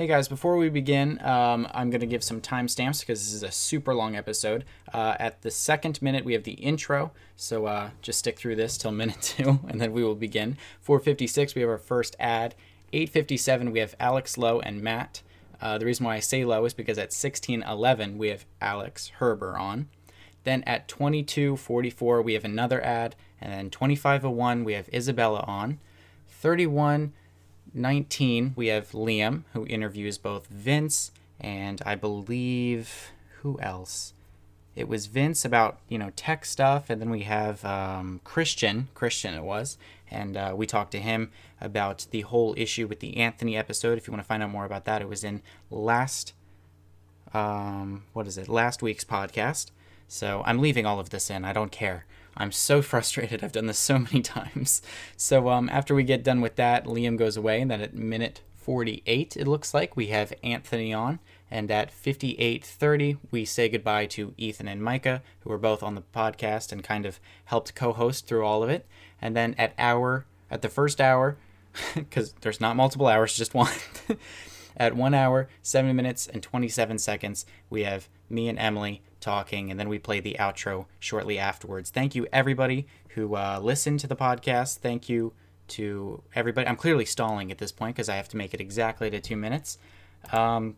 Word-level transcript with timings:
Hey 0.00 0.06
guys, 0.06 0.28
before 0.28 0.56
we 0.56 0.70
begin, 0.70 1.20
um, 1.22 1.68
I'm 1.74 1.90
going 1.90 2.00
to 2.00 2.06
give 2.06 2.24
some 2.24 2.40
timestamps 2.40 3.00
because 3.00 3.20
this 3.20 3.34
is 3.34 3.42
a 3.42 3.50
super 3.50 3.94
long 3.94 4.16
episode. 4.16 4.64
Uh, 4.94 5.14
at 5.20 5.42
the 5.42 5.50
second 5.50 6.00
minute, 6.00 6.24
we 6.24 6.32
have 6.32 6.44
the 6.44 6.52
intro, 6.52 7.12
so 7.36 7.66
uh, 7.66 7.90
just 8.00 8.20
stick 8.20 8.38
through 8.38 8.56
this 8.56 8.78
till 8.78 8.92
minute 8.92 9.20
two, 9.20 9.60
and 9.68 9.78
then 9.78 9.92
we 9.92 10.02
will 10.02 10.14
begin. 10.14 10.56
456, 10.80 11.54
we 11.54 11.60
have 11.60 11.68
our 11.68 11.76
first 11.76 12.16
ad. 12.18 12.54
857, 12.94 13.72
we 13.72 13.80
have 13.80 13.94
Alex 14.00 14.38
Lowe 14.38 14.58
and 14.60 14.80
Matt. 14.80 15.20
Uh, 15.60 15.76
the 15.76 15.84
reason 15.84 16.06
why 16.06 16.16
I 16.16 16.20
say 16.20 16.46
Lowe 16.46 16.64
is 16.64 16.72
because 16.72 16.96
at 16.96 17.12
1611, 17.12 18.16
we 18.16 18.28
have 18.28 18.46
Alex 18.62 19.12
Herber 19.20 19.60
on. 19.60 19.90
Then 20.44 20.62
at 20.62 20.88
2244, 20.88 22.22
we 22.22 22.32
have 22.32 22.46
another 22.46 22.82
ad. 22.82 23.16
And 23.38 23.52
then 23.52 23.68
2501, 23.68 24.64
we 24.64 24.72
have 24.72 24.88
Isabella 24.94 25.44
on. 25.46 25.78
3119, 27.72 28.54
we 28.56 28.66
have 28.66 28.90
Liam, 28.90 29.44
who 29.52 29.66
interviews 29.66 30.18
both 30.18 30.46
Vince 30.48 31.12
and 31.38 31.80
I 31.86 31.94
believe 31.94 33.12
who 33.42 33.60
else? 33.60 34.12
It 34.74 34.88
was 34.88 35.06
Vince 35.06 35.44
about 35.44 35.78
you 35.88 35.98
know 35.98 36.10
tech 36.16 36.44
stuff, 36.44 36.90
and 36.90 37.00
then 37.00 37.10
we 37.10 37.22
have 37.22 37.64
um, 37.64 38.20
Christian. 38.24 38.88
Christian 38.94 39.34
it 39.34 39.42
was, 39.42 39.78
and 40.10 40.36
uh, 40.36 40.52
we 40.56 40.66
talked 40.66 40.92
to 40.92 41.00
him 41.00 41.30
about 41.60 42.06
the 42.10 42.22
whole 42.22 42.54
issue 42.56 42.86
with 42.86 43.00
the 43.00 43.16
Anthony 43.16 43.56
episode. 43.56 43.98
If 43.98 44.06
you 44.06 44.12
want 44.12 44.22
to 44.22 44.28
find 44.28 44.42
out 44.42 44.50
more 44.50 44.64
about 44.64 44.84
that, 44.84 45.02
it 45.02 45.08
was 45.08 45.24
in 45.24 45.42
last 45.70 46.34
um, 47.32 48.04
what 48.12 48.26
is 48.26 48.36
it? 48.36 48.48
Last 48.48 48.82
week's 48.82 49.04
podcast. 49.04 49.70
So 50.08 50.42
I'm 50.44 50.58
leaving 50.58 50.86
all 50.86 50.98
of 50.98 51.10
this 51.10 51.30
in. 51.30 51.44
I 51.44 51.52
don't 51.52 51.72
care. 51.72 52.04
I'm 52.36 52.52
so 52.52 52.82
frustrated. 52.82 53.42
I've 53.42 53.52
done 53.52 53.66
this 53.66 53.78
so 53.78 53.98
many 54.10 54.22
times. 54.22 54.82
So 55.16 55.48
um, 55.48 55.68
after 55.70 55.94
we 55.94 56.02
get 56.02 56.24
done 56.24 56.40
with 56.40 56.56
that, 56.56 56.84
Liam 56.84 57.16
goes 57.16 57.36
away, 57.36 57.60
and 57.60 57.70
then 57.70 57.80
at 57.80 57.94
minute 57.94 58.42
48, 58.56 59.36
it 59.36 59.46
looks 59.46 59.74
like 59.74 59.96
we 59.96 60.08
have 60.08 60.32
Anthony 60.42 60.92
on. 60.92 61.18
And 61.50 61.70
at 61.70 61.90
58:30, 61.90 63.18
we 63.32 63.44
say 63.44 63.68
goodbye 63.68 64.06
to 64.06 64.34
Ethan 64.36 64.68
and 64.68 64.82
Micah, 64.82 65.22
who 65.40 65.50
were 65.50 65.58
both 65.58 65.82
on 65.82 65.96
the 65.96 66.02
podcast 66.14 66.70
and 66.70 66.84
kind 66.84 67.04
of 67.04 67.18
helped 67.46 67.74
co-host 67.74 68.26
through 68.26 68.44
all 68.44 68.62
of 68.62 68.70
it. 68.70 68.86
And 69.20 69.34
then 69.34 69.56
at 69.58 69.74
hour, 69.76 70.26
at 70.50 70.62
the 70.62 70.68
first 70.68 71.00
hour, 71.00 71.36
because 71.94 72.34
there's 72.42 72.60
not 72.60 72.76
multiple 72.76 73.08
hours, 73.08 73.36
just 73.36 73.54
one. 73.54 73.72
at 74.76 74.94
one 74.94 75.14
hour, 75.14 75.48
seven 75.62 75.96
minutes, 75.96 76.28
and 76.28 76.42
27 76.42 76.98
seconds, 76.98 77.44
we 77.68 77.82
have 77.82 78.08
me 78.28 78.48
and 78.48 78.58
Emily 78.58 79.02
talking, 79.20 79.70
and 79.70 79.78
then 79.78 79.88
we 79.88 79.98
play 79.98 80.20
the 80.20 80.36
outro 80.38 80.86
shortly 80.98 81.38
afterwards. 81.38 81.90
Thank 81.90 82.14
you, 82.14 82.26
everybody 82.32 82.86
who 83.10 83.36
uh, 83.36 83.60
listened 83.62 84.00
to 84.00 84.06
the 84.06 84.16
podcast. 84.16 84.78
Thank 84.78 85.08
you 85.08 85.32
to 85.68 86.22
everybody. 86.34 86.66
I'm 86.66 86.76
clearly 86.76 87.04
stalling 87.04 87.50
at 87.50 87.58
this 87.58 87.72
point 87.72 87.96
because 87.96 88.08
I 88.08 88.16
have 88.16 88.28
to 88.30 88.36
make 88.36 88.54
it 88.54 88.60
exactly 88.60 89.10
to 89.10 89.20
two 89.20 89.36
minutes. 89.36 89.78
Um, 90.32 90.76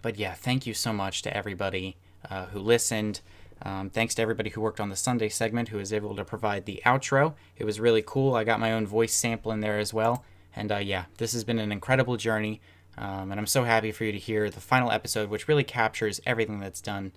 but 0.00 0.18
yeah, 0.18 0.34
thank 0.34 0.66
you 0.66 0.74
so 0.74 0.92
much 0.92 1.22
to 1.22 1.36
everybody 1.36 1.96
uh, 2.30 2.46
who 2.46 2.60
listened. 2.60 3.20
Um, 3.62 3.90
thanks 3.90 4.14
to 4.14 4.22
everybody 4.22 4.50
who 4.50 4.60
worked 4.60 4.80
on 4.80 4.88
the 4.88 4.96
Sunday 4.96 5.28
segment 5.28 5.68
who 5.68 5.78
was 5.78 5.92
able 5.92 6.14
to 6.14 6.24
provide 6.24 6.64
the 6.64 6.80
outro. 6.86 7.34
It 7.56 7.64
was 7.64 7.80
really 7.80 8.02
cool. 8.06 8.34
I 8.34 8.44
got 8.44 8.60
my 8.60 8.72
own 8.72 8.86
voice 8.86 9.14
sample 9.14 9.50
in 9.50 9.60
there 9.60 9.78
as 9.78 9.92
well. 9.92 10.24
And 10.54 10.70
uh, 10.70 10.76
yeah, 10.76 11.06
this 11.18 11.32
has 11.32 11.44
been 11.44 11.58
an 11.58 11.72
incredible 11.72 12.16
journey. 12.16 12.60
Um, 12.96 13.30
and 13.30 13.38
I'm 13.38 13.46
so 13.46 13.64
happy 13.64 13.92
for 13.92 14.04
you 14.04 14.12
to 14.12 14.18
hear 14.18 14.50
the 14.50 14.60
final 14.60 14.90
episode, 14.90 15.28
which 15.28 15.48
really 15.48 15.64
captures 15.64 16.20
everything 16.26 16.60
that's 16.60 16.80
done 16.80 17.12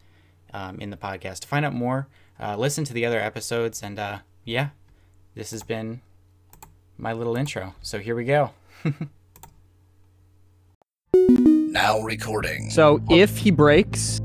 um, 0.54 0.80
in 0.80 0.90
the 0.90 0.98
podcast. 0.98 1.40
To 1.40 1.48
find 1.48 1.66
out 1.66 1.74
more, 1.74 2.08
uh, 2.40 2.56
listen 2.56 2.84
to 2.86 2.94
the 2.94 3.06
other 3.06 3.20
episodes. 3.20 3.82
And 3.84 4.00
uh, 4.00 4.20
yeah, 4.44 4.70
this 5.36 5.52
has 5.52 5.64
been 5.64 6.02
my 6.98 7.14
little 7.14 7.36
intro. 7.36 7.76
So 7.82 8.00
here 8.00 8.16
we 8.16 8.26
go. 8.26 8.52
now 11.14 12.00
recording. 12.02 12.70
So 12.70 13.02
if 13.10 13.38
he 13.38 13.52
breaks, 13.52 14.20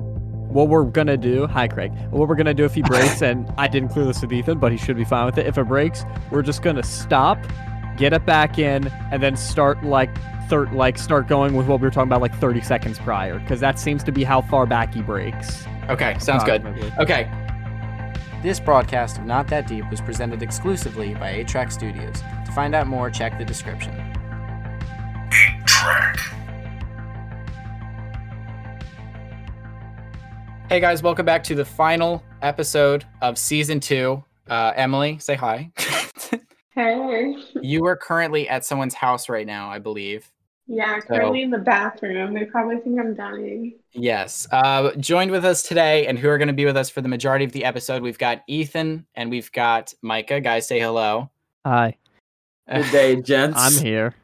what 0.57 0.69
we're 0.69 0.85
gonna 0.85 1.17
do, 1.17 1.47
hi 1.47 1.69
Craig. 1.69 1.93
What 2.11 2.29
we're 2.29 2.35
gonna 2.35 2.55
do 2.55 2.65
if 2.65 2.75
he 2.75 2.83
breaks, 2.83 3.23
and 3.23 3.53
I 3.59 3.69
didn't 3.69 3.91
clear 3.91 4.05
this 4.05 4.23
with 4.23 4.33
Ethan, 4.33 4.59
but 4.59 4.73
he 4.73 4.79
should 4.79 4.97
be 4.97 5.05
fine 5.05 5.27
with 5.27 5.39
it. 5.39 5.47
If 5.47 5.59
it 5.59 5.65
breaks, 5.65 6.05
we're 6.31 6.43
just 6.43 6.63
gonna 6.63 6.83
stop, 6.83 7.39
get 7.97 8.13
it 8.13 8.25
back 8.27 8.59
in, 8.59 8.89
and 9.11 9.23
then 9.23 9.37
start 9.37 9.85
like 9.85 10.11
third, 10.49 10.73
like 10.73 10.99
start 10.99 11.29
going 11.29 11.55
with 11.55 11.67
what 11.67 11.81
we 11.81 11.87
were 11.87 11.91
talking 11.91 12.09
about 12.09 12.21
like 12.21 12.35
30 12.39 12.61
seconds 12.63 12.99
prior, 12.99 13.39
because 13.39 13.61
that 13.61 13.79
seems 13.79 14.03
to 14.05 14.13
be 14.13 14.25
how 14.25 14.41
far 14.41 14.67
back 14.67 14.95
he 14.95 15.03
breaks. 15.03 15.67
Okay, 15.89 16.19
sounds 16.19 16.43
good. 16.43 16.67
Okay. 16.99 17.31
This 18.43 18.59
broadcast 18.59 19.19
of 19.19 19.25
Not 19.25 19.47
That 19.47 19.69
Deep 19.69 19.89
was 19.89 20.01
presented 20.01 20.43
exclusively 20.43 21.15
by 21.15 21.31
8 21.31 21.47
Track 21.47 21.71
Studios. 21.71 22.21
To 22.45 22.53
find 22.53 22.75
out 22.75 22.89
more, 22.89 23.09
check 23.09 23.39
the 23.39 23.45
description. 23.45 23.95
8 25.33 25.67
Track. 25.67 26.19
Hey 30.69 30.81
guys, 30.81 31.05
welcome 31.05 31.25
back 31.25 31.45
to 31.45 31.55
the 31.55 31.65
final 31.65 32.21
episode 32.43 33.05
of 33.23 33.39
season 33.39 33.79
two. 33.79 34.25
Uh, 34.49 34.73
Emily, 34.75 35.19
say 35.19 35.35
hi. 35.35 35.71
Hey. 36.75 37.35
you 37.63 37.87
are 37.87 37.97
currently 37.97 38.47
at 38.51 38.63
someone's 38.63 38.93
house 38.93 39.31
right 39.31 39.47
now, 39.47 39.71
I 39.71 39.79
believe. 39.79 40.31
Yeah, 40.69 40.99
currently 41.01 41.41
so, 41.41 41.45
in 41.45 41.51
the 41.51 41.59
bathroom. 41.59 42.35
They 42.35 42.45
probably 42.45 42.79
think 42.79 42.99
I'm 42.99 43.15
dying. 43.15 43.75
Yes. 43.93 44.49
Uh, 44.51 44.93
joined 44.97 45.31
with 45.31 45.45
us 45.45 45.63
today, 45.63 46.07
and 46.07 46.19
who 46.19 46.29
are 46.29 46.39
going 46.39 46.49
to 46.49 46.55
be 46.55 46.65
with 46.65 46.77
us 46.77 46.91
for 46.91 47.01
the 47.01 47.09
majority 47.09 47.45
of 47.45 47.53
the 47.53 47.65
episode, 47.65 48.03
we've 48.03 48.19
got 48.19 48.43
Ethan 48.49 49.07
and 49.15 49.31
we've 49.31 49.51
got 49.53 49.95
Micah. 50.03 50.41
Guys, 50.41 50.67
say 50.67 50.81
hello. 50.81 51.31
Hi. 51.65 51.97
Good 52.73 52.91
day, 52.91 53.23
gents. 53.23 53.59
I'm 53.61 53.85
here. 53.85 54.15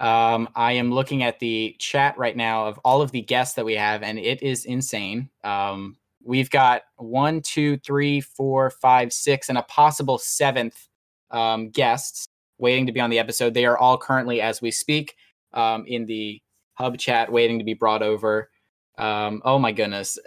Um, 0.00 0.48
I 0.54 0.72
am 0.72 0.90
looking 0.90 1.22
at 1.22 1.38
the 1.38 1.76
chat 1.78 2.16
right 2.18 2.36
now 2.36 2.66
of 2.66 2.78
all 2.84 3.02
of 3.02 3.10
the 3.12 3.20
guests 3.20 3.54
that 3.56 3.64
we 3.64 3.74
have, 3.74 4.02
and 4.02 4.18
it 4.18 4.42
is 4.42 4.64
insane. 4.64 5.28
Um, 5.44 5.96
we've 6.22 6.50
got 6.50 6.82
one, 6.96 7.42
two, 7.42 7.76
three, 7.78 8.22
four, 8.22 8.70
five, 8.70 9.12
six, 9.12 9.50
and 9.50 9.58
a 9.58 9.62
possible 9.62 10.16
seventh 10.16 10.88
um, 11.30 11.68
guests 11.68 12.26
waiting 12.58 12.86
to 12.86 12.92
be 12.92 13.00
on 13.00 13.10
the 13.10 13.18
episode. 13.18 13.52
They 13.52 13.66
are 13.66 13.76
all 13.76 13.98
currently, 13.98 14.40
as 14.40 14.62
we 14.62 14.70
speak, 14.70 15.14
um, 15.54 15.84
in 15.86 16.06
the 16.06 16.40
hub 16.74 16.98
chat 16.98 17.30
waiting 17.32 17.58
to 17.58 17.64
be 17.64 17.74
brought 17.74 18.02
over. 18.02 18.50
Um, 18.98 19.42
oh 19.44 19.58
my 19.58 19.72
goodness. 19.72 20.18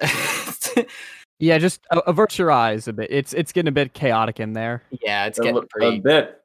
yeah, 1.40 1.58
just 1.58 1.86
avert 1.92 2.38
your 2.38 2.52
eyes 2.52 2.88
a 2.88 2.94
bit. 2.94 3.10
It's 3.12 3.34
it's 3.34 3.52
getting 3.52 3.70
a 3.70 3.74
bit 3.74 3.94
chaotic 3.94 4.40
in 4.40 4.54
there. 4.54 4.84
Yeah, 5.02 5.26
it's 5.26 5.40
getting 5.40 5.58
a, 5.58 5.62
pretty 5.62 5.98
a 5.98 6.02
bit. 6.02 6.42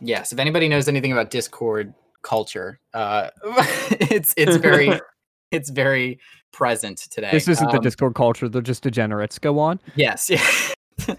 Yes, 0.00 0.32
if 0.32 0.38
anybody 0.38 0.68
knows 0.68 0.88
anything 0.88 1.12
about 1.12 1.30
Discord 1.30 1.94
culture, 2.22 2.80
uh, 2.94 3.30
it's 3.92 4.34
it's 4.36 4.56
very 4.56 5.00
it's 5.50 5.70
very 5.70 6.18
present 6.52 6.98
today. 7.10 7.30
This 7.30 7.48
isn't 7.48 7.66
um, 7.66 7.72
the 7.72 7.80
Discord 7.80 8.14
culture; 8.14 8.48
they're 8.48 8.62
just 8.62 8.82
degenerates. 8.82 9.38
Go 9.38 9.58
on. 9.58 9.80
Yes. 9.94 10.30
Yeah. 10.30 11.14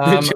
um, 0.00 0.28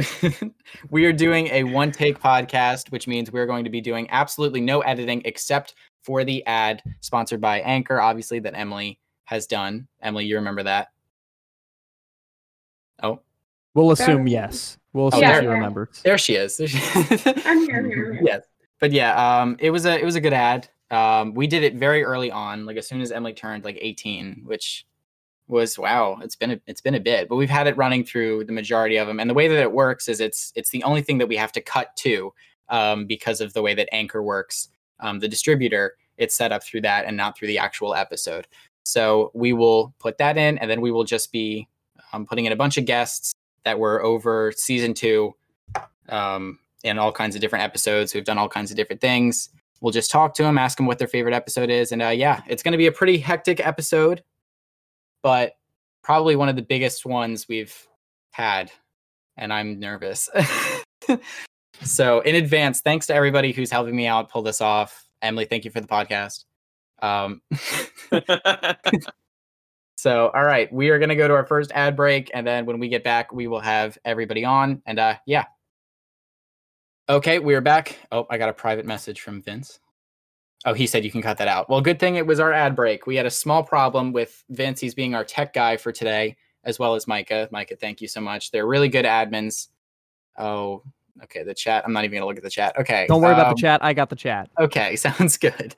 we 0.90 1.04
are 1.04 1.12
doing 1.12 1.48
a 1.48 1.64
one 1.64 1.92
take 1.92 2.18
podcast, 2.18 2.90
which 2.90 3.06
means 3.06 3.30
we're 3.30 3.46
going 3.46 3.64
to 3.64 3.70
be 3.70 3.80
doing 3.80 4.08
absolutely 4.10 4.60
no 4.60 4.80
editing 4.80 5.22
except 5.24 5.74
for 6.02 6.24
the 6.24 6.44
ad 6.46 6.82
sponsored 7.00 7.40
by 7.40 7.60
Anchor, 7.60 8.00
obviously, 8.00 8.38
that 8.40 8.56
Emily 8.56 8.98
has 9.24 9.46
done. 9.46 9.86
Emily, 10.00 10.24
you 10.24 10.36
remember 10.36 10.62
that? 10.62 10.88
Oh. 13.02 13.20
We'll 13.74 13.92
assume 13.92 14.26
yes. 14.26 14.78
We'll 14.92 15.08
assume 15.08 15.24
oh, 15.24 15.40
she 15.40 15.46
remembers. 15.46 16.02
There 16.02 16.18
she 16.18 16.34
is. 16.34 16.60
I'm 17.46 17.66
here, 17.66 17.78
I'm 17.78 17.86
here. 17.86 18.20
Yes. 18.22 18.44
But 18.80 18.92
yeah, 18.92 19.40
um, 19.40 19.56
it 19.60 19.70
was 19.70 19.86
a 19.86 19.98
it 19.98 20.04
was 20.04 20.16
a 20.16 20.20
good 20.20 20.32
ad. 20.32 20.68
Um, 20.90 21.32
we 21.32 21.46
did 21.46 21.62
it 21.62 21.76
very 21.76 22.04
early 22.04 22.30
on, 22.30 22.66
like 22.66 22.76
as 22.76 22.86
soon 22.86 23.00
as 23.00 23.12
Emily 23.12 23.32
turned 23.32 23.64
like 23.64 23.78
18, 23.80 24.42
which 24.44 24.84
was 25.48 25.78
wow 25.78 26.18
it's 26.22 26.36
been 26.36 26.52
a, 26.52 26.60
it's 26.66 26.80
been 26.80 26.94
a 26.94 27.00
bit 27.00 27.28
but 27.28 27.36
we've 27.36 27.50
had 27.50 27.66
it 27.66 27.76
running 27.76 28.04
through 28.04 28.44
the 28.44 28.52
majority 28.52 28.96
of 28.96 29.06
them 29.06 29.20
and 29.20 29.28
the 29.28 29.34
way 29.34 29.48
that 29.48 29.60
it 29.60 29.72
works 29.72 30.08
is 30.08 30.20
it's 30.20 30.52
it's 30.54 30.70
the 30.70 30.82
only 30.84 31.02
thing 31.02 31.18
that 31.18 31.28
we 31.28 31.36
have 31.36 31.52
to 31.52 31.60
cut 31.60 31.94
to 31.96 32.32
um, 32.68 33.06
because 33.06 33.40
of 33.40 33.52
the 33.52 33.62
way 33.62 33.74
that 33.74 33.88
anchor 33.92 34.22
works 34.22 34.68
um, 35.00 35.18
the 35.18 35.28
distributor 35.28 35.96
it's 36.22 36.34
set 36.34 36.52
up 36.52 36.62
through 36.62 36.82
that 36.82 37.04
and 37.04 37.16
not 37.16 37.36
through 37.36 37.48
the 37.48 37.58
actual 37.58 37.94
episode. 37.94 38.46
So 38.84 39.30
we 39.34 39.52
will 39.52 39.94
put 39.98 40.18
that 40.18 40.36
in 40.36 40.58
and 40.58 40.70
then 40.70 40.80
we 40.80 40.90
will 40.90 41.04
just 41.04 41.32
be 41.32 41.68
um, 42.12 42.26
putting 42.26 42.46
in 42.46 42.52
a 42.52 42.56
bunch 42.56 42.78
of 42.78 42.84
guests 42.84 43.34
that 43.64 43.78
were 43.78 44.02
over 44.02 44.52
season 44.56 44.94
two 44.94 45.34
um, 46.08 46.58
in 46.82 46.98
all 46.98 47.12
kinds 47.12 47.34
of 47.34 47.40
different 47.40 47.64
episodes. 47.64 48.12
Who've 48.12 48.24
done 48.24 48.38
all 48.38 48.48
kinds 48.48 48.70
of 48.70 48.76
different 48.76 49.00
things. 49.00 49.50
We'll 49.80 49.92
just 49.92 50.10
talk 50.10 50.34
to 50.34 50.44
them 50.44 50.58
ask 50.58 50.76
them 50.76 50.86
what 50.86 50.98
their 50.98 51.08
favorite 51.08 51.34
episode 51.34 51.68
is 51.68 51.90
and 51.90 52.00
uh, 52.00 52.08
yeah 52.08 52.42
it's 52.46 52.62
going 52.62 52.70
to 52.70 52.78
be 52.78 52.86
a 52.86 52.92
pretty 52.92 53.18
hectic 53.18 53.64
episode 53.66 54.22
but 55.22 55.54
probably 56.02 56.36
one 56.36 56.48
of 56.48 56.56
the 56.56 56.62
biggest 56.62 57.06
ones 57.06 57.46
we've 57.48 57.74
had, 58.32 58.70
and 59.36 59.52
I'm 59.52 59.78
nervous. 59.78 60.28
so, 61.82 62.20
in 62.20 62.34
advance, 62.34 62.80
thanks 62.80 63.06
to 63.06 63.14
everybody 63.14 63.52
who's 63.52 63.70
helping 63.70 63.96
me 63.96 64.06
out 64.06 64.30
pull 64.30 64.42
this 64.42 64.60
off. 64.60 65.06
Emily, 65.20 65.44
thank 65.44 65.64
you 65.64 65.70
for 65.70 65.80
the 65.80 65.86
podcast. 65.86 66.44
Um, 67.00 67.42
so, 69.96 70.30
all 70.34 70.44
right, 70.44 70.72
we 70.72 70.90
are 70.90 70.98
going 70.98 71.08
to 71.08 71.16
go 71.16 71.28
to 71.28 71.34
our 71.34 71.46
first 71.46 71.70
ad 71.72 71.96
break, 71.96 72.30
and 72.34 72.46
then 72.46 72.66
when 72.66 72.78
we 72.78 72.88
get 72.88 73.04
back, 73.04 73.32
we 73.32 73.46
will 73.46 73.60
have 73.60 73.96
everybody 74.04 74.44
on. 74.44 74.82
And 74.86 74.98
uh, 74.98 75.16
yeah. 75.26 75.44
Okay, 77.08 77.40
we 77.40 77.54
are 77.54 77.60
back. 77.60 77.98
Oh, 78.12 78.26
I 78.30 78.38
got 78.38 78.48
a 78.48 78.54
private 78.54 78.86
message 78.86 79.20
from 79.20 79.42
Vince. 79.42 79.80
Oh, 80.64 80.74
he 80.74 80.86
said 80.86 81.04
you 81.04 81.10
can 81.10 81.22
cut 81.22 81.38
that 81.38 81.48
out. 81.48 81.68
Well, 81.68 81.80
good 81.80 81.98
thing 81.98 82.16
it 82.16 82.26
was 82.26 82.38
our 82.38 82.52
ad 82.52 82.76
break. 82.76 83.06
We 83.06 83.16
had 83.16 83.26
a 83.26 83.30
small 83.30 83.62
problem 83.64 84.12
with 84.12 84.44
Vince. 84.50 84.80
He's 84.80 84.94
being 84.94 85.14
our 85.14 85.24
tech 85.24 85.52
guy 85.52 85.76
for 85.76 85.90
today, 85.90 86.36
as 86.64 86.78
well 86.78 86.94
as 86.94 87.08
Micah. 87.08 87.48
Micah, 87.50 87.76
thank 87.76 88.00
you 88.00 88.06
so 88.08 88.20
much. 88.20 88.50
They're 88.52 88.66
really 88.66 88.88
good 88.88 89.04
admins. 89.04 89.68
Oh, 90.38 90.82
okay. 91.24 91.42
The 91.42 91.54
chat. 91.54 91.82
I'm 91.84 91.92
not 91.92 92.04
even 92.04 92.16
gonna 92.16 92.26
look 92.26 92.36
at 92.36 92.44
the 92.44 92.50
chat. 92.50 92.78
Okay. 92.78 93.06
Don't 93.08 93.20
worry 93.20 93.32
about 93.32 93.48
um, 93.48 93.54
the 93.54 93.60
chat. 93.60 93.84
I 93.84 93.92
got 93.92 94.08
the 94.08 94.16
chat. 94.16 94.50
Okay, 94.60 94.94
sounds 95.06 95.36
good. 95.36 95.74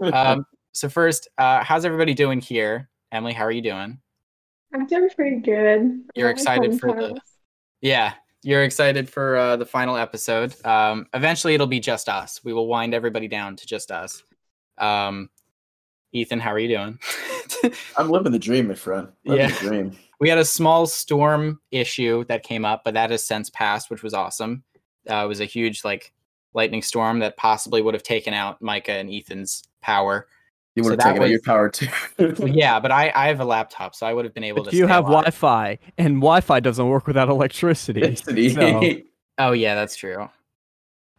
Um, 0.00 0.44
so 0.72 0.88
first, 0.90 1.28
uh, 1.38 1.64
how's 1.64 1.84
everybody 1.86 2.12
doing 2.12 2.40
here? 2.40 2.88
Emily, 3.12 3.32
how 3.32 3.44
are 3.44 3.52
you 3.52 3.62
doing? 3.62 3.98
I'm 4.74 4.86
doing 4.86 5.08
pretty 5.16 5.36
good. 5.36 6.02
You're 6.14 6.28
excited 6.30 6.78
for 6.78 6.92
the- 6.92 7.18
Yeah, 7.80 8.12
you're 8.42 8.62
excited 8.62 9.08
for 9.08 9.36
uh, 9.36 9.56
the 9.56 9.66
final 9.66 9.96
episode. 9.96 10.54
Um, 10.64 11.06
eventually, 11.14 11.54
it'll 11.54 11.66
be 11.66 11.80
just 11.80 12.08
us. 12.08 12.40
We 12.44 12.52
will 12.52 12.68
wind 12.68 12.94
everybody 12.94 13.28
down 13.28 13.56
to 13.56 13.66
just 13.66 13.90
us. 13.90 14.22
Um, 14.78 15.30
Ethan, 16.12 16.40
how 16.40 16.52
are 16.52 16.58
you 16.58 16.68
doing? 16.68 16.98
I'm 17.96 18.08
living 18.10 18.32
the 18.32 18.38
dream, 18.38 18.68
my 18.68 18.74
friend. 18.74 19.08
Living 19.24 19.48
Yeah. 19.48 19.58
the 19.58 19.68
dream. 19.68 19.96
we 20.20 20.28
had 20.28 20.38
a 20.38 20.44
small 20.44 20.86
storm 20.86 21.60
issue 21.70 22.24
that 22.26 22.42
came 22.42 22.64
up, 22.64 22.82
but 22.84 22.94
that 22.94 23.10
has 23.10 23.26
since 23.26 23.50
passed, 23.50 23.90
which 23.90 24.02
was 24.02 24.14
awesome. 24.14 24.62
Uh, 25.10 25.24
it 25.24 25.28
was 25.28 25.40
a 25.40 25.44
huge 25.44 25.84
like 25.84 26.12
lightning 26.54 26.82
storm 26.82 27.18
that 27.18 27.36
possibly 27.36 27.82
would 27.82 27.94
have 27.94 28.02
taken 28.02 28.32
out 28.32 28.62
Micah 28.62 28.92
and 28.92 29.10
Ethan's 29.10 29.62
power. 29.82 30.26
You 30.76 30.84
So 30.84 30.90
would 30.90 31.00
have 31.02 31.14
that 31.16 31.20
taken 31.20 31.22
out 31.24 31.30
your 31.30 31.40
power 31.40 31.68
too. 31.70 31.88
Yeah, 32.46 32.78
but 32.78 32.92
I, 32.92 33.10
I 33.14 33.28
have 33.28 33.40
a 33.40 33.44
laptop, 33.44 33.94
so 33.94 34.06
I 34.06 34.12
would 34.12 34.24
have 34.26 34.34
been 34.34 34.44
able 34.44 34.62
But 34.62 34.70
to. 34.72 34.76
you 34.76 34.86
have. 34.86 35.04
Wi-Fi, 35.04 35.78
and 35.96 36.16
Wi-Fi 36.16 36.60
doesn't 36.60 36.86
work 36.88 37.06
without 37.06 37.28
electricity. 37.30 38.00
Destiny. 38.02 38.50
So- 38.50 38.82
Oh 39.38 39.52
yeah, 39.52 39.74
that's 39.74 39.96
true. 39.96 40.28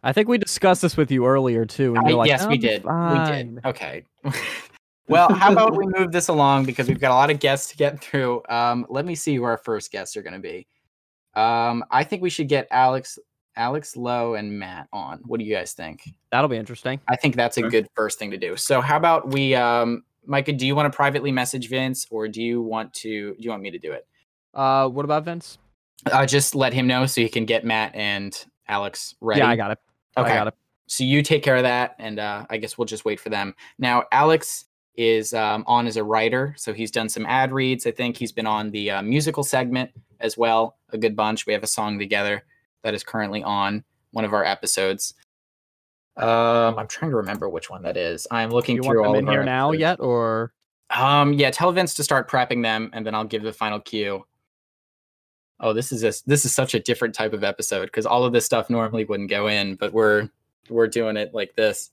I 0.02 0.12
think 0.12 0.28
we 0.28 0.38
discussed 0.38 0.82
this 0.82 0.96
with 0.96 1.10
you 1.10 1.26
earlier 1.26 1.64
too, 1.66 1.94
and 1.96 2.06
I- 2.06 2.08
you're 2.08 2.18
like, 2.18 2.28
yes, 2.28 2.46
we 2.46 2.54
"I'm 2.54 2.60
did. 2.60 2.84
We 2.84 3.32
did. 3.54 3.60
Okay. 3.66 4.04
well, 5.08 5.32
how 5.32 5.52
about 5.52 5.76
we 5.76 5.86
move 5.86 6.12
this 6.12 6.28
along 6.28 6.64
because 6.64 6.88
we've 6.88 7.00
got 7.00 7.10
a 7.10 7.14
lot 7.14 7.30
of 7.30 7.38
guests 7.40 7.70
to 7.70 7.76
get 7.76 8.00
through. 8.00 8.42
Um, 8.48 8.86
let 8.88 9.04
me 9.04 9.14
see 9.14 9.34
who 9.36 9.42
our 9.44 9.56
first 9.58 9.90
guests 9.92 10.16
are 10.16 10.22
going 10.22 10.34
to 10.34 10.40
be. 10.40 10.66
Um, 11.34 11.84
I 11.90 12.04
think 12.04 12.22
we 12.22 12.30
should 12.30 12.48
get 12.48 12.66
Alex, 12.70 13.18
Alex 13.58 13.96
Lowe, 13.96 14.34
and 14.34 14.58
Matt 14.58 14.88
on. 14.92 15.18
What 15.26 15.38
do 15.40 15.44
you 15.44 15.54
guys 15.54 15.72
think? 15.72 16.08
That'll 16.32 16.48
be 16.48 16.56
interesting. 16.56 17.00
I 17.08 17.16
think 17.16 17.36
that's 17.36 17.58
a 17.58 17.60
Sure. 17.60 17.70
good 17.70 17.88
first 17.94 18.18
thing 18.18 18.30
to 18.30 18.38
do. 18.38 18.56
So, 18.56 18.80
how 18.80 18.96
about 18.96 19.28
we, 19.28 19.54
um, 19.54 20.04
Micah? 20.24 20.52
Do 20.52 20.66
you 20.66 20.74
want 20.74 20.90
to 20.90 20.96
privately 20.96 21.30
message 21.32 21.68
Vince, 21.68 22.06
or 22.10 22.28
do 22.28 22.42
you 22.42 22.62
want 22.62 22.94
to? 22.94 23.34
Do 23.34 23.36
you 23.38 23.50
want 23.50 23.62
me 23.62 23.70
to 23.70 23.78
do 23.78 23.92
it? 23.92 24.06
Uh, 24.54 24.88
what 24.88 25.04
about 25.04 25.24
Vince? 25.24 25.58
Uh, 26.10 26.24
just 26.24 26.54
let 26.54 26.72
him 26.72 26.86
know 26.86 27.04
so 27.06 27.20
he 27.20 27.28
can 27.28 27.44
get 27.44 27.64
Matt 27.64 27.94
and 27.94 28.46
Alex 28.68 29.14
ready. 29.20 29.40
Yeah, 29.40 29.48
I 29.48 29.56
got 29.56 29.72
it. 29.72 29.78
Okay. 30.16 30.30
I 30.32 30.34
got 30.34 30.46
it. 30.48 30.54
so 30.86 31.04
you 31.04 31.22
take 31.22 31.42
care 31.42 31.56
of 31.56 31.62
that 31.64 31.94
and 31.98 32.18
uh, 32.18 32.46
i 32.50 32.56
guess 32.56 32.76
we'll 32.78 32.86
just 32.86 33.04
wait 33.04 33.20
for 33.20 33.28
them 33.28 33.54
now 33.78 34.02
alex 34.10 34.64
is 34.96 35.34
um, 35.34 35.62
on 35.66 35.86
as 35.86 35.96
a 35.98 36.02
writer 36.02 36.54
so 36.56 36.72
he's 36.72 36.90
done 36.90 37.08
some 37.10 37.26
ad 37.26 37.52
reads 37.52 37.86
i 37.86 37.90
think 37.90 38.16
he's 38.16 38.32
been 38.32 38.46
on 38.46 38.70
the 38.70 38.90
uh, 38.90 39.02
musical 39.02 39.44
segment 39.44 39.90
as 40.20 40.36
well 40.38 40.76
a 40.90 40.98
good 40.98 41.14
bunch 41.14 41.46
we 41.46 41.52
have 41.52 41.62
a 41.62 41.66
song 41.68 41.98
together 41.98 42.42
that 42.82 42.94
is 42.94 43.02
currently 43.04 43.42
on 43.42 43.84
one 44.12 44.24
of 44.24 44.32
our 44.32 44.44
episodes. 44.44 45.14
Um, 46.16 46.76
i'm 46.78 46.88
trying 46.88 47.10
to 47.12 47.16
remember 47.18 47.48
which 47.48 47.70
one 47.70 47.82
that 47.82 47.96
is. 47.96 48.26
I'm 48.30 48.50
looking 48.50 48.76
You 48.76 48.82
through 48.82 49.02
want 49.02 49.06
all 49.06 49.14
in 49.14 49.24
of 49.24 49.28
our 49.28 49.34
here 49.34 49.44
now 49.44 49.70
episodes. 49.70 49.80
yet, 49.80 50.00
or? 50.00 50.52
Um 50.90 51.32
yeah 51.32 51.50
tell 51.50 51.70
vince 51.72 51.94
to 51.94 52.02
start 52.04 52.30
prepping 52.30 52.62
them 52.62 52.90
and 52.92 53.06
then 53.06 53.14
i'll 53.14 53.24
give 53.24 53.42
the 53.42 53.52
final 53.52 53.78
cue. 53.80 54.24
Oh 55.60 55.72
this 55.72 55.92
is 55.92 56.00
just 56.00 56.26
this 56.26 56.44
is 56.44 56.54
such 56.54 56.74
a 56.74 56.80
different 56.80 57.14
type 57.14 57.32
of 57.32 57.44
episode 57.44 57.86
because 57.86 58.06
all 58.06 58.24
of 58.24 58.32
this 58.32 58.44
stuff 58.46 58.70
normally 58.70 59.04
wouldn't 59.04 59.30
go 59.30 59.48
in 59.48 59.74
but 59.76 59.92
we're 59.92 60.28
we're 60.70 60.86
doing 60.88 61.16
it 61.16 61.34
like 61.34 61.54
this. 61.56 61.90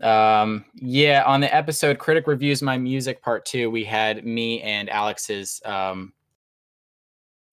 Um 0.00 0.64
yeah 0.74 1.22
on 1.26 1.40
the 1.40 1.54
episode 1.54 1.98
critic 1.98 2.26
reviews 2.26 2.60
my 2.62 2.76
music 2.78 3.22
part 3.22 3.44
two 3.46 3.70
we 3.70 3.84
had 3.84 4.24
me 4.24 4.60
and 4.62 4.88
alex's 4.90 5.60
um 5.64 6.12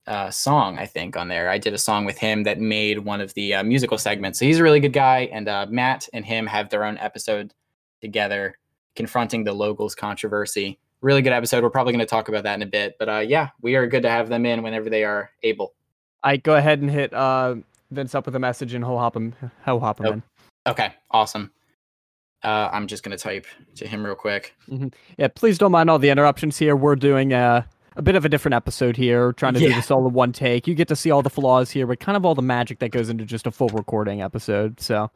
uh 0.07 0.29
song 0.29 0.77
i 0.77 0.85
think 0.85 1.17
on 1.17 1.27
there 1.27 1.49
i 1.49 1.57
did 1.57 1.73
a 1.73 1.77
song 1.77 2.05
with 2.05 2.17
him 2.17 2.43
that 2.43 2.59
made 2.59 2.99
one 2.99 3.21
of 3.21 3.33
the 3.33 3.53
uh, 3.55 3.63
musical 3.63 3.97
segments 3.97 4.37
so 4.39 4.45
he's 4.45 4.59
a 4.59 4.63
really 4.63 4.79
good 4.79 4.93
guy 4.93 5.21
and 5.31 5.47
uh 5.49 5.65
matt 5.69 6.07
and 6.13 6.25
him 6.25 6.45
have 6.45 6.69
their 6.69 6.83
own 6.83 6.97
episode 6.99 7.53
together 8.01 8.57
confronting 8.95 9.43
the 9.43 9.51
locals 9.53 9.95
controversy 9.95 10.77
really 11.01 11.21
good 11.21 11.33
episode 11.33 11.63
we're 11.63 11.69
probably 11.69 11.91
going 11.91 11.99
to 11.99 12.05
talk 12.05 12.29
about 12.29 12.43
that 12.43 12.53
in 12.55 12.61
a 12.61 12.65
bit 12.67 12.95
but 12.99 13.09
uh 13.09 13.17
yeah 13.19 13.49
we 13.61 13.75
are 13.75 13.87
good 13.87 14.03
to 14.03 14.09
have 14.09 14.29
them 14.29 14.45
in 14.45 14.61
whenever 14.61 14.89
they 14.89 15.03
are 15.03 15.31
able 15.43 15.73
I 16.23 16.37
go 16.37 16.55
ahead 16.55 16.81
and 16.81 16.89
hit 16.89 17.13
uh 17.13 17.55
Vince 17.91 18.15
up 18.15 18.25
with 18.25 18.35
a 18.35 18.39
message, 18.39 18.73
and 18.73 18.83
he'll 18.83 18.97
hop 18.97 19.15
him. 19.15 19.35
He'll 19.63 19.79
hop 19.79 19.99
him 19.99 20.03
Nope. 20.05 20.13
in. 20.15 20.23
okay 20.71 20.93
awesome 21.11 21.51
uh 22.43 22.69
i'm 22.71 22.87
just 22.87 23.03
going 23.03 23.15
to 23.15 23.23
type 23.23 23.45
to 23.75 23.87
him 23.87 24.03
real 24.05 24.15
quick 24.15 24.55
Yeah, 25.17 25.27
please 25.29 25.57
don't 25.57 25.71
mind 25.71 25.89
all 25.89 25.99
the 25.99 26.09
interruptions 26.09 26.57
here. 26.57 26.75
We're 26.75 26.95
doing 26.95 27.33
a 27.33 27.67
a 27.95 28.01
bit 28.01 28.15
of 28.15 28.25
a 28.25 28.29
different 28.29 28.53
episode 28.55 28.97
here, 28.97 29.31
trying 29.33 29.53
to 29.53 29.59
do 29.59 29.69
this 29.69 29.89
all 29.91 30.05
in 30.07 30.13
one 30.13 30.31
take. 30.31 30.67
You 30.67 30.75
get 30.75 30.87
to 30.89 30.95
see 30.95 31.11
all 31.11 31.21
the 31.21 31.29
flaws 31.29 31.71
here, 31.71 31.87
but 31.87 31.99
kind 31.99 32.15
of 32.17 32.25
all 32.25 32.35
the 32.35 32.41
magic 32.41 32.79
that 32.79 32.89
goes 32.89 33.09
into 33.09 33.25
just 33.25 33.47
a 33.47 33.51
full 33.51 33.69
recording 33.69 34.21
episode. 34.21 34.79
So, 34.79 35.09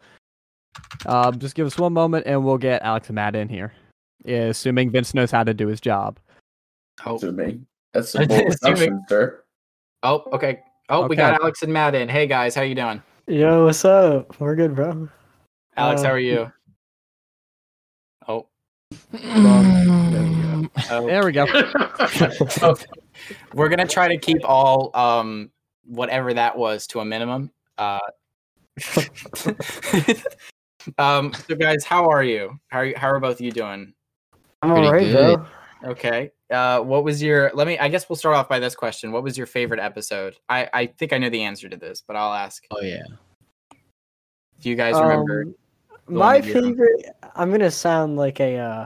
um, 1.06 1.38
just 1.40 1.56
give 1.56 1.68
us 1.68 1.78
one 1.78 1.94
moment, 1.94 2.26
and 2.26 2.44
we'll 2.46 2.58
get 2.58 2.81
Alex 2.84 3.08
and 3.10 3.16
Matt 3.16 3.36
in 3.36 3.50
here, 3.50 3.74
yeah, 4.24 4.44
assuming 4.46 4.92
Vince 4.92 5.14
knows 5.14 5.31
how 5.31 5.44
to 5.44 5.54
do 5.54 5.68
his 5.68 5.81
job. 5.81 6.20
oh 7.06 7.16
Assuming. 7.16 7.66
That's 7.94 8.14
a 8.16 8.20
I 8.22 8.26
bold 8.26 8.40
did 8.40 8.48
assume 8.54 8.70
it- 8.70 8.74
assumption, 8.76 9.06
sir. 9.10 9.44
oh 10.04 10.24
okay 10.34 10.60
oh 10.90 11.08
we 11.08 11.16
got 11.16 11.42
alex 11.42 11.62
and 11.64 11.74
matt 11.74 11.94
in 11.96 12.08
hey 12.10 12.26
guys 12.28 12.54
how 12.56 12.62
you 12.62 12.76
doing 12.76 13.02
Yo, 13.28 13.66
what's 13.66 13.84
up? 13.86 14.40
We're 14.40 14.56
good, 14.56 14.76
bro. 14.76 15.10
alex 15.78 16.02
Uh, 16.02 16.06
how 16.06 16.12
are 16.14 16.20
you 16.20 16.52
oh 19.13 21.06
There 21.06 21.25
we 21.25 21.31
go. 21.31 21.45
We're 23.53 23.69
gonna 23.69 23.88
try 23.88 24.07
to 24.07 24.18
keep 24.18 24.39
all 24.44 24.91
um 24.95 25.51
whatever 25.86 26.33
that 26.33 26.57
was 26.57 26.88
to 26.88 27.00
a 27.00 27.06
minimum. 27.06 27.51
Uh, 27.77 28.00
um. 30.97 31.33
So 31.33 31.56
guys, 31.56 31.83
how 31.86 32.09
are 32.09 32.24
you? 32.24 32.59
How 32.68 32.80
are 32.80 32.86
you, 32.86 32.94
how 32.97 33.09
are 33.09 33.19
both 33.19 33.36
of 33.36 33.41
you 33.41 33.51
doing? 33.51 33.94
I'm 34.62 34.71
alright, 34.71 35.12
good. 35.12 35.39
Okay. 35.83 36.31
Uh, 36.51 36.81
what 36.81 37.03
was 37.03 37.21
your? 37.21 37.51
Let 37.53 37.68
me. 37.68 37.77
I 37.77 37.89
guess 37.89 38.09
we'll 38.09 38.18
start 38.18 38.35
off 38.35 38.50
by 38.50 38.59
this 38.59 38.75
question. 38.75 39.12
What 39.12 39.24
was 39.24 39.38
your 39.38 39.47
favorite 39.47 39.80
episode? 39.80 40.35
I 40.50 40.69
I 40.74 40.85
think 40.88 41.13
I 41.13 41.18
know 41.18 41.30
the 41.30 41.44
answer 41.44 41.69
to 41.69 41.77
this, 41.77 42.03
but 42.06 42.15
I'll 42.15 42.33
ask. 42.33 42.65
Oh 42.71 42.81
yeah. 42.81 43.03
Do 44.59 44.69
you 44.69 44.75
guys 44.75 45.00
remember? 45.00 45.44
Um, 45.44 45.47
the 45.50 45.69
my 46.09 46.38
one 46.39 46.47
you 46.47 46.53
did? 46.53 46.63
favorite. 46.63 47.06
I'm 47.35 47.51
gonna 47.51 47.71
sound 47.71 48.17
like 48.17 48.39
a 48.39 48.57
uh, 48.57 48.85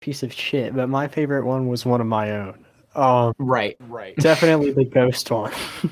piece 0.00 0.22
of 0.22 0.32
shit, 0.32 0.74
but 0.74 0.88
my 0.88 1.08
favorite 1.08 1.44
one 1.44 1.68
was 1.68 1.84
one 1.86 2.00
of 2.00 2.06
my 2.06 2.30
own. 2.32 2.64
Um, 2.94 3.32
Right. 3.38 3.76
Right. 3.80 4.16
definitely 4.16 4.72
the 4.72 4.84
ghost 4.84 5.30
one. 5.30 5.52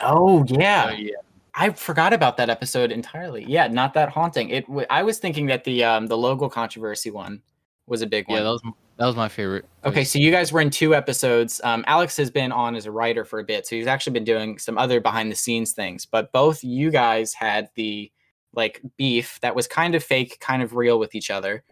Oh 0.00 0.44
yeah. 0.48 0.90
yeah. 0.92 1.12
I 1.54 1.70
forgot 1.70 2.12
about 2.12 2.36
that 2.36 2.48
episode 2.50 2.92
entirely. 2.92 3.44
Yeah, 3.48 3.66
not 3.66 3.94
that 3.94 4.10
haunting. 4.10 4.50
It. 4.50 4.66
W- 4.68 4.86
I 4.90 5.02
was 5.02 5.18
thinking 5.18 5.46
that 5.46 5.64
the 5.64 5.82
um 5.84 6.06
the 6.06 6.16
logo 6.16 6.48
controversy 6.48 7.10
one 7.10 7.42
was 7.86 8.00
a 8.02 8.06
big 8.06 8.28
one. 8.28 8.38
Yeah, 8.38 8.44
that 8.44 8.50
was 8.50 8.62
that 8.96 9.06
was 9.06 9.16
my 9.16 9.28
favorite. 9.28 9.64
Okay, 9.84 10.04
so 10.04 10.18
you 10.20 10.30
guys 10.30 10.52
were 10.52 10.60
in 10.60 10.70
two 10.70 10.94
episodes. 10.94 11.60
Um, 11.64 11.84
Alex 11.88 12.16
has 12.16 12.30
been 12.30 12.52
on 12.52 12.76
as 12.76 12.86
a 12.86 12.92
writer 12.92 13.24
for 13.24 13.40
a 13.40 13.44
bit, 13.44 13.66
so 13.66 13.74
he's 13.74 13.86
actually 13.88 14.12
been 14.12 14.24
doing 14.24 14.58
some 14.58 14.78
other 14.78 15.00
behind 15.00 15.32
the 15.32 15.36
scenes 15.36 15.72
things. 15.72 16.06
But 16.06 16.30
both 16.32 16.62
you 16.62 16.90
guys 16.92 17.34
had 17.34 17.68
the 17.74 18.10
like 18.54 18.82
beef 18.96 19.38
that 19.42 19.54
was 19.54 19.66
kind 19.66 19.94
of 19.94 20.02
fake, 20.02 20.38
kind 20.40 20.62
of 20.62 20.74
real 20.74 20.98
with 20.98 21.14
each 21.14 21.30
other. 21.30 21.62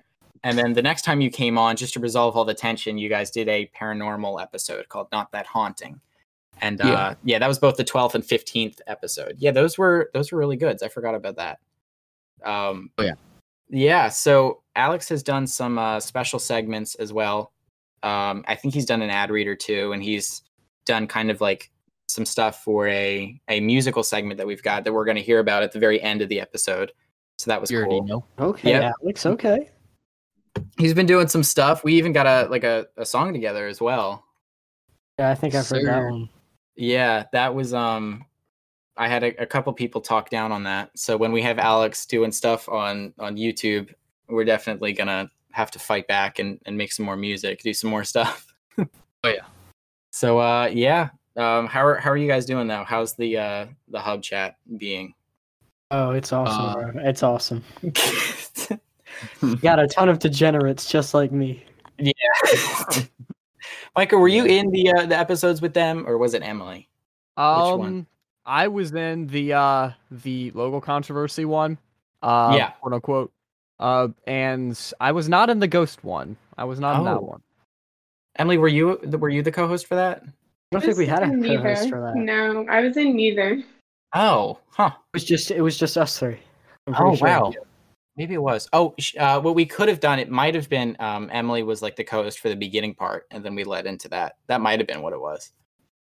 And 0.44 0.56
then 0.56 0.74
the 0.74 0.82
next 0.82 1.02
time 1.02 1.20
you 1.20 1.30
came 1.30 1.58
on, 1.58 1.76
just 1.76 1.94
to 1.94 2.00
resolve 2.00 2.36
all 2.36 2.44
the 2.44 2.54
tension, 2.54 2.98
you 2.98 3.08
guys 3.08 3.30
did 3.30 3.48
a 3.48 3.70
paranormal 3.78 4.40
episode 4.40 4.88
called 4.88 5.08
"Not 5.10 5.32
That 5.32 5.46
Haunting." 5.46 6.00
And 6.60 6.80
uh, 6.80 6.86
Yeah. 6.86 7.14
yeah, 7.24 7.38
that 7.38 7.48
was 7.48 7.58
both 7.58 7.76
the 7.76 7.84
twelfth 7.84 8.14
and 8.14 8.24
fifteenth 8.24 8.80
episode. 8.86 9.36
Yeah, 9.38 9.50
those 9.50 9.76
were 9.76 10.10
those 10.14 10.30
were 10.30 10.38
really 10.38 10.56
good. 10.56 10.82
I 10.82 10.88
forgot 10.88 11.14
about 11.14 11.36
that. 11.36 11.58
Um, 12.44 12.90
Oh, 12.98 13.02
yeah. 13.04 13.14
yeah. 13.70 14.08
So 14.08 14.62
Alex 14.76 15.08
has 15.08 15.22
done 15.22 15.46
some 15.46 15.78
uh, 15.78 16.00
special 16.00 16.38
segments 16.38 16.94
as 16.96 17.12
well. 17.12 17.52
Um, 18.02 18.44
I 18.46 18.54
think 18.54 18.74
he's 18.74 18.86
done 18.86 19.02
an 19.02 19.10
ad 19.10 19.30
reader 19.30 19.56
too, 19.56 19.92
and 19.92 20.02
he's 20.02 20.42
done 20.84 21.06
kind 21.08 21.30
of 21.30 21.40
like 21.40 21.70
some 22.08 22.24
stuff 22.24 22.62
for 22.62 22.86
a 22.88 23.40
a 23.48 23.60
musical 23.60 24.02
segment 24.02 24.38
that 24.38 24.46
we've 24.46 24.62
got 24.62 24.84
that 24.84 24.92
we're 24.92 25.04
going 25.04 25.16
to 25.16 25.22
hear 25.22 25.40
about 25.40 25.62
at 25.62 25.72
the 25.72 25.78
very 25.78 26.00
end 26.02 26.22
of 26.22 26.28
the 26.28 26.40
episode. 26.40 26.92
So 27.38 27.50
that 27.50 27.60
was 27.60 27.70
you 27.70 27.78
already 27.78 27.98
cool. 28.00 28.06
know. 28.06 28.24
Okay, 28.38 28.70
Yep. 28.70 28.94
Alex. 29.02 29.26
Okay. 29.26 29.70
He's 30.78 30.94
been 30.94 31.06
doing 31.06 31.28
some 31.28 31.42
stuff. 31.42 31.84
We 31.84 31.94
even 31.94 32.12
got 32.12 32.26
a 32.26 32.48
like 32.50 32.64
a, 32.64 32.86
a 32.96 33.04
song 33.04 33.32
together 33.32 33.66
as 33.66 33.80
well. 33.80 34.24
Yeah, 35.18 35.30
I 35.30 35.34
think 35.34 35.54
I've 35.54 35.68
heard 35.68 35.86
that 35.86 36.10
one. 36.10 36.28
Yeah, 36.76 37.24
that 37.32 37.54
was 37.54 37.74
um 37.74 38.24
I 38.96 39.08
had 39.08 39.24
a, 39.24 39.42
a 39.42 39.46
couple 39.46 39.72
people 39.74 40.00
talk 40.00 40.30
down 40.30 40.52
on 40.52 40.62
that. 40.64 40.90
So 40.96 41.16
when 41.16 41.32
we 41.32 41.42
have 41.42 41.58
Alex 41.58 42.06
doing 42.06 42.32
stuff 42.32 42.68
on 42.68 43.12
on 43.18 43.36
YouTube, 43.36 43.92
we're 44.28 44.44
definitely 44.44 44.92
gonna 44.92 45.30
have 45.52 45.70
to 45.70 45.78
fight 45.78 46.06
back 46.06 46.38
and, 46.38 46.58
and 46.66 46.76
make 46.76 46.92
some 46.92 47.06
more 47.06 47.16
music, 47.16 47.62
do 47.62 47.72
some 47.74 47.90
more 47.90 48.04
stuff. 48.04 48.46
Oh, 49.24 49.30
yeah. 49.30 49.46
So 50.12 50.38
uh 50.38 50.70
yeah. 50.72 51.08
Um 51.36 51.66
how 51.66 51.84
are 51.84 51.96
how 51.96 52.10
are 52.10 52.16
you 52.16 52.28
guys 52.28 52.46
doing 52.46 52.66
though? 52.66 52.84
How's 52.84 53.14
the 53.14 53.36
uh 53.38 53.66
the 53.88 54.00
hub 54.00 54.22
chat 54.22 54.56
being? 54.78 55.14
Oh, 55.90 56.10
it's 56.10 56.32
awesome, 56.32 56.64
Uh, 56.64 56.92
bro. 56.92 57.02
It's 57.04 57.22
awesome. 57.22 57.62
Got 59.62 59.78
a 59.78 59.86
ton 59.86 60.08
of 60.08 60.18
degenerates 60.18 60.90
just 60.90 61.14
like 61.14 61.30
me. 61.32 61.64
Yeah. 61.98 62.12
Micah, 63.96 64.18
were 64.18 64.28
you 64.28 64.44
in 64.44 64.70
the 64.70 64.92
uh, 64.92 65.06
the 65.06 65.16
episodes 65.16 65.62
with 65.62 65.74
them, 65.74 66.04
or 66.06 66.18
was 66.18 66.34
it 66.34 66.42
Emily? 66.42 66.88
Um, 67.36 67.78
one? 67.78 68.06
I 68.44 68.68
was 68.68 68.92
in 68.94 69.26
the 69.28 69.52
uh 69.54 69.90
the 70.10 70.50
logo 70.52 70.80
controversy 70.80 71.44
one. 71.44 71.78
Uh, 72.22 72.54
Yeah. 72.56 72.70
quote 72.80 72.92
unquote. 72.94 73.32
Uh, 73.78 74.08
and 74.26 74.78
I 75.00 75.12
was 75.12 75.28
not 75.28 75.50
in 75.50 75.58
the 75.60 75.68
ghost 75.68 76.02
one. 76.02 76.36
I 76.58 76.64
was 76.64 76.80
not 76.80 76.96
in 76.96 77.02
Oh. 77.02 77.04
that 77.04 77.22
one. 77.22 77.42
Emily, 78.38 78.58
were 78.58 78.68
you 78.68 78.98
were 79.18 79.28
you 79.28 79.42
the 79.42 79.52
co-host 79.52 79.86
for 79.86 79.94
that? 79.94 80.22
I 80.72 80.76
don't 80.76 80.82
think 80.84 80.98
we 80.98 81.06
had 81.06 81.22
a 81.22 81.26
in 81.26 81.42
co-host 81.42 81.88
for 81.88 82.00
that. 82.00 82.16
It 82.16 82.24
No, 82.24 82.66
I 82.68 82.80
was 82.80 82.96
in 82.96 83.14
neither. 83.16 83.62
Oh, 84.14 84.58
huh. 84.68 84.90
It 84.94 85.16
was 85.16 85.24
just 85.24 85.50
it 85.50 85.60
was 85.60 85.78
just 85.78 85.96
us 85.96 86.18
three. 86.18 86.38
Oh 86.88 87.14
sure. 87.14 87.28
wow. 87.28 87.52
Maybe 88.16 88.34
it 88.34 88.42
was. 88.42 88.68
Oh, 88.72 88.94
uh, 89.18 89.40
what 89.40 89.54
we 89.54 89.66
could 89.66 89.88
have 89.88 90.00
done, 90.00 90.18
it 90.18 90.30
might 90.30 90.54
have 90.54 90.68
been 90.70 90.96
um, 91.00 91.28
Emily 91.32 91.62
was 91.62 91.82
like 91.82 91.96
the 91.96 92.04
co-host 92.04 92.40
for 92.40 92.48
the 92.48 92.56
beginning 92.56 92.94
part, 92.94 93.26
and 93.30 93.44
then 93.44 93.54
we 93.54 93.62
led 93.62 93.86
into 93.86 94.08
that. 94.08 94.36
That 94.46 94.60
might 94.62 94.80
have 94.80 94.86
been 94.86 95.02
what 95.02 95.12
it 95.12 95.20
was. 95.20 95.52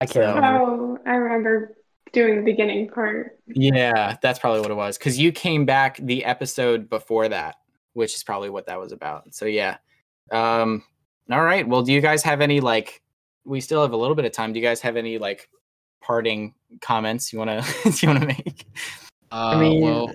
I 0.01 0.07
can't 0.07 0.27
So- 0.27 0.35
remember. 0.35 0.61
Oh, 0.63 0.99
I 1.07 1.15
remember 1.15 1.77
doing 2.13 2.37
the 2.37 2.43
beginning 2.43 2.89
part. 2.91 3.39
Yeah, 3.49 4.17
that's 4.21 4.39
probably 4.39 4.61
what 4.61 4.71
it 4.71 4.75
was. 4.75 4.99
Because 4.99 5.19
you 5.19 5.33
came 5.33 5.65
back 5.65 5.97
the 5.97 6.25
episode 6.27 6.91
before 6.91 7.29
that, 7.29 7.57
which 7.95 8.15
is 8.15 8.23
probably 8.23 8.51
what 8.51 8.67
that 8.67 8.79
was 8.79 8.93
about. 8.93 9.35
So 9.35 9.47
yeah. 9.47 9.79
Um. 10.31 10.85
All 11.31 11.43
right. 11.43 11.67
Well, 11.67 11.83
do 11.83 11.93
you 11.93 12.01
guys 12.01 12.23
have 12.25 12.41
any 12.43 12.61
like? 12.61 13.01
We 13.45 13.61
still 13.61 13.83
have 13.83 13.93
a 13.93 13.97
little 13.97 14.15
bit 14.15 14.25
of 14.25 14.33
time. 14.33 14.53
Do 14.53 14.61
you 14.61 14.65
guys 14.67 14.81
have 14.83 14.97
any 14.97 15.19
like 15.19 15.49
parting 16.01 16.55
comments 16.81 17.33
you 17.33 17.39
wanna 17.39 17.65
you 18.03 18.09
wanna 18.09 18.27
make? 18.27 18.67
Uh, 19.31 19.53
I 19.55 19.61
mean, 19.61 19.81
well, 19.83 20.13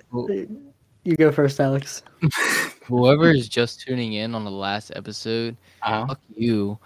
you 1.03 1.15
go 1.17 1.31
first, 1.31 1.59
Alex. 1.59 2.03
whoever 2.85 3.31
is 3.31 3.49
just 3.49 3.81
tuning 3.81 4.13
in 4.13 4.35
on 4.35 4.43
the 4.45 4.51
last 4.51 4.91
episode, 4.95 5.57
Uh, 5.81 6.07
fuck 6.07 6.19
you. 6.35 6.77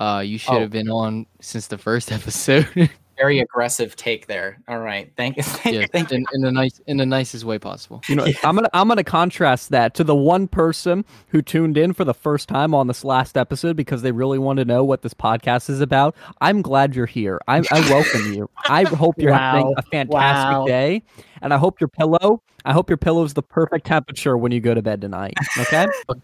Uh, 0.00 0.22
you 0.24 0.36
should 0.38 0.54
Oh. 0.54 0.60
have 0.60 0.70
been 0.70 0.90
on 0.90 1.26
since 1.40 1.66
the 1.68 1.78
first 1.78 2.12
episode. 2.18 2.90
Very 3.16 3.40
aggressive 3.40 3.96
take 3.96 4.26
there. 4.26 4.58
All 4.68 4.78
right. 4.78 5.12
Thank 5.16 5.36
you. 5.36 5.42
Thank, 5.66 5.76
yeah, 5.76 5.86
thank 5.92 6.10
you. 6.10 6.18
in, 6.18 6.26
in 6.34 6.40
the 6.42 6.52
nice, 6.52 6.80
in 6.86 6.96
the 6.96 7.06
nicest 7.06 7.44
way 7.44 7.58
possible. 7.58 8.02
You 8.08 8.16
know, 8.16 8.26
I'm 8.44 8.54
gonna 8.54 8.68
I'm 8.72 8.88
gonna 8.88 9.04
contrast 9.04 9.70
that 9.70 9.94
to 9.94 10.04
the 10.04 10.14
one 10.14 10.48
person 10.48 11.04
who 11.28 11.42
tuned 11.42 11.76
in 11.78 11.92
for 11.92 12.04
the 12.04 12.14
first 12.14 12.48
time 12.48 12.74
on 12.74 12.86
this 12.86 13.04
last 13.04 13.36
episode 13.36 13.76
because 13.76 14.02
they 14.02 14.12
really 14.12 14.38
want 14.38 14.58
to 14.58 14.64
know 14.64 14.84
what 14.84 15.02
this 15.02 15.14
podcast 15.14 15.70
is 15.70 15.80
about. 15.80 16.14
I'm 16.40 16.62
glad 16.62 16.94
you're 16.94 17.06
here. 17.06 17.40
I, 17.48 17.62
I 17.70 17.80
welcome 17.90 18.32
you. 18.32 18.50
I 18.68 18.84
hope 18.84 19.14
you're 19.18 19.32
having 19.32 19.74
a 19.76 19.82
fantastic 19.82 20.58
Wow. 20.58 20.66
day, 20.66 21.02
and 21.42 21.52
I 21.54 21.58
hope 21.58 21.80
your 21.80 21.88
pillow. 21.88 22.42
I 22.64 22.72
hope 22.72 22.90
your 22.90 22.96
pillow 22.96 23.22
is 23.22 23.34
the 23.34 23.42
perfect 23.42 23.86
temperature 23.86 24.36
when 24.36 24.50
you 24.50 24.60
go 24.60 24.74
to 24.74 24.82
bed 24.82 25.00
tonight. 25.00 25.34
Okay. 25.58 25.86
Fuck. 26.08 26.18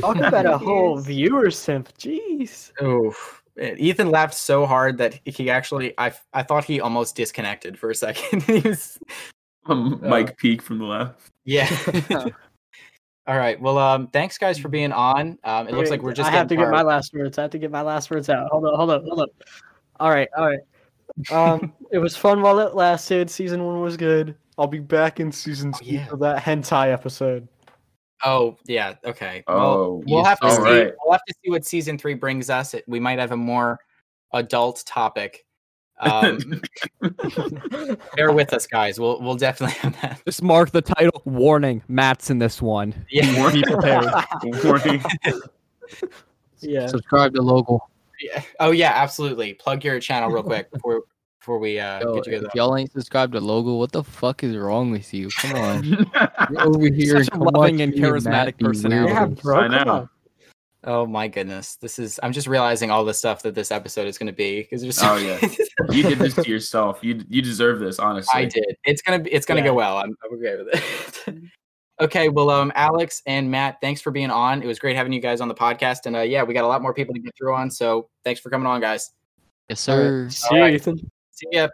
Talk 0.00 0.16
about 0.16 0.44
a 0.44 0.58
whole 0.58 0.98
viewer 0.98 1.50
simp. 1.50 1.96
Jeez. 1.96 2.72
Oh, 2.80 3.14
Ethan 3.58 4.10
laughed 4.10 4.34
so 4.34 4.66
hard 4.66 4.98
that 4.98 5.18
he 5.24 5.48
actually, 5.50 5.94
I, 5.98 6.12
I 6.32 6.42
thought 6.42 6.64
he 6.64 6.80
almost 6.80 7.16
disconnected 7.16 7.78
for 7.78 7.90
a 7.90 7.94
second. 7.94 8.42
he 8.44 8.60
was, 8.60 8.98
Um, 9.66 10.00
Mike 10.02 10.36
Peak 10.36 10.62
from 10.62 10.78
the 10.78 10.84
left. 10.84 11.30
yeah. 11.44 11.68
All 13.28 13.36
right. 13.36 13.60
Well, 13.60 13.76
um, 13.78 14.06
thanks 14.08 14.38
guys 14.38 14.56
for 14.58 14.68
being 14.68 14.92
on. 14.92 15.36
Um, 15.42 15.66
it 15.66 15.74
looks 15.74 15.90
like 15.90 16.00
we're 16.02 16.12
just. 16.12 16.28
I 16.28 16.32
have 16.32 16.46
to 16.46 16.54
getting 16.54 16.70
get 16.70 16.76
my 16.76 16.82
last 16.82 17.12
words. 17.12 17.38
I 17.38 17.42
have 17.42 17.50
to 17.50 17.58
get 17.58 17.72
my 17.72 17.82
last 17.82 18.08
words 18.10 18.28
out. 18.30 18.48
Hold 18.52 18.66
on, 18.66 18.76
hold 18.76 18.90
on, 18.90 19.02
hold 19.04 19.20
on. 19.20 19.26
All 19.98 20.10
right, 20.10 20.28
all 20.36 20.46
right. 20.46 20.60
Um, 21.32 21.72
it 21.90 21.98
was 21.98 22.16
fun 22.16 22.40
while 22.42 22.60
it 22.60 22.76
lasted. 22.76 23.28
Season 23.28 23.64
one 23.64 23.80
was 23.80 23.96
good. 23.96 24.36
I'll 24.58 24.68
be 24.68 24.78
back 24.78 25.18
in 25.18 25.32
season 25.32 25.72
Oh, 25.74 25.78
two 25.78 25.86
yeah. 25.86 26.06
for 26.06 26.16
that 26.18 26.40
hentai 26.42 26.92
episode. 26.92 27.48
Oh, 28.24 28.56
yeah. 28.66 28.94
Okay. 29.04 29.44
Oh, 29.46 29.56
well, 29.56 30.02
we'll 30.06 30.24
have 30.24 30.40
to 30.40 30.50
see. 30.50 30.62
right. 30.62 30.92
We'll 31.04 31.12
have 31.12 31.24
to 31.28 31.34
see 31.44 31.50
what 31.50 31.64
season 31.64 31.98
three 31.98 32.14
brings 32.14 32.50
us. 32.50 32.74
It, 32.74 32.84
we 32.86 32.98
might 33.00 33.18
have 33.18 33.32
a 33.32 33.36
more 33.36 33.78
adult 34.32 34.82
topic. 34.86 35.44
Um, 35.98 36.38
bear 38.16 38.32
with 38.32 38.52
us, 38.52 38.66
guys. 38.66 39.00
We'll 39.00 39.20
we'll 39.22 39.36
definitely 39.36 39.76
have 39.76 40.00
that. 40.02 40.22
Just 40.26 40.42
mark 40.42 40.70
the 40.70 40.82
title. 40.82 41.22
Warning: 41.24 41.82
Matt's 41.88 42.28
in 42.30 42.38
this 42.38 42.60
one. 42.60 42.94
Yeah. 43.10 43.50
Be 43.52 43.62
prepared. 43.62 44.06
Warning. 44.62 45.02
yeah. 46.60 46.86
Subscribe 46.86 47.34
to 47.34 47.42
local. 47.42 47.90
yeah. 48.20 48.42
Oh 48.60 48.72
yeah, 48.72 48.92
absolutely. 48.94 49.54
Plug 49.54 49.84
your 49.84 49.98
channel 50.00 50.30
real 50.30 50.42
quick 50.42 50.70
before 50.70 51.02
before 51.46 51.58
we 51.60 51.78
uh, 51.78 52.00
Yo, 52.00 52.14
get 52.16 52.26
you 52.26 52.32
guys. 52.32 52.40
if 52.42 52.48
up. 52.48 52.54
y'all 52.56 52.76
ain't 52.76 52.90
subscribed 52.90 53.32
to 53.34 53.40
logo, 53.40 53.76
what 53.76 53.92
the 53.92 54.02
fuck 54.02 54.42
is 54.42 54.56
wrong 54.56 54.90
with 54.90 55.14
you? 55.14 55.28
Come 55.28 55.54
on. 55.56 55.84
You're 55.84 56.60
over 56.66 56.92
here. 56.92 57.22
Such 57.22 57.34
a 57.34 57.38
loving 57.38 57.82
and 57.82 57.92
charismatic 57.94 58.58
personality. 58.58 59.12
Yeah, 59.12 59.26
bro. 59.26 59.60
I 59.60 59.84
know. 59.84 60.08
Oh 60.82 61.06
my 61.06 61.28
goodness, 61.28 61.76
this 61.76 62.00
is. 62.00 62.18
I'm 62.24 62.32
just 62.32 62.48
realizing 62.48 62.90
all 62.90 63.04
the 63.04 63.14
stuff 63.14 63.44
that 63.44 63.54
this 63.54 63.70
episode 63.70 64.08
is 64.08 64.18
going 64.18 64.26
to 64.26 64.32
be 64.32 64.62
because 64.62 64.82
there's. 64.82 64.98
Oh, 65.00 65.16
yeah. 65.18 65.38
you 65.90 66.02
did 66.02 66.18
this 66.18 66.34
to 66.34 66.48
yourself. 66.48 66.98
You 67.02 67.22
you 67.28 67.42
deserve 67.42 67.78
this, 67.78 68.00
honestly. 68.00 68.40
I 68.40 68.46
did. 68.46 68.76
It's 68.84 69.00
gonna 69.02 69.20
be. 69.20 69.30
It's 69.32 69.46
gonna 69.46 69.60
Yeah. 69.60 69.66
go 69.66 69.74
well. 69.74 69.98
I'm, 69.98 70.16
I'm 70.24 70.36
okay 70.38 70.56
with 70.56 70.68
it. 71.28 71.42
okay. 72.00 72.28
Well, 72.28 72.50
um, 72.50 72.72
Alex 72.74 73.22
and 73.26 73.48
Matt, 73.48 73.80
thanks 73.80 74.00
for 74.00 74.10
being 74.10 74.30
on. 74.32 74.62
It 74.64 74.66
was 74.66 74.80
great 74.80 74.96
having 74.96 75.12
you 75.12 75.20
guys 75.20 75.40
on 75.40 75.46
the 75.46 75.54
podcast, 75.54 76.06
and 76.06 76.16
uh, 76.16 76.20
yeah, 76.22 76.42
we 76.42 76.54
got 76.54 76.64
a 76.64 76.68
lot 76.68 76.82
more 76.82 76.92
people 76.92 77.14
to 77.14 77.20
get 77.20 77.36
through 77.38 77.54
on. 77.54 77.70
So 77.70 78.08
thanks 78.24 78.40
for 78.40 78.50
coming 78.50 78.66
on, 78.66 78.80
guys. 78.80 79.12
Yes, 79.68 79.80
sir. 79.80 80.24
right. 80.24 80.32
See 80.32 80.54
you, 80.56 80.60
right. 80.60 80.74
Ethan. 80.74 81.10
See 81.36 81.46
ya. 81.52 81.68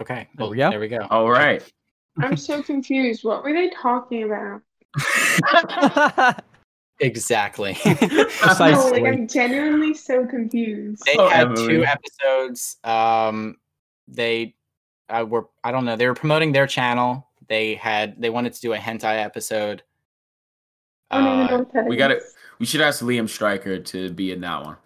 Okay. 0.00 0.28
There 0.36 0.44
well, 0.44 0.50
we 0.50 0.56
go. 0.56 0.70
There 0.70 0.80
we 0.80 0.88
go. 0.88 1.06
All 1.10 1.30
right. 1.30 1.62
I'm 2.18 2.36
so 2.36 2.62
confused. 2.62 3.24
What 3.24 3.42
were 3.42 3.52
they 3.52 3.70
talking 3.70 4.24
about? 4.24 4.60
Exactly. 7.00 7.76
No, 7.84 8.24
Precisely. 8.26 9.00
like 9.02 9.12
I'm 9.12 9.26
genuinely 9.26 9.94
so 9.94 10.24
confused. 10.26 11.02
they 11.06 11.16
Oh, 11.18 11.28
had 11.28 11.48
Emily. 11.48 11.66
two 11.68 11.84
episodes. 11.84 12.76
Um, 12.84 13.56
they 14.06 14.54
uh, 15.08 15.24
were. 15.28 15.48
I 15.64 15.72
don't 15.72 15.84
know. 15.84 15.96
They 15.96 16.06
were 16.06 16.14
promoting 16.14 16.52
their 16.52 16.66
channel. 16.66 17.26
They 17.48 17.74
had. 17.74 18.20
They 18.20 18.30
wanted 18.30 18.52
to 18.52 18.60
do 18.60 18.74
a 18.74 18.78
hentai 18.78 19.22
episode. 19.24 19.82
I 21.10 21.20
don't 21.24 21.44
even 21.44 21.74
know 21.74 21.80
Uh, 21.80 21.84
we 21.86 21.96
got 21.96 22.10
it. 22.12 22.22
We 22.60 22.66
should 22.66 22.80
ask 22.80 23.02
Liam 23.02 23.28
Stryker 23.28 23.80
to 23.80 24.10
be 24.12 24.30
in 24.32 24.40
that 24.42 24.62
one. 24.64 24.76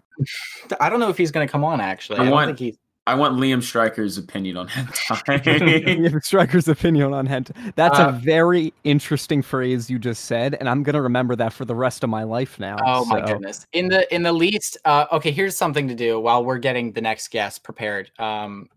I 0.80 0.88
don't 0.88 1.00
know 1.00 1.08
if 1.10 1.18
he's 1.18 1.30
going 1.30 1.46
to 1.46 1.50
come 1.50 1.64
on. 1.64 1.80
Actually, 1.80 2.18
I 2.18 2.22
I, 2.22 2.24
don't 2.26 2.32
want- 2.34 2.48
think 2.48 2.58
he's. 2.58 2.78
I 3.06 3.14
want 3.14 3.36
Liam 3.38 3.62
Stryker's 3.62 4.18
opinion 4.18 4.58
on 4.58 4.68
hentai. 4.68 6.02
Give 6.02 6.22
Stryker's 6.22 6.68
opinion 6.68 7.14
on 7.14 7.26
hentai. 7.26 7.74
That's 7.74 7.98
Uh, 7.98 8.08
a 8.08 8.12
very 8.12 8.74
interesting 8.84 9.40
phrase 9.40 9.88
you 9.88 9.98
just 9.98 10.26
said, 10.26 10.56
and 10.60 10.68
I'm 10.68 10.82
gonna 10.82 11.00
remember 11.00 11.34
that 11.36 11.54
for 11.54 11.64
the 11.64 11.74
rest 11.74 12.04
of 12.04 12.10
my 12.10 12.22
life 12.24 12.60
now. 12.60 12.76
Oh 12.84 13.06
my 13.06 13.22
goodness! 13.22 13.66
In 13.72 13.88
the 13.88 14.14
in 14.14 14.22
the 14.24 14.32
least, 14.34 14.76
uh, 14.84 15.06
okay. 15.10 15.30
Here's 15.30 15.56
something 15.56 15.88
to 15.88 15.94
do 15.94 16.20
while 16.20 16.44
we're 16.44 16.58
getting 16.58 16.92
the 16.92 17.00
next 17.00 17.28
guest 17.30 17.62
prepared. 17.64 18.10
Um, 18.18 18.68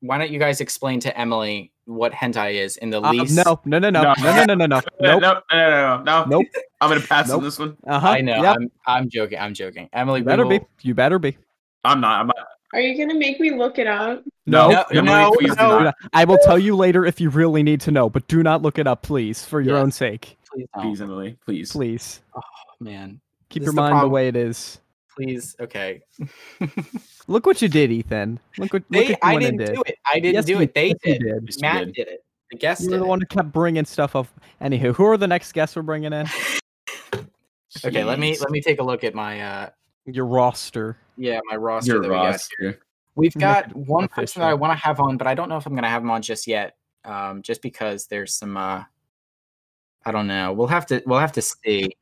why 0.00 0.18
don't 0.18 0.30
you 0.30 0.38
guys 0.38 0.60
explain 0.60 1.00
to 1.00 1.18
Emily 1.18 1.72
what 1.86 2.12
hentai 2.12 2.54
is 2.54 2.76
in 2.78 2.90
the 2.90 3.00
Uh, 3.02 3.12
least? 3.12 3.36
no, 3.44 3.60
no, 3.64 3.78
no, 3.78 3.90
no, 3.90 4.02
No. 4.02 4.14
no, 4.22 4.32
no, 4.32 4.44
no, 4.44 4.54
no, 4.54 4.66
no, 4.66 4.80
no, 5.00 5.18
nope, 5.18 5.22
no, 5.22 5.58
no, 5.58 5.70
no, 5.70 5.96
no, 5.98 6.02
no. 6.02 6.24
nope. 6.26 6.46
I'm 6.80 6.88
gonna 6.90 7.00
pass 7.00 7.28
Nope. 7.28 7.38
on 7.38 7.44
this 7.44 7.58
one. 7.58 7.76
Uh 7.86 7.98
huh. 8.00 8.08
I 8.08 8.20
know. 8.20 8.42
Yep. 8.42 8.56
I'm 8.56 8.70
I'm 8.86 9.08
joking. 9.08 9.38
I'm 9.38 9.54
joking. 9.54 9.88
Emily, 9.92 10.20
You 10.20 10.24
we 10.24 10.28
better 10.28 10.44
be. 10.46 10.60
You 10.82 10.94
better 10.94 11.18
be. 11.18 11.36
I'm 11.84 12.00
not. 12.00 12.20
I'm 12.20 12.26
not. 12.26 12.36
Are 12.72 12.80
you 12.80 12.96
gonna 12.98 13.18
make 13.18 13.38
me 13.40 13.50
look 13.52 13.78
it 13.78 13.86
up? 13.86 14.24
No, 14.46 14.68
No, 14.70 14.82
Emily, 14.90 15.04
no, 15.06 15.30
please 15.38 15.54
do 15.56 15.62
no. 15.62 15.78
not. 15.84 15.94
I 16.12 16.24
will 16.24 16.38
tell 16.38 16.58
you 16.58 16.74
later 16.76 17.06
if 17.06 17.20
you 17.20 17.30
really 17.30 17.62
need 17.62 17.80
to 17.82 17.90
know, 17.90 18.10
but 18.10 18.26
do 18.28 18.42
not 18.42 18.62
look 18.62 18.78
it 18.78 18.86
up, 18.86 19.02
please, 19.02 19.44
for 19.44 19.60
your 19.60 19.76
Yes. 19.76 19.82
own 19.82 19.90
sake. 19.92 20.36
Please, 20.52 20.66
don't. 20.74 20.82
Please, 20.84 21.00
Emily. 21.00 21.38
Please. 21.44 21.72
Please 21.72 22.20
Oh 22.36 22.40
man. 22.80 23.20
keep 23.48 23.62
This 23.62 23.66
your 23.66 23.70
is 23.72 23.74
the 23.76 23.80
mind 23.80 24.02
the 24.02 24.08
way 24.08 24.28
it 24.28 24.36
is. 24.36 24.80
Please, 25.16 25.54
okay. 25.60 26.02
Look 27.26 27.46
what 27.46 27.62
you 27.62 27.68
did, 27.68 27.90
Ethan. 27.90 28.38
Look 28.58 28.72
what, 28.72 28.82
look 28.90 29.06
They, 29.06 29.12
what 29.12 29.18
I 29.22 29.38
didn't 29.38 29.58
did. 29.58 29.74
do 29.74 29.82
it. 29.86 29.96
I 30.12 30.20
didn't 30.20 30.34
Yes, 30.34 30.44
do 30.44 30.60
it. 30.60 30.74
They 30.74 30.88
yes, 30.88 30.96
did. 31.02 31.20
did. 31.22 31.60
Matt 31.60 31.86
did. 31.86 31.94
did 31.94 32.08
it. 32.08 32.24
The 32.50 32.58
guest 32.58 32.82
You 32.82 32.88
did 32.90 32.94
were 32.94 32.98
the 32.98 33.04
it. 33.04 33.08
one 33.08 33.20
who 33.20 33.26
kept 33.26 33.50
bringing 33.52 33.84
stuff 33.84 34.14
up. 34.14 34.26
Anywho, 34.60 34.94
who 34.94 35.04
are 35.06 35.16
the 35.16 35.26
next 35.26 35.52
guests 35.52 35.74
we're 35.76 35.82
bringing 35.82 36.12
in? 36.12 36.26
Okay, 37.84 38.04
let 38.04 38.20
me 38.20 38.38
let 38.38 38.50
me 38.50 38.60
take 38.60 38.78
a 38.78 38.82
look 38.84 39.02
at 39.02 39.16
my 39.16 39.40
uh 39.40 39.68
Your 40.06 40.26
roster. 40.26 40.96
yeah 41.16 41.40
my 41.50 41.56
roster 41.56 41.94
Your 41.94 42.02
that 42.02 42.08
we 42.08 42.14
got. 42.14 42.26
roster. 42.30 42.80
We've 43.16 43.34
got 43.34 43.66
it 43.70 43.76
one 43.76 44.06
person 44.06 44.40
that 44.42 44.48
I 44.50 44.54
want 44.54 44.72
to 44.72 44.76
have 44.76 45.00
on, 45.00 45.16
but 45.16 45.26
I 45.26 45.34
don't 45.34 45.48
know 45.48 45.56
if 45.56 45.66
I'm 45.66 45.72
going 45.72 45.82
to 45.82 45.88
have 45.88 46.00
him 46.02 46.10
on 46.10 46.22
just 46.22 46.46
yet. 46.46 46.76
Um, 47.04 47.42
just 47.42 47.62
because 47.62 48.06
there's 48.06 48.32
some, 48.32 48.56
uh, 48.56 48.84
I 50.06 50.12
don't 50.12 50.28
know. 50.28 50.52
We'll 50.52 50.68
have 50.68 50.86
to, 50.86 51.02
we'll 51.04 51.18
have 51.18 51.32
to 51.32 51.42
see. 51.42 51.96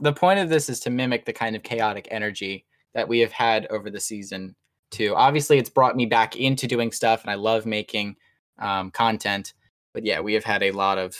The 0.00 0.12
point 0.12 0.38
of 0.38 0.48
this 0.48 0.68
is 0.68 0.78
to 0.80 0.90
mimic 0.90 1.24
the 1.24 1.32
kind 1.32 1.56
of 1.56 1.64
chaotic 1.64 2.06
energy 2.12 2.64
that 2.94 3.08
we 3.08 3.20
have 3.20 3.32
had 3.32 3.66
over 3.70 3.90
the 3.90 4.00
season 4.00 4.54
too. 4.90 5.14
Obviously, 5.14 5.58
it's 5.58 5.70
brought 5.70 5.96
me 5.96 6.06
back 6.06 6.36
into 6.36 6.66
doing 6.66 6.92
stuff, 6.92 7.22
and 7.22 7.30
I 7.30 7.34
love 7.34 7.66
making 7.66 8.16
um, 8.58 8.90
content. 8.90 9.54
But 9.92 10.04
yeah, 10.04 10.20
we 10.20 10.34
have 10.34 10.44
had 10.44 10.62
a 10.62 10.70
lot 10.72 10.98
of. 10.98 11.16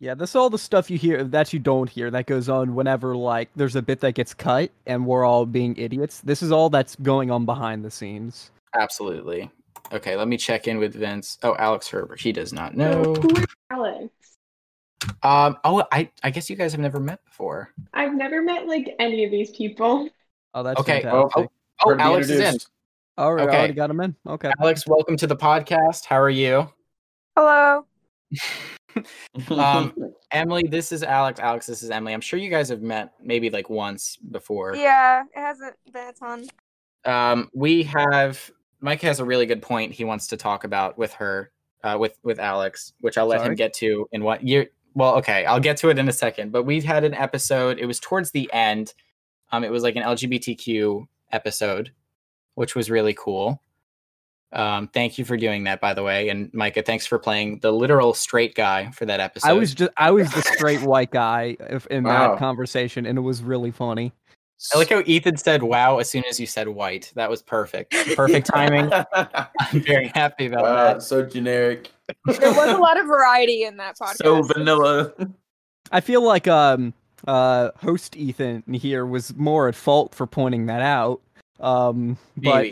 Yeah, 0.00 0.14
this 0.14 0.30
is 0.30 0.36
all 0.36 0.50
the 0.50 0.58
stuff 0.58 0.90
you 0.90 0.98
hear 0.98 1.22
that 1.22 1.52
you 1.52 1.60
don't 1.60 1.88
hear 1.88 2.10
that 2.10 2.26
goes 2.26 2.48
on 2.48 2.74
whenever 2.74 3.16
like 3.16 3.48
there's 3.54 3.76
a 3.76 3.82
bit 3.82 4.00
that 4.00 4.14
gets 4.14 4.34
cut 4.34 4.72
and 4.86 5.06
we're 5.06 5.24
all 5.24 5.46
being 5.46 5.76
idiots. 5.76 6.20
This 6.20 6.42
is 6.42 6.50
all 6.50 6.68
that's 6.68 6.96
going 6.96 7.30
on 7.30 7.44
behind 7.44 7.84
the 7.84 7.90
scenes. 7.90 8.50
Absolutely. 8.74 9.48
Okay, 9.92 10.16
let 10.16 10.26
me 10.26 10.36
check 10.36 10.66
in 10.66 10.78
with 10.78 10.94
Vince. 10.94 11.38
Oh, 11.44 11.54
Alex 11.56 11.88
Herber. 11.88 12.18
He 12.18 12.32
does 12.32 12.52
not 12.52 12.76
know. 12.76 13.14
who 13.14 13.36
is 13.36 13.46
Alex? 13.70 14.10
Um. 15.22 15.56
Oh, 15.62 15.84
I 15.92 16.10
I 16.24 16.30
guess 16.30 16.50
you 16.50 16.56
guys 16.56 16.72
have 16.72 16.80
never 16.80 16.98
met 16.98 17.24
before. 17.24 17.70
I've 17.94 18.14
never 18.14 18.42
met 18.42 18.66
like 18.66 18.96
any 18.98 19.24
of 19.24 19.30
these 19.30 19.50
people. 19.52 20.08
Oh, 20.58 20.62
that's 20.64 20.80
Okay. 20.80 21.02
fantastic. 21.02 21.50
Oh, 21.84 21.86
We're 21.86 21.98
Alex 21.98 22.28
is 22.28 22.40
in. 22.40 22.58
All 23.16 23.32
right, 23.32 23.46
okay. 23.46 23.56
already 23.58 23.74
got 23.74 23.90
him 23.90 24.00
in. 24.00 24.16
Okay. 24.26 24.50
Alex, 24.60 24.88
welcome 24.88 25.16
to 25.16 25.28
the 25.28 25.36
podcast. 25.36 26.04
How 26.04 26.18
are 26.20 26.30
you? 26.30 26.68
Hello. 27.36 27.86
Um, 29.56 29.94
Emily, 30.32 30.64
this 30.68 30.90
is 30.90 31.04
Alex. 31.04 31.38
Alex, 31.38 31.66
this 31.66 31.84
is 31.84 31.90
Emily. 31.90 32.12
I'm 32.12 32.20
sure 32.20 32.36
you 32.40 32.50
guys 32.50 32.68
have 32.70 32.82
met 32.82 33.12
maybe 33.22 33.48
like 33.48 33.70
once 33.70 34.16
before. 34.16 34.74
Yeah, 34.74 35.22
it 35.22 35.38
hasn't 35.38 35.76
been 35.92 36.08
a 36.08 36.12
ton. 36.12 36.48
Um, 37.04 37.48
we 37.54 37.84
have 37.84 38.50
Mike 38.80 39.00
has 39.02 39.20
a 39.20 39.24
really 39.24 39.46
good 39.46 39.62
point 39.62 39.92
he 39.92 40.02
wants 40.02 40.26
to 40.28 40.36
talk 40.36 40.64
about 40.64 40.98
with 40.98 41.12
her, 41.12 41.52
uh, 41.84 41.96
with 42.00 42.18
with 42.24 42.40
Alex, 42.40 42.92
which 43.02 43.16
I'll 43.16 43.26
let 43.28 43.38
Sorry? 43.38 43.50
him 43.50 43.54
get 43.54 43.72
to 43.74 44.08
in 44.10 44.24
what 44.24 44.42
year. 44.42 44.66
Well, 44.94 45.14
okay, 45.18 45.44
I'll 45.46 45.60
get 45.60 45.76
to 45.76 45.90
it 45.90 45.98
in 45.98 46.08
a 46.08 46.12
second. 46.12 46.50
But 46.50 46.64
we've 46.64 46.84
had 46.84 47.04
an 47.04 47.14
episode. 47.14 47.78
It 47.78 47.86
was 47.86 48.00
towards 48.00 48.32
the 48.32 48.52
end. 48.52 48.94
Um, 49.50 49.64
it 49.64 49.70
was 49.70 49.82
like 49.82 49.96
an 49.96 50.02
LGBTQ 50.02 51.06
episode, 51.32 51.92
which 52.54 52.74
was 52.74 52.90
really 52.90 53.14
cool. 53.14 53.62
Um, 54.52 54.88
thank 54.88 55.18
you 55.18 55.24
for 55.26 55.36
doing 55.36 55.64
that, 55.64 55.78
by 55.80 55.92
the 55.92 56.02
way, 56.02 56.30
and 56.30 56.52
Micah, 56.54 56.82
thanks 56.82 57.06
for 57.06 57.18
playing 57.18 57.58
the 57.60 57.70
literal 57.70 58.14
straight 58.14 58.54
guy 58.54 58.90
for 58.92 59.04
that 59.04 59.20
episode. 59.20 59.46
I 59.48 59.52
was 59.52 59.74
just 59.74 59.90
I 59.98 60.10
was 60.10 60.30
the 60.32 60.40
straight 60.56 60.80
white 60.82 61.10
guy 61.10 61.56
if, 61.60 61.86
in 61.88 62.04
Wow. 62.04 62.30
that 62.30 62.38
conversation, 62.38 63.04
and 63.04 63.18
it 63.18 63.22
was 63.22 63.42
really 63.42 63.70
funny. 63.70 64.12
I 64.74 64.78
like 64.78 64.88
how 64.88 65.02
Ethan 65.04 65.36
said 65.36 65.62
"wow" 65.62 65.98
as 65.98 66.08
soon 66.10 66.24
as 66.28 66.40
you 66.40 66.46
said 66.46 66.66
"white." 66.66 67.12
That 67.14 67.28
was 67.28 67.42
perfect. 67.42 67.94
Perfect 68.16 68.46
timing. 68.54 68.90
I'm 69.12 69.82
very 69.84 70.08
happy 70.14 70.46
about 70.46 70.62
Wow, 70.62 70.74
that. 70.94 71.02
so 71.02 71.22
generic. 71.24 71.90
There 72.24 72.50
was 72.54 72.70
a 72.70 72.78
lot 72.78 72.98
of 72.98 73.06
variety 73.06 73.64
in 73.64 73.76
that 73.76 73.98
podcast. 73.98 74.16
so 74.16 74.42
vanilla. 74.42 75.12
I 75.92 76.00
feel 76.00 76.22
like 76.22 76.48
um 76.48 76.94
uh 77.26 77.70
host 77.76 78.16
Ethan 78.16 78.62
here 78.72 79.04
was 79.06 79.34
more 79.36 79.68
at 79.68 79.74
fault 79.74 80.14
for 80.14 80.26
pointing 80.26 80.66
that 80.66 80.82
out. 80.82 81.20
Um, 81.60 82.16
but 82.36 82.66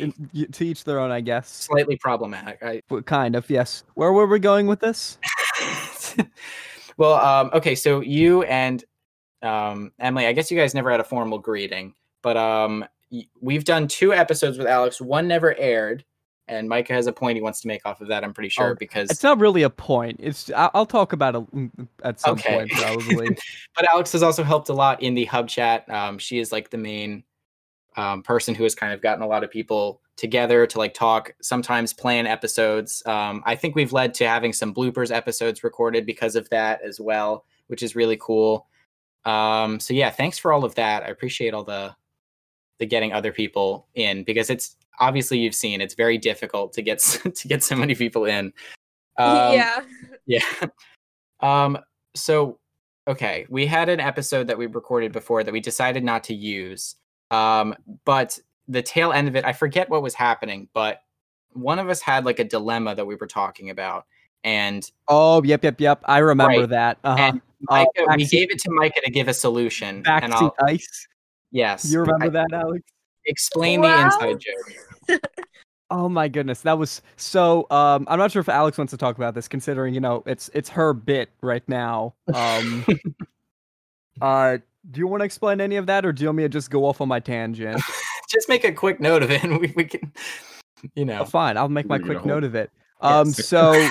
to 0.53 0.65
each 0.65 0.85
their 0.85 1.01
own, 1.01 1.11
I 1.11 1.21
guess. 1.21 1.49
Slightly 1.49 1.97
problematic. 1.97 2.63
I, 2.63 2.83
But 2.89 3.07
Kind 3.07 3.35
of, 3.35 3.49
yes. 3.51 3.85
Where 3.95 4.13
were 4.13 4.27
we 4.27 4.39
going 4.39 4.67
with 4.67 4.81
this? 4.81 5.19
well, 6.97 7.15
um, 7.15 7.51
okay, 7.53 7.75
so 7.75 8.01
you 8.01 8.45
and 8.45 8.85
um, 9.43 9.93
Emily, 9.99 10.27
I 10.27 10.33
guess 10.33 10.51
you 10.51 10.57
guys 10.57 10.75
never 10.75 10.91
had 10.91 11.01
a 11.01 11.05
formal 11.05 11.39
greeting, 11.39 11.95
but 12.23 12.37
um, 12.37 12.85
we've 13.41 13.65
done 13.65 13.89
two 13.89 14.13
episodes 14.13 14.59
with 14.59 14.67
Alex. 14.67 15.01
One 15.01 15.29
never 15.29 15.57
aired, 15.57 16.05
and 16.49 16.69
Micah 16.69 16.93
has 16.93 17.07
a 17.07 17.13
point 17.13 17.37
he 17.37 17.43
wants 17.43 17.61
to 17.63 17.69
make 17.69 17.85
off 17.85 18.01
of 18.01 18.09
that. 18.09 18.23
I'm 18.23 18.33
pretty 18.33 18.49
sure 18.49 18.73
Oh, 18.73 18.77
because, 18.79 19.11
It's 19.11 19.23
not 19.23 19.39
really 19.41 19.63
a 19.63 19.71
point. 19.71 20.21
It's 20.23 20.51
I'll 20.55 20.87
talk 20.87 21.13
about 21.13 21.35
it 21.35 21.55
mm, 21.55 21.89
at 22.05 22.21
some 22.21 22.35
Okay. 22.35 22.57
point 22.57 22.73
probably. 22.73 23.37
but 23.77 23.89
Alex 23.91 24.13
has 24.13 24.23
also 24.23 24.43
helped 24.43 24.69
a 24.69 24.73
lot 24.75 25.03
in 25.03 25.15
the 25.15 25.25
hub 25.25 25.49
chat. 25.49 25.89
Um, 25.91 26.19
she 26.19 26.39
is 26.39 26.53
like 26.53 26.71
the 26.71 26.79
main 26.79 27.25
um, 27.97 28.23
person 28.23 28.55
who 28.55 28.63
has 28.63 28.75
kind 28.75 28.93
of 28.93 29.01
gotten 29.03 29.23
a 29.23 29.27
lot 29.27 29.43
of 29.43 29.51
people 29.51 30.01
together 30.17 30.67
to 30.67 30.79
like 30.79 30.95
talk, 30.95 31.35
sometimes 31.43 31.93
plan 31.93 32.27
episodes. 32.27 33.03
Um, 33.07 33.43
I 33.45 33.55
think 33.55 33.75
we've 33.75 33.93
led 33.93 34.15
to 34.15 34.29
having 34.29 34.53
some 34.53 34.73
bloopers 34.75 35.15
episodes 35.15 35.65
recorded 35.65 36.07
because 36.07 36.37
of 36.37 36.49
that 36.51 36.81
as 36.83 37.01
well, 37.01 37.45
which 37.67 37.83
is 37.83 37.97
really 37.97 38.17
cool. 38.21 38.67
Um, 39.25 39.81
so 39.81 39.93
yeah, 39.93 40.11
thanks 40.11 40.39
for 40.39 40.53
all 40.53 40.65
of 40.65 40.75
that. 40.77 41.03
I 41.03 41.07
appreciate 41.09 41.53
all 41.55 41.65
the 41.65 41.95
the 42.79 42.87
getting 42.87 43.13
other 43.13 43.33
people 43.33 43.87
in 43.95 44.23
because 44.23 44.51
it's 44.51 44.77
obviously 45.01 45.39
you've 45.39 45.55
seen 45.55 45.81
it's 45.81 45.95
very 45.95 46.19
difficult 46.19 46.73
to 46.75 46.83
get 46.83 46.99
to 47.35 47.49
get 47.49 47.63
so 47.63 47.77
many 47.77 47.95
people 47.95 48.25
in. 48.25 48.53
Um, 49.19 49.53
yeah. 49.55 49.81
yeah. 50.27 50.67
Um. 51.41 51.79
So, 52.15 52.59
okay, 53.09 53.47
we 53.49 53.67
had 53.67 53.89
an 53.89 54.01
episode 54.01 54.47
that 54.49 54.59
we 54.59 54.67
recorded 54.67 55.13
before 55.13 55.45
that 55.45 55.53
we 55.53 55.61
decided 55.61 56.05
not 56.05 56.25
to 56.25 56.35
use. 56.35 56.97
Um. 57.31 57.75
But 58.05 58.39
the 58.69 58.83
tail 58.83 59.13
end 59.13 59.29
of 59.29 59.37
it, 59.37 59.45
I 59.45 59.53
forget 59.53 59.89
what 59.89 60.03
was 60.03 60.15
happening, 60.15 60.69
but 60.75 61.03
one 61.53 61.79
of 61.79 61.89
us 61.89 62.01
had 62.01 62.25
like 62.25 62.39
a 62.41 62.45
dilemma 62.45 62.95
that 62.95 63.07
we 63.07 63.15
were 63.15 63.27
talking 63.27 63.71
about, 63.71 64.07
and 64.45 64.91
oh, 65.09 65.43
yep, 65.45 65.63
yep, 65.65 65.81
yep. 65.81 66.01
I 66.05 66.19
remember 66.19 66.61
Right. 66.61 66.69
that. 66.71 66.99
Uh-huh. 67.05 67.19
and 67.23 67.41
Uh, 67.69 67.85
Micah, 67.97 68.15
we 68.17 68.27
gave 68.27 68.51
it 68.51 68.59
to 68.61 68.71
Micah 68.71 69.01
to 69.05 69.11
give 69.11 69.29
a 69.29 69.35
solution. 69.35 69.97
and 69.97 70.05
Backseat 70.05 70.33
I'll, 70.35 70.55
ice. 70.67 71.09
yes, 71.53 71.91
You 71.91 72.01
remember 72.01 72.27
I- 72.27 72.29
that, 72.29 72.53
Alex? 72.53 72.83
Explain 73.27 73.81
the 73.81 73.89
Well- 73.89 74.05
inside 74.07 74.41
joke. 75.09 75.21
Oh 75.89 76.09
my 76.09 76.27
goodness, 76.27 76.63
that 76.63 76.77
was 76.79 77.01
so. 77.15 77.65
Um, 77.71 78.07
I'm 78.11 78.19
not 78.19 78.33
sure 78.33 78.41
if 78.41 78.49
Alex 78.49 78.77
wants 78.77 78.91
to 78.91 78.97
talk 78.97 79.15
about 79.17 79.37
this, 79.37 79.47
considering 79.47 79.95
you 79.95 80.01
know 80.01 80.25
it's 80.27 80.51
it's 80.53 80.69
her 80.71 80.93
bit 80.93 81.31
right 81.43 81.63
now. 81.69 82.13
Um, 82.35 82.85
uh, 84.21 84.59
do 84.91 84.99
you 84.99 85.07
want 85.07 85.21
to 85.21 85.25
explain 85.25 85.61
any 85.61 85.77
of 85.77 85.87
that, 85.87 86.05
or 86.05 86.13
do 86.13 86.23
you 86.25 86.29
want 86.29 86.39
me 86.39 86.43
to 86.43 86.49
just 86.49 86.71
go 86.73 86.85
off 86.87 87.01
on 87.01 87.07
my 87.07 87.21
tangent? 87.21 87.81
Just 88.29 88.49
make 88.49 88.65
a 88.65 88.73
quick 88.73 88.99
note 88.99 89.23
of 89.23 89.31
it, 89.31 89.45
and 89.45 89.61
we, 89.61 89.73
we 89.77 89.85
can, 89.85 90.13
you 90.97 91.05
Oh, 91.05 91.05
know. 91.05 91.25
fine, 91.25 91.57
I'll 91.57 91.69
make 91.69 91.87
my 91.87 91.97
quick 92.01 92.19
whole- 92.19 92.27
note 92.27 92.43
of 92.43 92.57
it. 92.57 92.73
Um, 93.01 93.29
Yes. 93.29 93.47
so 93.47 93.89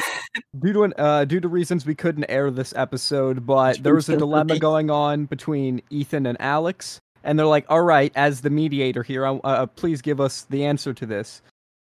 due 0.60 0.74
to 0.74 0.84
an, 0.84 0.94
uh, 0.98 1.24
due 1.24 1.40
to 1.40 1.48
reasons 1.48 1.86
we 1.86 1.96
couldn't 1.96 2.26
air 2.30 2.52
this 2.52 2.74
episode, 2.76 3.46
but 3.46 3.82
there 3.82 3.96
was 3.96 4.10
a 4.10 4.18
dilemma 4.18 4.60
going 4.60 4.90
on 4.90 5.24
between 5.28 5.82
Ethan 5.90 6.26
and 6.26 6.36
Alex, 6.42 7.00
and 7.26 7.38
they're 7.38 7.46
like, 7.46 7.66
"All 7.68 7.82
right, 7.82 8.12
as 8.16 8.42
the 8.42 8.50
mediator 8.50 9.04
here, 9.04 9.26
uh, 9.26 9.66
please 9.66 10.02
give 10.02 10.22
us 10.22 10.44
the 10.50 10.64
answer 10.64 10.94
to 10.94 11.06
this." 11.06 11.42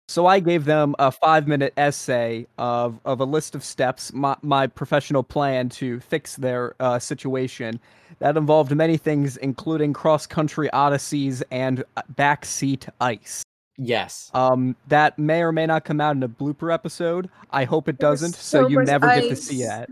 So 0.08 0.26
I 0.26 0.40
gave 0.40 0.64
them 0.64 0.94
a 0.98 1.12
five-minute 1.12 1.74
essay 1.76 2.46
of 2.56 2.98
of 3.04 3.20
a 3.20 3.24
list 3.24 3.54
of 3.54 3.62
steps, 3.62 4.12
my 4.12 4.36
my 4.42 4.66
professional 4.66 5.22
plan 5.22 5.68
to 5.70 6.00
fix 6.00 6.36
their 6.36 6.74
uh, 6.80 6.98
situation. 6.98 7.80
That 8.20 8.36
involved 8.36 8.74
many 8.74 8.96
things, 8.96 9.36
including 9.36 9.92
cross-country 9.92 10.70
odysseys 10.72 11.42
and 11.50 11.84
uh, 11.96 12.02
backseat 12.14 12.88
ice. 13.00 13.44
Yes. 13.76 14.30
Um, 14.34 14.74
that 14.88 15.18
may 15.18 15.40
or 15.40 15.52
may 15.52 15.66
not 15.66 15.84
come 15.84 16.00
out 16.00 16.16
in 16.16 16.22
a 16.24 16.28
blooper 16.28 16.74
episode. 16.74 17.30
I 17.52 17.64
hope 17.64 17.88
it 17.88 17.98
doesn't, 17.98 18.34
so 18.34 18.62
so 18.62 18.66
you 18.66 18.78
much 18.78 18.88
never 18.88 19.06
get 19.06 19.28
to 19.28 19.36
see 19.36 19.62
ice. 19.62 19.68
that. 19.68 19.90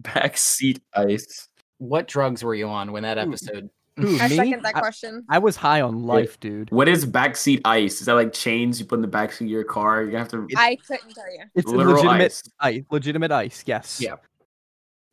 Backseat 0.00 0.80
ice. 0.94 1.46
What 1.76 2.08
drugs 2.08 2.42
were 2.42 2.54
you 2.54 2.68
on 2.68 2.90
when 2.90 3.04
that 3.04 3.18
episode? 3.18 3.70
Who, 3.98 4.18
I 4.20 4.28
me? 4.28 4.36
second 4.36 4.62
that 4.62 4.76
I, 4.76 4.80
question. 4.80 5.24
I 5.28 5.38
was 5.38 5.56
high 5.56 5.80
on 5.80 6.04
life, 6.04 6.38
dude. 6.38 6.70
What 6.70 6.88
is 6.88 7.04
backseat 7.04 7.62
ice? 7.64 8.00
Is 8.00 8.06
that 8.06 8.14
like 8.14 8.32
chains 8.32 8.78
you 8.78 8.86
put 8.86 8.96
in 8.96 9.02
the 9.02 9.08
backseat 9.08 9.42
of 9.42 9.48
your 9.48 9.64
car? 9.64 10.04
You 10.04 10.16
have 10.16 10.28
to. 10.28 10.46
I 10.56 10.76
couldn't 10.86 11.14
tell 11.14 11.32
you. 11.32 11.44
It's 11.54 11.70
a 11.70 11.74
literal 11.74 11.96
legitimate 11.96 12.24
ice. 12.24 12.42
ice. 12.60 12.82
Legitimate 12.90 13.32
ice. 13.32 13.64
Yes. 13.66 14.00
Yeah. 14.00 14.16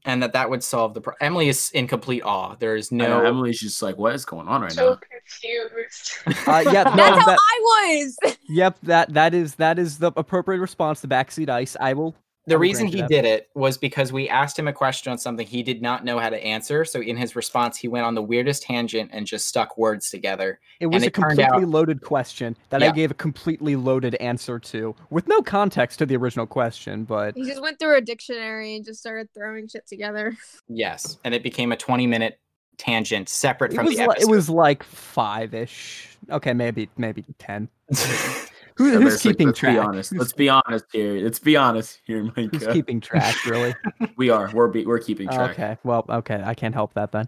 And 0.08 0.22
that 0.22 0.34
that 0.34 0.52
would 0.52 0.64
solve 0.64 0.94
the 0.94 1.02
problem. 1.02 1.18
Emily 1.22 1.50
is 1.50 1.72
in 1.72 1.88
complete 1.88 2.22
awe. 2.22 2.56
There 2.60 2.76
is 2.76 2.94
I 2.94 2.98
know, 2.98 3.22
no. 3.22 3.26
Emily's 3.26 3.60
just 3.60 3.82
like, 3.82 3.98
what 3.98 4.14
is 4.14 4.24
going 4.24 4.48
on 4.48 4.62
right 4.62 4.70
now? 4.76 4.76
so 4.76 4.90
now? 4.92 5.00
confused. 5.10 6.12
Uh, 6.48 6.64
yeah. 6.72 6.84
No, 6.96 6.96
That's 6.96 7.20
how 7.20 7.26
that, 7.26 7.40
I 7.42 7.60
was. 7.64 8.18
yep. 8.48 8.78
That 8.84 9.14
that 9.14 9.34
is 9.34 9.56
that 9.56 9.80
is 9.80 9.98
the 9.98 10.12
appropriate 10.16 10.60
response 10.60 11.02
to 11.02 11.08
backseat 11.08 11.50
ice. 11.50 11.76
I 11.80 11.94
will. 11.94 12.14
The 12.48 12.54
I 12.54 12.58
will 12.58 12.62
reason 12.62 12.88
he 12.88 13.02
did 13.04 13.26
it 13.26 13.50
was 13.56 13.78
because 13.78 14.14
we 14.14 14.30
asked 14.30 14.58
him 14.60 14.68
a 14.68 14.74
question 14.74 15.12
on 15.12 15.18
something 15.18 15.48
he 15.48 15.64
did 15.64 15.82
not 15.82 16.06
know 16.06 16.20
how 16.20 16.30
to 16.30 16.44
answer. 16.44 16.86
So 16.86 17.02
in 17.02 17.18
his 17.18 17.36
response, 17.36 17.78
he 17.78 17.88
went 17.88 18.06
on 18.06 18.14
the 18.14 18.22
weirdest 18.22 18.64
tangent 18.64 19.10
and 19.14 19.26
just 19.26 19.48
stuck 19.48 19.78
words 19.78 20.10
together. 20.10 20.60
It 20.80 20.88
was 20.88 21.04
a 21.04 21.08
it 21.08 21.14
completely 21.14 21.44
out- 21.44 21.68
loaded 21.68 22.02
question 22.02 22.56
that 22.70 22.84
I 22.84 22.92
gave 22.92 23.12
a 23.12 23.16
completely 23.16 23.76
loaded 23.76 24.16
answer 24.16 24.60
to, 24.60 24.96
with 25.10 25.28
no 25.28 25.42
context 25.42 26.00
to 26.00 26.06
the 26.06 26.16
original 26.16 26.46
question. 26.46 27.04
But 27.04 27.36
He 27.36 27.46
just 27.46 27.62
went 27.62 27.80
through 27.80 27.98
a 27.98 28.02
dictionary 28.02 28.76
and 28.76 28.86
just 28.86 29.00
started 29.00 29.30
throwing 29.34 29.68
shit 29.68 29.88
together. 29.88 30.36
Yes, 30.68 31.18
and 31.24 31.34
it 31.34 31.44
became 31.44 31.72
a 31.72 31.78
twenty-minute 31.78 32.40
tangent 32.78 33.30
separate 33.30 33.72
it 33.72 33.76
from 33.76 33.86
the 33.86 33.92
li- 33.92 34.00
episode. 34.02 34.22
it 34.22 34.30
was 34.30 34.50
like 34.50 34.84
five 34.84 35.54
ish. 35.54 36.10
Okay, 36.30 36.54
maybe 36.54 36.90
maybe 36.98 37.24
ten. 37.40 37.70
Who, 38.78 38.92
So 38.92 39.02
who's 39.02 39.14
basically, 39.14 39.32
keeping 39.32 39.48
let's 39.48 39.60
track? 39.60 39.74
Be 39.74 39.80
honest. 39.80 40.10
Who's, 40.12 40.20
Let's 40.20 40.34
be 40.34 40.50
honest 40.50 40.86
here. 40.92 41.14
Let's 41.24 41.40
be 41.40 41.56
honest 41.56 42.00
here, 42.06 42.24
who's 42.36 42.68
keeping 42.68 43.00
track? 43.00 43.46
Really? 43.46 43.74
We 44.18 44.30
are. 44.30 44.50
We're 44.54 44.68
be- 44.68 44.86
we're 44.86 45.00
keeping 45.00 45.28
track. 45.28 45.52
okay. 45.52 45.78
Well, 45.84 46.06
okay. 46.10 46.42
I 46.46 46.54
can't 46.54 46.74
help 46.74 46.94
that 46.94 47.12
then. 47.12 47.28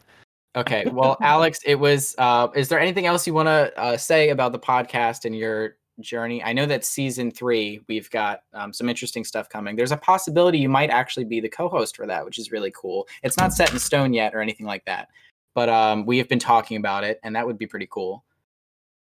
Okay. 0.55 0.86
Well, 0.86 1.17
Alex, 1.21 1.60
it 1.65 1.75
was. 1.75 2.15
Uh, 2.17 2.47
is 2.55 2.69
there 2.69 2.79
anything 2.79 3.05
else 3.05 3.27
you 3.27 3.33
want 3.33 3.47
to 3.47 3.77
uh, 3.77 3.97
say 3.97 4.29
about 4.29 4.51
the 4.51 4.60
podcast 4.60 5.25
and 5.25 5.36
your 5.36 5.75
journey? 5.99 6.43
I 6.43 6.53
know 6.53 6.65
that 6.65 6.86
season 6.86 7.31
three, 7.31 7.81
we've 7.88 8.10
got 8.10 8.41
um, 8.53 8.71
some 8.71 8.88
interesting 8.89 9.23
stuff 9.23 9.49
coming. 9.49 9.75
There's 9.75 9.91
a 9.91 9.97
possibility 9.97 10.60
you 10.60 10.69
might 10.69 10.89
actually 10.89 11.25
be 11.25 11.39
the 11.39 11.49
co-host 11.49 11.95
for 11.95 12.05
that, 12.07 12.23
which 12.23 12.39
is 12.39 12.51
really 12.51 12.71
cool. 12.75 13.07
It's 13.23 13.38
not 13.38 13.53
set 13.53 13.71
in 13.71 13.79
stone 13.79 14.13
yet 14.13 14.33
or 14.33 14.41
anything 14.41 14.65
like 14.65 14.86
that, 14.86 15.10
but 15.55 15.69
um, 15.69 16.05
we 16.05 16.17
have 16.19 16.29
been 16.29 16.39
talking 16.39 16.77
about 16.77 17.03
it, 17.03 17.19
and 17.23 17.36
that 17.36 17.45
would 17.45 17.57
be 17.57 17.67
pretty 17.67 17.88
cool. 17.89 18.23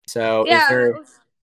So, 0.07 0.43
is 0.43 0.49
yeah, 0.49 0.67
there? 0.69 0.99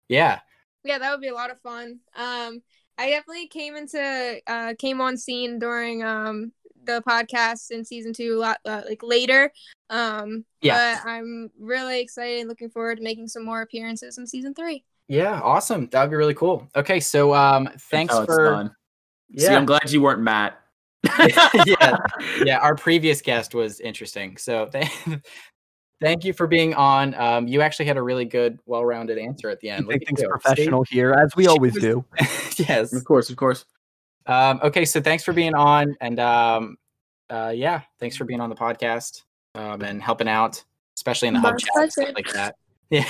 Yeah. 0.09 0.41
Yeah, 0.89 0.99
that 0.99 1.11
would 1.13 1.21
be 1.21 1.29
a 1.29 1.35
lot 1.35 1.51
of 1.51 1.61
fun. 1.61 2.01
Um, 2.17 2.63
I 2.97 3.11
definitely 3.11 3.47
came 3.47 3.77
into 3.77 4.41
uh 4.47 4.75
came 4.79 5.01
on 5.01 5.17
scene 5.17 5.59
during 5.61 6.03
um 6.03 6.51
the 6.85 7.03
podcast 7.07 7.71
in 7.71 7.85
season 7.85 8.13
two 8.15 8.37
a 8.37 8.41
lot 8.41 8.59
uh, 8.65 8.83
like 8.89 9.03
later. 9.03 9.53
Um, 9.91 10.45
Yeah. 10.63 11.01
but 11.03 11.09
I'm 11.11 11.51
really 11.61 12.01
excited 12.01 12.41
and 12.41 12.49
looking 12.49 12.71
forward 12.71 12.97
to 12.97 13.03
making 13.05 13.29
some 13.29 13.45
more 13.45 13.61
appearances 13.63 14.17
in 14.19 14.27
season 14.27 14.55
three. 14.55 14.85
Yeah. 15.07 15.39
Awesome. 15.41 15.89
That 15.93 16.03
would 16.03 16.11
be 16.11 16.17
really 16.17 16.35
cool. 16.35 16.69
Okay. 16.75 16.99
So, 17.01 17.35
um, 17.35 17.69
thanks 17.91 18.15
how 18.15 18.23
it's 18.23 18.35
for. 18.35 18.45
done. 18.51 18.71
See, 19.37 19.45
Yeah. 19.45 19.57
I'm 19.59 19.67
glad 19.67 19.91
you 19.91 20.01
weren't 20.01 20.21
Matt. 20.23 20.59
yeah, 21.67 21.97
yeah. 22.45 22.59
Our 22.59 22.75
previous 22.75 23.21
guest 23.23 23.55
was 23.55 23.81
interesting. 23.81 24.37
So 24.39 24.67
th- 24.73 24.89
thank 26.01 26.25
you 26.25 26.33
for 26.33 26.47
being 26.47 26.75
on. 26.75 27.15
Um, 27.15 27.47
you 27.49 27.61
actually 27.63 27.87
had 27.87 27.97
a 27.97 28.03
really 28.03 28.25
good, 28.25 28.59
well-rounded 28.67 29.19
answer 29.19 29.49
at 29.51 29.61
the 29.61 29.71
end. 29.71 29.87
Look 29.87 29.95
Make 29.95 30.03
at 30.03 30.09
things 30.09 30.23
you. 30.23 30.29
professional 30.29 30.85
here, 30.85 31.13
as 31.13 31.35
we 31.37 31.45
She 31.45 31.49
always 31.49 31.75
was- 31.75 31.83
do. 31.83 32.05
Yes. 32.69 32.93
Of 32.93 33.05
course, 33.05 33.31
of 33.31 33.37
course. 33.37 33.65
Um, 34.27 34.59
okay, 34.65 34.85
so 34.85 35.01
thanks 35.01 35.23
for 35.25 35.33
being 35.33 35.55
on, 35.55 35.97
and 36.01 36.19
um, 36.19 36.77
uh, 37.31 37.53
yeah, 37.55 37.83
thanks 38.01 38.17
for 38.17 38.25
being 38.25 38.41
on 38.41 38.51
the 38.51 38.57
podcast 38.57 39.23
um, 39.55 39.81
and 39.83 40.03
helping 40.03 40.29
out, 40.29 40.63
especially 40.97 41.29
in 41.29 41.35
the 41.35 41.41
hub 41.41 41.59
chat 41.59 41.71
and 41.77 41.93
stuff 41.93 42.11
like 42.15 42.33
that. 42.33 42.57
Yeah. 42.91 43.07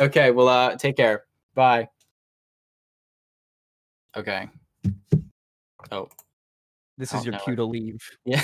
okay. 0.00 0.30
Well, 0.30 0.48
uh, 0.48 0.76
take 0.76 0.96
care. 0.96 1.24
Bye. 1.54 1.88
Okay. 4.16 4.48
Oh, 5.90 6.08
This 6.96 7.12
Oh, 7.12 7.18
is 7.18 7.24
your 7.24 7.32
no. 7.32 7.38
cue 7.40 7.56
to 7.56 7.64
leave. 7.64 7.98
yeah. 8.24 8.40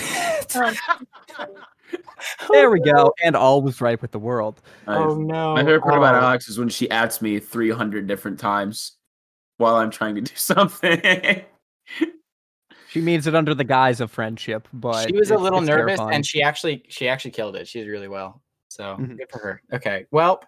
There 2.50 2.70
we 2.70 2.80
go. 2.80 3.12
And 3.22 3.36
all 3.36 3.62
was 3.62 3.80
right 3.80 4.00
with 4.02 4.10
the 4.10 4.18
world. 4.18 4.60
Oh 4.88 5.14
no. 5.14 5.54
My 5.54 5.62
favorite 5.62 5.82
part 5.82 5.96
about 5.98 6.14
Oh. 6.16 6.26
Alex 6.26 6.48
is 6.48 6.58
when 6.58 6.68
she 6.68 6.90
adds 6.90 7.22
me 7.22 7.38
300 7.38 8.06
different 8.08 8.38
times 8.40 8.96
while 9.58 9.76
I'm 9.76 9.90
trying 9.90 10.14
to 10.16 10.20
do 10.22 10.32
something. 10.36 11.00
She 12.88 13.00
means 13.00 13.26
it 13.26 13.34
under 13.34 13.54
the 13.54 13.64
guise 13.64 14.00
of 14.00 14.10
friendship, 14.10 14.66
but 14.72 15.06
she 15.08 15.12
was 15.16 15.30
a 15.30 15.36
little 15.36 15.60
nervous 15.60 15.96
terrifying. 15.98 16.14
and 16.16 16.26
she 16.26 16.42
actually 16.42 16.84
she 16.88 17.06
actually 17.08 17.30
killed 17.32 17.54
it 17.54 17.68
she 17.68 17.78
did 17.80 17.88
really 17.88 18.08
well 18.08 18.42
so 18.68 18.96
Mhm. 18.98 19.16
good 19.18 19.30
for 19.30 19.38
her 19.38 19.62
okay 19.72 20.06
well 20.10 20.42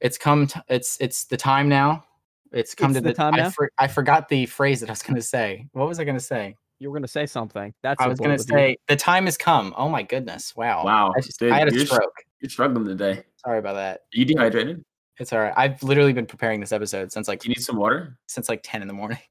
it's 0.00 0.16
come 0.18 0.46
t- 0.46 0.60
it's 0.68 0.96
it's 1.00 1.24
the 1.26 1.36
time 1.36 1.68
now 1.68 2.04
it's 2.52 2.74
come 2.74 2.90
It's 2.90 2.98
to 2.98 3.02
the 3.02 3.08
the, 3.10 3.14
time 3.14 3.34
I, 3.34 3.50
for, 3.50 3.70
I 3.78 3.86
forgot 3.88 4.28
the 4.28 4.46
phrase 4.46 4.80
that 4.80 4.88
i 4.88 4.92
was 4.92 5.02
going 5.02 5.16
to 5.16 5.22
say 5.22 5.66
what 5.72 5.86
was 5.88 5.98
i 6.00 6.04
going 6.04 6.16
to 6.16 6.24
say 6.24 6.56
you 6.80 6.90
were 6.90 6.96
gonna 6.98 7.08
say 7.08 7.26
something. 7.26 7.74
That's 7.82 8.00
i 8.00 8.06
was 8.06 8.18
going 8.20 8.36
to 8.36 8.42
of 8.42 8.48
you. 8.48 8.56
say 8.56 8.76
the 8.88 8.96
time 8.96 9.24
has 9.26 9.36
come 9.36 9.74
oh 9.76 9.88
my 9.88 10.02
goodness 10.02 10.54
wow 10.56 10.84
Wow, 10.84 11.12
i, 11.16 11.20
just, 11.20 11.38
dude, 11.40 11.52
I 11.52 11.58
had 11.58 11.68
a 11.68 11.72
you're 11.74 11.82
s- 11.82 11.88
stroke 11.88 12.12
You're 12.40 12.50
struggling 12.50 12.86
today. 12.86 13.22
sorry 13.44 13.58
about 13.58 13.74
that 13.74 14.00
Are 14.14 14.18
you 14.18 14.24
dehydrated? 14.24 14.82
it's 15.18 15.32
all 15.32 15.40
right 15.40 15.52
i've 15.56 15.82
literally 15.82 16.12
been 16.12 16.26
preparing 16.26 16.60
this 16.60 16.72
episode 16.72 17.10
since 17.12 17.26
like 17.28 17.40
Do 17.40 17.48
you 17.48 17.54
need 17.56 17.62
some 17.62 17.76
water? 17.76 18.16
since 18.28 18.48
like 18.48 18.60
10 18.62 18.82
in 18.82 18.88
the 18.88 18.94
morning 18.94 19.18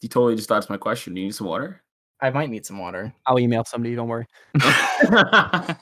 You 0.00 0.08
totally 0.08 0.34
just 0.34 0.48
dodged 0.48 0.68
my 0.68 0.76
question. 0.76 1.14
Do 1.14 1.20
you 1.20 1.28
need 1.28 1.34
some 1.34 1.46
water? 1.46 1.82
i 2.20 2.30
might 2.30 2.50
need 2.50 2.64
some 2.66 2.78
water 2.78 3.12
I'll 3.26 3.38
email 3.40 3.64
somebody. 3.64 3.94
Don't 3.96 4.08
worry. 4.08 4.26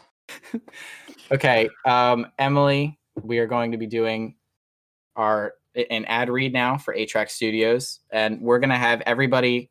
okay 1.32 1.68
um 1.84 2.26
emily 2.38 2.98
we 3.22 3.38
are 3.38 3.46
going 3.46 3.72
to 3.72 3.78
be 3.78 3.86
doing 3.86 4.34
our 5.16 5.54
an 5.90 6.04
ad 6.06 6.28
read 6.30 6.52
now 6.52 6.76
for 6.76 6.92
8 6.94 7.08
Track 7.08 7.30
Studios, 7.30 8.00
and 8.10 8.40
we're 8.40 8.58
gonna 8.58 8.76
have 8.78 9.02
everybody 9.02 9.70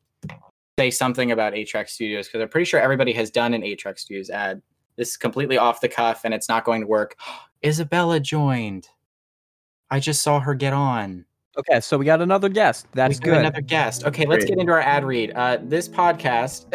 say 0.79 0.89
something 0.89 1.29
about 1.33 1.53
8 1.53 1.67
Track 1.67 1.89
Studios 1.89 2.27
because 2.27 2.41
I'm 2.41 2.47
pretty 2.47 2.63
sure 2.63 2.79
everybody 2.79 3.11
has 3.11 3.29
done 3.29 3.53
an 3.53 3.65
8 3.65 3.77
Track 3.79 3.99
Studios 3.99 4.29
ad. 4.29 4.61
This 4.95 5.09
is 5.09 5.17
completely 5.17 5.57
off 5.57 5.81
the 5.81 5.89
cuff, 5.89 6.21
and 6.23 6.33
it's 6.33 6.47
not 6.47 6.63
going 6.63 6.79
to 6.79 6.87
work. 6.87 7.17
Isabella 7.65 8.21
joined. 8.21 8.87
I 9.91 9.99
just 9.99 10.21
saw 10.21 10.39
her 10.39 10.53
get 10.53 10.71
on. 10.71 11.25
Okay, 11.57 11.81
so 11.81 11.97
we 11.97 12.05
got 12.05 12.21
another 12.21 12.47
guest. 12.47 12.87
That's 12.93 13.19
We 13.19 13.25
good. 13.25 13.39
Another 13.39 13.59
guest. 13.59 14.05
Okay, 14.05 14.25
let's 14.25 14.45
get 14.45 14.57
into 14.57 14.71
our 14.71 14.79
ad 14.79 15.03
read. 15.03 15.31
Uh, 15.35 15.57
this 15.61 15.89
podcast 15.89 16.65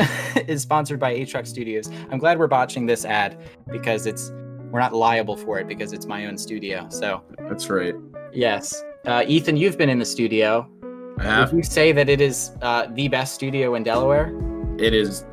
is 0.48 0.60
sponsored 0.60 1.00
by 1.00 1.12
8 1.12 1.26
Track 1.26 1.46
Studios. 1.46 1.88
I'm 2.10 2.18
glad 2.18 2.38
we're 2.38 2.46
botching 2.46 2.84
this 2.84 3.06
ad 3.06 3.38
because 3.72 4.04
it's 4.04 4.30
we're 4.70 4.80
not 4.80 4.92
liable 4.92 5.38
for 5.38 5.58
it 5.58 5.66
because 5.66 5.94
it's 5.94 6.04
my 6.04 6.26
own 6.26 6.36
studio. 6.36 6.86
So 6.90 7.22
That's 7.48 7.70
right. 7.70 7.94
yes, 8.34 8.84
uh, 9.06 9.24
Ethan, 9.26 9.56
you've 9.56 9.78
been 9.78 9.88
in 9.88 9.98
the 9.98 10.04
studio. 10.04 10.68
I 11.18 11.22
have. 11.24 11.52
Would 11.52 11.58
you 11.58 11.62
say 11.62 11.92
that 11.92 12.08
it 12.08 12.20
is 12.20 12.52
uh, 12.62 12.86
the 12.92 13.08
best 13.08 13.34
studio 13.34 13.74
in 13.74 13.82
Delaware? 13.82 14.32
It 14.78 14.92
is 14.94 15.24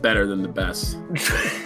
better 0.00 0.26
than 0.26 0.42
the 0.42 0.48
best. 0.48 0.96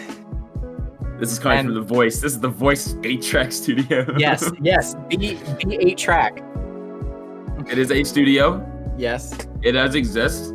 This 1.18 1.32
is 1.32 1.38
coming 1.38 1.58
And- 1.58 1.66
from 1.68 1.74
the 1.74 1.82
voice. 1.82 2.20
This 2.22 2.32
is 2.32 2.40
the 2.40 2.48
voice 2.48 2.96
eight 3.04 3.20
track 3.20 3.52
studio. 3.52 4.06
yes, 4.16 4.50
yes. 4.62 4.94
The 5.10 5.16
the 5.66 5.76
eight 5.86 5.98
track. 5.98 6.42
it 7.70 7.76
is 7.76 7.90
a 7.90 8.02
studio. 8.04 8.66
Yes. 8.96 9.36
It 9.60 9.72
does 9.72 9.94
exist. 9.96 10.54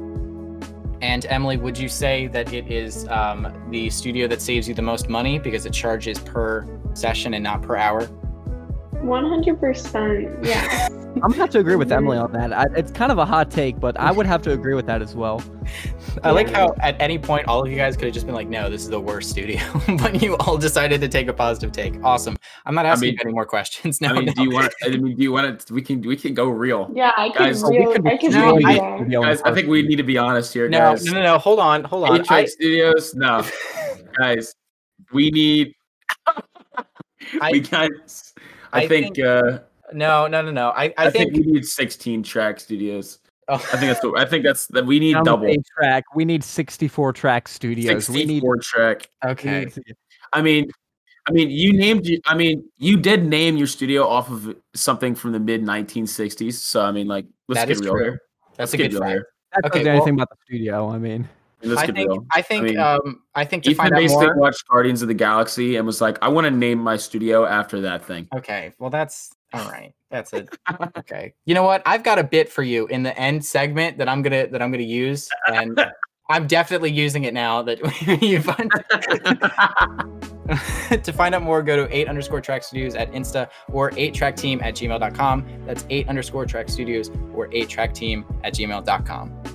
And 1.03 1.23
Emily, 1.27 1.57
would 1.57 1.77
you 1.77 1.87
say 1.87 2.25
that 2.27 2.51
it 2.51 2.71
is 2.71 3.07
um, 3.09 3.53
the 3.69 3.91
studio 3.91 4.27
that 4.27 4.41
saves 4.41 4.67
you 4.67 4.73
the 4.73 4.81
most 4.81 5.07
money 5.07 5.37
because 5.37 5.67
it 5.67 5.73
charges 5.73 6.17
per 6.17 6.65
session 6.95 7.35
and 7.35 7.43
not 7.43 7.61
per 7.61 7.75
hour? 7.77 8.07
100%. 9.05 10.45
Yeah. 10.45 10.87
I'm 11.15 11.31
gonna 11.31 11.35
have 11.35 11.49
to 11.51 11.59
agree 11.59 11.77
with 11.77 11.91
Emily 11.93 12.17
on 12.17 12.33
that. 12.33 12.51
I, 12.51 12.65
it's 12.75 12.91
kind 12.91 13.09
of 13.09 13.17
a 13.19 13.25
hot 13.25 13.49
take, 13.49 13.79
but 13.79 13.97
I 13.97 14.11
would 14.11 14.25
have 14.25 14.41
to 14.41 14.51
agree 14.51 14.73
with 14.73 14.85
that 14.87 15.01
as 15.01 15.15
well. 15.15 15.41
I 16.23 16.31
like 16.31 16.49
how 16.49 16.75
at 16.81 16.99
any 17.01 17.17
point 17.17 17.47
all 17.47 17.63
of 17.63 17.69
you 17.71 17.77
guys 17.77 17.95
could 17.95 18.05
have 18.05 18.13
just 18.13 18.25
been 18.25 18.35
like, 18.35 18.49
"No, 18.49 18.69
this 18.69 18.81
is 18.81 18.89
the 18.89 18.99
worst 18.99 19.29
studio," 19.29 19.61
but 19.97 20.21
you 20.21 20.35
all 20.41 20.57
decided 20.57 20.99
to 20.99 21.07
take 21.07 21.29
a 21.29 21.33
positive 21.33 21.71
take. 21.71 22.03
Awesome. 22.03 22.35
I'm 22.65 22.75
not 22.75 22.85
asking 22.85 23.11
mean- 23.11 23.19
any 23.23 23.31
more 23.31 23.45
questions. 23.45 24.01
now. 24.01 24.09
I 24.09 24.13
mean, 24.15 24.25
no. 24.25 24.33
do 24.33 24.43
you 24.43 24.51
want? 24.51 24.73
I 24.83 24.89
mean, 24.89 25.15
do 25.15 25.23
you 25.23 25.31
want 25.31 25.59
to? 25.61 25.73
We 25.73 25.81
can. 25.81 26.01
We 26.01 26.17
can 26.17 26.33
go 26.33 26.49
real. 26.49 26.91
Yeah, 26.93 27.13
I 27.15 27.29
could 27.29 27.37
Guys, 27.37 27.61
really, 27.63 27.79
we 27.79 28.11
I 28.11 28.17
could 28.17 28.31
No, 28.31 28.45
really 28.55 28.65
I- 28.65 28.77
go. 28.77 28.97
Studio 28.97 29.21
in 29.21 29.27
Guys, 29.27 29.41
I 29.43 29.53
think 29.53 29.69
we 29.69 29.83
need 29.83 29.95
to 29.97 30.03
be 30.03 30.17
honest 30.17 30.53
here, 30.53 30.67
no, 30.67 30.79
guys. 30.79 31.05
no, 31.05 31.13
no, 31.13 31.23
no. 31.23 31.37
Hold 31.37 31.59
on, 31.59 31.85
hold 31.85 32.09
on. 32.09 32.19
Eight 32.19 32.25
track 32.25 32.43
I, 32.43 32.45
studios. 32.47 33.15
No, 33.15 33.45
guys, 34.17 34.53
we 35.13 35.31
need. 35.31 35.73
I- 36.27 37.51
we 37.53 37.61
guys. 37.61 38.24
I, 38.75 38.81
I 38.83 38.87
think. 38.87 39.15
think- 39.15 39.27
uh, 39.27 39.59
no, 39.93 40.27
no, 40.27 40.41
no, 40.41 40.51
no. 40.51 40.69
I, 40.69 40.85
I, 40.85 40.93
I, 40.97 41.09
think. 41.09 41.33
think, 41.33 41.45
we 41.45 41.51
need 41.53 41.65
16 41.65 42.23
track 42.23 42.59
studios. 42.59 43.19
oh, 43.47 43.55
I 43.55 43.57
think 43.57 43.81
that's. 43.81 44.03
What, 44.03 44.19
I 44.19 44.25
think 44.25 44.43
that's 44.43 44.65
that. 44.67 44.85
We 44.85 44.99
need 44.99 45.13
Down 45.13 45.23
double. 45.23 45.53
track. 45.77 46.03
We 46.15 46.25
need 46.25 46.43
64 46.43 47.13
track 47.13 47.47
studios. 47.47 48.09
We 48.09 48.25
need. 48.25 48.41
64 48.41 48.57
track. 48.57 49.09
okay. 49.23 49.65
need 49.65 49.95
I 50.33 50.41
mean, 50.41 50.71
I 51.27 51.31
mean, 51.31 51.49
you 51.51 51.73
named. 51.73 52.07
I 52.25 52.35
mean, 52.35 52.63
you 52.77 52.97
did 52.97 53.25
name 53.25 53.57
your 53.57 53.67
studio 53.67 54.07
off 54.07 54.29
of 54.31 54.55
something 54.73 55.13
from 55.15 55.31
the 55.31 55.39
mid 55.39 55.61
1960s. 55.63 56.53
So 56.53 56.81
I 56.81 56.91
mean, 56.91 57.07
like, 57.07 57.25
let's 57.47 57.61
That 57.61 57.67
get 57.67 57.79
real 57.81 57.91
true. 57.93 58.03
here. 58.03 58.21
That's 58.57 58.71
Let's 58.71 58.73
a 58.73 58.77
get 58.77 58.83
good 58.91 58.93
real 58.93 59.01
fact. 59.01 59.11
here. 59.11 59.27
That 59.53 59.65
Okay, 59.65 59.79
doesn't 59.79 59.85
well- 59.85 59.95
anything 59.97 60.13
about 60.15 60.29
the 60.31 60.35
studio. 60.45 60.89
I 60.89 60.97
mean, 60.97 61.29
I 61.73 61.85
think. 61.87 61.97
real. 61.97 62.25
I 62.33 62.41
think. 62.41 62.63
mean, 62.63 62.77
um, 62.77 63.21
I 63.35 63.45
think 63.45 63.63
to 63.63 63.71
Ethan 63.71 63.77
find 63.77 63.93
out 63.93 63.97
basically 63.97 64.27
more. 64.27 64.37
watched 64.37 64.67
Guardians 64.67 65.01
of 65.01 65.07
the 65.07 65.13
Galaxy 65.13 65.75
and 65.75 65.85
was 65.85 66.01
like, 66.01 66.17
I 66.21 66.27
want 66.27 66.45
to 66.45 66.51
name 66.51 66.79
my 66.79 66.97
studio 66.97 67.45
after 67.45 67.81
that 67.81 68.03
thing. 68.03 68.27
Okay, 68.35 68.73
well 68.79 68.89
that's 68.89 69.31
all 69.53 69.69
right. 69.69 69.93
That's 70.11 70.33
it. 70.33 70.49
Okay. 70.97 71.33
You 71.45 71.55
know 71.55 71.63
what? 71.63 71.81
I've 71.85 72.03
got 72.03 72.19
a 72.19 72.23
bit 72.23 72.49
for 72.49 72.63
you 72.63 72.87
in 72.87 73.03
the 73.03 73.17
end 73.17 73.43
segment 73.43 73.97
that 73.97 74.07
I'm 74.07 74.21
gonna 74.21 74.47
that 74.47 74.61
I'm 74.61 74.71
gonna 74.71 74.83
use, 74.83 75.29
and 75.47 75.79
I'm 76.29 76.47
definitely 76.47 76.91
using 76.91 77.25
it 77.25 77.33
now. 77.33 77.61
That 77.61 77.79
you 78.21 78.41
find 78.41 78.71
to 81.03 81.11
find 81.11 81.35
out 81.35 81.41
more, 81.41 81.61
go 81.61 81.75
to 81.75 81.95
eight 81.95 82.07
underscore 82.07 82.41
track 82.41 82.63
studios 82.63 82.95
at 82.95 83.11
Insta 83.11 83.49
or 83.71 83.91
eight 83.97 84.13
track 84.13 84.35
team 84.35 84.59
at 84.61 84.75
gmail.com. 84.75 85.45
That's 85.65 85.85
eight 85.89 86.07
underscore 86.07 86.45
track 86.45 86.69
studios 86.69 87.11
or 87.33 87.49
eight 87.51 87.69
track 87.69 87.93
team 87.93 88.25
at 88.43 88.53
gmail.com. 88.53 89.54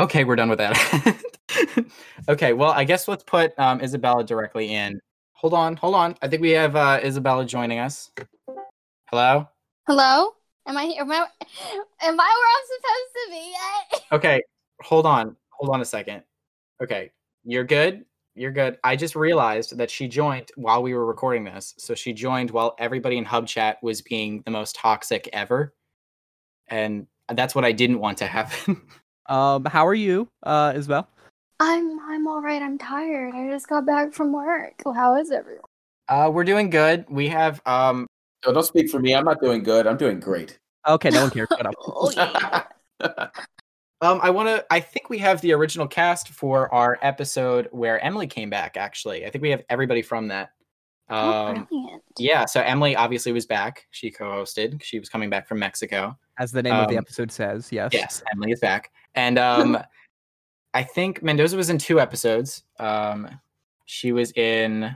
Okay, 0.00 0.24
we're 0.24 0.36
done 0.36 0.48
with 0.48 0.58
that. 0.60 1.22
okay, 2.28 2.54
well, 2.54 2.70
I 2.70 2.84
guess 2.84 3.06
let's 3.06 3.22
put 3.22 3.52
um, 3.58 3.82
Isabella 3.82 4.24
directly 4.24 4.72
in. 4.72 4.98
Hold 5.34 5.52
on, 5.52 5.76
hold 5.76 5.94
on. 5.94 6.16
I 6.22 6.28
think 6.28 6.40
we 6.40 6.52
have 6.52 6.74
uh, 6.74 7.00
Isabella 7.04 7.44
joining 7.44 7.80
us. 7.80 8.10
Hello. 9.10 9.46
Hello? 9.86 10.30
Am 10.66 10.78
I 10.78 10.84
am 10.84 11.12
I 11.12 11.16
am 11.16 11.26
I 12.02 12.14
where 12.16 12.16
I'm 12.16 12.66
supposed 12.66 13.12
to 13.14 13.30
be? 13.30 13.54
Okay, 14.16 14.42
hold 14.80 15.04
on, 15.04 15.36
hold 15.50 15.74
on 15.74 15.82
a 15.82 15.84
second. 15.84 16.22
Okay, 16.82 17.10
you're 17.44 17.64
good. 17.64 18.06
You're 18.34 18.52
good. 18.52 18.78
I 18.82 18.96
just 18.96 19.14
realized 19.14 19.76
that 19.76 19.90
she 19.90 20.08
joined 20.08 20.48
while 20.56 20.82
we 20.82 20.94
were 20.94 21.04
recording 21.04 21.44
this. 21.44 21.74
So 21.76 21.94
she 21.94 22.14
joined 22.14 22.50
while 22.50 22.74
everybody 22.78 23.18
in 23.18 23.24
Hub 23.26 23.46
Chat 23.46 23.76
was 23.82 24.00
being 24.00 24.42
the 24.46 24.50
most 24.50 24.76
toxic 24.76 25.28
ever, 25.34 25.74
and 26.68 27.06
that's 27.28 27.54
what 27.54 27.66
I 27.66 27.72
didn't 27.72 27.98
want 28.00 28.16
to 28.18 28.26
happen. 28.26 28.80
um, 29.30 29.64
how 29.64 29.86
are 29.86 29.94
you, 29.94 30.28
uh, 30.42 30.72
Isabel? 30.76 31.08
I'm 31.60 31.98
I'm 32.00 32.26
all 32.26 32.40
right. 32.42 32.60
I'm 32.60 32.76
tired. 32.78 33.34
I 33.34 33.48
just 33.50 33.68
got 33.68 33.86
back 33.86 34.12
from 34.12 34.32
work. 34.32 34.74
Well, 34.84 34.94
How 34.94 35.16
is 35.16 35.30
everyone? 35.30 35.64
uh, 36.08 36.30
we're 36.32 36.44
doing 36.44 36.68
good. 36.70 37.04
We 37.08 37.28
have 37.28 37.60
um, 37.66 38.06
Oh, 38.46 38.52
don't 38.52 38.62
speak 38.64 38.90
for 38.90 38.98
me. 38.98 39.14
I'm 39.14 39.24
not 39.24 39.40
doing 39.40 39.62
good. 39.62 39.86
I'm 39.86 39.96
doing 39.98 40.18
great. 40.20 40.58
Okay, 40.88 41.10
no 41.10 41.22
one 41.22 41.30
cares. 41.30 41.48
Shut 41.50 41.66
up. 41.66 41.74
Oh. 43.02 43.26
Um, 44.02 44.18
I 44.22 44.30
want 44.30 44.48
to. 44.48 44.64
I 44.70 44.80
think 44.80 45.10
we 45.10 45.18
have 45.18 45.42
the 45.42 45.52
original 45.52 45.86
cast 45.86 46.30
for 46.30 46.72
our 46.72 46.98
episode 47.02 47.68
where 47.70 48.02
Emily 48.02 48.26
came 48.26 48.48
back. 48.48 48.78
Actually, 48.78 49.26
I 49.26 49.30
think 49.30 49.42
we 49.42 49.50
have 49.50 49.62
everybody 49.68 50.00
from 50.00 50.28
that. 50.28 50.52
oh, 51.10 51.30
Um, 51.48 51.64
brilliant. 51.70 52.02
yeah. 52.18 52.46
So 52.46 52.62
Emily 52.62 52.96
obviously 52.96 53.32
was 53.32 53.44
back. 53.44 53.86
She 53.90 54.10
co-hosted. 54.10 54.82
She 54.82 54.98
was 54.98 55.10
coming 55.10 55.28
back 55.28 55.46
from 55.46 55.58
Mexico. 55.58 56.16
As 56.38 56.50
the 56.50 56.62
name 56.62 56.72
of 56.72 56.88
the 56.88 56.94
Um, 56.96 57.02
episode 57.04 57.30
says, 57.30 57.70
yes. 57.70 57.90
Yes, 57.92 58.22
Emily 58.32 58.52
is 58.52 58.60
back, 58.60 58.90
and 59.14 59.38
um, 59.38 59.78
I 60.74 60.82
think 60.84 61.22
Mendoza 61.22 61.56
was 61.56 61.70
in 61.70 61.78
two 61.78 62.00
episodes. 62.00 62.62
Um, 62.78 63.28
She 63.86 64.12
was 64.12 64.30
in 64.32 64.94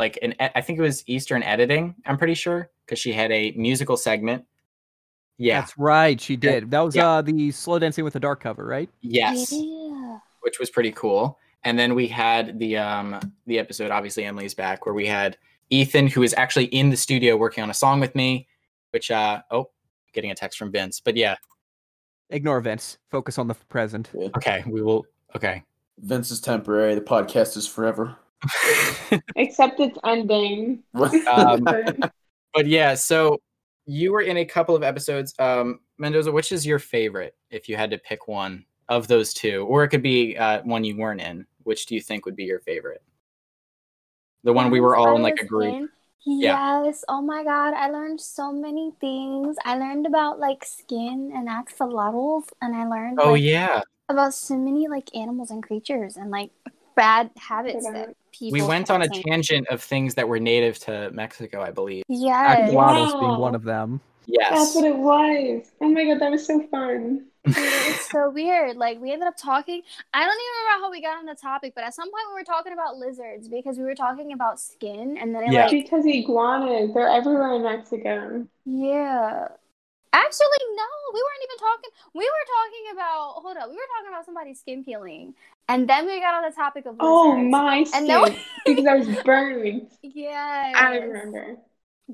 like 0.00 0.18
an 0.22 0.32
e- 0.32 0.50
I 0.54 0.60
think 0.60 0.78
it 0.78 0.82
was 0.82 1.04
Eastern 1.06 1.42
editing. 1.44 1.94
I'm 2.06 2.18
pretty 2.18 2.34
sure 2.34 2.70
because 2.84 2.98
she 2.98 3.12
had 3.12 3.30
a 3.30 3.52
musical 3.52 3.96
segment. 3.96 4.44
Yeah. 5.38 5.60
That's 5.60 5.78
right. 5.78 6.20
She 6.20 6.36
did. 6.36 6.70
That 6.72 6.80
was 6.80 6.96
Yeah. 6.96 7.08
uh 7.08 7.22
the 7.22 7.50
slow 7.52 7.78
dancing 7.78 8.02
with 8.04 8.12
the 8.14 8.20
dark 8.20 8.40
cover, 8.42 8.64
right? 8.66 8.90
yes. 9.00 9.52
Yeah. 9.52 10.18
which 10.40 10.58
was 10.58 10.70
pretty 10.70 10.90
cool. 10.92 11.38
And 11.64 11.78
then 11.78 11.94
we 11.94 12.08
had 12.08 12.58
the 12.58 12.76
um 12.78 13.20
the 13.46 13.58
episode, 13.60 13.90
obviously 13.92 14.24
Emily's 14.24 14.54
back, 14.54 14.84
where 14.86 14.94
we 14.94 15.06
had 15.06 15.38
Ethan, 15.70 16.08
who 16.08 16.22
is 16.24 16.34
actually 16.36 16.64
in 16.66 16.90
the 16.90 16.96
studio 16.96 17.36
working 17.36 17.62
on 17.62 17.70
a 17.70 17.74
song 17.74 18.00
with 18.00 18.14
me, 18.16 18.48
which 18.90 19.10
uh 19.12 19.40
oh, 19.52 19.70
getting 20.12 20.32
a 20.32 20.34
text 20.34 20.58
from 20.58 20.72
Vince. 20.72 20.98
But 21.00 21.16
yeah, 21.16 21.36
Ignore 22.32 22.60
Vince. 22.60 22.98
Focus 23.10 23.38
on 23.38 23.46
the 23.46 23.54
present. 23.54 24.10
okay, 24.36 24.64
we 24.66 24.82
will 24.82 25.06
okay. 25.36 25.62
Vince 25.98 26.30
is 26.30 26.40
temporary. 26.40 26.94
The 26.94 27.00
podcast 27.00 27.56
is 27.56 27.68
forever. 27.68 28.16
Except 29.36 29.78
it's 29.78 29.98
ending. 30.04 30.82
um, 31.30 31.62
But 31.62 32.12
but 32.54 32.66
yeah, 32.66 32.94
so 32.94 33.40
you 33.86 34.12
were 34.12 34.22
in 34.22 34.38
a 34.38 34.44
couple 34.44 34.74
of 34.74 34.82
episodes. 34.82 35.34
Um 35.38 35.80
Mendoza, 35.98 36.32
which 36.32 36.50
is 36.50 36.66
your 36.66 36.78
favorite 36.80 37.36
if 37.50 37.68
you 37.68 37.76
had 37.76 37.90
to 37.90 37.98
pick 37.98 38.26
one 38.26 38.64
of 38.88 39.06
those 39.06 39.32
two? 39.32 39.64
Or 39.68 39.84
it 39.84 39.88
could 39.88 40.02
be 40.02 40.36
uh 40.36 40.62
one 40.62 40.82
you 40.84 40.96
weren't 40.96 41.20
in. 41.20 41.46
Which 41.64 41.86
do 41.86 41.94
you 41.94 42.00
think 42.00 42.24
would 42.26 42.34
be 42.36 42.44
your 42.44 42.60
favorite? 42.60 43.02
The 44.42 44.52
one 44.52 44.70
we 44.70 44.80
were 44.80 44.96
all 44.96 45.14
in 45.14 45.22
like 45.22 45.38
a 45.40 45.46
group. 45.46 45.74
in? 45.74 45.88
Yeah. 46.24 46.84
Yes. 46.84 47.04
Oh 47.08 47.20
my 47.20 47.42
god, 47.44 47.74
I 47.74 47.90
learned 47.90 48.20
so 48.20 48.52
many 48.52 48.92
things. 49.00 49.56
I 49.64 49.76
learned 49.76 50.06
about 50.06 50.38
like 50.38 50.64
skin 50.64 51.32
and 51.34 51.48
axolotls, 51.48 52.44
and 52.60 52.74
I 52.76 52.86
learned 52.86 53.18
Oh 53.20 53.32
like, 53.32 53.42
yeah. 53.42 53.82
about 54.08 54.34
so 54.34 54.56
many 54.56 54.88
like 54.88 55.14
animals 55.16 55.50
and 55.50 55.62
creatures 55.62 56.16
and 56.16 56.30
like 56.30 56.50
bad 56.94 57.30
habits 57.36 57.84
that 57.86 58.14
people. 58.32 58.52
We 58.52 58.62
went 58.62 58.90
on 58.90 59.02
a 59.02 59.08
can't- 59.08 59.24
tangent 59.26 59.68
of 59.68 59.82
things 59.82 60.14
that 60.14 60.28
were 60.28 60.38
native 60.38 60.78
to 60.80 61.10
Mexico, 61.12 61.60
I 61.62 61.70
believe. 61.70 62.04
Yes. 62.08 62.70
Axolotls 62.70 63.18
being 63.20 63.38
one 63.38 63.54
of 63.54 63.64
them. 63.64 64.00
Yes. 64.26 64.50
that's 64.50 64.74
what 64.76 64.84
it 64.84 64.96
was. 64.96 65.72
Oh 65.80 65.88
my 65.88 66.04
god, 66.04 66.20
that 66.20 66.30
was 66.30 66.46
so 66.46 66.60
fun. 66.68 67.26
Dude, 67.44 67.82
it's 67.82 68.08
so 68.10 68.30
weird. 68.30 68.76
Like 68.76 69.00
we 69.00 69.12
ended 69.12 69.28
up 69.28 69.36
talking. 69.36 69.82
I 70.14 70.20
don't 70.24 70.34
even 70.34 70.64
remember 70.64 70.84
how 70.86 70.90
we 70.90 71.02
got 71.02 71.18
on 71.18 71.26
the 71.26 71.34
topic, 71.34 71.74
but 71.74 71.84
at 71.84 71.94
some 71.94 72.10
point 72.10 72.24
we 72.28 72.34
were 72.40 72.44
talking 72.44 72.72
about 72.72 72.96
lizards 72.96 73.48
because 73.48 73.78
we 73.78 73.84
were 73.84 73.94
talking 73.94 74.32
about 74.32 74.60
skin, 74.60 75.18
and 75.20 75.34
then 75.34 75.42
it 75.44 75.52
Yeah. 75.52 75.68
like 75.68 75.78
Because 75.82 76.04
iguanas, 76.06 76.94
they're 76.94 77.08
everywhere 77.08 77.54
in 77.54 77.62
Mexico. 77.62 78.46
yeah. 78.64 79.48
Actually, 80.14 80.62
no, 80.76 80.84
we 81.14 81.20
weren't 81.20 81.44
even 81.44 81.58
talking. 81.58 81.90
We 82.14 82.24
were 82.24 82.46
talking 82.56 82.84
about 82.94 83.42
hold 83.42 83.56
up. 83.58 83.68
We 83.70 83.76
were 83.76 83.90
talking 83.96 84.08
about 84.10 84.26
somebody's 84.26 84.60
skin 84.60 84.84
peeling, 84.84 85.34
and 85.68 85.88
then 85.88 86.06
we 86.06 86.20
got 86.20 86.34
on 86.34 86.50
the 86.50 86.56
topic 86.56 86.86
of 86.86 86.98
Oh 86.98 87.36
lizards. 87.38 87.50
my 87.50 87.84
And 87.92 88.08
skin. 88.08 88.22
then 88.24 88.24
because 88.64 88.86
I 88.86 88.94
was 88.94 89.08
burned. 89.24 89.90
Yeah, 90.02 90.74
I 90.74 90.96
remember. 90.98 91.58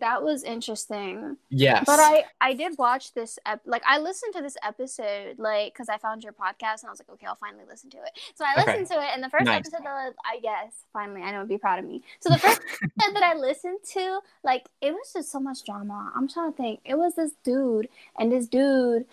That 0.00 0.22
was 0.22 0.42
interesting. 0.44 1.36
Yes. 1.50 1.84
But 1.86 2.00
I 2.00 2.24
I 2.40 2.54
did 2.54 2.76
watch 2.78 3.12
this 3.14 3.38
ep- 3.46 3.62
like 3.66 3.82
I 3.86 3.98
listened 3.98 4.34
to 4.34 4.42
this 4.42 4.56
episode 4.62 5.38
like 5.38 5.72
because 5.72 5.88
I 5.88 5.98
found 5.98 6.22
your 6.24 6.32
podcast 6.32 6.82
and 6.82 6.88
I 6.88 6.90
was 6.90 7.00
like 7.00 7.10
okay 7.14 7.26
I'll 7.26 7.34
finally 7.36 7.64
listen 7.68 7.90
to 7.90 7.96
it. 7.98 8.18
So 8.34 8.44
I 8.44 8.60
Okay. 8.60 8.72
listened 8.78 8.88
to 8.98 9.02
it 9.04 9.10
and 9.14 9.22
the 9.22 9.28
first 9.30 9.44
Nice. 9.44 9.60
episode 9.60 9.84
that 9.84 9.88
I, 10.24 10.36
I 10.36 10.40
guess 10.40 10.84
finally 10.92 11.22
I 11.22 11.30
know 11.32 11.40
would 11.40 11.48
be 11.48 11.58
proud 11.58 11.78
of 11.78 11.84
me. 11.84 12.02
So 12.20 12.30
the 12.30 12.38
first 12.38 12.60
episode 12.82 13.14
that 13.14 13.22
I 13.22 13.34
listened 13.34 13.78
to 13.92 14.20
like 14.44 14.66
it 14.80 14.92
was 14.92 15.12
just 15.12 15.30
so 15.30 15.40
much 15.40 15.64
drama. 15.64 16.12
I'm 16.14 16.28
trying 16.28 16.52
to 16.52 16.56
think. 16.56 16.80
It 16.84 16.96
was 16.96 17.14
this 17.14 17.32
dude 17.44 17.88
and 18.18 18.30
this 18.32 18.46
dude. 18.48 19.04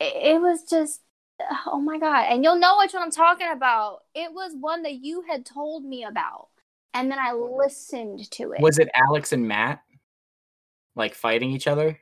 It, 0.00 0.34
it 0.34 0.40
was 0.40 0.62
just 0.64 1.00
oh 1.66 1.78
my 1.80 1.98
god 1.98 2.26
and 2.30 2.42
you'll 2.42 2.58
know 2.58 2.76
which 2.78 2.94
one 2.94 3.02
I'm 3.02 3.10
talking 3.10 3.48
about. 3.50 4.02
It 4.14 4.32
was 4.32 4.52
one 4.58 4.82
that 4.82 4.94
you 4.94 5.22
had 5.28 5.44
told 5.46 5.84
me 5.84 6.04
about 6.04 6.48
and 6.94 7.10
then 7.10 7.18
I 7.18 7.32
listened 7.32 8.30
to 8.30 8.52
it. 8.52 8.60
was 8.62 8.78
it 8.78 8.88
Alex 8.94 9.32
and 9.32 9.46
Matt 9.46 9.82
like 10.96 11.14
fighting 11.14 11.50
each 11.50 11.66
other? 11.66 11.98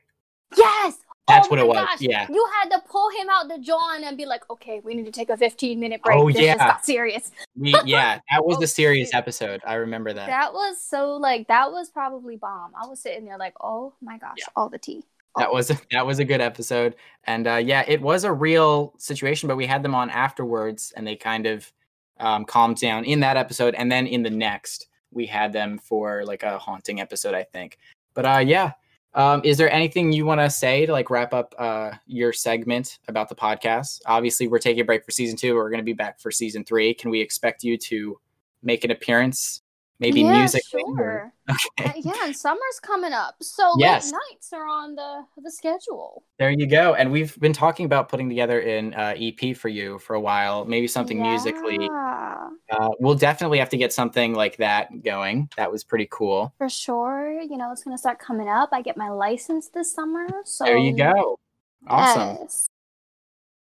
Yes. 0.55 0.97
That's 1.27 1.47
oh 1.47 1.49
what 1.49 1.59
it 1.59 1.67
was, 1.67 1.77
gosh. 1.77 2.01
yeah. 2.01 2.27
You 2.29 2.47
had 2.61 2.69
to 2.69 2.83
pull 2.87 3.09
him 3.09 3.27
out 3.31 3.47
the 3.47 3.57
John 3.57 4.03
and 4.03 4.15
be 4.15 4.27
like, 4.27 4.47
okay, 4.51 4.79
we 4.83 4.93
need 4.93 5.05
to 5.05 5.11
take 5.11 5.31
a 5.31 5.37
15 5.37 5.79
minute 5.79 6.03
break. 6.03 6.15
Oh, 6.17 6.29
this 6.31 6.39
yeah. 6.39 6.55
got 6.55 6.85
serious. 6.85 7.31
We 7.57 7.75
yeah, 7.85 8.19
that 8.31 8.45
was 8.45 8.57
Oh, 8.57 8.59
the 8.59 8.67
serious 8.67 9.11
episode. 9.11 9.59
I 9.65 9.73
remember 9.75 10.13
that. 10.13 10.27
That 10.27 10.53
was 10.53 10.79
so 10.81 11.13
like 11.15 11.47
that 11.47 11.71
was 11.71 11.89
probably 11.89 12.35
bomb. 12.37 12.71
I 12.79 12.85
was 12.87 12.99
sitting 12.99 13.25
there 13.25 13.39
like, 13.39 13.55
oh 13.59 13.93
my 14.01 14.19
gosh, 14.19 14.35
Yeah. 14.37 14.45
all 14.55 14.69
the 14.69 14.77
tea. 14.77 15.03
That 15.37 15.51
was 15.51 15.67
that 15.91 16.05
was 16.05 16.19
a 16.19 16.25
good 16.25 16.41
episode, 16.41 16.95
and 17.25 17.47
uh, 17.47 17.55
yeah, 17.55 17.83
it 17.87 18.01
was 18.01 18.23
a 18.23 18.31
real 18.31 18.93
situation. 18.99 19.47
But 19.47 19.57
we 19.57 19.65
had 19.65 19.81
them 19.83 19.95
on 19.95 20.09
afterwards, 20.11 20.93
and 20.95 21.05
they 21.07 21.15
kind 21.15 21.47
of 21.47 21.71
um, 22.19 22.45
calmed 22.45 22.77
down 22.77 23.03
in 23.03 23.19
that 23.21 23.35
episode, 23.35 23.73
and 23.75 23.91
then 23.91 24.05
in 24.07 24.21
the 24.23 24.29
next, 24.29 24.87
we 25.11 25.25
had 25.25 25.51
them 25.51 25.79
for 25.79 26.23
like 26.23 26.43
a 26.43 26.57
haunting 26.59 27.01
episode, 27.01 27.33
I 27.33 27.43
think. 27.43 27.79
But 28.13 28.25
uh, 28.25 28.43
yeah, 28.45 28.73
um, 29.15 29.41
is 29.43 29.57
there 29.57 29.71
anything 29.71 30.11
you 30.11 30.25
want 30.25 30.41
to 30.41 30.49
say 30.49 30.85
to 30.85 30.91
like 30.91 31.09
wrap 31.09 31.33
up 31.33 31.55
uh, 31.57 31.91
your 32.05 32.33
segment 32.33 32.99
about 33.07 33.29
the 33.29 33.35
podcast? 33.35 34.01
Obviously, 34.05 34.47
we're 34.47 34.59
taking 34.59 34.81
a 34.81 34.85
break 34.85 35.05
for 35.05 35.11
season 35.11 35.37
two. 35.37 35.55
We're 35.55 35.69
going 35.69 35.79
to 35.79 35.85
be 35.85 35.93
back 35.93 36.19
for 36.19 36.31
season 36.31 36.65
three. 36.65 36.93
Can 36.93 37.09
we 37.09 37.21
expect 37.21 37.63
you 37.63 37.77
to 37.77 38.19
make 38.61 38.83
an 38.83 38.91
appearance? 38.91 39.61
Maybe 39.99 40.21
yeah, 40.21 40.31
music. 40.31 40.63
Sure. 40.69 41.31
Okay. 41.79 41.89
Uh, 41.89 41.93
yeah, 41.97 42.25
and 42.25 42.35
summer's 42.35 42.79
coming 42.81 43.13
up. 43.13 43.35
So 43.39 43.73
Yes. 43.77 44.05
late 44.11 44.17
nights 44.31 44.51
are 44.51 44.65
on 44.67 44.95
the 44.95 45.25
the 45.43 45.51
schedule. 45.51 46.23
There 46.39 46.49
you 46.49 46.65
go. 46.65 46.95
And 46.95 47.11
we've 47.11 47.39
been 47.39 47.53
talking 47.53 47.85
about 47.85 48.09
putting 48.09 48.27
together 48.27 48.61
an 48.61 48.95
uh, 48.95 49.13
EP 49.15 49.55
for 49.55 49.69
you 49.69 49.99
for 49.99 50.15
a 50.15 50.19
while, 50.19 50.65
maybe 50.65 50.87
something 50.87 51.21
musically. 51.21 51.77
Yeah, 51.81 52.49
Uh, 52.71 52.89
we'll 52.99 53.13
definitely 53.13 53.59
have 53.59 53.69
to 53.69 53.77
get 53.77 53.93
something 53.93 54.33
like 54.33 54.57
that 54.57 55.03
going. 55.03 55.47
That 55.55 55.71
was 55.71 55.83
pretty 55.83 56.07
cool. 56.09 56.51
For 56.57 56.67
sure. 56.67 57.39
You 57.39 57.57
know, 57.57 57.71
it's 57.71 57.83
gonna 57.83 57.97
start 57.99 58.17
coming 58.17 58.49
up. 58.49 58.69
I 58.71 58.81
get 58.81 58.97
my 58.97 59.09
license 59.09 59.69
this 59.69 59.93
summer. 59.93 60.27
So 60.45 60.65
There 60.65 60.77
you 60.77 60.97
go. 60.97 61.37
Awesome. 61.85 62.37
Yes. 62.41 62.67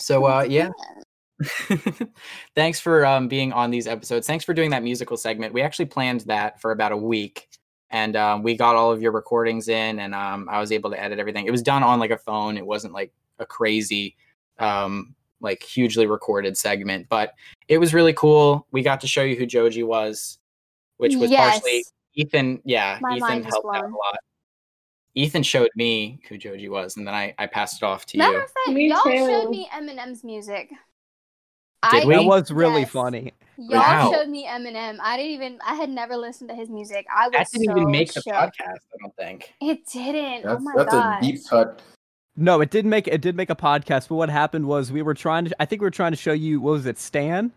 So, 0.00 0.24
uh, 0.24 0.46
yeah. 0.48 0.70
Thanks 2.54 2.80
for 2.80 3.06
um, 3.06 3.28
being 3.28 3.52
on 3.52 3.70
these 3.70 3.86
episodes. 3.86 4.26
Thanks 4.26 4.44
for 4.44 4.54
doing 4.54 4.70
that 4.70 4.82
musical 4.82 5.16
segment. 5.16 5.52
We 5.52 5.62
actually 5.62 5.86
planned 5.86 6.22
that 6.22 6.60
for 6.60 6.72
about 6.72 6.92
a 6.92 6.96
week, 6.96 7.48
and 7.90 8.16
um, 8.16 8.42
we 8.42 8.56
got 8.56 8.76
all 8.76 8.90
of 8.90 9.00
your 9.00 9.12
recordings 9.12 9.68
in, 9.68 10.00
and 10.00 10.14
um, 10.14 10.48
I 10.50 10.60
was 10.60 10.72
able 10.72 10.90
to 10.90 11.00
edit 11.00 11.18
everything. 11.18 11.46
It 11.46 11.50
was 11.50 11.62
done 11.62 11.82
on 11.82 11.98
like 12.00 12.10
a 12.10 12.18
phone. 12.18 12.56
It 12.56 12.66
wasn't 12.66 12.92
like 12.92 13.12
a 13.38 13.46
crazy, 13.46 14.16
um, 14.58 15.14
like 15.40 15.62
hugely 15.62 16.06
recorded 16.06 16.58
segment, 16.58 17.08
but 17.08 17.34
it 17.68 17.78
was 17.78 17.94
really 17.94 18.12
cool. 18.14 18.66
We 18.72 18.82
got 18.82 19.00
to 19.02 19.06
show 19.06 19.22
you 19.22 19.36
who 19.36 19.46
Joji 19.46 19.84
was, 19.84 20.38
which 20.96 21.14
was 21.14 21.30
partially 21.30 21.84
Ethan. 22.14 22.60
Yeah, 22.64 22.98
My 23.00 23.16
Ethan 23.16 23.44
helped 23.44 23.76
out 23.76 23.84
a 23.84 23.88
lot. 23.88 24.18
Ethan 25.14 25.42
showed 25.42 25.70
me 25.74 26.20
who 26.28 26.36
Joji 26.36 26.68
was, 26.68 26.96
and 26.96 27.06
then 27.06 27.14
I, 27.14 27.34
I 27.38 27.46
passed 27.46 27.82
it 27.82 27.86
off 27.86 28.06
to 28.06 28.18
Matter 28.18 28.38
you. 28.38 28.44
of 28.44 28.50
fact, 28.50 28.68
Me 28.68 28.88
y'all 28.88 29.02
too. 29.02 29.16
showed 29.16 29.50
me 29.50 29.68
Eminem's 29.72 30.22
music. 30.22 30.70
Did 31.90 32.02
I, 32.02 32.06
we? 32.06 32.14
That 32.16 32.24
was 32.24 32.50
really 32.50 32.80
yes. 32.80 32.90
funny. 32.90 33.32
Y'all 33.56 33.80
Wow. 33.80 34.12
showed 34.12 34.28
me 34.28 34.46
Eminem. 34.46 34.98
I 35.00 35.16
didn't 35.16 35.32
even. 35.32 35.58
I 35.66 35.74
had 35.74 35.90
never 35.90 36.16
listened 36.16 36.50
to 36.50 36.56
his 36.56 36.68
music. 36.68 37.06
I 37.14 37.28
was 37.28 37.32
That 37.32 37.46
didn't 37.52 37.66
so 37.66 37.72
even 37.78 37.90
make 37.90 38.12
the 38.12 38.20
podcast. 38.20 38.52
I 38.60 38.96
don't 39.00 39.16
think. 39.16 39.52
It 39.60 39.86
didn't. 39.86 40.44
oh 40.44 40.50
That's, 40.50 40.62
my 40.62 40.72
that's 40.76 40.92
gosh. 40.92 41.18
a 41.22 41.26
deep 41.26 41.40
cut. 41.48 41.82
No, 42.36 42.60
it 42.60 42.70
did 42.70 42.86
make 42.86 43.08
it 43.08 43.20
did 43.20 43.34
make 43.36 43.50
a 43.50 43.56
podcast, 43.56 44.08
but 44.08 44.14
what 44.14 44.28
happened 44.30 44.66
was 44.66 44.92
we 44.92 45.02
were 45.02 45.14
trying 45.14 45.44
to 45.46 45.62
I 45.62 45.64
think 45.64 45.82
we 45.82 45.86
were 45.86 45.90
trying 45.90 46.12
to 46.12 46.16
show 46.16 46.32
you 46.32 46.60
what 46.60 46.72
was 46.72 46.86
it, 46.86 46.98
Stan? 46.98 47.52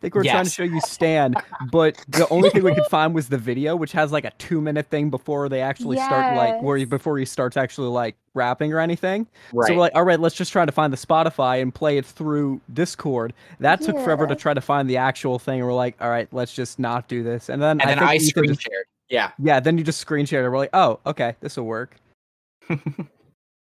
I 0.00 0.04
think 0.04 0.14
we 0.14 0.20
were 0.20 0.24
trying 0.24 0.44
to 0.44 0.50
show 0.50 0.62
you 0.62 0.80
Stan, 0.80 1.34
but 1.70 2.02
the 2.08 2.26
only 2.30 2.48
thing 2.48 2.62
we 2.64 2.74
could 2.74 2.86
find 2.90 3.14
was 3.14 3.28
the 3.28 3.36
video, 3.36 3.76
which 3.76 3.92
has 3.92 4.10
like 4.12 4.24
a 4.24 4.30
two 4.38 4.62
minute 4.62 4.86
thing 4.88 5.10
before 5.10 5.50
they 5.50 5.60
actually 5.60 5.98
start 5.98 6.36
like 6.36 6.62
where 6.62 6.78
he, 6.78 6.86
before 6.86 7.18
he 7.18 7.26
starts 7.26 7.58
actually 7.58 7.88
like 7.88 8.16
rapping 8.32 8.72
or 8.72 8.78
anything. 8.78 9.26
Right. 9.52 9.68
So 9.68 9.74
we're 9.74 9.80
like, 9.80 9.92
all 9.94 10.04
right, 10.04 10.18
let's 10.18 10.34
just 10.34 10.52
try 10.52 10.64
to 10.64 10.72
find 10.72 10.90
the 10.90 10.96
Spotify 10.96 11.60
and 11.60 11.74
play 11.74 11.98
it 11.98 12.06
through 12.06 12.62
Discord. 12.72 13.34
That 13.58 13.82
took 13.82 13.96
forever 13.98 14.26
to 14.26 14.34
try 14.34 14.54
to 14.54 14.60
find 14.62 14.88
the 14.88 14.96
actual 14.96 15.38
thing. 15.38 15.58
And 15.60 15.68
we're 15.68 15.74
like, 15.74 15.96
all 16.00 16.08
right, 16.08 16.28
let's 16.32 16.54
just 16.54 16.78
not 16.78 17.06
do 17.06 17.22
this. 17.22 17.50
And 17.50 17.60
then 17.60 17.72
and 17.72 17.82
I 17.82 17.86
then 17.88 17.98
think 17.98 18.10
I 18.10 18.16
screen 18.18 18.48
just- 18.54 18.62
shared. 18.62 18.86
Yeah. 19.10 19.32
yeah, 19.38 19.60
then 19.60 19.76
you 19.76 19.84
just 19.84 19.98
screen 20.00 20.24
shared 20.24 20.46
it. 20.46 20.48
We're 20.48 20.56
like, 20.56 20.70
oh, 20.72 20.98
okay, 21.04 21.34
this 21.40 21.58
will 21.58 21.64
work. 21.66 21.96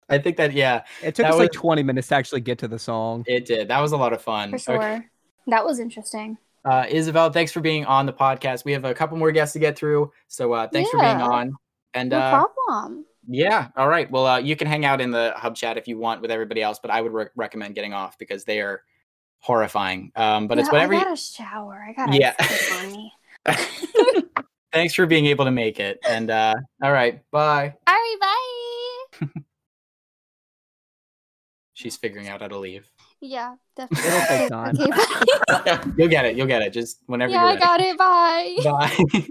I 0.10 0.18
think 0.18 0.38
that 0.38 0.54
yeah, 0.54 0.84
It 1.02 1.16
took 1.16 1.26
That 1.26 1.34
us 1.34 1.40
like 1.40 1.52
20 1.52 1.84
minutes 1.84 2.10
to 2.10 2.16
actually 2.16 2.42
get 2.42 2.58
to 2.60 2.68
the 2.68 2.78
song. 2.80 3.24
it 3.28 3.46
did. 3.46 3.68
That 3.70 3.80
was 3.80 3.92
a 3.92 3.98
lot 3.98 4.14
of 4.14 4.22
fun. 4.22 4.52
For 4.52 4.58
sure. 4.60 5.06
That 5.48 5.66
was 5.66 5.80
interesting. 5.80 6.38
Uh, 6.64 6.86
Isabel, 6.90 7.32
thanks 7.32 7.52
for 7.52 7.60
being 7.60 7.86
on 7.86 8.06
the 8.06 8.14
podcast. 8.14 8.66
We 8.66 8.72
have 8.74 8.86
a 8.86 8.94
couple 8.94 9.18
more 9.18 9.32
guests 9.32 9.54
to 9.54 9.60
get 9.60 9.78
through, 9.78 10.12
so 10.28 10.54
uh, 10.54 10.68
thanks 10.68 10.90
for 10.92 10.98
being 11.00 11.10
on. 11.22 11.54
And 11.94 12.12
No 12.12 12.20
uh, 12.20 12.30
problem. 12.32 13.06
yeah, 13.28 13.70
all 13.76 13.88
right. 13.88 14.10
Well, 14.12 14.28
uh, 14.28 14.38
you 14.40 14.56
can 14.56 14.68
hang 14.68 14.86
out 14.86 15.02
in 15.02 15.12
the 15.12 15.34
hub 15.36 15.56
chat 15.56 15.78
if 15.78 15.88
you 15.88 15.98
want 15.98 16.22
with 16.22 16.30
everybody 16.32 16.62
else, 16.62 16.80
but 16.80 16.92
I 16.92 17.02
would 17.02 17.12
re- 17.12 17.28
recommend 17.36 17.76
getting 17.76 17.94
off 17.94 18.18
because 18.20 18.46
they 18.46 18.62
are 18.62 18.84
horrifying. 19.40 20.12
Um, 20.16 20.48
but 20.48 20.60
it's 20.60 20.72
whatever. 20.72 20.94
I 20.94 21.04
got 21.04 21.14
a 21.14 21.16
shower. 21.18 21.84
I 21.90 21.94
got 21.94 22.14
Yeah. 22.14 22.36
yeah. 22.70 22.86
me. 22.88 23.14
Thanks 24.72 24.94
for 24.94 25.06
being 25.08 25.26
able 25.26 25.46
to 25.46 25.52
make 25.52 25.80
it. 25.80 26.00
And 26.08 26.30
uh, 26.30 26.54
all 26.84 26.92
right, 26.92 27.22
bye. 27.32 27.74
All 27.88 27.94
right, 27.94 28.18
bye. 28.22 29.28
She's 31.74 31.98
figuring 31.98 32.28
out 32.28 32.42
how 32.42 32.48
to 32.50 32.58
leave. 32.60 32.91
Yeah, 33.22 33.56
definitely. 33.76 34.10
It'll 34.10 34.28
take 34.28 34.50
time. 34.50 34.78
Okay. 35.52 35.92
You'll 35.98 36.08
get 36.08 36.26
it. 36.26 36.36
You'll 36.36 36.48
get 36.48 36.64
it. 36.64 36.74
Just 36.74 37.00
whenever 37.06 37.32
yeah, 37.32 37.44
you're 37.44 37.52
I 37.52 37.56
got 37.58 37.80
it. 37.80 37.98
Bye. 37.98 38.58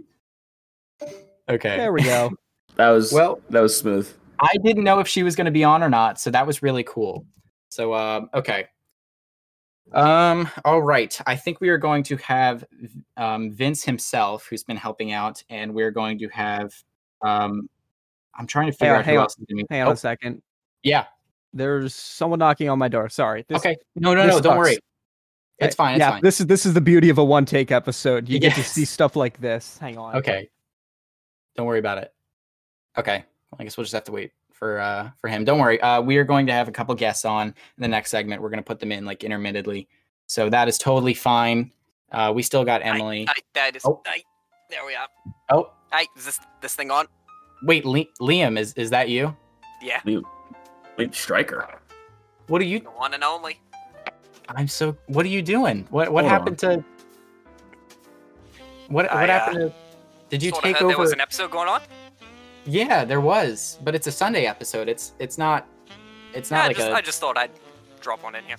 Bye. 1.00 1.06
okay. 1.48 1.76
There 1.76 1.92
we 1.92 2.02
go. 2.02 2.30
That 2.76 2.90
was 2.90 3.12
Well- 3.12 3.40
That 3.50 3.60
was 3.60 3.76
smooth. 3.76 4.10
I 4.38 4.54
didn't 4.64 4.84
know 4.84 5.00
if 5.00 5.08
she 5.08 5.22
was 5.22 5.36
going 5.36 5.44
to 5.46 5.50
be 5.50 5.64
on 5.64 5.82
or 5.82 5.90
not, 5.90 6.18
so 6.18 6.30
that 6.30 6.46
was 6.46 6.62
really 6.62 6.84
cool. 6.84 7.26
So, 7.68 7.92
um, 7.92 8.30
okay. 8.32 8.66
Um, 9.92 10.48
all 10.64 10.80
right. 10.80 11.14
I 11.26 11.36
think 11.36 11.60
we 11.60 11.68
are 11.68 11.76
going 11.76 12.02
to 12.04 12.16
have 12.18 12.64
um, 13.18 13.50
Vince 13.50 13.82
himself, 13.84 14.46
who's 14.48 14.62
been 14.62 14.78
helping 14.78 15.12
out, 15.12 15.42
and 15.50 15.74
we're 15.74 15.90
going 15.90 16.18
to 16.20 16.28
have. 16.28 16.72
Um, 17.22 17.68
I'm 18.38 18.46
trying 18.46 18.66
to 18.70 18.72
figure 18.72 18.94
on, 18.94 19.00
out 19.00 19.04
hang 19.04 19.14
who 19.14 19.18
on, 19.18 19.24
else 19.24 19.32
is 19.32 19.44
going 19.46 19.58
to 19.58 19.64
be. 19.68 19.74
Hang 19.74 19.82
on 19.82 19.88
Oh, 19.88 19.92
a 19.92 19.96
second. 19.96 20.40
yeah. 20.84 21.04
There's 21.52 21.94
someone 21.94 22.38
knocking 22.38 22.68
on 22.68 22.78
my 22.78 22.88
door. 22.88 23.08
Sorry. 23.08 23.44
This, 23.48 23.58
okay. 23.58 23.76
No, 23.96 24.14
no, 24.14 24.24
this 24.26 24.36
no. 24.36 24.40
Don't 24.40 24.58
worry. 24.58 24.78
It's 25.58 25.74
fine. 25.74 25.94
It's 25.94 26.00
yeah, 26.00 26.12
fine. 26.12 26.22
this 26.22 26.40
is 26.40 26.46
this 26.46 26.64
is 26.64 26.72
the 26.74 26.80
beauty 26.80 27.10
of 27.10 27.18
a 27.18 27.24
one 27.24 27.44
take 27.44 27.70
episode. 27.70 28.28
You 28.28 28.38
get 28.38 28.54
to 28.54 28.62
see 28.64 28.84
stuff 28.84 29.16
like 29.16 29.40
this. 29.40 29.76
Hang 29.78 29.98
on. 29.98 30.16
Okay. 30.16 30.48
Don't 31.56 31.66
worry 31.66 31.78
about 31.78 31.98
it. 31.98 32.14
Okay. 32.96 33.24
Well, 33.50 33.58
I 33.60 33.64
guess 33.64 33.76
we'll 33.76 33.84
just 33.84 33.92
have 33.92 34.04
to 34.04 34.12
wait 34.12 34.32
for 34.52 34.80
uh 34.80 35.10
for 35.20 35.28
him. 35.28 35.44
Don't 35.44 35.58
worry. 35.58 35.80
Uh 35.80 36.00
we 36.00 36.16
are 36.16 36.24
going 36.24 36.46
to 36.46 36.52
have 36.52 36.68
a 36.68 36.72
couple 36.72 36.94
guests 36.94 37.24
on 37.24 37.48
in 37.48 37.54
the 37.78 37.88
next 37.88 38.10
segment. 38.10 38.40
We're 38.40 38.48
going 38.48 38.62
to 38.62 38.66
put 38.66 38.78
them 38.80 38.92
in 38.92 39.04
like 39.04 39.22
intermittently. 39.22 39.88
So 40.26 40.48
that 40.48 40.68
is 40.68 40.78
totally 40.78 41.14
fine. 41.14 41.72
Uh 42.10 42.32
we 42.34 42.42
still 42.42 42.64
got 42.64 42.84
Emily. 42.84 43.26
I, 43.28 43.34
that 43.54 43.76
is. 43.76 43.82
Oh. 43.84 44.00
I, 44.06 44.22
there 44.70 44.86
we 44.86 44.94
are. 44.94 45.08
oh, 45.50 45.72
Hey, 45.92 46.06
is 46.16 46.24
this 46.24 46.38
this 46.62 46.74
thing 46.74 46.90
on? 46.90 47.06
wait, 47.62 47.84
Le- 47.84 48.06
Liam 48.20 48.58
is 48.58 48.72
is 48.74 48.90
that 48.90 49.08
you? 49.08 49.36
Yeah, 49.82 50.00
Wait, 51.00 51.14
Stryker. 51.14 51.66
What 52.48 52.60
are 52.60 52.66
you 52.66 52.80
the 52.80 52.90
one 52.90 53.14
and 53.14 53.24
only. 53.24 53.58
I'm 54.48 54.68
so 54.68 54.96
What 55.06 55.24
are 55.24 55.30
you 55.30 55.40
doing? 55.40 55.86
What 55.90 56.12
what 56.12 56.24
Hold 56.24 56.32
happened 56.32 56.58
to 56.58 56.84
What 58.88 59.10
I, 59.10 59.20
what 59.20 59.30
uh, 59.30 59.32
happened 59.32 59.56
to 59.56 59.72
Did 60.28 60.42
you 60.42 60.52
take 60.62 60.76
over 60.82 60.88
There 60.88 60.98
was 60.98 61.12
an 61.12 61.20
episode 61.20 61.50
going 61.50 61.68
on. 61.68 61.80
Yeah, 62.66 63.04
there 63.04 63.20
was, 63.22 63.78
but 63.82 63.94
it's 63.94 64.06
a 64.06 64.12
Sunday 64.12 64.44
episode. 64.44 64.88
It's 64.88 65.14
it's 65.18 65.38
not 65.38 65.66
it's 66.34 66.50
Yeah, 66.50 66.58
not 66.58 66.64
I 66.64 66.66
like 66.68 66.76
just 66.76 66.88
a 66.88 66.94
I 66.94 67.00
just 67.00 67.20
thought 67.20 67.38
I'd 67.38 67.50
drop 68.00 68.22
one 68.22 68.34
in 68.34 68.44
here. 68.44 68.56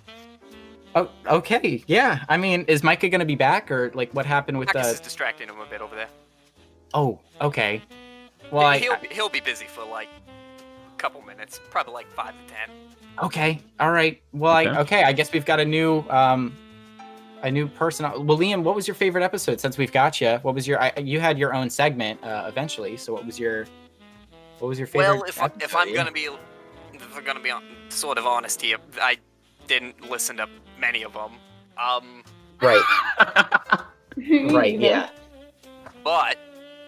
Oh, 0.96 1.10
okay. 1.28 1.84
Yeah. 1.88 2.26
I 2.28 2.38
mean, 2.38 2.66
is 2.68 2.84
Micah 2.84 3.08
gonna 3.10 3.24
be 3.26 3.36
back, 3.36 3.70
or 3.70 3.92
like 3.94 4.12
what 4.14 4.26
happened 4.26 4.58
with 4.58 4.74
Marcus 4.74 4.88
the? 4.88 4.94
is 4.96 5.00
distracting 5.00 5.48
him 5.48 5.60
a 5.60 5.66
bit 5.66 5.82
over 5.82 5.96
there. 5.96 6.10
Oh, 6.94 7.20
okay. 7.40 7.82
Well, 8.52 8.72
he'll 8.72 8.94
I- 8.94 8.98
be, 8.98 9.08
he'll 9.10 9.30
be 9.30 9.40
busy 9.42 9.66
for 9.66 9.86
like 9.86 10.10
a 10.28 10.31
couple 11.02 11.22
minutes, 11.24 11.60
probably 11.70 11.94
like 11.94 12.10
five 12.12 12.34
to 12.34 12.54
ten. 12.54 12.70
okay. 13.24 13.60
All 13.80 13.92
right. 13.92 14.22
Well, 14.34 14.54
I 14.54 14.66
Okay. 14.66 14.80
okay. 14.80 15.04
I 15.04 15.14
guess 15.14 15.32
we've 15.34 15.46
got 15.46 15.60
a 15.60 15.66
new 15.66 16.00
um, 16.10 16.56
a 17.44 17.50
new 17.52 17.68
person. 17.68 18.06
Well, 18.26 18.38
Liam, 18.38 18.62
what 18.64 18.76
was 18.76 18.88
your 18.88 18.96
favorite 18.96 19.24
episode 19.24 19.60
since 19.60 19.78
we've 19.78 19.92
got 19.92 20.22
you? 20.22 20.38
What 20.44 20.54
was 20.56 20.68
your? 20.68 20.80
I, 20.82 20.94
you 21.00 21.20
had 21.20 21.38
your 21.40 21.54
own 21.54 21.70
segment 21.70 22.24
uh, 22.24 22.46
eventually. 22.48 22.98
So 22.98 23.14
what 23.14 23.26
was 23.26 23.40
your? 23.40 23.66
What 24.60 24.68
was 24.68 24.78
your 24.78 24.88
favorite? 24.88 25.16
Well, 25.18 25.24
if 25.24 25.42
I, 25.42 25.46
if 25.46 25.54
episode? 25.64 25.78
I'm 25.80 25.94
gonna 25.96 26.12
be 26.12 26.28
if 26.94 27.18
I'm 27.18 27.24
gonna 27.24 27.40
be 27.40 27.52
sort 27.90 28.18
of 28.20 28.26
honest 28.28 28.62
here, 28.62 28.78
I 29.02 29.18
didn't 29.68 30.08
listen 30.10 30.38
to 30.38 30.48
many 30.80 31.04
of 31.04 31.14
them. 31.14 31.32
Um, 31.82 32.24
right, 32.62 32.84
right, 34.54 34.80
yeah. 34.80 35.10
but 36.04 36.38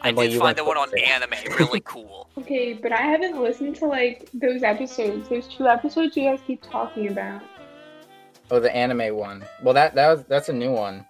I 0.04 0.10
And, 0.10 0.18
well, 0.18 0.26
did 0.26 0.34
you 0.34 0.40
find 0.40 0.58
the 0.58 0.66
one 0.66 0.78
on 0.78 0.90
for 0.90 0.98
it. 0.98 1.08
anime 1.08 1.32
really 1.58 1.82
cool. 1.82 2.30
Okay, 2.38 2.74
but 2.74 2.92
I 2.92 3.02
haven't 3.02 3.42
listened 3.42 3.76
to 3.78 3.86
like 3.86 4.28
those 4.34 4.64
episodes. 4.64 5.30
Those 5.30 5.48
two 5.48 5.68
episodes 5.68 6.18
you 6.18 6.24
guys 6.24 6.40
keep 6.46 6.62
talking 6.64 7.08
about. 7.08 7.42
Oh, 8.52 8.60
the 8.60 8.76
anime 8.76 9.16
one. 9.16 9.46
Well, 9.62 9.74
that 9.76 9.96
that 9.96 10.10
was 10.10 10.24
that's 10.26 10.50
a 10.50 10.54
new 10.54 10.72
one. 10.72 11.06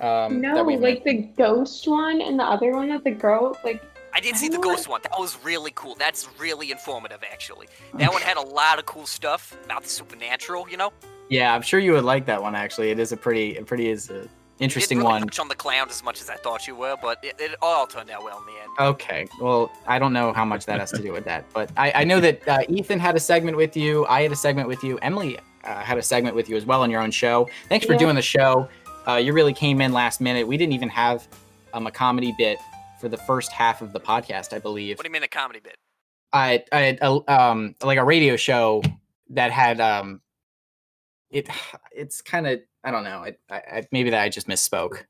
Um, 0.00 0.40
no, 0.40 0.54
that 0.54 0.66
we 0.66 0.76
like 0.76 1.04
the 1.04 1.14
ghost 1.36 1.86
one 1.86 2.20
and 2.20 2.38
the 2.38 2.44
other 2.44 2.72
one 2.72 2.88
that 2.88 3.04
the 3.04 3.10
girl 3.12 3.56
like. 3.62 3.82
I 4.12 4.20
did 4.20 4.36
see 4.36 4.46
I 4.46 4.50
the 4.50 4.54
don't 4.54 4.62
ghost 4.62 4.88
one. 4.88 5.00
That 5.02 5.18
was 5.18 5.38
really 5.44 5.72
cool. 5.72 5.94
That's 5.96 6.28
really 6.38 6.70
informative, 6.70 7.22
actually. 7.30 7.68
That 7.94 8.12
one 8.12 8.22
had 8.22 8.36
a 8.36 8.42
lot 8.42 8.78
of 8.78 8.86
cool 8.86 9.06
stuff 9.06 9.56
about 9.64 9.82
the 9.82 9.88
supernatural. 9.88 10.68
You 10.68 10.76
know, 10.76 10.92
Yeah, 11.28 11.54
I'm 11.54 11.62
sure 11.62 11.78
you 11.80 11.92
would 11.92 12.04
like 12.04 12.24
that 12.26 12.40
one. 12.40 12.54
Actually, 12.54 12.90
it 12.90 12.98
is 12.98 13.12
a 13.12 13.16
pretty, 13.16 13.56
it 13.56 13.66
pretty 13.66 13.88
is 13.90 14.10
a 14.10 14.28
interesting 14.60 14.98
you 14.98 15.02
didn't 15.02 15.10
really 15.12 15.20
one. 15.20 15.28
touch 15.28 15.38
on 15.40 15.48
the 15.48 15.54
clowns 15.54 15.90
as 15.92 16.02
much 16.04 16.20
as 16.20 16.30
I 16.30 16.36
thought 16.36 16.66
you 16.66 16.74
were, 16.74 16.96
but 17.00 17.18
it, 17.22 17.34
it 17.38 17.54
all 17.62 17.86
turned 17.86 18.10
out 18.10 18.22
well 18.24 18.38
in 18.38 18.46
the 18.54 18.60
end. 18.60 18.70
Okay, 18.94 19.26
well, 19.40 19.70
I 19.86 19.98
don't 19.98 20.12
know 20.12 20.32
how 20.32 20.44
much 20.44 20.66
that 20.66 20.78
has 20.80 20.90
to 20.92 21.02
do 21.02 21.12
with 21.12 21.24
that, 21.24 21.44
but 21.52 21.70
I, 21.76 21.92
I 21.96 22.04
know 22.04 22.20
that 22.20 22.46
uh, 22.48 22.60
Ethan 22.68 22.98
had 23.00 23.16
a 23.16 23.20
segment 23.20 23.56
with 23.56 23.76
you. 23.76 24.06
I 24.06 24.22
had 24.22 24.32
a 24.32 24.36
segment 24.36 24.68
with 24.68 24.82
you. 24.84 24.98
Emily 24.98 25.38
uh, 25.64 25.80
had 25.82 25.98
a 25.98 26.02
segment 26.02 26.36
with 26.36 26.48
you 26.48 26.56
as 26.56 26.64
well 26.66 26.82
on 26.82 26.90
your 26.90 27.00
own 27.02 27.10
show. 27.10 27.48
Thanks 27.68 27.84
for 27.86 27.92
Yeah. 27.92 27.98
doing 27.98 28.14
the 28.14 28.22
show. 28.22 28.68
Uh, 29.08 29.16
you 29.16 29.32
really 29.32 29.52
came 29.54 29.80
in 29.80 29.92
last 29.92 30.20
minute. 30.20 30.46
We 30.46 30.56
didn't 30.56 30.72
even 30.72 30.88
have 30.88 31.26
um, 31.72 31.86
a 31.86 31.90
comedy 31.90 32.34
bit 32.38 32.58
for 33.00 33.08
the 33.08 33.18
first 33.18 33.52
half 33.52 33.82
of 33.82 33.92
the 33.92 34.00
podcast, 34.00 34.52
I 34.54 34.58
believe. 34.60 34.96
What 34.98 35.04
do 35.04 35.08
you 35.08 35.12
mean 35.12 35.22
a 35.24 35.28
comedy 35.28 35.60
bit? 35.60 35.76
I, 36.32 36.64
I 36.72 36.96
um 37.28 37.76
like 37.82 37.98
a 37.98 38.04
radio 38.04 38.34
show 38.36 38.82
that 39.30 39.52
had 39.52 39.80
um 39.80 40.20
it 41.30 41.48
it's 41.92 42.22
kind 42.22 42.46
of 42.46 42.60
I 42.84 42.90
don't 42.90 43.04
know 43.04 43.24
I, 43.24 43.34
I 43.50 43.56
I- 43.56 43.88
maybe 43.90 44.10
that 44.10 44.22
I 44.22 44.28
just 44.28 44.46
misspoke. 44.48 45.04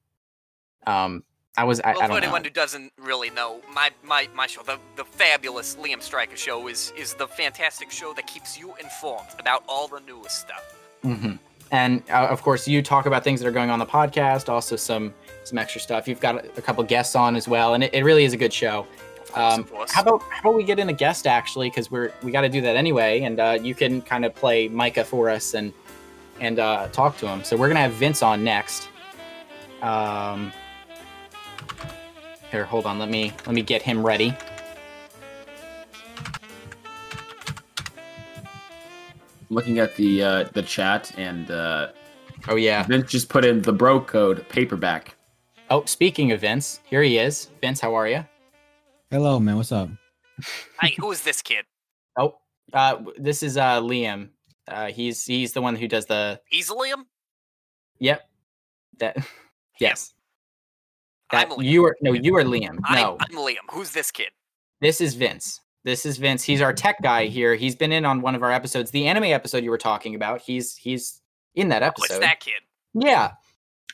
Um, 0.86 1.24
I 1.56 1.64
was 1.64 1.80
I, 1.80 1.92
Well, 1.92 1.92
I 1.92 1.94
for 1.94 2.00
don't 2.00 2.08
know. 2.08 2.14
For 2.14 2.22
anyone 2.24 2.44
who 2.44 2.50
doesn't 2.50 2.92
really 2.98 3.30
know, 3.30 3.60
my 3.72 3.90
my, 4.02 4.28
my 4.34 4.46
show, 4.46 4.62
the, 4.62 4.78
the 4.96 5.04
fabulous 5.04 5.76
Liam 5.76 6.02
Stryker 6.02 6.36
show, 6.36 6.66
is 6.68 6.92
is 6.96 7.14
the 7.14 7.28
fantastic 7.28 7.90
show 7.90 8.12
that 8.14 8.26
keeps 8.26 8.58
you 8.58 8.74
informed 8.80 9.28
about 9.38 9.62
all 9.68 9.86
the 9.86 10.00
newest 10.00 10.40
stuff. 10.40 10.74
Mm-hmm. 11.04 11.36
And 11.70 12.02
uh, 12.10 12.26
of 12.26 12.42
course, 12.42 12.66
you 12.68 12.82
talk 12.82 13.06
about 13.06 13.24
things 13.24 13.40
that 13.40 13.46
are 13.46 13.52
going 13.52 13.70
on 13.70 13.78
the 13.78 13.86
podcast, 13.86 14.48
also 14.48 14.76
some 14.76 15.14
some 15.44 15.58
extra 15.58 15.80
stuff. 15.80 16.08
You've 16.08 16.20
got 16.20 16.44
a, 16.44 16.48
a 16.56 16.62
couple 16.62 16.82
guests 16.84 17.14
on 17.14 17.36
as 17.36 17.46
well, 17.46 17.74
and 17.74 17.84
it, 17.84 17.94
it 17.94 18.02
really 18.02 18.24
is 18.24 18.32
a 18.32 18.36
good 18.36 18.52
show. 18.52 18.86
Um, 19.34 19.66
how 19.88 20.02
about 20.02 20.22
how 20.30 20.40
about 20.40 20.56
we 20.56 20.64
get 20.64 20.78
in 20.78 20.88
a 20.88 20.92
guest 20.92 21.26
actually, 21.26 21.70
because 21.70 21.90
we're 21.90 22.12
we 22.22 22.32
got 22.32 22.42
to 22.42 22.48
do 22.48 22.60
that 22.62 22.76
anyway, 22.76 23.22
and 23.22 23.38
uh, 23.40 23.58
you 23.60 23.74
can 23.74 24.02
kind 24.02 24.24
of 24.24 24.34
play 24.34 24.68
Micah 24.68 25.04
for 25.04 25.30
us 25.30 25.54
and 25.54 25.72
and 26.44 26.58
uh, 26.58 26.88
talk 26.88 27.16
to 27.18 27.26
him. 27.26 27.42
So 27.42 27.56
we're 27.56 27.68
gonna 27.68 27.80
have 27.80 27.92
Vince 27.92 28.22
on 28.22 28.44
next. 28.44 28.88
Um, 29.82 30.52
here, 32.50 32.64
hold 32.64 32.86
on. 32.86 32.98
Let 32.98 33.08
me 33.08 33.32
let 33.46 33.54
me 33.54 33.62
get 33.62 33.82
him 33.82 34.04
ready. 34.04 34.36
Looking 39.50 39.78
at 39.78 39.96
the 39.96 40.22
uh, 40.22 40.44
the 40.52 40.62
chat 40.62 41.12
and 41.16 41.50
uh, 41.50 41.88
Oh 42.48 42.56
yeah. 42.56 42.82
Vince 42.84 43.10
just 43.10 43.28
put 43.28 43.44
in 43.44 43.62
the 43.62 43.72
bro 43.72 44.00
code 44.00 44.46
paperback. 44.48 45.16
Oh, 45.70 45.84
speaking 45.86 46.30
of 46.32 46.40
Vince, 46.42 46.80
here 46.84 47.02
he 47.02 47.16
is. 47.16 47.48
Vince, 47.62 47.80
how 47.80 47.94
are 47.94 48.06
you? 48.06 48.24
Hello, 49.10 49.40
man. 49.40 49.56
What's 49.56 49.72
up? 49.72 49.88
hey, 50.80 50.94
who 50.98 51.10
is 51.10 51.22
this 51.22 51.40
kid? 51.40 51.64
Oh, 52.18 52.36
uh, 52.74 52.96
this 53.16 53.42
is 53.42 53.56
uh 53.56 53.80
Liam. 53.80 54.28
Uh, 54.68 54.86
he's 54.86 55.24
he's 55.24 55.52
the 55.52 55.60
one 55.62 55.76
who 55.76 55.86
does 55.88 56.06
the. 56.06 56.40
He's 56.48 56.70
Liam. 56.70 57.04
Yep. 57.98 58.22
That. 58.98 59.16
Yes. 59.80 60.14
I'm 61.30 61.48
That 61.48 61.58
Liam. 61.58 61.64
you 61.64 61.84
are 61.84 61.96
no, 62.00 62.12
you 62.12 62.36
are 62.36 62.44
Liam. 62.44 62.74
No, 62.74 63.16
I'm, 63.20 63.26
I'm 63.28 63.36
Liam. 63.36 63.56
Who's 63.72 63.90
this 63.90 64.12
kid? 64.12 64.28
this 64.80 65.00
is 65.00 65.14
Vince. 65.14 65.60
This 65.82 66.06
is 66.06 66.16
Vince. 66.16 66.44
He's 66.44 66.60
our 66.62 66.72
tech 66.72 67.02
guy 67.02 67.26
here. 67.26 67.56
He's 67.56 67.74
been 67.74 67.90
in 67.90 68.04
on 68.04 68.20
one 68.20 68.36
of 68.36 68.42
our 68.44 68.52
episodes, 68.52 68.92
the 68.92 69.08
anime 69.08 69.24
episode 69.24 69.64
you 69.64 69.70
were 69.70 69.76
talking 69.78 70.14
about. 70.14 70.40
He's 70.40 70.76
he's 70.76 71.20
in 71.56 71.68
that 71.70 71.82
Oh, 71.82 71.86
it's 71.88 72.04
episode. 72.04 72.22
that 72.22 72.38
kid. 72.38 72.62
Yeah, 72.94 73.32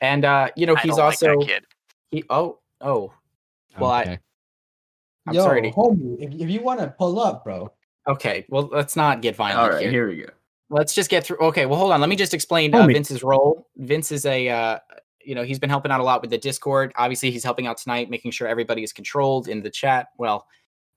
and 0.02 0.26
uh, 0.26 0.50
you 0.54 0.66
know 0.66 0.76
I 0.76 0.80
he's 0.82 0.96
don't 0.96 1.06
like 1.06 1.18
that 1.20 1.30
also 1.30 1.46
kid. 1.46 1.64
he. 2.10 2.24
Oh 2.28 2.58
oh. 2.82 3.10
Well, 3.78 4.00
Okay. 4.02 4.12
I 4.12 4.18
I'm 5.26 5.34
Yo, 5.34 5.42
sorry. 5.44 5.62
To, 5.62 5.70
homie, 5.70 6.16
if, 6.20 6.34
if 6.42 6.50
you 6.50 6.60
want 6.60 6.80
to 6.80 6.88
pull 6.88 7.18
up, 7.18 7.42
bro. 7.44 7.72
okay, 8.06 8.44
well 8.50 8.68
let's 8.70 8.96
not 8.96 9.22
get 9.22 9.34
violent 9.34 9.60
All 9.60 9.70
right, 9.70 9.80
here. 9.80 9.90
here 9.90 10.08
we 10.10 10.16
go. 10.18 10.26
Let's 10.70 10.94
just 10.94 11.10
get 11.10 11.24
through. 11.26 11.38
Okay, 11.38 11.66
well, 11.66 11.78
hold 11.78 11.92
on. 11.92 12.00
Let 12.00 12.08
me 12.08 12.16
just 12.16 12.32
explain 12.32 12.74
uh. 12.74 12.86
Vince's 12.86 13.22
role. 13.22 13.68
Vince 13.76 14.10
is 14.12 14.24
a, 14.24 14.48
uh, 14.48 14.78
you 15.22 15.34
know, 15.34 15.42
he's 15.42 15.58
been 15.58 15.68
helping 15.68 15.92
out 15.92 16.00
a 16.00 16.04
lot 16.04 16.22
with 16.22 16.30
the 16.30 16.38
Discord. 16.38 16.92
Obviously, 16.96 17.30
he's 17.30 17.44
helping 17.44 17.66
out 17.66 17.76
tonight, 17.76 18.08
making 18.08 18.30
sure 18.30 18.48
everybody 18.48 18.82
is 18.82 18.92
controlled 18.92 19.48
in 19.48 19.62
the 19.62 19.70
chat. 19.70 20.08
Well, 20.16 20.46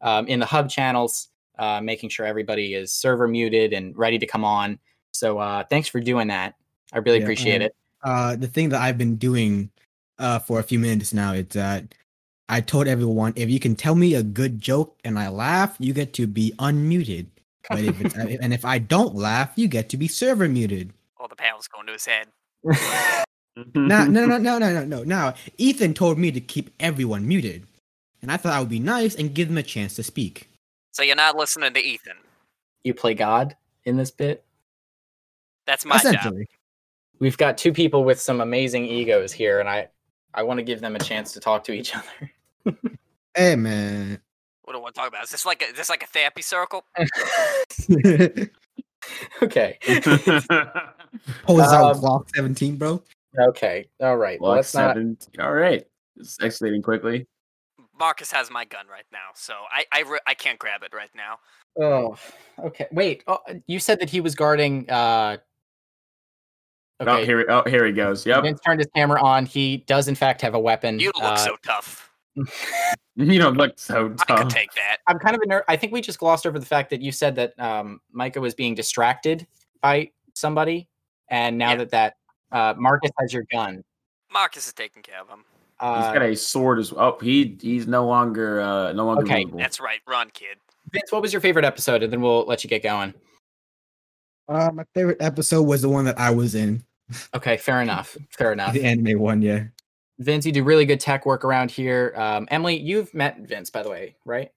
um, 0.01 0.27
in 0.27 0.39
the 0.39 0.45
hub 0.45 0.69
channels, 0.69 1.29
uh, 1.59 1.81
making 1.81 2.09
sure 2.09 2.25
everybody 2.25 2.73
is 2.73 2.93
server 2.93 3.27
muted 3.27 3.73
and 3.73 3.97
ready 3.97 4.17
to 4.19 4.25
come 4.25 4.45
on. 4.45 4.79
So, 5.11 5.39
uh, 5.39 5.63
thanks 5.69 5.89
for 5.89 5.99
doing 5.99 6.27
that. 6.27 6.55
I 6.93 6.99
really 6.99 7.17
Yeah, 7.17 7.25
appreciate 7.25 7.61
it. 7.61 7.75
Uh, 8.03 8.35
the 8.35 8.47
thing 8.47 8.69
that 8.69 8.81
I've 8.81 8.97
been 8.97 9.15
doing 9.15 9.71
uh, 10.19 10.39
for 10.39 10.59
a 10.59 10.63
few 10.63 10.79
minutes 10.79 11.13
now 11.13 11.33
is 11.33 11.47
that 11.49 11.95
I 12.49 12.61
told 12.61 12.87
everyone 12.87 13.33
if 13.35 13.49
you 13.49 13.59
can 13.59 13.75
tell 13.75 13.95
me 13.95 14.15
a 14.15 14.23
good 14.23 14.59
joke 14.59 14.99
and 15.03 15.17
I 15.17 15.29
laugh, 15.29 15.75
you 15.79 15.93
get 15.93 16.13
to 16.13 16.27
be 16.27 16.53
unmuted. 16.59 17.27
But 17.69 17.79
if 17.79 18.01
it's, 18.01 18.17
uh, 18.17 18.37
and 18.41 18.53
if 18.53 18.65
I 18.65 18.77
don't 18.79 19.15
laugh, 19.15 19.51
you 19.55 19.67
get 19.67 19.89
to 19.89 19.97
be 19.97 20.07
server 20.07 20.47
muted. 20.49 20.93
All 21.17 21.27
the 21.27 21.35
panels 21.35 21.67
going 21.67 21.87
to 21.87 21.93
his 21.93 22.05
head. 22.05 22.27
no, 23.75 24.05
no, 24.05 24.25
no, 24.25 24.25
no, 24.37 24.57
no, 24.57 24.59
no, 24.59 24.83
no. 24.83 25.03
Now, 25.03 25.33
Ethan 25.57 25.93
told 25.93 26.17
me 26.17 26.31
to 26.31 26.41
keep 26.41 26.69
everyone 26.79 27.27
muted, 27.27 27.65
and 28.21 28.31
I 28.31 28.37
thought 28.37 28.53
I 28.53 28.59
would 28.59 28.69
be 28.69 28.79
nice 28.79 29.15
and 29.15 29.33
give 29.33 29.47
them 29.47 29.57
a 29.57 29.63
chance 29.63 29.95
to 29.95 30.03
speak. 30.03 30.49
So 30.91 31.03
you're 31.03 31.15
not 31.15 31.35
listening 31.37 31.73
to 31.73 31.79
Ethan. 31.79 32.17
you 32.83 32.93
play 32.93 33.13
God 33.13 33.55
in 33.85 33.97
this 33.97 34.11
bit. 34.11 34.43
That's 35.65 35.85
my 35.85 35.97
job. 35.97 36.35
We've 37.19 37.37
got 37.37 37.57
two 37.57 37.71
people 37.71 38.03
with 38.03 38.19
some 38.19 38.41
amazing 38.41 38.85
egos 38.85 39.31
here, 39.31 39.59
and 39.59 39.69
I 39.69 39.87
I 40.33 40.43
want 40.43 40.57
to 40.57 40.63
give 40.63 40.81
them 40.81 40.95
a 40.95 40.99
chance 40.99 41.31
to 41.33 41.39
talk 41.39 41.63
to 41.65 41.71
each 41.71 41.93
other. 41.95 42.75
Hey 43.35 43.55
man. 43.55 44.21
What 44.63 44.73
do 44.73 44.79
I 44.79 44.81
want 44.81 44.95
to 44.95 44.99
talk 45.01 45.09
about? 45.09 45.23
Is 45.25 45.29
this 45.29 45.45
like 45.45 45.61
a, 45.61 45.65
is 45.65 45.73
this 45.77 45.89
like 45.89 46.03
a 46.03 46.07
therapy 46.07 46.41
circle? 46.41 46.85
okay. 49.41 49.77
Pulls 51.45 51.59
out 51.61 51.95
Um, 51.95 52.01
Glock 52.01 52.29
17, 52.35 52.77
bro. 52.77 53.01
Okay. 53.37 53.89
All 54.01 54.17
right. 54.17 54.39
Well, 54.39 54.51
Block 54.51 54.57
let's 54.57 54.73
not. 54.73 54.97
All 55.45 55.53
right. 55.53 55.85
It's 56.17 56.37
escalating 56.37 56.83
quickly. 56.83 57.27
Marcus 57.99 58.31
has 58.31 58.49
my 58.49 58.65
gun 58.65 58.87
right 58.87 59.05
now, 59.11 59.29
so 59.35 59.53
I 59.71 59.85
I, 59.91 60.01
re- 60.01 60.19
I 60.25 60.33
can't 60.33 60.57
grab 60.57 60.81
it 60.83 60.93
right 60.93 61.09
now. 61.15 61.37
Oh. 61.79 62.17
Okay. 62.63 62.87
Wait. 62.91 63.23
Oh, 63.27 63.39
you 63.67 63.79
said 63.79 63.99
that 63.99 64.09
he 64.09 64.19
was 64.21 64.35
guarding. 64.35 64.89
uh 64.89 65.37
Oh, 66.99 67.05
Okay. 67.17 67.25
here, 67.25 67.45
oh, 67.49 67.63
here 67.69 67.85
he 67.85 67.91
goes. 67.91 68.25
Yep. 68.25 68.43
Vince 68.43 68.59
turned 68.61 68.79
his 68.79 68.87
camera 68.95 69.21
on. 69.21 69.45
He 69.45 69.77
does, 69.87 70.07
in 70.07 70.15
fact, 70.15 70.41
have 70.41 70.53
a 70.53 70.59
weapon. 70.59 70.99
You 70.99 71.11
look 71.15 71.23
Uh, 71.23 71.35
so 71.35 71.57
tough. 71.65 72.09
You 73.15 73.37
don't 73.39 73.57
look 73.57 73.77
so 73.77 74.09
tough. 74.09 74.25
I 74.29 74.41
could 74.43 74.49
take 74.49 74.73
that. 74.73 74.97
I'm 75.07 75.19
kind 75.19 75.35
of 75.35 75.41
a 75.43 75.47
ner- 75.47 75.65
I 75.67 75.75
think 75.77 75.93
we 75.93 76.01
just 76.01 76.17
glossed 76.19 76.47
over 76.47 76.57
the 76.57 76.65
fact 76.65 76.89
that 76.89 76.99
you 77.01 77.11
said 77.11 77.35
that 77.35 77.57
um, 77.59 78.01
Micah 78.11 78.41
was 78.41 78.55
being 78.55 78.73
distracted 78.73 79.45
by 79.81 80.09
somebody, 80.33 80.87
and 81.29 81.57
now 81.57 81.71
Yeah. 81.71 81.75
that 81.77 81.89
that 81.91 82.13
uh, 82.51 82.73
Marcus 82.77 83.11
has 83.19 83.31
your 83.33 83.43
gun. 83.51 83.83
Marcus 84.31 84.65
is 84.67 84.73
taking 84.73 85.03
care 85.03 85.21
of 85.21 85.29
him. 85.29 85.45
He's 85.79 86.13
got 86.13 86.21
a 86.21 86.35
sword 86.35 86.79
as 86.79 86.93
well. 86.93 87.17
Oh, 87.19 87.23
he 87.23 87.57
he's 87.61 87.87
no 87.87 88.07
longer 88.07 88.61
uh 88.61 88.93
no 88.93 89.05
longer 89.05 89.23
Okay, 89.23 89.43
visible. 89.43 89.59
That's 89.59 89.79
right. 89.79 89.99
Run, 90.07 90.29
kid. 90.33 90.57
Vince, 90.91 91.11
what 91.11 91.21
was 91.21 91.33
your 91.33 91.41
favorite 91.41 91.65
episode? 91.65 92.03
And 92.03 92.13
then 92.13 92.21
we'll 92.21 92.45
let 92.45 92.63
you 92.63 92.69
get 92.69 92.83
going. 92.83 93.13
Uh, 94.47 94.71
my 94.73 94.85
favorite 94.95 95.17
episode 95.19 95.63
was 95.63 95.81
the 95.81 95.89
one 95.89 96.05
that 96.05 96.17
I 96.19 96.29
was 96.31 96.55
in. 96.55 96.83
Okay, 97.35 97.57
fair 97.57 97.81
enough. 97.81 98.17
Fair 98.31 98.53
enough. 98.53 98.73
The 98.73 98.83
anime 98.83 99.19
one, 99.19 99.41
yeah. 99.41 99.65
Vince, 100.19 100.45
you 100.45 100.51
do 100.51 100.63
really 100.63 100.85
good 100.85 100.99
tech 100.99 101.25
work 101.25 101.43
around 101.43 101.71
here. 101.71 102.13
Um, 102.15 102.47
Emily, 102.51 102.77
you've 102.77 103.13
met 103.13 103.39
Vince, 103.39 103.69
by 103.69 103.83
the 103.83 103.89
way, 103.89 104.15
right? 104.25 104.51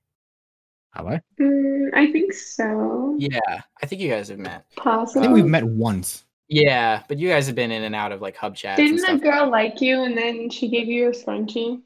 Have 0.95 1.07
I? 1.07 1.21
Mm, 1.41 1.91
I 1.95 2.11
think 2.13 2.33
so. 2.33 3.17
Yeah, 3.19 3.39
I 3.83 3.87
think 3.87 4.01
you 4.03 4.09
guys 4.11 4.29
have 4.29 4.39
met. 4.39 4.67
Possibly. 4.77 5.21
I 5.21 5.25
think 5.31 5.35
we've 5.35 5.51
met 5.51 5.65
once. 5.65 6.25
Yeah, 6.49 7.03
but 7.09 7.19
you 7.19 7.29
guys 7.29 7.47
have 7.47 7.57
been 7.57 7.71
in 7.73 7.83
and 7.83 7.95
out 7.95 8.13
of 8.13 8.21
like 8.23 8.37
hub 8.37 8.55
chats 8.55 8.81
Didn't 8.81 9.01
the 9.05 9.23
girl 9.23 9.51
like 9.51 9.81
you 9.81 10.03
and 10.05 10.17
then 10.17 10.49
she 10.49 10.69
gave 10.69 10.87
you 10.87 11.09
a 11.09 11.11
scrunchie? 11.11 11.83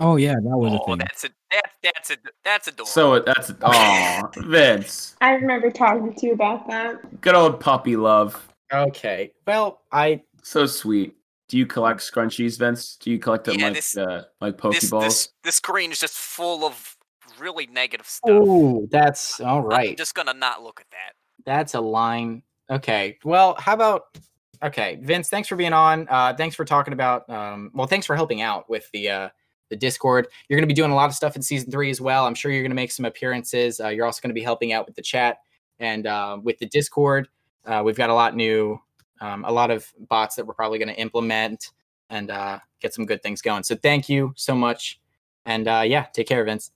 Oh 0.00 0.16
yeah, 0.16 0.34
that 0.34 0.42
was 0.56 0.74
a 0.74 0.78
Oh, 0.82 0.84
thing. 0.86 0.98
that's 0.98 1.24
a 1.24 1.28
that 1.50 1.62
that's 1.82 2.10
a 2.10 2.16
that's 2.44 2.68
adorable. 2.68 2.90
So 2.90 3.14
it- 3.14 3.24
that's 3.24 3.52
oh 3.62 4.30
Vince. 4.36 5.16
I 5.22 5.30
remember 5.32 5.70
talking 5.70 6.12
to 6.12 6.26
you 6.26 6.34
about 6.34 6.68
that. 6.68 7.20
Good 7.22 7.34
old 7.34 7.58
puppy 7.58 7.96
love. 7.96 8.46
Okay. 8.70 9.32
Well, 9.46 9.80
I 9.90 10.22
So 10.42 10.66
sweet. 10.66 11.16
Do 11.48 11.58
you 11.58 11.66
collect 11.66 12.00
scrunchies, 12.00 12.58
Vince? 12.58 12.96
Do 12.96 13.10
you 13.10 13.18
collect 13.18 13.44
them 13.44 13.56
Yeah, 13.58 13.66
like 13.66 13.74
this- 13.74 13.96
uh, 13.96 14.24
like 14.40 14.56
Pokeballs? 14.56 15.00
this 15.02 15.28
this 15.44 15.56
screen 15.56 15.92
is 15.92 16.00
just 16.00 16.14
full 16.18 16.64
of 16.64 16.96
really 17.38 17.66
negative 17.66 18.06
stuff. 18.06 18.30
Oh, 18.32 18.86
that's 18.90 19.40
all 19.40 19.62
right. 19.62 19.90
I'm 19.90 19.96
just 19.96 20.14
gonna 20.14 20.34
not 20.34 20.62
look 20.62 20.80
at 20.80 20.90
that. 20.90 21.12
That's 21.44 21.74
a 21.74 21.80
line. 21.80 22.42
Okay. 22.70 23.18
Well, 23.24 23.54
how 23.58 23.74
about 23.74 24.18
okay, 24.62 24.98
Vince, 25.02 25.28
thanks 25.28 25.48
for 25.48 25.56
being 25.56 25.72
on. 25.72 26.08
Uh 26.10 26.34
thanks 26.34 26.56
for 26.56 26.64
talking 26.64 26.92
about 26.92 27.28
um 27.30 27.70
well, 27.74 27.86
thanks 27.86 28.06
for 28.06 28.16
helping 28.16 28.40
out 28.40 28.68
with 28.68 28.90
the 28.92 29.08
uh 29.10 29.28
the 29.68 29.76
Discord. 29.76 30.28
You're 30.48 30.56
going 30.56 30.62
to 30.62 30.72
be 30.72 30.74
doing 30.80 30.92
a 30.92 30.94
lot 30.94 31.06
of 31.10 31.14
stuff 31.16 31.34
in 31.34 31.42
season 31.42 31.72
3 31.72 31.90
as 31.90 32.00
well. 32.00 32.24
I'm 32.24 32.36
sure 32.36 32.52
you're 32.52 32.62
going 32.62 32.70
to 32.70 32.76
make 32.76 32.92
some 32.92 33.04
appearances. 33.04 33.80
Uh, 33.80 33.88
you're 33.88 34.06
also 34.06 34.20
going 34.22 34.30
to 34.30 34.34
be 34.34 34.40
helping 34.40 34.72
out 34.72 34.86
with 34.86 34.94
the 34.94 35.02
chat 35.02 35.38
and 35.80 36.06
uh, 36.06 36.38
with 36.40 36.56
the 36.60 36.66
Discord. 36.66 37.26
Uh, 37.64 37.82
we've 37.84 37.96
got 37.96 38.08
a 38.08 38.14
lot 38.14 38.36
new 38.36 38.78
um, 39.20 39.44
a 39.44 39.52
lot 39.52 39.70
of 39.70 39.90
bots 40.08 40.36
that 40.36 40.46
we're 40.46 40.54
probably 40.54 40.78
going 40.78 40.88
to 40.88 41.00
implement 41.00 41.72
and 42.10 42.30
uh, 42.30 42.58
get 42.80 42.94
some 42.94 43.06
good 43.06 43.22
things 43.22 43.42
going. 43.42 43.62
So 43.64 43.74
thank 43.76 44.08
you 44.08 44.32
so 44.36 44.54
much. 44.54 45.00
And 45.44 45.66
uh, 45.68 45.82
yeah, 45.86 46.06
take 46.12 46.26
care, 46.28 46.44
Vince. 46.44 46.70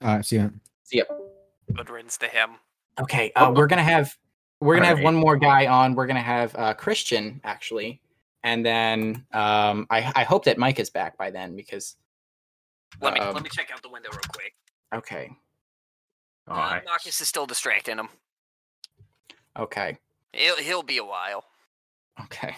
Uh, 0.00 0.22
see 0.22 0.36
ya. 0.36 0.48
See 0.84 0.98
ya. 0.98 1.04
Good 1.74 1.90
riddance 1.90 2.18
to 2.18 2.26
him. 2.28 2.50
Okay, 3.00 3.32
uh, 3.34 3.52
we're 3.54 3.66
gonna 3.66 3.82
have 3.82 4.16
we're 4.60 4.74
gonna 4.76 4.86
have 4.86 4.98
Alright. 4.98 5.04
one 5.04 5.14
more 5.16 5.36
guy 5.36 5.66
on. 5.66 5.94
We're 5.94 6.06
gonna 6.06 6.20
have 6.20 6.54
uh, 6.54 6.74
Christian 6.74 7.40
actually, 7.42 8.00
and 8.44 8.64
then 8.64 9.24
um, 9.32 9.86
I 9.90 10.12
I 10.14 10.22
hope 10.24 10.44
that 10.44 10.58
Mike 10.58 10.78
is 10.78 10.90
back 10.90 11.16
by 11.18 11.30
then 11.30 11.56
because 11.56 11.96
Let 13.00 13.14
me 13.14 13.20
um, 13.20 13.34
let 13.34 13.42
me 13.42 13.50
check 13.52 13.70
out 13.72 13.82
the 13.82 13.88
window 13.88 14.10
real 14.12 14.20
quick. 14.32 14.54
okay 14.94 15.30
All 16.46 16.56
Uh, 16.56 16.70
right. 16.74 16.82
Marcus 16.84 17.20
is 17.20 17.28
still 17.28 17.46
distracting 17.46 17.98
him. 17.98 18.08
okay 19.58 19.98
He'll 20.32 20.56
he'll 20.58 20.82
be 20.82 20.98
a 20.98 21.04
while. 21.04 21.44
Okay. 22.22 22.54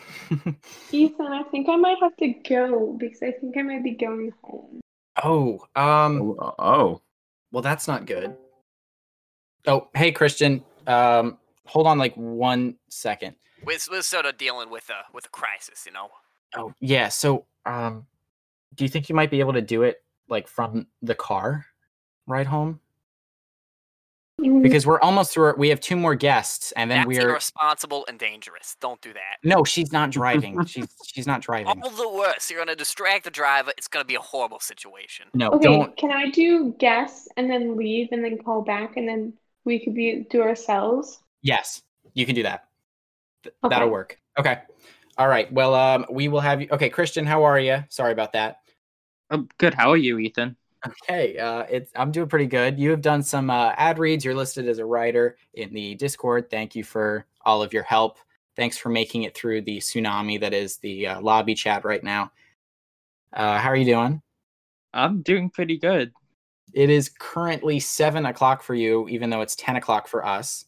Ethan, 0.92 1.26
I 1.26 1.42
think 1.44 1.68
I 1.68 1.76
might 1.76 1.98
have 2.00 2.16
to 2.18 2.28
go 2.48 2.96
because 2.98 3.22
I 3.22 3.32
think 3.32 3.56
I 3.56 3.62
might 3.62 3.82
be 3.84 3.92
going 3.92 4.32
home. 4.42 4.80
oh 5.22 5.60
um 5.74 6.34
Oh, 6.38 6.54
oh. 6.58 7.00
well 7.52 7.62
that's 7.62 7.88
not 7.88 8.06
good. 8.06 8.36
Oh 9.66 9.88
hey 9.94 10.12
Christian 10.12 10.62
um 10.86 11.38
hold 11.66 11.86
on 11.86 11.98
like 11.98 12.14
one 12.14 12.76
second. 12.90 13.34
We're, 13.64 13.78
we're 13.90 14.02
sort 14.02 14.26
of 14.26 14.36
dealing 14.38 14.70
with 14.70 14.88
a 14.90 15.12
with 15.12 15.26
a 15.26 15.30
crisis, 15.30 15.84
you 15.86 15.92
know. 15.92 16.08
Oh 16.56 16.72
yeah 16.80 17.08
so 17.08 17.46
um 17.64 18.06
do 18.74 18.84
you 18.84 18.88
think 18.88 19.08
you 19.08 19.14
might 19.14 19.30
be 19.30 19.40
able 19.40 19.54
to 19.54 19.62
do 19.62 19.82
it 19.82 19.96
like 20.28 20.48
from 20.48 20.86
the 21.02 21.14
car 21.14 21.66
ride 22.26 22.46
home 22.46 22.80
because 24.40 24.86
we're 24.86 25.00
almost 25.00 25.32
through. 25.32 25.44
our- 25.44 25.56
We 25.56 25.68
have 25.70 25.80
two 25.80 25.96
more 25.96 26.14
guests, 26.14 26.72
and 26.72 26.90
then 26.90 26.98
That's 26.98 27.08
we're 27.08 27.30
irresponsible 27.30 28.04
and 28.08 28.18
dangerous. 28.18 28.76
Don't 28.80 29.00
do 29.00 29.12
that. 29.12 29.38
No, 29.42 29.64
she's 29.64 29.92
not 29.92 30.10
driving. 30.10 30.62
she's 30.66 30.86
she's 31.06 31.26
not 31.26 31.40
driving. 31.40 31.82
All 31.82 31.90
the 31.90 32.08
worse. 32.08 32.50
You're 32.50 32.60
gonna 32.60 32.76
distract 32.76 33.24
the 33.24 33.30
driver. 33.30 33.72
It's 33.78 33.88
gonna 33.88 34.04
be 34.04 34.14
a 34.14 34.20
horrible 34.20 34.60
situation. 34.60 35.26
No, 35.34 35.50
Okay, 35.52 35.64
don't. 35.64 35.96
can 35.96 36.10
I 36.12 36.30
do 36.30 36.74
guess 36.78 37.28
and 37.36 37.50
then 37.50 37.76
leave 37.76 38.08
and 38.12 38.22
then 38.24 38.38
call 38.38 38.62
back 38.62 38.96
and 38.96 39.08
then 39.08 39.32
we 39.64 39.82
could 39.82 39.94
be 39.94 40.26
do 40.30 40.42
ourselves? 40.42 41.20
Yes, 41.42 41.82
you 42.14 42.26
can 42.26 42.34
do 42.34 42.42
that. 42.42 42.64
Th- 43.42 43.54
Okay. 43.64 43.74
That'll 43.74 43.88
work. 43.90 44.18
Okay. 44.38 44.58
All 45.18 45.28
right. 45.28 45.50
Well, 45.50 45.74
um, 45.74 46.04
we 46.10 46.28
will 46.28 46.40
have 46.40 46.60
you. 46.60 46.68
Okay, 46.70 46.90
Christian, 46.90 47.24
how 47.24 47.44
are 47.44 47.58
you? 47.58 47.82
Sorry 47.88 48.12
about 48.12 48.32
that. 48.34 48.58
Oh, 49.30 49.46
good. 49.58 49.72
How 49.72 49.90
are 49.90 49.96
you, 49.96 50.18
Ethan? 50.18 50.56
Okay, 51.02 51.38
uh, 51.38 51.64
it's 51.70 51.90
I'm 51.96 52.10
doing 52.12 52.28
pretty 52.28 52.46
good. 52.46 52.78
You 52.78 52.90
have 52.90 53.00
done 53.02 53.22
some 53.22 53.50
uh, 53.50 53.72
ad 53.76 53.98
reads. 53.98 54.24
You're 54.24 54.34
listed 54.34 54.68
as 54.68 54.78
a 54.78 54.84
writer 54.84 55.36
in 55.54 55.72
the 55.72 55.94
Discord. 55.94 56.50
Thank 56.50 56.74
you 56.74 56.84
for 56.84 57.26
all 57.44 57.62
of 57.62 57.72
your 57.72 57.82
help. 57.82 58.18
Thanks 58.56 58.78
for 58.78 58.88
making 58.88 59.24
it 59.24 59.34
through 59.36 59.62
the 59.62 59.78
tsunami 59.78 60.40
that 60.40 60.54
is 60.54 60.78
the 60.78 61.06
uh, 61.08 61.20
lobby 61.20 61.54
chat 61.54 61.84
right 61.84 62.02
now. 62.02 62.32
Uh, 63.32 63.58
how 63.58 63.68
are 63.68 63.76
you 63.76 63.84
doing? 63.84 64.22
I'm 64.94 65.22
doing 65.22 65.50
pretty 65.50 65.76
good. 65.78 66.12
It 66.72 66.90
is 66.90 67.08
currently 67.08 67.80
seven 67.80 68.26
o'clock 68.26 68.62
for 68.62 68.74
you, 68.74 69.08
even 69.08 69.30
though 69.30 69.42
it's 69.42 69.56
ten 69.56 69.76
o'clock 69.76 70.08
for 70.08 70.24
us. 70.24 70.64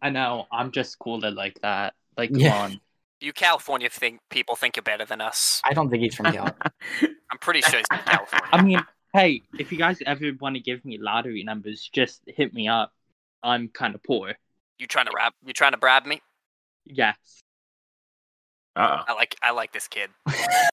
I 0.00 0.10
know. 0.10 0.46
I'm 0.50 0.72
just 0.72 0.98
cool 0.98 1.20
cooler 1.20 1.30
like 1.30 1.60
that. 1.60 1.94
Like, 2.16 2.32
come 2.32 2.40
Yeah. 2.40 2.56
on. 2.62 2.80
You 3.20 3.32
California 3.32 3.88
think 3.88 4.20
people 4.30 4.56
think 4.56 4.76
you're 4.76 4.82
better 4.82 5.04
than 5.04 5.20
us. 5.20 5.62
I 5.64 5.74
don't 5.74 5.88
think 5.90 6.02
he's 6.02 6.14
from 6.16 6.32
Cal. 6.32 6.56
I'm 7.02 7.38
pretty 7.40 7.60
sure 7.60 7.78
he's 7.78 7.86
from 7.88 8.00
California. 8.04 8.48
I 8.52 8.62
mean, 8.62 8.80
hey, 9.12 9.42
if 9.58 9.70
you 9.72 9.78
guys 9.78 9.98
ever 10.06 10.30
want 10.40 10.56
to 10.56 10.60
give 10.60 10.84
me 10.84 10.98
lottery 10.98 11.42
numbers, 11.42 11.88
just 11.92 12.22
hit 12.26 12.54
me 12.54 12.68
up. 12.68 12.92
I'm 13.42 13.68
kind 13.68 13.94
of 13.94 14.02
poor. 14.02 14.34
You 14.78 14.86
trying 14.86 15.06
to 15.06 15.12
rap? 15.14 15.34
You 15.44 15.52
trying 15.52 15.72
to 15.72 15.78
bribe 15.78 16.06
me? 16.06 16.20
Yes. 16.84 17.16
Uh 18.74 19.02
I 19.06 19.12
like 19.12 19.36
I 19.42 19.50
like 19.50 19.70
this 19.72 19.86
kid. 19.86 20.08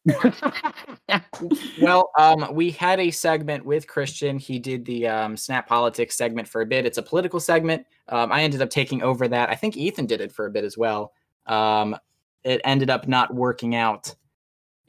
well, 1.82 2.12
um, 2.18 2.48
we 2.54 2.72
had 2.72 2.98
a 3.00 3.12
segment 3.12 3.66
with 3.66 3.88
Christian. 3.88 4.40
He 4.40 4.58
did 4.58 4.86
the 4.86 5.08
um, 5.08 5.36
Snap 5.36 5.68
Politics 5.68 6.16
segment 6.16 6.48
for 6.48 6.62
a 6.62 6.66
bit. 6.66 6.86
It's 6.86 6.98
a 6.98 7.04
political 7.04 7.42
segment. 7.42 7.86
Um, 8.08 8.32
I 8.32 8.44
ended 8.44 8.62
up 8.62 8.70
taking 8.70 9.04
over 9.04 9.28
that. 9.28 9.50
I 9.50 9.56
think 9.56 9.76
Ethan 9.76 10.06
did 10.06 10.22
it 10.22 10.32
for 10.32 10.46
a 10.46 10.50
bit 10.50 10.64
as 10.64 10.78
well. 10.78 11.12
Um, 11.46 11.98
it 12.44 12.62
ended 12.64 12.90
up 12.90 13.08
not 13.08 13.34
working 13.34 13.76
out 13.76 14.16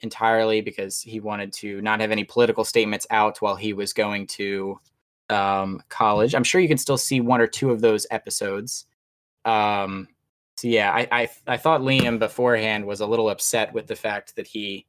entirely 0.03 0.61
because 0.61 1.01
he 1.01 1.21
wanted 1.21 1.53
to 1.55 1.81
not 1.83 2.01
have 2.01 2.11
any 2.11 2.25
political 2.25 2.65
statements 2.65 3.07
out 3.11 3.41
while 3.41 3.57
he 3.57 3.73
was 3.73 3.93
going 3.93 4.27
to 4.29 4.79
um, 5.29 5.83
college. 5.89 6.35
I'm 6.35 6.45
sure 6.45 6.61
you 6.61 6.69
can 6.69 6.79
still 6.79 6.99
see 6.99 7.21
one 7.21 7.41
or 7.41 7.47
two 7.47 7.71
of 7.71 7.81
those 7.81 8.07
episodes. 8.11 8.87
Um, 9.45 10.09
so 10.57 10.69
yeah, 10.69 10.93
I, 10.93 11.09
I 11.11 11.29
I 11.47 11.57
thought 11.57 11.81
Liam 11.81 12.19
beforehand 12.19 12.85
was 12.85 13.01
a 13.01 13.07
little 13.07 13.31
upset 13.31 13.73
with 13.73 13.87
the 13.87 13.97
fact 13.97 14.37
that 14.37 14.47
he 14.47 14.87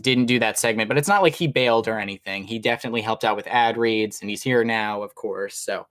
didn't 0.00 0.26
do 0.26 0.38
that 0.38 0.58
segment, 0.58 0.88
but 0.88 0.96
it's 0.96 1.08
not 1.08 1.22
like 1.22 1.34
he 1.34 1.46
bailed 1.46 1.86
or 1.88 1.98
anything. 1.98 2.44
He 2.44 2.58
definitely 2.58 3.02
helped 3.02 3.24
out 3.24 3.36
with 3.36 3.46
ad 3.48 3.76
reads, 3.76 4.20
and 4.20 4.30
he's 4.30 4.42
here 4.42 4.64
now, 4.64 5.02
of 5.02 5.14
course. 5.14 5.56
So, 5.56 5.86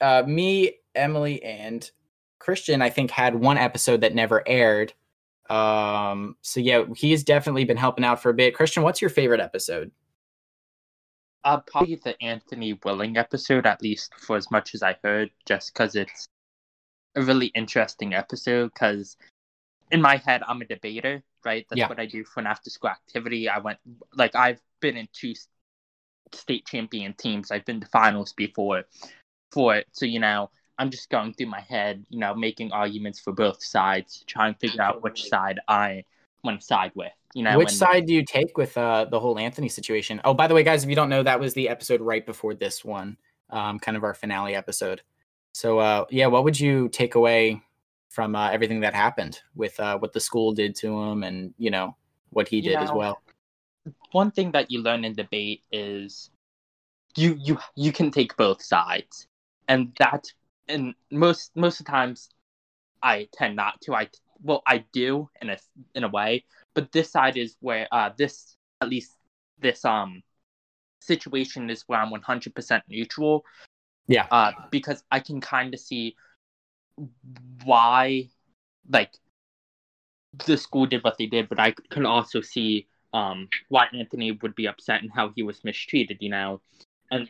uh, 0.00 0.24
me, 0.26 0.72
Emily, 0.94 1.42
and 1.44 1.88
Christian, 2.40 2.82
I 2.82 2.90
think, 2.90 3.12
had 3.12 3.36
one 3.36 3.58
episode 3.58 4.00
that 4.00 4.14
never 4.14 4.42
aired. 4.48 4.92
Um, 5.50 6.36
so 6.42 6.60
yeah, 6.60 6.84
he's 6.96 7.22
definitely 7.24 7.64
been 7.64 7.76
helping 7.76 8.04
out 8.04 8.22
for 8.22 8.30
a 8.30 8.34
bit. 8.34 8.54
Christian, 8.54 8.82
what's 8.82 9.00
your 9.00 9.10
favorite 9.10 9.40
episode? 9.40 9.90
Uh, 11.44 11.60
probably 11.60 11.96
the 11.96 12.20
Anthony 12.22 12.78
Willing 12.84 13.18
episode, 13.18 13.66
at 13.66 13.82
least 13.82 14.14
for 14.18 14.36
as 14.36 14.50
much 14.50 14.74
as 14.74 14.82
I 14.82 14.96
heard, 15.04 15.30
just 15.44 15.74
because 15.74 15.94
it's 15.94 16.26
a 17.14 17.22
really 17.22 17.46
interesting 17.48 18.14
episode 18.14 18.72
because 18.72 19.16
in 19.90 20.00
my 20.00 20.16
head 20.16 20.42
I'm 20.48 20.62
a 20.62 20.64
debater, 20.64 21.22
right? 21.44 21.66
That's 21.68 21.78
Yeah. 21.80 21.88
what 21.88 22.00
I 22.00 22.06
do 22.06 22.24
for 22.24 22.40
an 22.40 22.46
after 22.46 22.70
school 22.70 22.90
activity. 22.90 23.48
I 23.48 23.58
went 23.58 23.78
like 24.14 24.34
I've 24.34 24.60
been 24.80 24.96
in 24.96 25.08
two 25.12 25.34
state 26.32 26.66
champion 26.66 27.12
teams. 27.14 27.50
I've 27.50 27.64
been 27.64 27.80
to 27.80 27.86
finals 27.88 28.32
before 28.32 28.84
for 29.52 29.76
it. 29.76 29.86
So, 29.92 30.06
you 30.06 30.20
know, 30.20 30.50
I'm 30.78 30.90
just 30.90 31.08
going 31.10 31.34
through 31.34 31.46
my 31.46 31.60
head, 31.60 32.04
you 32.08 32.18
know, 32.18 32.34
making 32.34 32.72
arguments 32.72 33.20
for 33.20 33.32
both 33.32 33.62
sides, 33.62 34.24
trying 34.26 34.54
to 34.54 34.60
figure 34.60 34.82
out 34.82 35.02
which 35.02 35.24
side 35.28 35.60
I 35.68 36.04
want 36.42 36.60
to 36.60 36.66
side 36.66 36.92
with. 36.94 37.12
You 37.34 37.42
know, 37.42 37.58
Which 37.58 37.70
and- 37.70 37.76
side 37.78 38.06
do 38.06 38.14
you 38.14 38.24
take 38.24 38.56
with 38.58 38.76
uh, 38.78 39.06
the 39.06 39.18
whole 39.18 39.38
Anthony 39.38 39.68
situation? 39.68 40.20
Oh, 40.24 40.34
by 40.34 40.46
the 40.46 40.54
way, 40.54 40.62
guys, 40.62 40.84
if 40.84 40.90
you 40.90 40.96
don't 40.96 41.08
know, 41.08 41.22
that 41.22 41.40
was 41.40 41.54
the 41.54 41.68
episode 41.68 42.00
right 42.00 42.24
before 42.24 42.54
this 42.54 42.84
one, 42.84 43.16
um, 43.50 43.78
kind 43.78 43.96
of 43.96 44.04
our 44.04 44.14
finale 44.14 44.54
episode. 44.54 45.02
So, 45.52 45.78
uh, 45.78 46.04
yeah, 46.10 46.26
what 46.26 46.44
would 46.44 46.58
you 46.58 46.88
take 46.90 47.14
away 47.16 47.60
from 48.08 48.36
uh, 48.36 48.50
everything 48.50 48.80
that 48.80 48.94
happened 48.94 49.40
with 49.56 49.78
uh, 49.80 49.98
what 49.98 50.12
the 50.12 50.20
school 50.20 50.52
did 50.52 50.76
to 50.76 50.96
him, 51.00 51.24
and 51.24 51.52
you 51.58 51.70
know 51.70 51.96
what 52.30 52.46
he 52.48 52.56
You 52.56 52.62
did 52.70 52.76
as 52.78 52.92
well? 52.92 53.20
one 54.12 54.30
thing 54.30 54.50
that 54.52 54.70
you 54.70 54.80
learn 54.80 55.04
in 55.04 55.12
debate 55.12 55.62
is 55.70 56.30
you 57.16 57.36
you 57.42 57.58
you 57.74 57.92
can 57.92 58.10
take 58.10 58.34
both 58.36 58.62
sides 58.62 59.26
and 59.68 59.92
that 59.98 60.24
and 60.68 60.94
most 61.10 61.50
most 61.56 61.80
of 61.80 61.86
the 61.86 61.92
times 61.92 62.30
i 63.02 63.28
tend 63.32 63.56
not 63.56 63.80
to 63.80 63.94
i 63.94 64.08
well 64.42 64.62
i 64.66 64.84
do 64.92 65.28
in 65.40 65.50
a 65.50 65.56
in 65.94 66.04
a 66.04 66.08
way 66.08 66.44
but 66.74 66.90
this 66.92 67.10
side 67.10 67.36
is 67.36 67.56
where 67.60 67.86
uh 67.92 68.10
this 68.16 68.56
at 68.80 68.88
least 68.88 69.16
this 69.60 69.84
um 69.84 70.22
situation 71.00 71.68
is 71.70 71.84
where 71.86 72.00
i'm 72.00 72.10
100% 72.10 72.82
neutral 72.88 73.44
Yeah. 74.06 74.26
uh 74.30 74.52
because 74.70 75.02
i 75.10 75.20
can 75.20 75.40
kind 75.40 75.74
of 75.74 75.80
see 75.80 76.14
why 77.64 78.28
like 78.88 79.12
the 80.46 80.56
school 80.56 80.86
did 80.86 81.04
what 81.04 81.16
they 81.18 81.26
did, 81.26 81.48
but 81.48 81.60
I 81.60 81.74
can 81.90 82.06
also 82.06 82.40
see 82.40 82.86
um, 83.12 83.48
why 83.68 83.86
Anthony 83.96 84.32
would 84.32 84.54
be 84.54 84.66
upset 84.66 85.02
and 85.02 85.10
how 85.14 85.32
he 85.34 85.42
was 85.42 85.62
mistreated, 85.64 86.18
you 86.20 86.30
know. 86.30 86.60
And 87.10 87.28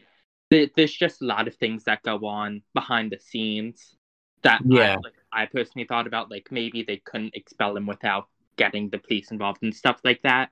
there's 0.77 0.93
just 1.05 1.23
a 1.23 1.25
lot 1.27 1.49
of 1.49 1.55
things 1.57 1.85
that 1.85 2.03
go 2.03 2.17
on 2.27 2.63
behind 2.75 3.13
the 3.13 3.19
scenes 3.19 3.97
that 4.43 4.61
Yeah. 4.65 4.93
I, 4.95 4.97
like, 4.97 5.15
I 5.33 5.47
personally 5.47 5.87
thought 5.87 6.07
about. 6.07 6.31
Like 6.31 6.49
maybe 6.51 6.83
they 6.83 6.99
couldn't 6.99 7.35
expel 7.35 7.77
him 7.77 7.87
without 7.87 8.29
getting 8.57 8.91
the 8.91 8.99
police 8.99 9.31
involved 9.31 9.63
and 9.63 9.75
stuff 9.75 9.99
like 10.05 10.23
that. 10.23 10.51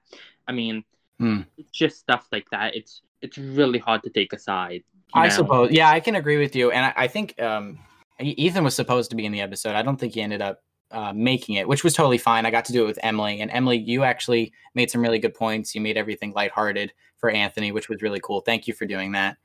I 0.48 0.52
mean, 0.52 0.84
Hmm. 1.18 1.42
it's 1.56 1.70
just 1.70 1.98
stuff 1.98 2.26
like 2.32 2.46
that. 2.50 2.74
It's 2.74 3.02
it's 3.20 3.38
really 3.38 3.78
hard 3.78 4.02
to 4.02 4.10
take 4.10 4.32
a 4.32 4.38
side. 4.38 4.82
you 5.14 5.20
I 5.22 5.28
know? 5.28 5.34
suppose. 5.34 5.70
Yeah, 5.70 5.88
I 5.90 6.00
can 6.00 6.16
agree 6.16 6.38
with 6.38 6.56
you, 6.56 6.72
and 6.72 6.84
I, 6.86 6.92
I 7.04 7.06
think 7.06 7.40
um, 7.40 7.78
Ethan 8.18 8.64
was 8.64 8.74
supposed 8.74 9.10
to 9.10 9.16
be 9.16 9.24
in 9.26 9.30
the 9.32 9.40
episode. 9.40 9.76
I 9.76 9.82
don't 9.82 9.98
think 10.00 10.14
he 10.14 10.22
ended 10.22 10.42
up 10.42 10.58
uh, 10.90 11.12
making 11.14 11.54
it, 11.56 11.68
which 11.68 11.84
was 11.84 11.94
totally 11.94 12.18
fine. 12.18 12.44
I 12.46 12.50
got 12.50 12.64
to 12.66 12.72
do 12.72 12.82
it 12.82 12.86
with 12.86 12.98
Emily, 13.02 13.40
and 13.40 13.50
Emily, 13.52 13.76
you 13.78 14.02
actually 14.02 14.52
made 14.74 14.90
some 14.90 15.00
really 15.02 15.20
good 15.20 15.34
points. 15.34 15.74
You 15.74 15.80
made 15.80 15.96
everything 15.96 16.32
lighthearted 16.34 16.92
for 17.18 17.30
Anthony, 17.30 17.70
which 17.70 17.88
was 17.88 18.02
really 18.02 18.20
cool. 18.20 18.40
Thank 18.40 18.66
you 18.66 18.74
for 18.74 18.86
doing 18.86 19.12
that. 19.12 19.36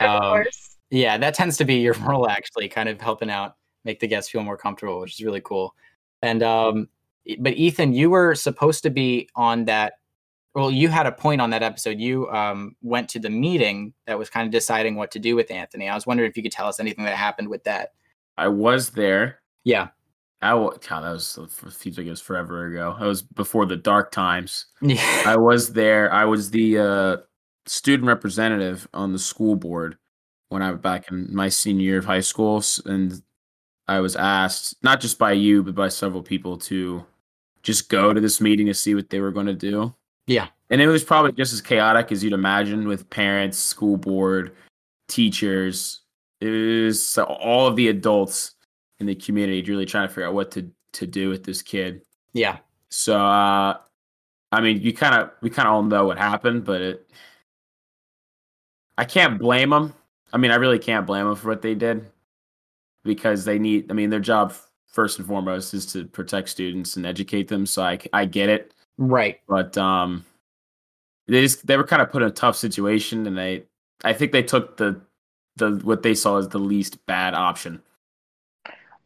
Of 0.00 0.08
Um, 0.10 0.20
course. 0.30 0.76
Yeah, 0.90 1.16
that 1.18 1.34
tends 1.34 1.56
to 1.58 1.64
be 1.64 1.76
your 1.76 1.94
role, 2.00 2.28
actually, 2.28 2.68
kind 2.68 2.88
of 2.88 3.00
helping 3.00 3.30
out, 3.30 3.54
make 3.84 4.00
the 4.00 4.08
guests 4.08 4.30
feel 4.30 4.42
more 4.42 4.56
comfortable, 4.56 5.00
which 5.00 5.14
is 5.20 5.24
really 5.24 5.40
cool. 5.40 5.74
And 6.22 6.42
um, 6.42 6.88
but 7.38 7.54
Ethan, 7.54 7.92
you 7.92 8.10
were 8.10 8.34
supposed 8.34 8.82
to 8.82 8.90
be 8.90 9.28
on 9.36 9.64
that. 9.66 9.94
Well, 10.54 10.70
you 10.72 10.88
had 10.88 11.06
a 11.06 11.12
point 11.12 11.40
on 11.40 11.50
that 11.50 11.62
episode. 11.62 12.00
You 12.00 12.28
um, 12.30 12.74
went 12.82 13.08
to 13.10 13.20
the 13.20 13.30
meeting 13.30 13.94
that 14.08 14.18
was 14.18 14.28
kind 14.28 14.46
of 14.46 14.50
deciding 14.52 14.96
what 14.96 15.12
to 15.12 15.20
do 15.20 15.36
with 15.36 15.48
Anthony. 15.50 15.88
I 15.88 15.94
was 15.94 16.06
wondering 16.08 16.28
if 16.28 16.36
you 16.36 16.42
could 16.42 16.50
tell 16.50 16.66
us 16.66 16.80
anything 16.80 17.04
that 17.04 17.14
happened 17.14 17.48
with 17.48 17.62
that. 17.64 17.90
I 18.36 18.48
was 18.48 18.90
there. 18.90 19.40
Yeah. 19.62 19.88
I 20.42 20.54
wa- 20.54 20.70
God, 20.88 21.02
that 21.02 21.12
was 21.12 21.38
it 21.38 21.72
feels 21.72 21.98
like 21.98 22.06
it 22.06 22.10
was 22.10 22.20
forever 22.20 22.66
ago. 22.66 22.96
That 22.98 23.06
was 23.06 23.22
before 23.22 23.64
the 23.66 23.76
dark 23.76 24.10
times. 24.10 24.66
Yeah. 24.82 25.22
I 25.26 25.36
was 25.36 25.72
there. 25.72 26.12
I 26.12 26.24
was 26.24 26.50
the 26.50 26.78
uh, 26.78 27.16
student 27.70 28.08
representative 28.08 28.88
on 28.92 29.12
the 29.12 29.18
school 29.18 29.54
board 29.54 29.96
when 30.48 30.60
I 30.60 30.72
was 30.72 30.80
back 30.80 31.08
in 31.08 31.32
my 31.32 31.48
senior 31.48 31.84
year 31.84 31.98
of 31.98 32.04
high 32.04 32.20
school, 32.20 32.60
and 32.84 33.22
I 33.86 34.00
was 34.00 34.16
asked 34.16 34.74
not 34.82 35.00
just 35.00 35.18
by 35.18 35.32
you 35.32 35.62
but 35.62 35.76
by 35.76 35.88
several 35.88 36.22
people 36.22 36.56
to 36.58 37.06
just 37.62 37.88
go 37.88 38.12
to 38.12 38.20
this 38.20 38.40
meeting 38.40 38.66
to 38.66 38.74
see 38.74 38.96
what 38.96 39.08
they 39.08 39.20
were 39.20 39.30
going 39.30 39.46
to 39.46 39.54
do. 39.54 39.94
Yeah. 40.26 40.48
And 40.70 40.80
it 40.80 40.88
was 40.88 41.04
probably 41.04 41.30
just 41.30 41.52
as 41.52 41.60
chaotic 41.60 42.10
as 42.10 42.24
you'd 42.24 42.32
imagine 42.32 42.88
with 42.88 43.08
parents, 43.08 43.58
school 43.58 43.96
board, 43.96 44.56
teachers. 45.06 46.00
It 46.40 46.48
was 46.48 47.18
all 47.18 47.68
of 47.68 47.76
the 47.76 47.88
adults 47.88 48.54
in 48.98 49.06
the 49.06 49.14
community 49.14 49.62
really 49.62 49.86
trying 49.86 50.08
to 50.08 50.12
figure 50.12 50.26
out 50.26 50.34
what 50.34 50.50
to 50.52 50.68
to 50.94 51.06
do 51.06 51.28
with 51.28 51.44
this 51.44 51.62
kid. 51.62 52.02
Yeah. 52.32 52.58
So 52.88 53.16
uh 53.16 53.76
I 54.50 54.60
mean, 54.60 54.80
you 54.80 54.92
kind 54.92 55.14
of 55.14 55.30
we 55.40 55.50
kind 55.50 55.68
of 55.68 55.74
all 55.74 55.82
know 55.84 56.04
what 56.06 56.18
happened, 56.18 56.64
but 56.64 56.80
it 56.80 57.10
I 59.00 59.04
can't 59.04 59.38
blame 59.38 59.70
them. 59.70 59.94
I 60.30 60.36
mean, 60.36 60.50
I 60.50 60.56
really 60.56 60.78
can't 60.78 61.06
blame 61.06 61.24
them 61.24 61.34
for 61.34 61.48
what 61.48 61.62
they 61.62 61.74
did 61.74 62.04
because 63.02 63.46
they 63.46 63.58
need 63.58 63.90
I 63.90 63.94
mean, 63.94 64.10
their 64.10 64.20
job 64.20 64.52
first 64.88 65.18
and 65.18 65.26
foremost 65.26 65.72
is 65.72 65.86
to 65.94 66.04
protect 66.04 66.50
students 66.50 66.96
and 66.96 67.06
educate 67.06 67.48
them, 67.48 67.64
so 67.64 67.82
I 67.82 67.98
I 68.12 68.26
get 68.26 68.50
it. 68.50 68.74
Right. 68.98 69.40
But 69.48 69.78
um 69.78 70.26
they 71.28 71.40
just 71.40 71.66
they 71.66 71.78
were 71.78 71.86
kind 71.86 72.02
of 72.02 72.10
put 72.10 72.20
in 72.20 72.28
a 72.28 72.30
tough 72.32 72.56
situation 72.56 73.26
and 73.26 73.38
they 73.38 73.64
I 74.04 74.12
think 74.12 74.32
they 74.32 74.42
took 74.42 74.76
the 74.76 75.00
the 75.56 75.80
what 75.82 76.02
they 76.02 76.14
saw 76.14 76.36
as 76.36 76.48
the 76.48 76.58
least 76.58 77.06
bad 77.06 77.32
option. 77.32 77.80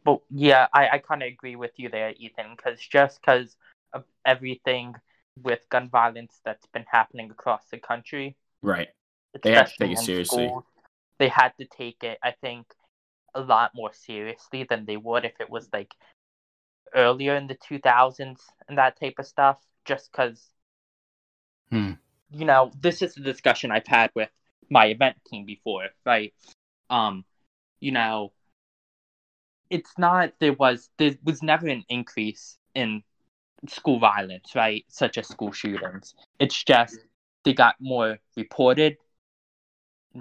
Well, 0.05 0.23
yeah, 0.29 0.67
I, 0.73 0.89
I 0.89 0.97
kind 0.97 1.23
of 1.23 1.27
agree 1.27 1.55
with 1.55 1.71
you 1.77 1.87
there, 1.87 2.13
Ethan, 2.17 2.47
because 2.57 2.81
just 2.81 3.21
because 3.21 3.55
of 3.93 4.03
everything 4.25 4.93
with 5.41 5.61
gun 5.69 5.89
violence 5.89 6.41
that's 6.43 6.65
been 6.67 6.85
happening 6.91 7.31
across 7.31 7.63
the 7.71 7.77
country, 7.77 8.35
Right. 8.61 8.89
They 9.43 9.51
have 9.51 9.73
to 9.75 9.87
take 9.87 9.91
it 9.91 9.99
seriously. 9.99 10.47
schools, 10.47 10.63
they 11.19 11.29
had 11.29 11.49
to 11.59 11.65
take 11.65 12.03
it, 12.03 12.17
I 12.23 12.31
think, 12.31 12.67
a 13.33 13.41
lot 13.41 13.71
more 13.75 13.93
seriously 13.93 14.63
than 14.63 14.85
they 14.85 14.97
would 14.97 15.25
if 15.25 15.39
it 15.39 15.49
was 15.49 15.69
like 15.73 15.93
earlier 16.93 17.35
in 17.35 17.47
the 17.47 17.55
2000s 17.55 18.41
and 18.67 18.77
that 18.77 18.99
type 18.99 19.15
of 19.19 19.25
stuff, 19.27 19.57
just 19.85 20.11
because, 20.11 20.49
Hmm. 21.69 21.93
you 22.31 22.45
know, 22.45 22.71
this 22.79 23.01
is 23.01 23.17
a 23.17 23.21
discussion 23.21 23.71
I've 23.71 23.87
had 23.87 24.11
with 24.15 24.29
my 24.69 24.87
event 24.87 25.17
team 25.27 25.45
before, 25.45 25.89
right? 26.05 26.33
Um, 26.89 27.25
you 27.79 27.91
know, 27.91 28.31
it's 29.69 29.97
not 29.97 30.33
there 30.39 30.53
was 30.53 30.89
there 30.97 31.15
was 31.23 31.41
never 31.41 31.67
an 31.67 31.83
increase 31.89 32.57
in 32.75 33.03
school 33.67 33.99
violence, 33.99 34.55
right? 34.55 34.85
Such 34.87 35.17
as 35.17 35.27
school 35.27 35.51
shootings. 35.51 36.13
It's 36.39 36.63
just 36.63 36.99
they 37.43 37.53
got 37.53 37.75
more 37.79 38.17
reported 38.37 38.97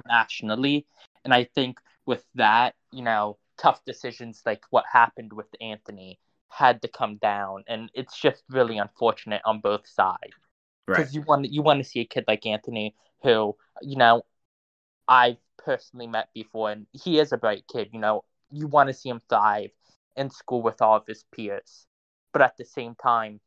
nationally. 0.07 0.87
And 1.25 1.33
I 1.33 1.45
think 1.45 1.79
with 2.07 2.25
that, 2.35 2.75
you 2.93 3.03
know, 3.03 3.39
tough 3.59 3.85
decisions 3.85 4.43
like 4.45 4.63
what 4.71 4.85
happened 4.91 5.33
with 5.33 5.47
Anthony 5.61 6.19
had 6.49 6.83
to 6.83 6.89
come 6.89 7.17
down. 7.17 7.65
And 7.67 7.91
it's 7.95 8.19
just 8.21 8.43
really 8.49 8.79
unfortunate 8.79 9.43
on 9.45 9.61
both 9.61 9.87
sides. 9.87 10.35
Right. 10.87 10.99
Because 10.99 11.15
you 11.15 11.23
want 11.23 11.51
you 11.51 11.63
want 11.63 11.83
to 11.83 11.89
see 11.89 12.01
a 12.01 12.05
kid 12.05 12.25
like 12.29 12.45
Anthony 12.45 12.95
who, 13.23 13.57
you 13.81 13.97
know, 13.97 14.23
I've 15.09 15.39
personally 15.59 16.07
met 16.07 16.29
before 16.35 16.71
and 16.71 16.87
he 16.93 17.19
is 17.19 17.33
a 17.33 17.39
bright 17.39 17.65
kid, 17.73 17.89
you 17.93 18.01
know, 18.01 18.25
you 18.51 18.67
want 18.67 18.89
to 18.89 18.95
see 18.95 19.09
him 19.09 19.21
thrive 19.29 19.71
in 20.17 20.31
school 20.31 20.63
with 20.63 20.81
all 20.83 20.97
of 20.97 21.07
his 21.07 21.25
peers. 21.35 21.87
But 22.33 22.43
at 22.43 22.57
the 22.57 22.65
same 22.65 22.95
time, 22.95 23.41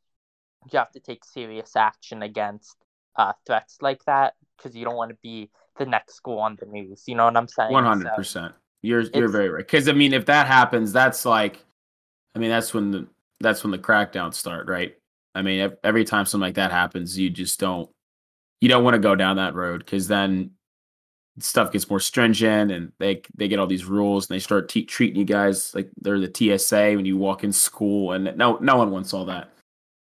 you 0.71 0.79
have 0.79 0.91
to 0.91 0.99
take 0.99 1.23
serious 1.23 1.75
action 1.75 2.23
against 2.23 2.75
uh, 3.15 3.33
threats 3.45 3.77
like 3.81 4.03
that 4.05 4.33
because 4.55 4.75
you 4.75 4.85
don't 4.85 4.95
want 4.95 5.09
to 5.09 5.17
be 5.21 5.49
the 5.77 5.85
next 5.85 6.15
school 6.15 6.39
on 6.39 6.57
the 6.59 6.65
news. 6.65 7.03
You 7.07 7.15
know 7.15 7.25
what 7.25 7.37
I'm 7.37 7.47
saying? 7.47 7.71
One 7.71 7.83
hundred 7.83 8.11
percent. 8.15 8.53
You're 8.81 9.01
you're 9.01 9.09
It's- 9.25 9.31
very 9.31 9.49
right. 9.49 9.65
Because 9.65 9.87
I 9.89 9.93
mean, 9.93 10.13
if 10.13 10.25
that 10.27 10.47
happens, 10.47 10.91
that's 10.93 11.25
like, 11.25 11.63
I 12.35 12.39
mean, 12.39 12.49
that's 12.49 12.73
when 12.73 12.91
the 12.91 13.07
that's 13.39 13.63
when 13.63 13.71
the 13.71 13.77
crackdowns 13.79 14.35
start, 14.35 14.67
right? 14.67 14.95
I 15.35 15.41
mean, 15.43 15.59
ev- 15.59 15.77
every 15.83 16.03
time 16.05 16.25
something 16.25 16.45
like 16.47 16.55
that 16.55 16.71
happens, 16.71 17.17
you 17.17 17.29
just 17.29 17.59
don't 17.59 17.89
you 18.61 18.69
don't 18.69 18.83
want 18.83 18.95
to 18.95 18.99
go 18.99 19.15
down 19.15 19.35
that 19.37 19.53
road 19.55 19.79
because 19.85 20.07
then 20.07 20.51
stuff 21.39 21.71
gets 21.71 21.87
more 21.87 21.99
stringent 21.99 22.71
and 22.71 22.91
they 22.97 23.21
they 23.35 23.47
get 23.47 23.59
all 23.59 23.67
these 23.67 23.85
rules 23.85 24.27
and 24.27 24.35
they 24.35 24.39
start 24.39 24.67
te- 24.69 24.85
treating 24.85 25.17
you 25.19 25.25
guys 25.25 25.75
like 25.75 25.87
they're 26.01 26.19
the 26.19 26.57
TSA 26.57 26.93
when 26.95 27.05
you 27.05 27.15
walk 27.17 27.43
in 27.43 27.51
school 27.53 28.13
and 28.13 28.35
no 28.37 28.57
no 28.61 28.77
one 28.77 28.89
wants 28.89 29.13
all 29.13 29.25
that. 29.25 29.51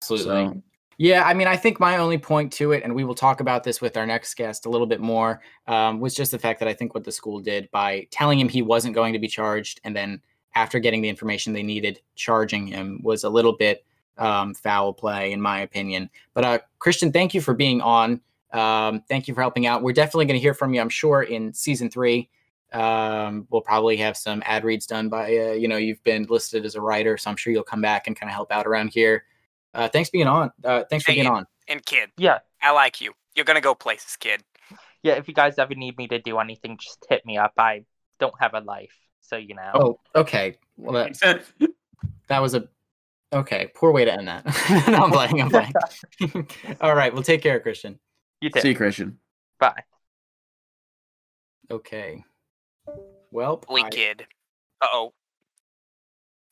Absolutely. 0.01 0.25
So- 0.45 0.61
Yeah, 0.97 1.23
I 1.23 1.33
mean, 1.33 1.47
I 1.47 1.57
think 1.57 1.79
my 1.79 1.97
only 1.97 2.17
point 2.17 2.53
to 2.53 2.71
it, 2.71 2.83
and 2.83 2.95
we 2.95 3.03
will 3.03 3.15
talk 3.15 3.41
about 3.41 3.63
this 3.63 3.81
with 3.81 3.97
our 3.97 4.05
next 4.05 4.33
guest 4.35 4.65
a 4.65 4.69
little 4.69 4.87
bit 4.87 5.01
more, 5.01 5.41
um, 5.67 5.99
was 5.99 6.15
just 6.15 6.31
the 6.31 6.39
fact 6.39 6.59
that 6.59 6.69
I 6.69 6.73
think 6.73 6.93
what 6.93 7.03
the 7.03 7.11
school 7.11 7.39
did 7.41 7.69
by 7.71 8.07
telling 8.11 8.39
him 8.39 8.47
he 8.47 8.61
wasn't 8.61 8.95
going 8.95 9.11
to 9.11 9.19
be 9.19 9.27
charged, 9.27 9.81
and 9.83 9.95
then 9.95 10.21
after 10.55 10.79
getting 10.79 11.01
the 11.01 11.09
information 11.09 11.51
they 11.51 11.63
needed, 11.63 11.99
charging 12.15 12.65
him 12.65 13.01
was 13.03 13.25
a 13.25 13.29
little 13.29 13.53
bit 13.53 13.85
um, 14.17 14.53
foul 14.53 14.93
play, 14.93 15.33
in 15.33 15.41
my 15.41 15.59
opinion. 15.59 16.09
But 16.33 16.45
uh, 16.45 16.59
Christian, 16.79 17.11
thank 17.11 17.33
you 17.33 17.41
for 17.41 17.53
being 17.53 17.81
on. 17.81 18.21
Um, 18.53 19.03
thank 19.09 19.27
you 19.27 19.33
for 19.33 19.41
helping 19.41 19.67
out. 19.67 19.83
We're 19.83 19.91
definitely 19.91 20.25
going 20.25 20.39
to 20.39 20.41
hear 20.41 20.53
from 20.53 20.73
you, 20.73 20.79
I'm 20.79 20.87
sure, 20.87 21.23
in 21.23 21.53
season 21.53 21.89
three. 21.89 22.29
Um, 22.71 23.47
we'll 23.49 23.61
probably 23.61 23.97
have 23.97 24.15
some 24.15 24.41
ad 24.45 24.63
reads 24.63 24.85
done 24.85 25.09
by 25.09 25.25
uh, 25.37 25.51
you 25.51 25.67
know 25.67 25.77
you've 25.77 26.03
been 26.03 26.25
listed 26.29 26.65
as 26.65 26.75
a 26.75 26.81
writer, 26.81 27.17
so 27.17 27.29
I'm 27.29 27.37
sure 27.37 27.51
you'll 27.51 27.63
come 27.63 27.81
back 27.81 28.07
and 28.07 28.15
kind 28.15 28.29
of 28.29 28.33
help 28.33 28.51
out 28.51 28.65
around 28.65 28.89
here. 28.93 29.25
Uh, 29.75 29.89
thanks 29.89 30.09
for 30.09 30.13
being 30.13 30.27
on. 30.27 30.51
Uh, 30.63 30.83
thanks 30.89 31.05
for 31.05 31.11
Hey, 31.11 31.17
being 31.17 31.27
and- 31.27 31.35
on. 31.37 31.47
And 31.67 31.85
kid, 31.85 32.11
Yeah. 32.17 32.39
I 32.61 32.71
like 32.71 33.01
you. 33.01 33.13
You're 33.35 33.45
gonna 33.45 33.61
go 33.61 33.75
places, 33.75 34.15
kid. 34.15 34.43
Yeah, 35.03 35.13
if 35.15 35.27
you 35.27 35.33
guys 35.33 35.57
ever 35.59 35.75
need 35.75 35.97
me 35.97 36.07
to 36.07 36.19
do 36.19 36.39
anything, 36.39 36.77
just 36.77 37.05
hit 37.09 37.25
me 37.25 37.37
up. 37.37 37.53
I 37.57 37.85
don't 38.19 38.33
have 38.39 38.53
a 38.53 38.59
life, 38.61 38.95
so 39.21 39.35
you 39.35 39.53
know. 39.55 39.71
Oh, 39.73 39.99
okay. 40.15 40.57
Well, 40.77 40.93
that 40.93 41.43
that 42.27 42.39
was 42.41 42.55
a 42.55 42.67
okay. 43.33 43.69
Poor 43.75 43.91
way 43.91 44.05
to 44.05 44.13
end 44.13 44.27
that. 44.27 44.45
no, 44.87 45.03
I'm 45.03 45.11
playing. 45.11 45.41
I'm 45.41 45.49
playing. 45.49 46.47
All 46.81 46.95
right. 46.95 47.13
Well, 47.13 47.23
take 47.23 47.41
care, 47.43 47.59
Christian. 47.59 47.99
You 48.41 48.49
too. 48.49 48.61
See 48.61 48.69
you, 48.69 48.75
Christian. 48.75 49.19
Bye. 49.59 49.83
Okay. 51.69 52.23
Well, 53.31 53.63
Wait, 53.69 53.85
I- 53.85 53.89
kid. 53.89 54.25
Uh 54.81 54.87
oh. 54.93 55.13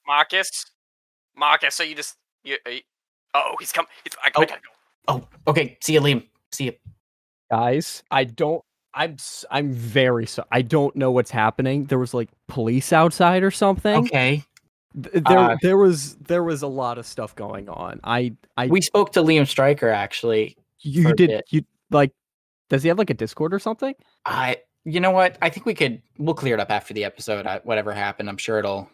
Marcus. 0.05 0.65
Marcus, 1.35 1.79
are 1.79 1.85
you 1.85 1.95
just 1.95 2.15
you? 2.43 2.57
Uh 2.65 2.71
oh, 3.33 3.55
he's 3.59 3.71
come. 3.71 3.85
He's, 4.03 4.13
I, 4.23 4.27
I 4.27 4.31
Oh. 4.35 4.45
gotta 4.45 4.53
go. 4.61 4.69
Oh, 5.07 5.27
okay. 5.47 5.77
See 5.81 5.93
you, 5.93 6.01
Liam. 6.01 6.25
See 6.51 6.65
you. 6.65 6.73
guys 7.51 8.03
i 8.11 8.23
don't 8.23 8.63
i'm 8.93 9.17
I'm 9.51 9.71
very 9.73 10.25
so 10.25 10.43
i 10.51 10.61
don't 10.61 10.95
know 10.95 11.11
what's 11.11 11.31
happening 11.31 11.85
there 11.85 11.99
was 11.99 12.13
like 12.13 12.29
police 12.47 12.93
outside 12.93 13.43
or 13.43 13.51
something 13.51 13.95
Okay. 14.05 14.43
Th- 15.01 15.23
there 15.27 15.37
Uh, 15.39 15.57
there 15.61 15.77
was 15.77 16.15
there 16.17 16.43
was 16.43 16.61
a 16.61 16.67
lot 16.67 16.97
of 16.99 17.05
stuff 17.05 17.35
going 17.35 17.69
on 17.69 17.99
i 18.03 18.33
i 18.57 18.67
We 18.67 18.81
spoke 18.81 19.11
to 19.13 19.21
Liam 19.21 19.47
Stryker 19.47 19.89
actually. 19.89 20.55
you 20.79 21.13
did 21.15 21.29
bit. 21.29 21.45
you 21.49 21.63
like 21.91 22.11
does 22.69 22.81
he 22.83 22.89
have 22.89 22.97
like 22.99 23.09
a 23.09 23.15
discord 23.15 23.53
or 23.53 23.59
something 23.59 23.93
I. 24.25 24.57
You 24.85 24.99
know 24.99 25.11
what? 25.11 25.37
I 25.41 25.47
think 25.49 25.65
we 25.65 25.73
could. 25.75 26.01
We'll 26.17 26.35
clear 26.35 26.55
it 26.55 26.59
up 26.59 26.69
after 26.69 26.93
the 26.93 27.05
episode. 27.05 27.47
I, 27.47 27.59
whatever 27.63 27.93
happened, 27.93 28.27
I'm 28.27 28.35
sure 28.37 28.59
it'll. 28.59 28.89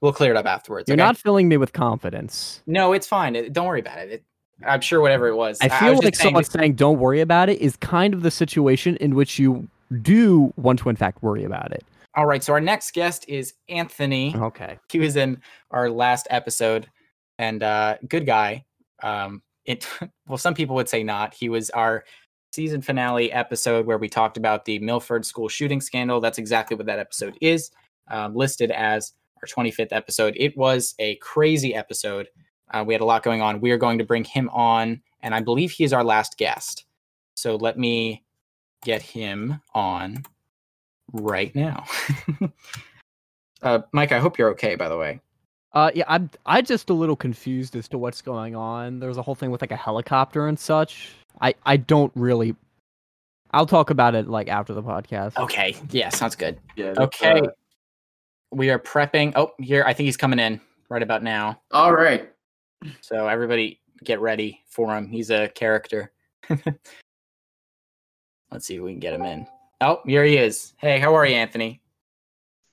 We'll 0.00 0.12
clear 0.12 0.30
it 0.32 0.36
up 0.36 0.46
afterwards. 0.46 0.88
you're 0.88 0.94
okay? 0.94 1.02
not 1.02 1.16
filling 1.16 1.48
me 1.48 1.56
with 1.56 1.72
confidence 1.72 2.62
No, 2.66 2.92
it's 2.92 3.06
fine. 3.06 3.34
It, 3.36 3.52
don't 3.52 3.66
worry 3.66 3.80
about 3.80 3.98
it. 3.98 4.10
it. 4.10 4.24
I'm 4.66 4.80
sure 4.80 5.00
whatever 5.00 5.28
it 5.28 5.36
was. 5.36 5.58
i 5.60 5.66
was 5.68 5.78
feel 5.78 5.92
just 5.92 6.04
like 6.04 6.14
saying 6.16 6.26
someone 6.28 6.42
that- 6.42 6.50
saying 6.52 6.74
don't 6.74 6.98
worry 6.98 7.20
about 7.20 7.48
it 7.48 7.60
is 7.60 7.76
kind 7.76 8.14
of 8.14 8.22
the 8.22 8.30
situation 8.30 8.96
in 8.96 9.14
which 9.14 9.38
you 9.38 9.68
do 10.02 10.52
want 10.56 10.78
to 10.80 10.88
in 10.88 10.96
fact 10.96 11.22
worry 11.22 11.44
about 11.44 11.72
it 11.72 11.84
All 12.14 12.26
right. 12.26 12.42
So 12.44 12.52
our 12.52 12.60
next 12.60 12.92
guest 12.92 13.24
is 13.28 13.54
Anthony. 13.68 14.34
okay 14.36 14.78
he 14.90 14.98
was 14.98 15.16
in 15.16 15.40
our 15.70 15.88
last 15.90 16.26
episode 16.30 16.88
and 17.38 17.62
uh 17.62 17.96
good 18.08 18.26
guy 18.26 18.64
um 19.02 19.42
it 19.64 19.86
well 20.28 20.38
some 20.38 20.54
people 20.54 20.74
would 20.76 20.88
say 20.88 21.02
not 21.02 21.34
he 21.34 21.48
was 21.48 21.70
our 21.70 22.04
season 22.52 22.80
finale 22.82 23.30
episode 23.32 23.86
where 23.86 23.98
we 23.98 24.08
talked 24.08 24.36
about 24.36 24.64
the 24.64 24.78
milford 24.80 25.24
school 25.24 25.48
shooting 25.48 25.80
scandal 25.80 26.20
that's 26.20 26.38
exactly 26.38 26.76
what 26.76 26.86
that 26.86 26.98
episode 26.98 27.36
is 27.40 27.70
um, 28.10 28.34
listed 28.34 28.70
as 28.70 29.12
our 29.42 29.64
25th 29.64 29.92
episode 29.92 30.34
it 30.36 30.56
was 30.56 30.94
a 30.98 31.16
crazy 31.16 31.74
episode 31.74 32.28
uh, 32.72 32.84
we 32.86 32.94
had 32.94 33.00
a 33.00 33.04
lot 33.04 33.22
going 33.22 33.42
on 33.42 33.60
we 33.60 33.70
are 33.70 33.78
going 33.78 33.98
to 33.98 34.04
bring 34.04 34.24
him 34.24 34.48
on 34.50 35.00
and 35.22 35.34
i 35.34 35.40
believe 35.40 35.70
he 35.70 35.84
is 35.84 35.92
our 35.92 36.04
last 36.04 36.36
guest 36.38 36.84
so 37.34 37.56
let 37.56 37.78
me 37.78 38.24
get 38.84 39.02
him 39.02 39.60
on 39.74 40.22
right 41.12 41.54
now 41.54 41.84
uh 43.62 43.80
mike 43.92 44.12
i 44.12 44.18
hope 44.18 44.38
you're 44.38 44.50
okay 44.50 44.74
by 44.74 44.88
the 44.88 44.96
way 44.96 45.20
Uh, 45.74 45.90
yeah, 45.94 46.04
I'm 46.08 46.30
I 46.46 46.62
just 46.62 46.88
a 46.88 46.94
little 46.94 47.14
confused 47.14 47.76
as 47.76 47.88
to 47.88 47.98
what's 47.98 48.22
going 48.22 48.56
on. 48.56 49.00
There's 49.00 49.18
a 49.18 49.22
whole 49.22 49.34
thing 49.34 49.50
with 49.50 49.60
like 49.60 49.70
a 49.70 49.76
helicopter 49.76 50.48
and 50.48 50.58
such. 50.58 51.12
I 51.42 51.54
I 51.66 51.76
don't 51.76 52.10
really. 52.14 52.56
I'll 53.52 53.66
talk 53.66 53.90
about 53.90 54.14
it 54.14 54.28
like 54.28 54.48
after 54.48 54.72
the 54.72 54.82
podcast. 54.82 55.36
Okay. 55.36 55.76
Yeah, 55.90 56.08
sounds 56.08 56.36
good. 56.36 56.58
Yeah. 56.74 56.94
Okay. 56.96 57.40
uh, 57.40 57.48
We 58.50 58.70
are 58.70 58.78
prepping. 58.78 59.32
Oh, 59.36 59.52
here. 59.58 59.84
I 59.86 59.92
think 59.92 60.06
he's 60.06 60.16
coming 60.16 60.38
in 60.38 60.60
right 60.88 61.02
about 61.02 61.22
now. 61.22 61.60
all 61.70 61.92
right. 61.92 62.30
So 63.00 63.26
everybody 63.26 63.80
get 64.04 64.20
ready 64.20 64.62
for 64.68 64.94
him. 64.96 65.08
He's 65.08 65.30
a 65.30 65.48
character. 65.48 66.12
Let's 68.50 68.66
see 68.66 68.76
if 68.76 68.82
we 68.82 68.92
can 68.92 69.00
get 69.00 69.14
him 69.14 69.22
in. 69.22 69.46
Oh, 69.80 70.00
here 70.06 70.24
he 70.24 70.36
is. 70.36 70.74
Hey, 70.78 70.98
how 70.98 71.14
are 71.14 71.26
you, 71.26 71.34
Anthony? 71.34 71.80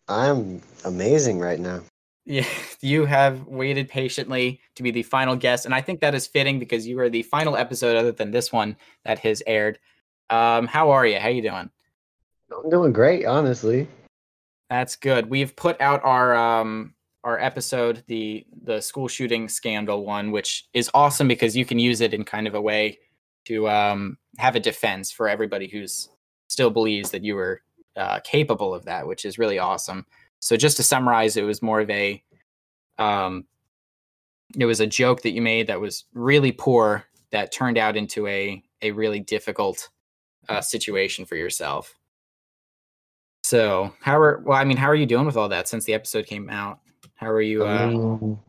I'm 0.08 0.62
amazing 0.84 1.40
right 1.40 1.60
now. 1.60 1.82
Yeah, 2.28 2.48
you 2.82 3.06
have 3.06 3.46
waited 3.46 3.88
patiently 3.88 4.60
to 4.74 4.82
be 4.82 4.90
the 4.90 5.04
final 5.04 5.36
guest, 5.36 5.66
and 5.66 5.76
I 5.76 5.82
think 5.82 6.00
that 6.00 6.16
is 6.16 6.26
fitting 6.26 6.58
because 6.58 6.88
you 6.88 6.98
are 7.00 7.08
the 7.08 7.22
final 7.22 7.56
episode, 7.56 7.96
other 7.96 8.12
than 8.12 8.32
this 8.32 8.52
one, 8.52 8.78
that 9.04 9.20
has 9.20 9.44
aired. 9.46 9.78
Um, 10.32 10.66
how 10.66 10.90
are 10.90 11.06
you? 11.06 11.20
How 11.20 11.28
you 11.28 11.44
doing? 11.44 11.70
I'm 12.52 12.70
doing 12.72 12.94
great, 12.94 13.28
honestly. 13.28 13.88
That's 14.70 14.96
good. 14.96 15.30
We've 15.30 15.56
put 15.56 15.80
out 15.80 16.04
our 16.04 16.36
um 16.36 16.94
our 17.24 17.40
episode, 17.40 18.04
the 18.08 18.46
the 18.64 18.82
school 18.82 19.08
shooting 19.08 19.48
scandal 19.50 20.06
one, 20.06 20.32
which 20.32 20.68
is 20.74 20.90
awesome 20.94 21.28
because 21.28 21.56
you 21.56 21.66
can 21.66 21.80
use 21.80 22.02
it 22.02 22.14
in 22.14 22.24
kind 22.24 22.48
of 22.48 22.56
a 22.56 22.62
way 22.62 23.00
to 23.46 23.70
um 23.70 24.18
have 24.38 24.56
a 24.56 24.60
defense 24.60 25.12
for 25.12 25.30
everybody 25.30 25.68
who's 25.68 26.10
still 26.48 26.70
believes 26.70 27.12
that 27.12 27.24
you 27.24 27.36
were 27.36 27.62
uh, 27.96 28.20
capable 28.24 28.74
of 28.74 28.86
that, 28.86 29.08
which 29.08 29.26
is 29.26 29.38
really 29.40 29.58
awesome. 29.60 30.06
So 30.40 30.58
just 30.58 30.78
to 30.78 30.84
summarize, 30.84 31.38
it 31.38 31.44
was 31.44 31.62
more 31.62 31.82
of 31.82 31.90
a 31.90 32.24
um 32.98 33.46
it 34.58 34.66
was 34.66 34.80
a 34.80 34.88
joke 34.88 35.22
that 35.24 35.32
you 35.32 35.42
made 35.42 35.68
that 35.68 35.82
was 35.82 36.06
really 36.14 36.52
poor 36.52 37.06
that 37.32 37.52
turned 37.52 37.78
out 37.78 37.98
into 37.98 38.28
a 38.28 38.64
a 38.82 38.92
really 38.92 39.20
difficult 39.20 39.90
uh, 40.50 40.62
situation 40.62 41.26
for 41.26 41.36
yourself. 41.36 41.96
So, 43.46 43.94
how 44.02 44.20
are 44.20 44.40
well? 44.40 44.58
I 44.58 44.64
mean, 44.64 44.78
how 44.78 44.88
are 44.88 44.96
you 44.96 45.06
doing 45.06 45.28
with 45.28 45.38
all 45.38 45.50
that 45.50 45.68
since 45.68 45.86
the 45.86 45.94
episode 45.94 46.26
came 46.26 46.50
out? 46.50 46.80
How 47.14 47.28
are 47.30 47.40
you? 47.42 47.64
Uh, 47.64 47.92
mean, 47.92 48.40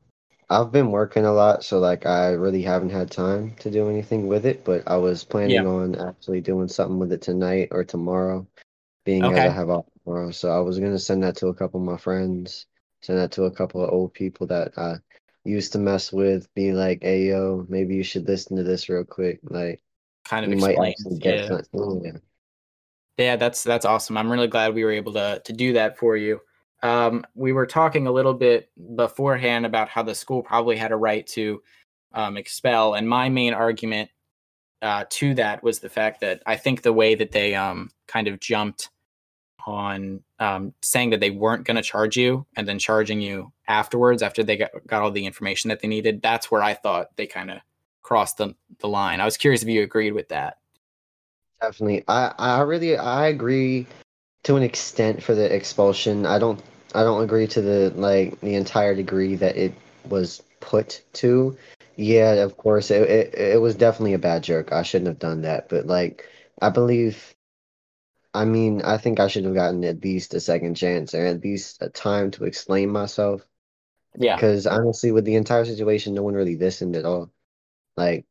I've 0.51 0.72
been 0.72 0.90
working 0.90 1.24
a 1.26 1.32
lot, 1.32 1.64
so 1.64 1.78
like 1.78 2.07
I 2.07 2.30
really 2.32 2.62
haven't 2.62 2.90
had 2.90 3.11
time 3.11 3.55
to 3.57 3.70
do 3.70 3.88
anything 3.90 4.26
with 4.28 4.47
it. 4.47 4.64
But 4.64 4.84
I 4.88 4.97
was 4.97 5.24
planning 5.24 5.64
Yeah. 5.64 5.66
on 5.66 5.97
actually 5.97 6.40
doing 6.40 6.68
something 6.68 6.99
with 6.99 7.12
it 7.12 7.22
tonight 7.22 7.68
or 7.72 7.84
tomorrow, 7.84 8.47
being 9.05 9.28
Okay. 9.28 9.32
as 9.32 9.47
I 9.47 9.53
have 9.53 9.70
off 9.70 9.86
tomorrow. 10.05 10.32
So 10.32 10.51
I 10.51 10.61
was 10.61 10.78
gonna 10.80 10.99
send 10.99 11.22
that 11.24 11.36
to 11.38 11.49
a 11.49 11.55
couple 11.55 11.80
of 11.80 11.86
my 11.86 11.99
friends, 11.99 12.66
send 13.03 13.18
that 13.20 13.32
to 13.32 13.44
a 13.44 13.51
couple 13.53 13.84
of 13.84 13.92
old 13.92 14.14
people 14.14 14.47
that 14.49 14.78
I 14.78 14.97
used 15.44 15.72
to 15.74 15.78
mess 15.80 16.12
with, 16.12 16.53
be 16.55 16.72
like, 16.72 17.03
"Hey, 17.03 17.28
yo, 17.28 17.66
maybe 17.68 17.97
you 17.97 18.05
should 18.05 18.28
listen 18.28 18.57
to 18.59 18.64
this 18.64 18.88
real 18.90 19.05
quick." 19.05 19.40
Like, 19.44 19.82
kind 20.24 20.44
of 20.44 20.51
you 20.51 20.57
might 20.57 20.78
actually 20.78 21.18
get 21.18 21.40
Yeah. 21.40 21.47
something. 21.47 22.03
Yeah. 22.05 22.18
Yeah, 23.19 23.37
that's 23.37 23.62
that's 23.62 23.87
awesome. 23.87 24.17
I'm 24.17 24.31
really 24.31 24.49
glad 24.49 24.75
we 24.75 24.85
were 24.85 24.93
able 24.93 25.12
to 25.14 25.41
to 25.45 25.53
do 25.53 25.73
that 25.75 25.99
for 25.99 26.17
you. 26.17 26.41
Um, 26.83 27.25
we 27.35 27.53
were 27.53 27.67
talking 27.67 28.07
a 28.07 28.12
little 28.12 28.35
bit 28.35 28.71
beforehand 28.97 29.64
about 29.64 29.89
how 29.89 30.03
the 30.03 30.14
school 30.14 30.43
probably 30.43 30.77
had 30.77 30.93
a 30.93 30.97
right 30.97 31.27
to 31.29 31.62
um, 32.12 32.37
expel, 32.37 32.95
and 32.95 33.09
my 33.09 33.29
main 33.29 33.55
argument 33.55 34.11
uh, 34.83 35.05
to 35.11 35.35
that 35.35 35.62
was 35.62 35.79
the 35.81 35.89
fact 35.89 36.21
that 36.21 36.43
I 36.47 36.57
think 36.57 36.83
the 36.83 36.93
way 36.93 37.14
that 37.14 37.33
they 37.33 37.55
um, 37.55 37.91
kind 38.07 38.29
of 38.29 38.41
jumped 38.41 38.91
on 39.67 40.23
um, 40.39 40.73
saying 40.83 41.11
that 41.11 41.21
they 41.21 41.31
weren't 41.31 41.64
going 41.64 41.77
to 41.77 41.83
charge 41.83 42.17
you 42.17 42.47
and 42.57 42.69
then 42.69 42.79
charging 42.79 43.21
you 43.21 43.53
afterwards 43.67 44.23
after 44.23 44.45
they 44.45 44.57
got, 44.57 44.71
got 44.87 45.03
all 45.03 45.11
the 45.11 45.27
information 45.27 45.69
that 45.69 45.81
they 45.81 45.89
needed, 45.89 46.23
that's 46.23 46.51
where 46.51 46.62
I 46.62 46.75
thought 46.75 47.17
they 47.17 47.27
kind 47.27 47.51
of 47.51 47.59
crossed 48.03 48.37
the, 48.37 48.55
the 48.79 48.87
line. 48.87 49.21
I 49.21 49.25
was 49.25 49.37
curious 49.37 49.62
if 49.62 49.69
you 49.69 49.83
agreed 49.83 50.12
with 50.12 50.29
that. 50.29 50.59
Definitely. 51.61 52.04
I 52.09 52.34
I 52.38 52.61
really 52.62 52.96
I 52.96 53.28
agree 53.28 53.86
to 54.44 54.57
an 54.57 54.62
extent 54.62 55.22
for 55.22 55.34
the 55.34 55.52
expulsion. 55.54 56.26
I 56.26 56.38
don't 56.38 56.62
I 56.94 57.02
don't 57.02 57.22
agree 57.22 57.46
to 57.48 57.61
the 57.62 57.92
like 57.96 58.40
the 58.40 58.54
entire 58.54 58.94
degree 58.94 59.36
that 59.36 59.57
it 59.57 59.74
was 60.09 60.42
put 60.61 61.02
to. 61.14 61.57
Yeah, 61.96 62.34
of 62.34 62.57
course 62.57 62.90
it 62.90 63.02
it, 63.09 63.34
it 63.34 63.61
was 63.61 63.74
definitely 63.74 64.14
a 64.14 64.18
bad 64.18 64.42
joke. 64.42 64.72
I 64.72 64.82
shouldn't 64.82 65.09
have 65.09 65.18
done 65.18 65.42
that, 65.42 65.68
but 65.68 65.86
like 65.86 66.28
I 66.61 66.70
believe 66.70 67.34
I 68.34 68.44
mean, 68.44 68.82
I 68.82 68.98
think 68.98 69.18
I 69.18 69.28
should 69.28 69.44
have 69.44 69.54
gotten 69.54 69.84
at 69.84 70.04
least 70.04 70.34
a 70.34 70.40
second 70.40 70.74
chance 70.76 71.14
or 71.14 71.24
at 71.24 71.42
least 71.42 71.82
a 71.82 71.88
time 71.88 72.30
to 72.32 72.44
explain 72.44 72.90
myself. 72.90 73.46
Yeah. 74.18 74.36
Because 74.36 74.66
honestly, 74.66 75.12
with 75.12 75.24
the 75.24 75.36
entire 75.36 75.64
situation, 75.64 76.14
no 76.14 76.22
one 76.22 76.34
really 76.34 76.57
listened 76.57 76.96
at 76.96 77.04
all. 77.04 77.30
Like 77.96 78.26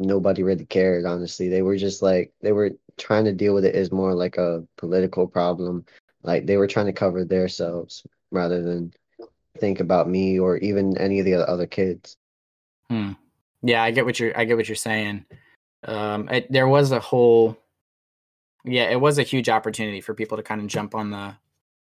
nobody 0.00 0.42
really 0.42 0.66
cared, 0.66 1.04
honestly. 1.04 1.48
They 1.48 1.62
were 1.62 1.76
just 1.76 2.02
like 2.02 2.32
they 2.40 2.52
were 2.52 2.70
trying 2.98 3.24
to 3.24 3.32
deal 3.32 3.54
with 3.54 3.64
it 3.64 3.74
as 3.74 3.92
more 3.92 4.14
like 4.14 4.36
a 4.36 4.64
political 4.76 5.26
problem. 5.26 5.84
Like 6.22 6.46
they 6.46 6.56
were 6.56 6.66
trying 6.66 6.86
to 6.86 6.92
cover 6.92 7.24
themselves 7.24 8.06
rather 8.30 8.62
than 8.62 8.92
think 9.58 9.80
about 9.80 10.08
me 10.08 10.38
or 10.38 10.56
even 10.58 10.96
any 10.98 11.18
of 11.18 11.24
the 11.24 11.34
other 11.34 11.66
kids. 11.66 12.16
Hmm. 12.88 13.12
Yeah, 13.62 13.82
I 13.82 13.90
get 13.90 14.04
what 14.04 14.18
you're. 14.18 14.36
I 14.38 14.44
get 14.44 14.56
what 14.56 14.68
you're 14.68 14.76
saying. 14.76 15.26
Um, 15.84 16.28
it, 16.28 16.50
there 16.50 16.68
was 16.68 16.92
a 16.92 17.00
whole. 17.00 17.56
Yeah, 18.64 18.90
it 18.90 19.00
was 19.00 19.18
a 19.18 19.22
huge 19.22 19.48
opportunity 19.48 20.00
for 20.00 20.14
people 20.14 20.36
to 20.36 20.42
kind 20.42 20.60
of 20.60 20.66
jump 20.66 20.94
on 20.94 21.10
the, 21.10 21.34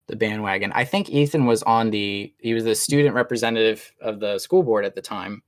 the 0.07 0.17
bandwagon. 0.17 0.71
I 0.73 0.85
think 0.85 1.11
Ethan 1.11 1.47
was 1.47 1.63
on 1.63 1.91
the. 1.91 2.33
He 2.39 2.55
was 2.55 2.65
the 2.65 2.75
student 2.75 3.15
representative 3.15 3.93
of 4.01 4.21
the 4.21 4.39
school 4.39 4.63
board 4.63 4.85
at 4.85 4.95
the 4.95 5.03
time, 5.03 5.43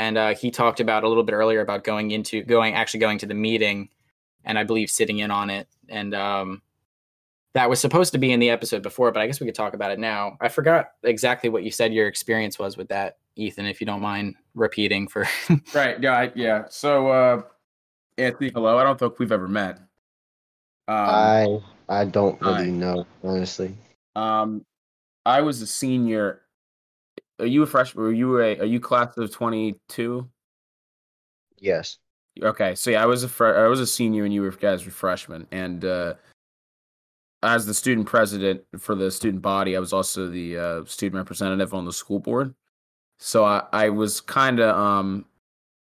and 0.00 0.16
uh, 0.16 0.34
he 0.34 0.50
talked 0.50 0.80
about 0.80 1.04
a 1.04 1.08
little 1.08 1.22
bit 1.22 1.34
earlier 1.34 1.60
about 1.60 1.84
going 1.84 2.10
into 2.10 2.42
going 2.42 2.72
actually 2.72 3.00
going 3.00 3.18
to 3.18 3.26
the 3.26 3.34
meeting, 3.34 3.90
and 4.46 4.58
I 4.58 4.64
believe 4.64 4.88
sitting 4.88 5.18
in 5.18 5.30
on 5.30 5.50
it. 5.50 5.68
And 5.90 6.14
um, 6.14 6.62
that 7.52 7.68
was 7.68 7.80
supposed 7.80 8.12
to 8.12 8.18
be 8.18 8.32
in 8.32 8.40
the 8.40 8.48
episode 8.48 8.82
before, 8.82 9.12
but 9.12 9.20
I 9.20 9.26
guess 9.26 9.40
we 9.40 9.46
could 9.46 9.54
talk 9.54 9.74
about 9.74 9.90
it 9.90 9.98
now. 9.98 10.38
I 10.40 10.48
forgot 10.48 10.92
exactly 11.02 11.50
what 11.50 11.64
you 11.64 11.70
said 11.70 11.92
your 11.92 12.06
experience 12.08 12.58
was 12.58 12.78
with 12.78 12.88
that, 12.88 13.18
Ethan, 13.36 13.66
if 13.66 13.78
you 13.78 13.86
don't 13.86 14.00
mind 14.00 14.36
repeating 14.54 15.06
for 15.06 15.28
Right. 15.74 16.02
Yeah. 16.02 16.12
I, 16.16 16.32
yeah. 16.34 16.64
So, 16.70 17.08
uh, 17.08 17.42
Anthony, 18.16 18.52
hello. 18.54 18.78
I 18.78 18.84
don't 18.84 18.98
think 18.98 19.18
we've 19.18 19.32
ever 19.32 19.48
met. 19.48 19.80
Um, 20.88 20.96
I 20.96 21.58
I 21.90 22.04
don't 22.06 22.40
really 22.40 22.70
Hi. 22.70 22.70
know 22.70 23.06
honestly. 23.22 23.76
um, 24.16 24.64
I 25.26 25.42
was 25.42 25.60
a 25.60 25.66
senior. 25.66 26.40
Are 27.40 27.46
you 27.46 27.62
a 27.62 27.66
freshman? 27.66 28.04
Are 28.06 28.12
you 28.12 28.38
a? 28.38 28.58
Are 28.58 28.64
you 28.64 28.80
class 28.80 29.16
of 29.16 29.30
twenty 29.32 29.76
two? 29.88 30.28
Yes. 31.58 31.98
Okay, 32.42 32.74
so 32.74 32.90
yeah, 32.90 33.02
I 33.02 33.06
was 33.06 33.24
a 33.24 33.28
fre- 33.28 33.56
I 33.56 33.66
was 33.66 33.80
a 33.80 33.86
senior 33.86 34.24
and 34.24 34.32
you 34.32 34.42
were 34.42 34.50
guys 34.50 34.84
were 34.84 34.92
freshmen, 34.92 35.46
and 35.50 35.84
uh, 35.84 36.14
as 37.42 37.66
the 37.66 37.74
student 37.74 38.06
president 38.06 38.62
for 38.78 38.94
the 38.94 39.10
student 39.10 39.42
body, 39.42 39.76
I 39.76 39.80
was 39.80 39.92
also 39.92 40.28
the 40.28 40.56
uh, 40.56 40.84
student 40.84 41.16
representative 41.16 41.74
on 41.74 41.84
the 41.84 41.92
school 41.92 42.18
board. 42.18 42.54
So 43.18 43.44
I, 43.44 43.64
I 43.72 43.88
was 43.90 44.20
kind 44.20 44.60
of 44.60 44.76
um, 44.76 45.26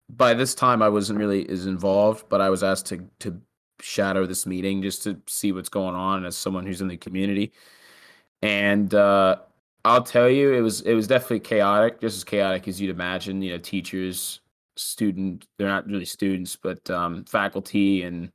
by 0.10 0.34
this 0.34 0.56
time 0.56 0.82
I 0.82 0.90
wasn't 0.90 1.20
really 1.20 1.48
as 1.48 1.66
involved, 1.66 2.26
but 2.28 2.42
I 2.42 2.50
was 2.50 2.64
asked 2.64 2.88
to 2.88 3.08
to 3.20 3.40
shadow 3.80 4.26
this 4.26 4.46
meeting 4.46 4.82
just 4.82 5.04
to 5.04 5.20
see 5.28 5.52
what's 5.52 5.70
going 5.70 5.96
on 5.96 6.26
as 6.26 6.36
someone 6.36 6.66
who's 6.66 6.82
in 6.82 6.88
the 6.88 6.98
community, 6.98 7.54
and 8.42 8.94
uh, 8.94 9.38
I'll 9.84 10.04
tell 10.04 10.30
you, 10.30 10.54
it 10.54 10.62
was 10.62 10.82
it 10.82 10.94
was 10.94 11.08
definitely 11.08 11.40
chaotic, 11.40 12.02
just 12.02 12.18
as 12.18 12.24
chaotic 12.24 12.68
as 12.68 12.80
you'd 12.80 12.92
imagine. 12.92 13.42
You 13.42 13.54
know, 13.54 13.58
teachers 13.58 14.42
student 14.78 15.46
they're 15.58 15.68
not 15.68 15.86
really 15.86 16.06
students 16.06 16.56
but 16.56 16.90
um 16.90 17.26
faculty 17.26 18.04
and 18.04 18.32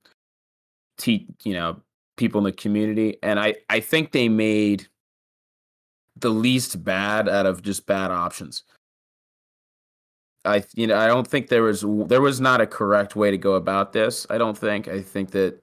te- 0.99 1.27
you 1.45 1.55
know 1.55 1.81
people 2.17 2.39
in 2.39 2.45
the 2.45 2.53
community. 2.53 3.17
And 3.23 3.39
i 3.41 3.55
i 3.69 3.81
think 3.81 4.13
they 4.13 4.29
made 4.29 4.89
the 6.17 6.31
least 6.31 6.83
bad 6.85 7.29
out 7.29 7.47
of 7.47 7.63
just 7.63 7.87
bad 7.87 8.11
options. 8.11 8.65
I 10.45 10.65
you 10.75 10.87
know 10.87 10.97
i 10.97 11.07
don't 11.07 11.27
think 11.27 11.49
there 11.49 11.63
was 11.63 11.85
there 12.07 12.21
was 12.21 12.41
not 12.41 12.61
a 12.61 12.67
correct 12.67 13.17
way 13.17 13.31
to 13.31 13.39
go 13.39 13.55
about 13.55 13.93
this 13.93 14.27
i 14.31 14.39
don't 14.39 14.57
think. 14.57 14.89
I 14.89 15.03
think 15.03 15.31
that 15.33 15.63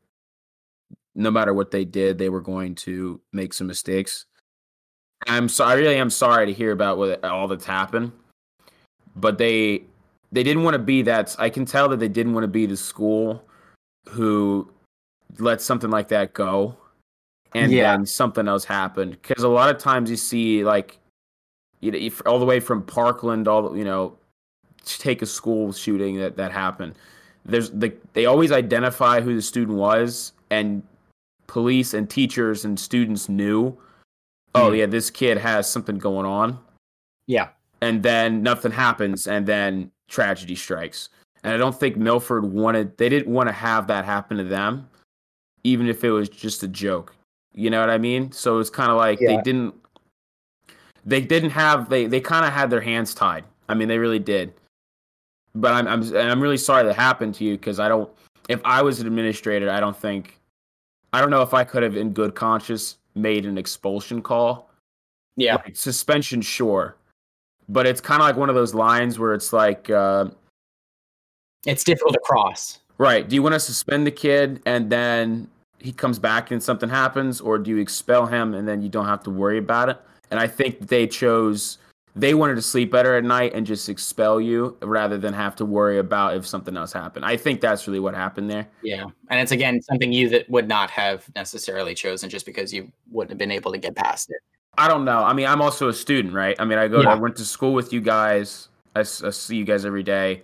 no 1.15 1.31
matter 1.31 1.53
what 1.53 1.71
they 1.71 1.86
did 1.86 2.17
they 2.17 2.29
were 2.29 2.41
going 2.41 2.75
to 2.75 3.21
make 3.31 3.53
some 3.53 3.67
mistakes 3.67 4.25
i'm 5.28 5.47
sorry 5.49 5.71
i 5.71 5.76
really 5.76 5.95
am 5.97 6.09
sorry 6.09 6.45
to 6.45 6.53
hear 6.53 6.71
about 6.71 6.97
what 6.97 7.24
all 7.24 7.47
that's 7.47 7.65
happened 7.65 8.11
but 9.15 9.38
they 9.38 9.84
they 10.32 10.43
didn't 10.43 10.63
want 10.63 10.74
to 10.74 10.80
be 10.80 11.01
that 11.01 11.36
i 11.39 11.49
can 11.49 11.65
tell 11.65 11.88
that 11.89 11.99
they 11.99 12.07
didn't 12.07 12.34
want 12.34 12.43
to 12.43 12.47
be 12.47 12.65
the 12.65 12.78
school 12.78 13.43
who 14.09 14.69
let 15.39 15.61
something 15.61 15.89
like 15.89 16.07
that 16.07 16.34
go 16.34 16.76
and 17.55 17.71
Yeah. 17.71 17.91
then 17.95 18.05
something 18.05 18.47
else 18.47 18.65
happened 18.65 19.11
because 19.21 19.43
a 19.43 19.47
lot 19.49 19.69
of 19.74 19.78
times 19.78 20.09
you 20.09 20.17
see 20.17 20.63
like 20.63 20.99
you 21.82 21.91
know 21.91 22.09
all 22.26 22.39
the 22.39 22.45
way 22.45 22.59
from 22.59 22.82
parkland 22.84 23.47
all 23.47 23.76
you 23.78 23.84
know 23.84 24.17
take 24.86 25.21
a 25.21 25.26
school 25.26 25.71
shooting 25.71 26.17
that 26.17 26.36
that 26.38 26.51
happened 26.51 26.95
there's 27.45 27.69
the 27.71 27.93
they 28.13 28.26
always 28.26 28.51
identify 28.51 29.21
who 29.21 29.36
the 29.36 29.41
student 29.41 29.78
was 29.78 30.34
and 30.49 30.84
police 31.47 31.93
and 31.93 32.09
teachers 32.09 32.65
and 32.65 32.80
students 32.80 33.30
knew 33.30 33.76
oh 34.55 34.71
yeah. 34.71 34.85
this 34.85 35.09
kid 35.09 35.37
has 35.37 35.69
something 35.69 35.97
going 35.97 36.25
on. 36.25 36.59
Yeah. 37.27 37.49
and 37.81 38.03
then 38.03 38.43
nothing 38.43 38.71
happens 38.71 39.27
and 39.27 39.45
then 39.45 39.91
tragedy 40.09 40.55
strikes. 40.55 41.09
And 41.43 41.53
i 41.53 41.57
don't 41.57 41.77
think 41.77 41.97
milford 41.97 42.45
wanted 42.45 42.97
they 42.97 43.09
didn't 43.09 43.31
want 43.33 43.49
to 43.49 43.53
have 43.53 43.87
that 43.87 44.05
happen 44.05 44.37
to 44.37 44.43
them 44.43 44.87
even 45.63 45.87
if 45.87 46.03
it 46.03 46.11
was 46.11 46.29
just 46.29 46.63
a 46.63 46.67
joke. 46.67 47.15
You 47.53 47.69
know 47.69 47.79
what 47.79 47.89
i 47.89 47.97
mean? 47.97 48.31
So 48.31 48.59
it's 48.59 48.69
kind 48.69 48.91
of 48.91 48.97
like 48.97 49.19
they 49.19 49.39
didn't 49.43 49.73
they 51.05 51.21
didn't 51.21 51.51
have 51.51 51.89
they 51.89 52.07
they 52.07 52.19
kind 52.19 52.45
of 52.45 52.53
had 52.53 52.69
their 52.69 52.81
hands 52.81 53.13
tied. 53.13 53.45
I 53.69 53.73
mean 53.73 53.87
they 53.87 53.97
really 53.97 54.19
did. 54.19 54.53
But 55.55 55.73
i'm 55.73 55.87
i'm, 55.87 56.01
and 56.01 56.31
I'm 56.31 56.41
really 56.41 56.57
sorry 56.57 56.83
that 56.83 56.95
happened 56.95 57.35
to 57.35 57.43
you 57.43 57.53
because 57.53 57.79
i 57.79 57.87
don't 57.87 58.09
if 58.49 58.59
i 58.65 58.81
was 58.81 58.99
an 58.99 59.07
administrator 59.07 59.69
i 59.69 59.79
don't 59.79 59.95
think 59.95 60.39
i 61.13 61.21
don't 61.21 61.29
know 61.29 61.43
if 61.43 61.53
i 61.53 61.63
could 61.63 61.83
have 61.83 61.95
in 61.95 62.11
good 62.11 62.35
conscience 62.35 62.97
made 63.16 63.45
an 63.45 63.57
expulsion 63.57 64.22
call 64.22 64.70
Yeah. 65.36 65.55
like, 65.55 65.76
suspension 65.76 66.41
sure 66.41 66.95
but 67.70 67.86
it's 67.88 68.01
kind 68.01 68.22
of 68.22 68.28
like 68.28 68.36
one 68.36 68.49
of 68.49 68.55
those 68.55 68.74
lines 68.74 69.18
where 69.20 69.34
it's 69.34 69.53
like 69.53 69.89
uh, 69.89 70.26
It's 71.66 71.84
difficult 71.84 72.14
to 72.14 72.20
cross. 72.20 72.80
right 72.97 73.28
do 73.28 73.36
you 73.36 73.43
want 73.43 73.53
to 73.53 73.59
suspend 73.59 74.05
the 74.05 74.11
kid 74.11 74.61
and 74.66 74.89
then 74.89 75.47
he 75.80 75.91
comes 75.91 76.18
back 76.20 76.51
and 76.51 76.61
something 76.61 76.89
happens 76.89 77.41
or 77.41 77.57
do 77.57 77.70
you 77.72 77.78
expel 77.78 78.26
him 78.26 78.53
and 78.53 78.68
then 78.68 78.82
you 78.82 78.89
don't 78.89 79.05
have 79.05 79.24
to 79.24 79.30
worry 79.30 79.57
about 79.57 79.89
it 79.89 79.97
and 80.32 80.39
i 80.39 80.47
think 80.47 80.88
they 80.88 81.05
chose 81.07 81.78
they 82.16 82.34
wanted 82.34 82.55
to 82.55 82.61
sleep 82.61 82.91
better 82.91 83.16
at 83.16 83.24
night 83.24 83.53
and 83.55 83.66
just 83.66 83.89
expel 83.89 84.39
you 84.39 84.78
rather 84.82 85.18
than 85.18 85.34
have 85.34 85.55
to 85.55 85.66
worry 85.66 85.97
about 85.97 86.36
if 86.36 86.45
something 86.45 86.78
else 86.78 86.93
happened 86.93 87.26
i 87.26 87.36
think 87.36 87.61
that's 87.61 87.88
really 87.88 87.99
what 87.99 88.14
happened 88.14 88.49
there 88.49 88.68
Yeah. 88.84 89.05
And 89.30 89.39
it's 89.39 89.51
again 89.51 89.82
something 89.82 90.11
you 90.11 90.30
that 90.30 90.49
would 90.49 90.68
not 90.68 90.89
have 90.91 91.28
necessarily 91.36 91.95
chosen 91.95 92.30
just 92.30 92.45
because 92.45 92.74
you 92.74 92.91
wouldn't 93.09 93.32
have 93.32 93.38
been 93.38 93.51
able 93.51 93.72
to 93.72 93.78
get 93.78 93.95
past 93.95 94.30
it. 94.30 94.38
I 94.78 94.88
don't 94.88 95.05
know. 95.05 95.20
I 95.20 95.34
mean, 95.34 95.47
I'm 95.47 95.61
also 95.61 95.89
a 95.89 95.93
student, 95.93 96.34
right? 96.34 96.55
I 96.59 96.66
mean, 96.66 96.78
I 96.78 96.88
go. 96.88 97.01
To, 97.01 97.09
I 97.09 97.16
went 97.16 97.36
to 97.38 97.45
school 97.45 97.74
with 97.74 97.93
you 97.93 98.01
guys. 98.01 98.70
I 98.95 99.03
see 99.03 99.55
you 99.55 99.66
guys 99.66 99.86
every 99.86 100.03
day. 100.03 100.43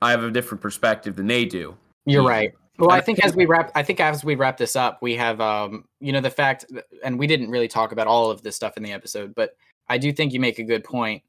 I 0.00 0.10
have 0.10 0.24
a 0.24 0.30
different 0.30 0.60
perspective 0.60 1.16
than 1.16 1.26
they 1.26 1.44
do. 1.44 1.76
You're 2.04 2.24
right. 2.24 2.52
Well, 2.78 2.90
I 2.90 3.00
think 3.00 3.24
as 3.24 3.36
we 3.36 3.46
wrap, 3.46 3.70
I 3.74 3.82
think 3.82 4.00
as 4.00 4.24
we 4.24 4.34
wrap 4.34 4.56
this 4.56 4.74
up, 4.74 5.00
we 5.02 5.14
have, 5.16 5.40
um, 5.40 5.84
you 6.00 6.12
know, 6.12 6.20
the 6.20 6.30
fact, 6.30 6.64
and 7.04 7.18
we 7.18 7.26
didn't 7.26 7.50
really 7.50 7.68
talk 7.68 7.92
about 7.92 8.06
all 8.06 8.30
of 8.30 8.42
this 8.42 8.56
stuff 8.56 8.76
in 8.76 8.82
the 8.82 8.92
episode, 8.92 9.34
but 9.34 9.54
I 9.88 9.98
do 9.98 10.12
think 10.12 10.32
you 10.32 10.40
make 10.40 10.58
a 10.58 10.64
good 10.64 10.84
point, 10.84 11.22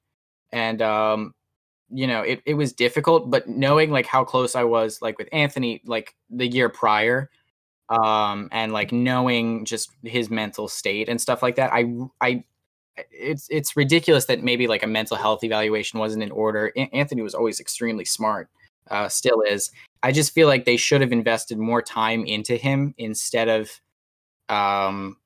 and 0.51 0.81
um, 0.81 1.33
you 1.89 2.07
know, 2.07 2.21
it 2.21 2.41
it 2.45 2.55
was 2.55 2.73
difficult, 2.73 3.29
but 3.31 3.47
knowing 3.47 3.91
like 3.91 4.05
how 4.07 4.23
close 4.23 4.55
I 4.55 4.63
was, 4.65 5.01
like 5.01 5.17
with 5.17 5.29
Anthony, 5.31 5.81
like 5.85 6.15
the 6.29 6.47
year 6.47 6.69
prior, 6.69 7.29
um, 7.89 8.49
and 8.51 8.73
like 8.73 8.91
knowing 8.91 9.65
just 9.65 9.91
his 10.03 10.29
mental 10.29 10.67
state 10.67 11.09
and 11.09 11.21
stuff 11.21 11.43
like 11.43 11.55
that, 11.57 11.71
I 11.73 11.85
I. 12.21 12.43
It's 13.11 13.47
it's 13.49 13.75
ridiculous 13.75 14.25
that 14.25 14.43
maybe 14.43 14.67
like 14.67 14.83
a 14.83 14.87
mental 14.87 15.17
health 15.17 15.43
evaluation 15.43 15.99
wasn't 15.99 16.23
in 16.23 16.31
order. 16.31 16.71
An- 16.75 16.89
Anthony 16.93 17.23
was 17.23 17.33
always 17.33 17.59
extremely 17.59 18.05
smart, 18.05 18.49
uh, 18.91 19.09
still 19.09 19.41
is. 19.41 19.71
I 20.03 20.11
just 20.11 20.33
feel 20.33 20.47
like 20.47 20.65
they 20.65 20.77
should 20.77 21.01
have 21.01 21.11
invested 21.11 21.57
more 21.57 21.81
time 21.81 22.23
into 22.25 22.55
him 22.55 22.93
instead 22.99 23.49
of, 23.49 23.71
um, 24.49 25.17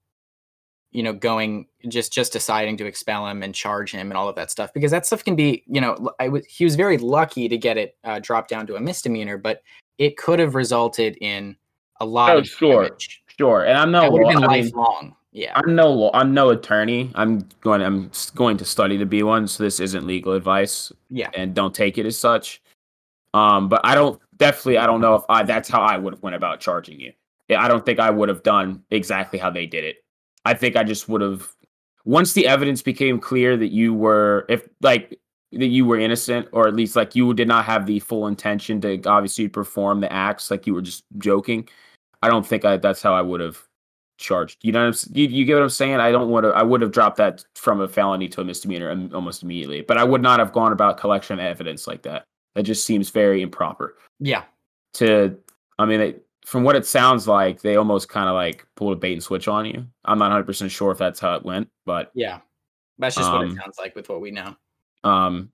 you 0.92 1.04
know, 1.04 1.14
going 1.14 1.68
just 1.90 2.12
just 2.14 2.34
deciding 2.34 2.78
to 2.78 2.86
expel 2.86 3.28
him 3.28 3.44
and 3.44 3.54
charge 3.54 3.92
him 3.92 4.10
and 4.10 4.18
all 4.18 4.28
of 4.30 4.36
that 4.36 4.50
stuff 4.52 4.74
because 4.74 4.92
that 4.92 5.06
stuff 5.06 5.24
can 5.24 5.36
be, 5.36 5.64
you 5.68 5.82
know, 5.82 6.12
I 6.20 6.28
was 6.30 6.46
he 6.46 6.64
was 6.64 6.76
very 6.76 6.98
lucky 6.98 7.48
to 7.50 7.58
get 7.58 7.78
it 7.78 7.98
uh, 8.04 8.20
dropped 8.20 8.50
down 8.50 8.66
to 8.68 8.76
a 8.76 8.80
misdemeanor, 8.80 9.38
but 9.38 9.62
it 9.98 10.18
could 10.18 10.40
have 10.40 10.56
resulted 10.56 11.18
in 11.22 11.56
a 12.00 12.06
lot 12.06 12.36
Oh, 12.36 12.40
of 12.40 12.48
sure, 12.48 12.84
damage. 12.84 13.24
sure. 13.38 13.66
And 13.66 13.78
I'm 13.78 13.92
no. 13.92 14.02
That 14.02 14.12
would 14.12 14.26
have 14.26 14.36
law- 14.36 14.42
been 14.42 14.50
I 14.50 14.54
mean, 14.62 14.64
lifelong. 14.66 15.16
Yeah. 15.32 15.52
I'm 15.56 15.76
no. 15.76 15.90
law- 15.92 16.12
I'm 16.14 16.34
no 16.34 16.50
attorney. 16.50 17.12
I'm 17.16 17.48
going. 17.62 17.82
I'm 17.82 18.10
going 18.36 18.58
to 18.58 18.66
study 18.66 18.98
to 18.98 19.06
be 19.06 19.24
one. 19.24 19.48
So 19.48 19.64
this 19.64 19.80
isn't 19.80 20.06
legal 20.08 20.34
advice. 20.34 20.92
Yeah. 21.10 21.30
And 21.36 21.54
don't 21.54 21.76
take 21.76 21.98
it 21.98 22.06
as 22.06 22.18
such. 22.18 22.62
Um, 23.34 23.68
but 23.70 23.82
I 23.84 23.94
don't 23.94 24.20
definitely. 24.38 24.78
I 24.78 24.86
don't 24.88 25.02
know 25.02 25.16
if 25.16 25.24
I. 25.30 25.44
That's 25.44 25.70
how 25.70 25.82
I 25.82 25.98
would 25.98 26.14
have 26.14 26.24
went 26.24 26.36
about 26.36 26.60
charging 26.60 27.00
you. 27.00 27.12
I 27.56 27.68
don't 27.68 27.86
think 27.86 28.00
I 28.00 28.10
would 28.10 28.30
have 28.30 28.44
done 28.44 28.84
exactly 28.92 29.38
how 29.40 29.50
they 29.50 29.66
did 29.66 29.84
it. 29.84 29.98
I 30.48 30.54
think 30.54 30.76
I 30.76 30.84
just 30.84 31.10
would 31.10 31.22
have. 31.22 31.48
Once 32.06 32.34
the 32.34 32.48
evidence 32.48 32.82
became 32.82 33.20
clear 33.20 33.58
that 33.58 33.68
you 33.68 33.94
were, 33.94 34.46
if 34.48 34.68
like 34.82 35.20
that 35.52 35.68
you 35.68 35.86
were 35.86 36.00
innocent, 36.00 36.48
or 36.52 36.68
at 36.68 36.76
least 36.76 36.96
like 36.96 37.16
you 37.16 37.34
did 37.34 37.48
not 37.48 37.66
have 37.66 37.86
the 37.86 38.00
full 38.00 38.28
intention 38.28 38.80
to 38.82 39.02
obviously 39.06 39.48
perform 39.48 40.00
the 40.00 40.12
acts, 40.12 40.50
like 40.50 40.66
you 40.66 40.74
were 40.74 40.82
just 40.82 41.04
joking. 41.18 41.68
I 42.24 42.30
don't 42.30 42.46
think 42.46 42.66
I. 42.66 42.78
That's 42.78 43.02
how 43.02 43.14
I 43.14 43.22
would 43.22 43.42
have 43.42 43.62
charged. 44.18 44.60
You 44.64 44.72
know, 44.72 44.86
what 44.86 45.06
I'm, 45.06 45.16
you, 45.16 45.28
you 45.28 45.46
get 45.46 45.56
what 45.56 45.64
I'm 45.64 45.70
saying? 45.70 45.96
I 45.96 46.12
don't 46.12 46.30
want 46.30 46.46
to. 46.46 46.50
I 46.50 46.64
would 46.64 46.82
have 46.82 46.92
dropped 46.92 47.18
that 47.18 47.44
from 47.56 47.82
a 47.82 47.88
felony 47.88 48.28
to 48.30 48.42
a 48.42 48.46
misdemeanor 48.46 49.10
almost 49.14 49.44
immediately, 49.44 49.82
but 49.82 49.98
I 49.98 50.04
would 50.04 50.22
not 50.22 50.40
have 50.40 50.54
gone 50.54 50.72
about 50.72 50.98
collection 50.98 51.40
of 51.40 51.46
evidence 51.46 51.88
like 51.88 52.04
that. 52.04 52.24
That 52.56 52.64
just 52.64 52.86
seems 52.86 53.10
very 53.10 53.42
improper. 53.42 53.98
Yeah. 54.20 54.44
To, 54.96 55.38
I 55.78 55.86
mean, 55.86 56.02
it, 56.02 56.27
from 56.48 56.64
what 56.64 56.78
it 56.78 56.86
sounds 56.86 57.28
like, 57.28 57.62
they 57.62 57.76
almost 57.76 58.08
kind 58.08 58.30
of 58.30 58.34
like 58.34 58.66
pulled 58.76 58.94
a 58.94 58.96
bait 58.96 59.12
and 59.12 59.22
switch 59.22 59.50
on 59.50 59.66
you. 59.66 59.86
I'm 60.06 60.18
not 60.18 60.30
100 60.30 60.46
percent 60.46 60.72
sure 60.72 60.94
if 60.94 60.98
that's 60.98 61.20
how 61.20 61.36
it 61.36 61.44
went, 61.44 61.68
but 61.86 62.10
Yeah. 62.16 62.40
That's 62.98 63.18
just 63.18 63.30
what 63.30 63.42
it 63.42 63.50
Um, 63.50 63.58
sounds 63.58 63.78
like 63.78 63.96
with 63.98 64.08
what 64.08 64.22
we 64.22 64.32
know. 64.32 64.56
um, 65.04 65.52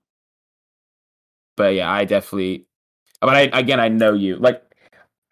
but 1.56 1.74
yeah, 1.74 1.90
I 1.90 2.04
definitely. 2.04 2.66
But 3.20 3.34
I 3.34 3.40
again, 3.58 3.80
I 3.80 3.88
know 3.88 4.12
you. 4.12 4.36
Like, 4.36 4.62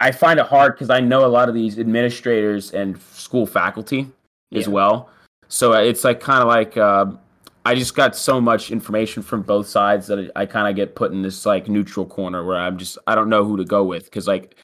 I 0.00 0.10
find 0.10 0.40
it 0.40 0.46
hard 0.46 0.74
because 0.74 0.90
I 0.90 0.98
know 0.98 1.24
a 1.24 1.28
lot 1.28 1.48
of 1.48 1.54
these 1.54 1.78
administrators 1.78 2.72
and 2.72 3.00
school 3.00 3.46
faculty 3.46 4.08
as 4.52 4.68
well. 4.68 5.10
So 5.46 5.74
uh, 5.74 5.80
it's 5.80 6.02
like 6.02 6.18
kind 6.18 6.42
of 6.42 6.48
like 6.48 6.76
um 6.76 7.20
I 7.64 7.76
just 7.76 7.94
got 7.94 8.16
so 8.16 8.40
much 8.40 8.72
information 8.72 9.22
from 9.22 9.42
both 9.42 9.68
sides 9.68 10.08
that 10.08 10.30
I, 10.36 10.42
I 10.42 10.46
kind 10.46 10.66
of 10.68 10.74
get 10.74 10.96
put 10.96 11.12
in 11.12 11.22
this 11.22 11.46
like 11.46 11.68
neutral 11.68 12.04
corner 12.04 12.44
where 12.44 12.56
I'm 12.56 12.76
just 12.78 12.98
I 13.06 13.14
don't 13.14 13.28
know 13.28 13.44
who 13.44 13.56
to 13.58 13.64
go 13.64 13.84
with 13.84 14.04
because 14.04 14.26
like 14.26 14.56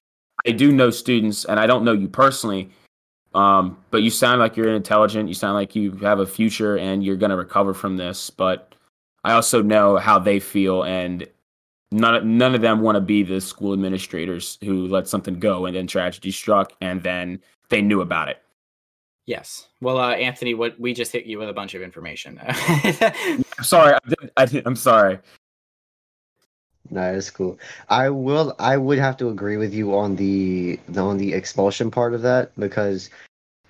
do 0.52 0.72
know 0.72 0.90
students 0.90 1.44
and 1.44 1.58
I 1.60 1.66
don't 1.66 1.84
know 1.84 1.92
you 1.92 2.08
personally, 2.08 2.70
Um, 3.34 3.76
but 3.90 4.02
you 4.02 4.10
sound 4.10 4.40
like 4.40 4.56
you're 4.56 4.74
intelligent. 4.74 5.28
You 5.28 5.34
sound 5.34 5.54
like 5.54 5.76
you 5.76 5.92
have 5.98 6.18
a 6.20 6.26
future 6.26 6.78
and 6.78 7.04
you're 7.04 7.16
going 7.16 7.30
to 7.30 7.36
recover 7.36 7.74
from 7.74 7.96
this. 7.96 8.30
But 8.30 8.74
I 9.24 9.32
also 9.34 9.62
know 9.62 9.96
how 9.98 10.18
they 10.18 10.40
feel, 10.40 10.84
and 10.84 11.26
none 11.92 12.38
none 12.38 12.54
of 12.54 12.62
them 12.62 12.80
want 12.80 12.96
to 12.96 13.00
be 13.00 13.22
the 13.22 13.40
school 13.40 13.72
administrators 13.72 14.58
who 14.64 14.86
let 14.88 15.08
something 15.08 15.38
go 15.38 15.66
and 15.66 15.76
then 15.76 15.86
tragedy 15.86 16.30
struck, 16.30 16.72
and 16.80 17.02
then 17.02 17.40
they 17.68 17.82
knew 17.82 18.00
about 18.00 18.28
it. 18.28 18.42
Yes. 19.26 19.68
Well, 19.82 19.98
uh, 19.98 20.14
Anthony, 20.14 20.54
what 20.54 20.80
we 20.80 20.94
just 20.94 21.12
hit 21.12 21.26
you 21.26 21.38
with 21.38 21.50
a 21.50 21.52
bunch 21.52 21.74
of 21.74 21.82
information. 21.82 22.40
I'm 22.46 23.44
sorry. 23.62 23.94
I 23.94 24.08
did, 24.08 24.30
I 24.38 24.62
I'm 24.64 24.76
sorry. 24.76 25.18
No, 26.90 27.12
it's 27.12 27.30
cool. 27.30 27.58
I 27.88 28.08
will. 28.10 28.54
I 28.58 28.76
would 28.76 28.98
have 28.98 29.16
to 29.18 29.28
agree 29.28 29.56
with 29.56 29.74
you 29.74 29.96
on 29.96 30.16
the 30.16 30.78
on 30.96 31.18
the 31.18 31.34
expulsion 31.34 31.90
part 31.90 32.14
of 32.14 32.22
that 32.22 32.52
because, 32.58 33.10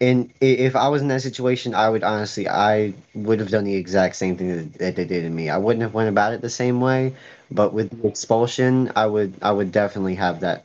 in 0.00 0.32
if 0.40 0.76
I 0.76 0.88
was 0.88 1.02
in 1.02 1.08
that 1.08 1.22
situation, 1.22 1.74
I 1.74 1.88
would 1.88 2.04
honestly, 2.04 2.48
I 2.48 2.94
would 3.14 3.40
have 3.40 3.50
done 3.50 3.64
the 3.64 3.74
exact 3.74 4.16
same 4.16 4.36
thing 4.36 4.48
that, 4.56 4.78
that 4.78 4.96
they 4.96 5.04
did 5.04 5.22
to 5.22 5.30
me. 5.30 5.50
I 5.50 5.58
wouldn't 5.58 5.82
have 5.82 5.94
went 5.94 6.08
about 6.08 6.32
it 6.32 6.40
the 6.40 6.50
same 6.50 6.80
way, 6.80 7.14
but 7.50 7.72
with 7.72 7.90
the 7.90 8.08
expulsion, 8.08 8.92
I 8.94 9.06
would. 9.06 9.34
I 9.42 9.50
would 9.52 9.72
definitely 9.72 10.14
have 10.16 10.40
that. 10.40 10.64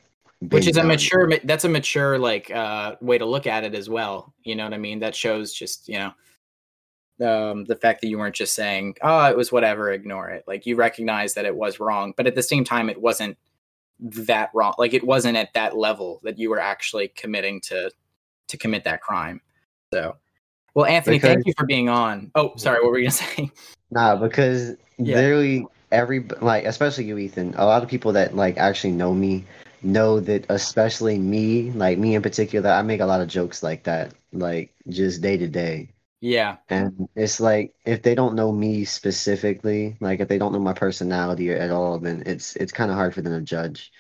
which 0.49 0.67
is 0.67 0.77
a 0.77 0.83
mature 0.83 1.31
that's 1.45 1.63
a 1.63 1.69
mature 1.69 2.19
like 2.19 2.51
uh 2.51 2.95
way 3.01 3.17
to 3.17 3.25
look 3.25 3.47
at 3.47 3.63
it 3.63 3.73
as 3.73 3.89
well 3.89 4.33
you 4.43 4.55
know 4.55 4.65
what 4.65 4.73
i 4.73 4.77
mean 4.77 4.99
that 4.99 5.15
shows 5.15 5.53
just 5.53 5.87
you 5.87 5.97
know 5.97 6.11
um 7.21 7.65
the 7.65 7.75
fact 7.75 8.01
that 8.01 8.07
you 8.07 8.17
weren't 8.17 8.35
just 8.35 8.55
saying 8.55 8.95
oh 9.01 9.25
it 9.25 9.37
was 9.37 9.51
whatever 9.51 9.91
ignore 9.91 10.29
it 10.29 10.43
like 10.47 10.65
you 10.65 10.75
recognize 10.75 11.33
that 11.33 11.45
it 11.45 11.55
was 11.55 11.79
wrong 11.79 12.13
but 12.17 12.25
at 12.25 12.35
the 12.35 12.43
same 12.43 12.63
time 12.63 12.89
it 12.89 12.99
wasn't 12.99 13.37
that 13.99 14.49
wrong 14.53 14.73
like 14.77 14.93
it 14.93 15.03
wasn't 15.03 15.37
at 15.37 15.53
that 15.53 15.77
level 15.77 16.19
that 16.23 16.39
you 16.39 16.49
were 16.49 16.59
actually 16.59 17.07
committing 17.09 17.61
to 17.61 17.91
to 18.47 18.57
commit 18.57 18.83
that 18.83 19.01
crime 19.01 19.39
so 19.93 20.15
well 20.73 20.85
anthony 20.87 21.19
thank 21.19 21.45
you 21.45 21.53
for 21.55 21.67
being 21.67 21.87
on 21.87 22.31
oh 22.35 22.51
sorry 22.57 22.81
what 22.81 22.91
were 22.91 22.97
you 22.97 23.05
gonna 23.05 23.11
say 23.11 23.51
Nah, 23.93 24.15
because 24.15 24.75
Yeah. 24.97 25.17
literally 25.17 25.67
every 25.91 26.21
like, 26.41 26.65
especially 26.65 27.05
you, 27.05 27.17
Ethan. 27.17 27.53
A 27.57 27.65
lot 27.65 27.83
of 27.83 27.89
people 27.89 28.11
that 28.13 28.35
like 28.35 28.57
actually 28.57 28.93
know 28.93 29.13
me 29.13 29.45
know 29.83 30.19
that, 30.21 30.45
especially 30.49 31.19
me, 31.19 31.71
like 31.71 31.97
me 31.99 32.15
in 32.15 32.21
particular, 32.21 32.71
I 32.71 32.81
make 32.81 33.01
a 33.01 33.05
lot 33.05 33.21
of 33.21 33.27
jokes 33.27 33.61
like 33.61 33.83
that, 33.83 34.13
like 34.31 34.73
just 34.89 35.21
day 35.21 35.37
to 35.37 35.47
day. 35.47 35.89
Yeah 36.23 36.55
And 36.69 37.09
it's 37.17 37.41
like 37.41 37.75
if 37.85 38.01
they 38.01 38.15
don't 38.15 38.33
know 38.33 38.49
me 38.53 38.85
specifically, 38.85 39.97
like 39.99 40.21
if 40.21 40.29
they 40.29 40.37
don't 40.37 40.53
know 40.53 40.59
my 40.59 40.71
personality 40.71 41.51
at 41.51 41.69
all, 41.69 41.99
then 41.99 42.23
it's 42.25 42.55
it's 42.55 42.71
kind 42.71 42.89
of 42.89 42.95
hard 42.95 43.13
for 43.13 43.21
them 43.21 43.33
to 43.33 43.41
judge. 43.41 43.91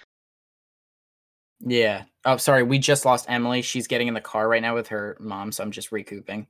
Yeah. 1.59 2.03
Oh, 2.23 2.37
sorry. 2.37 2.63
We 2.63 2.79
just 2.79 3.03
lost 3.03 3.25
Emily. 3.27 3.61
She's 3.61 3.87
getting 3.87 4.07
in 4.07 4.13
the 4.13 4.21
car 4.21 4.47
right 4.47 4.61
now 4.61 4.73
with 4.73 4.87
her 4.87 5.17
mom, 5.19 5.51
so 5.51 5.63
I'm 5.63 5.71
just 5.71 5.91
recouping. 5.91 6.47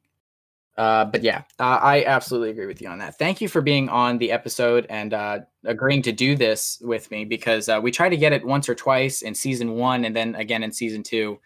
Uh, 0.78 1.06
but 1.06 1.24
yeah, 1.24 1.42
uh, 1.58 1.80
I 1.82 2.04
absolutely 2.06 2.52
agree 2.52 2.68
with 2.68 2.80
you 2.80 2.90
on 2.90 3.00
that. 3.00 3.18
Thank 3.18 3.42
you 3.42 3.48
for 3.48 3.62
being 3.62 3.90
on 3.90 4.20
the 4.20 4.32
episode 4.32 4.86
and 4.92 5.12
uh, 5.16 5.40
agreeing 5.66 6.04
to 6.04 6.12
do 6.12 6.36
this 6.36 6.78
with 6.84 7.10
me 7.10 7.26
because 7.26 7.68
uh, 7.68 7.80
we 7.82 7.90
tried 7.90 8.10
to 8.10 8.18
get 8.18 8.32
it 8.32 8.46
once 8.46 8.70
or 8.70 8.76
twice 8.76 9.24
in 9.24 9.34
season 9.34 9.72
one 9.72 10.06
and 10.06 10.16
then 10.16 10.36
again 10.36 10.62
in 10.62 10.72
season 10.72 11.02
two. 11.02 11.40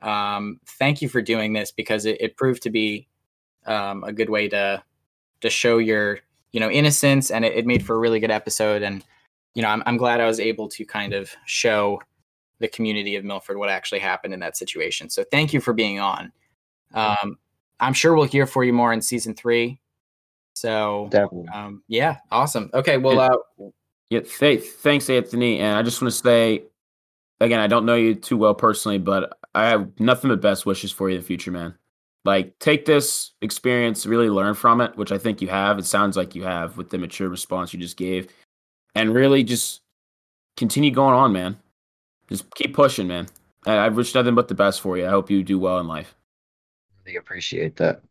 Um, 0.00 0.60
thank 0.78 1.02
you 1.02 1.10
for 1.10 1.20
doing 1.20 1.52
this 1.52 1.72
because 1.72 2.06
it, 2.06 2.18
it 2.22 2.38
proved 2.38 2.62
to 2.62 2.70
be 2.70 3.06
um, 3.66 4.04
a 4.04 4.12
good 4.12 4.30
way 4.30 4.48
to 4.48 4.82
to 5.40 5.50
show 5.50 5.78
your 5.78 6.20
you 6.52 6.60
know 6.60 6.70
innocence 6.70 7.30
and 7.30 7.44
it, 7.44 7.54
it 7.54 7.66
made 7.66 7.84
for 7.84 7.94
a 7.94 7.98
really 7.98 8.20
good 8.20 8.30
episode 8.30 8.82
and 8.82 9.04
you 9.54 9.62
know 9.62 9.68
I'm, 9.68 9.82
I'm 9.86 9.96
glad 9.96 10.20
I 10.20 10.26
was 10.26 10.40
able 10.40 10.68
to 10.68 10.84
kind 10.84 11.12
of 11.12 11.34
show 11.44 12.00
the 12.58 12.68
community 12.68 13.16
of 13.16 13.24
Milford 13.24 13.58
what 13.58 13.68
actually 13.68 13.98
happened 13.98 14.32
in 14.32 14.40
that 14.40 14.56
situation. 14.56 15.10
So 15.10 15.24
thank 15.30 15.52
you 15.52 15.60
for 15.60 15.72
being 15.72 16.00
on. 16.00 16.32
Um, 16.94 17.38
I'm 17.80 17.92
sure 17.92 18.14
we'll 18.14 18.24
hear 18.24 18.46
for 18.46 18.64
you 18.64 18.72
more 18.72 18.92
in 18.92 19.02
season 19.02 19.34
three. 19.34 19.78
So 20.54 21.08
Definitely. 21.10 21.48
um, 21.54 21.82
yeah, 21.88 22.16
awesome. 22.30 22.70
Okay, 22.72 22.96
well, 22.96 23.20
uh, 23.20 23.68
Yeah, 24.08 24.20
th- 24.20 24.62
thanks, 24.62 25.10
Anthony. 25.10 25.58
And 25.58 25.76
I 25.76 25.82
just 25.82 26.00
want 26.00 26.12
to 26.12 26.18
say, 26.18 26.64
again, 27.40 27.60
I 27.60 27.66
don't 27.66 27.84
know 27.84 27.96
you 27.96 28.14
too 28.14 28.38
well 28.38 28.54
personally, 28.54 28.98
but 28.98 29.36
I 29.54 29.68
have 29.68 30.00
nothing 30.00 30.30
but 30.30 30.40
best 30.40 30.64
wishes 30.64 30.92
for 30.92 31.10
you 31.10 31.16
in 31.16 31.20
the 31.20 31.26
future, 31.26 31.50
man. 31.50 31.74
Like, 32.26 32.58
take 32.58 32.84
this 32.84 33.30
experience, 33.40 34.04
really 34.04 34.28
learn 34.28 34.54
from 34.54 34.80
it, 34.80 34.96
which 34.96 35.12
I 35.12 35.18
think 35.18 35.40
you 35.40 35.46
have. 35.46 35.78
It 35.78 35.86
sounds 35.86 36.16
like 36.16 36.34
you 36.34 36.42
have 36.42 36.76
with 36.76 36.90
the 36.90 36.98
mature 36.98 37.28
response 37.28 37.72
you 37.72 37.78
just 37.78 37.96
gave, 37.96 38.28
and 38.96 39.14
really 39.14 39.44
just 39.44 39.80
continue 40.56 40.90
going 40.90 41.14
on, 41.14 41.32
man. 41.32 41.56
Just 42.28 42.52
keep 42.54 42.74
pushing, 42.74 43.06
man. 43.06 43.28
I, 43.64 43.76
I 43.76 43.88
wish 43.90 44.12
nothing 44.12 44.34
but 44.34 44.48
the 44.48 44.54
best 44.54 44.80
for 44.80 44.98
you. 44.98 45.06
I 45.06 45.10
hope 45.10 45.30
you 45.30 45.44
do 45.44 45.58
well 45.58 45.78
in 45.78 45.86
life. 45.86 46.16
Really 47.04 47.16
appreciate 47.16 47.76
that. 47.76 48.02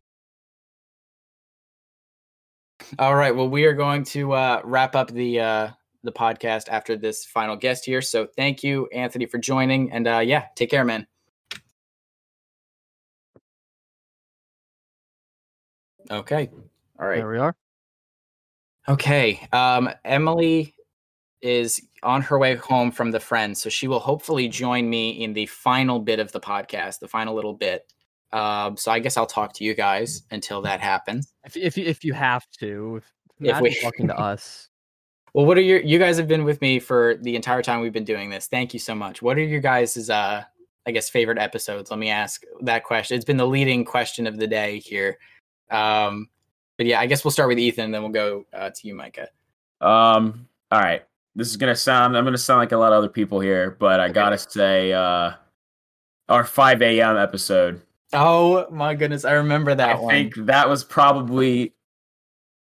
all 3.00 3.16
right. 3.16 3.36
Well, 3.36 3.50
we 3.50 3.66
are 3.66 3.74
going 3.74 4.06
to 4.06 4.32
uh, 4.32 4.62
wrap 4.64 4.96
up 4.96 5.12
the 5.12 5.40
uh, 5.42 5.70
the 6.04 6.12
podcast 6.12 6.70
after 6.70 6.96
this 6.96 7.26
final 7.26 7.56
guest 7.56 7.84
here. 7.84 8.02
So 8.02 8.28
thank 8.38 8.64
you, 8.64 8.88
Anthony, 8.94 9.26
for 9.26 9.40
joining, 9.40 9.92
and 9.92 10.08
uh, 10.08 10.20
yeah, 10.20 10.46
take 10.56 10.70
care, 10.70 10.86
man. 10.86 11.06
Okay. 16.12 16.50
All 17.00 17.08
right. 17.08 17.18
There 17.18 17.30
we 17.30 17.38
are. 17.38 17.56
Okay. 18.88 19.48
Um, 19.52 19.90
Emily 20.04 20.76
is 21.42 21.82
on 22.04 22.22
her 22.22 22.38
way 22.40 22.56
home 22.56 22.92
from 22.92 23.12
the 23.12 23.20
friends, 23.20 23.62
so 23.62 23.70
she 23.70 23.88
will 23.88 24.00
hopefully 24.00 24.48
join 24.48 24.90
me 24.90 25.12
in 25.24 25.34
the 25.34 25.46
final 25.48 26.00
bit 26.00 26.20
of 26.20 26.32
the 26.32 26.40
podcast, 26.40 27.00
the 27.00 27.08
final 27.08 27.34
little 27.36 27.54
bit. 27.54 27.92
Um, 28.32 28.76
so 28.78 28.92
I 28.92 29.00
guess 29.00 29.18
I'll 29.18 29.26
talk 29.26 29.54
to 29.54 29.64
you 29.64 29.74
guys 29.74 30.24
until 30.32 30.62
that 30.64 30.80
happens. 30.80 31.34
If 31.46 31.56
if 31.58 31.78
you- 31.78 31.86
if 31.86 32.04
you 32.04 32.14
have 32.14 32.46
to, 32.60 33.02
if, 33.40 33.56
If 33.56 33.62
we- 33.62 33.76
talking 33.82 34.08
to 34.08 34.18
us. 34.20 34.70
Well, 35.34 35.46
what 35.46 35.58
are 35.58 35.62
your 35.62 35.82
you 35.82 36.00
guys 36.00 36.18
have 36.18 36.28
been 36.30 36.46
with 36.46 36.62
me 36.62 36.80
for 36.80 37.16
the 37.22 37.36
entire 37.36 37.62
time 37.62 37.82
we've 37.82 37.92
been 37.94 38.06
doing 38.06 38.30
this. 38.30 38.48
Thank 38.48 38.74
you 38.74 38.80
so 38.80 38.96
much. 38.96 39.22
What 39.22 39.38
are 39.38 39.44
your 39.44 39.60
guys' 39.62 40.10
uh 40.10 40.44
I 40.88 40.92
guess 40.92 41.10
favorite 41.10 41.38
episodes? 41.40 41.90
Let 41.90 42.00
me 42.00 42.10
ask 42.10 42.44
that 42.62 42.84
question. 42.84 43.16
It's 43.16 43.26
been 43.26 43.38
the 43.38 43.48
leading 43.48 43.84
question 43.86 44.28
of 44.28 44.38
the 44.38 44.48
day 44.48 44.80
here. 44.80 45.18
Um 45.72 46.30
but 46.78 46.86
yeah, 46.86 47.00
I 47.00 47.06
guess 47.06 47.24
we'll 47.24 47.32
start 47.32 47.50
with 47.50 47.60
Ethan 47.60 47.86
and 47.86 47.94
then 47.94 48.02
we'll 48.02 48.12
go 48.12 48.46
uh, 48.54 48.70
to 48.70 48.88
you, 48.88 48.94
Micah. 48.94 49.30
Um, 49.80 50.48
all 50.72 50.82
right. 50.82 51.04
This 51.36 51.50
is 51.50 51.58
gonna 51.58 51.76
sound 51.76 52.18
I'm 52.18 52.24
gonna 52.24 52.38
sound 52.38 52.60
like 52.60 52.72
a 52.72 52.78
lot 52.78 52.92
of 52.94 52.98
other 52.98 53.10
people 53.10 53.40
here, 53.40 53.72
but 53.80 54.00
I 54.00 54.10
gotta 54.10 54.38
say, 54.38 54.94
uh 54.94 55.34
our 56.28 56.44
5 56.44 56.82
a.m. 56.82 57.18
episode. 57.18 57.82
Oh 58.14 58.68
my 58.72 58.96
goodness, 58.96 59.26
I 59.26 59.34
remember 59.34 59.76
that 59.76 60.00
one. 60.00 60.00
I 60.00 60.02
one. 60.04 60.12
think 60.14 60.46
that 60.48 60.68
was 60.68 60.84
probably 60.84 61.74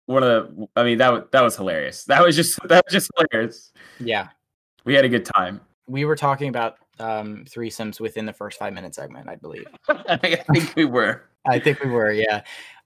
one 0.06 0.22
of 0.22 0.56
the 0.56 0.68
I 0.76 0.84
mean 0.84 0.98
that 0.98 1.12
was 1.12 1.22
that 1.32 1.40
was 1.40 1.56
hilarious. 1.56 2.04
That 2.04 2.22
was 2.22 2.36
just 2.36 2.58
that 2.68 2.84
was 2.84 2.92
just 2.92 3.10
hilarious. 3.16 3.72
Yeah. 3.98 4.28
We 4.84 4.94
had 4.94 5.04
a 5.04 5.08
good 5.08 5.24
time. 5.24 5.60
We 5.86 6.04
were 6.04 6.16
talking 6.16 6.48
about 6.48 6.76
um 6.98 7.44
threesomes 7.48 8.00
within 8.00 8.26
the 8.26 8.32
first 8.32 8.58
five 8.58 8.72
minute 8.72 8.94
segment, 8.94 9.28
I 9.28 9.36
believe. 9.36 9.66
I 9.88 10.16
think 10.52 10.74
we 10.76 10.84
were. 10.84 11.24
I 11.46 11.58
think 11.58 11.82
we 11.82 11.90
were, 11.90 12.12
yeah. 12.12 12.42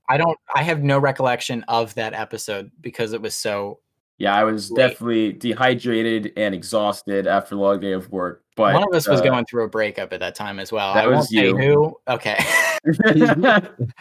I 0.09 0.17
don't 0.17 0.39
I 0.55 0.63
have 0.63 0.83
no 0.83 0.99
recollection 0.99 1.65
of 1.69 1.95
that 1.95 2.13
episode 2.15 2.71
because 2.81 3.13
it 3.13 3.23
was 3.23 3.35
so 3.37 3.81
Yeah, 4.19 4.35
I 4.35 4.45
was 4.45 4.71
Great. 4.71 4.89
definitely 4.91 5.33
dehydrated 5.33 6.33
and 6.37 6.55
exhausted 6.55 7.27
after 7.27 7.55
a 7.55 7.59
long 7.59 7.81
day 7.81 7.93
of 7.93 8.11
work. 8.11 8.43
But 8.57 8.75
one 8.75 8.85
of 8.85 8.95
us 8.95 9.09
was 9.09 9.21
uh, 9.21 9.25
going 9.25 9.45
through 9.47 9.65
a 9.65 9.69
breakup 9.69 10.13
at 10.13 10.21
that 10.21 10.37
time 10.37 10.61
as 10.61 10.71
well. 10.71 10.95
that 10.95 11.03
I 11.05 11.07
won't 11.07 11.17
was 11.19 11.31
say 11.31 11.49
you. 11.49 11.57
who. 11.57 11.97
Okay. 12.07 12.37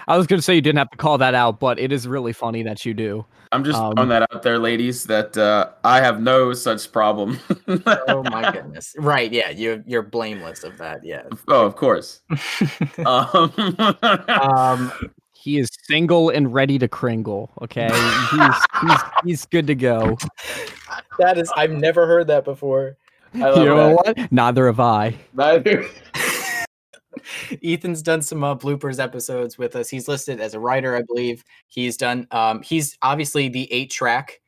I 0.08 0.18
was 0.18 0.28
gonna 0.28 0.42
say 0.44 0.54
you 0.56 0.62
didn't 0.62 0.78
have 0.78 0.92
to 0.92 0.98
call 0.98 1.18
that 1.18 1.34
out, 1.34 1.60
but 1.60 1.80
it 1.80 1.92
is 1.92 2.08
really 2.08 2.34
funny 2.34 2.62
that 2.64 2.86
you 2.86 2.94
do. 2.94 3.26
I'm 3.52 3.64
just 3.64 3.80
Um, 3.80 3.94
throwing 3.94 4.10
that 4.10 4.24
out 4.34 4.44
there, 4.44 4.60
ladies, 4.60 5.06
that 5.06 5.38
uh, 5.38 5.70
I 5.84 6.02
have 6.02 6.22
no 6.22 6.54
such 6.54 6.92
problem. 6.92 7.40
oh 7.68 8.24
my 8.24 8.52
goodness. 8.54 8.94
Right, 8.98 9.32
yeah, 9.32 9.50
you 9.52 9.84
you're 9.88 10.02
blameless 10.04 10.64
of 10.64 10.78
that, 10.80 11.04
yeah. 11.06 11.24
oh, 11.48 11.66
of 11.66 11.76
course. 11.76 12.22
um, 13.06 13.54
Um 14.30 14.92
He 15.44 15.58
is 15.58 15.70
single 15.90 16.30
and 16.30 16.54
ready 16.54 16.80
to 16.80 16.88
kringle. 16.88 17.52
Okay, 17.62 17.90
he's 18.32 18.56
he's 18.82 19.00
he's 19.26 19.46
good 19.46 19.68
to 19.68 19.76
go. 19.76 20.18
that 21.20 21.38
is 21.38 21.52
I've 21.58 21.72
never 21.72 22.08
heard 22.08 22.28
that 22.28 22.46
before. 22.46 22.96
I 23.34 23.40
love 23.40 23.58
You 23.58 23.66
know 23.66 24.02
that. 24.06 24.18
what? 24.18 24.32
Neither 24.32 24.68
have 24.68 24.80
I. 24.80 25.16
Neither. 25.34 25.86
Ethan's 27.62 28.02
done 28.02 28.22
some 28.22 28.42
uh, 28.42 28.56
bloopers 28.56 29.00
episodes 29.04 29.58
with 29.58 29.76
us. 29.76 29.90
He's 29.90 30.08
listed 30.08 30.40
as 30.40 30.54
a 30.54 30.62
writer, 30.62 30.96
I 30.96 31.02
believe. 31.02 31.44
He's 31.68 31.98
done. 31.98 32.26
Um, 32.32 32.62
he's 32.62 32.98
obviously 33.02 33.50
the 33.50 33.70
eight 33.72 33.92
track 33.92 34.40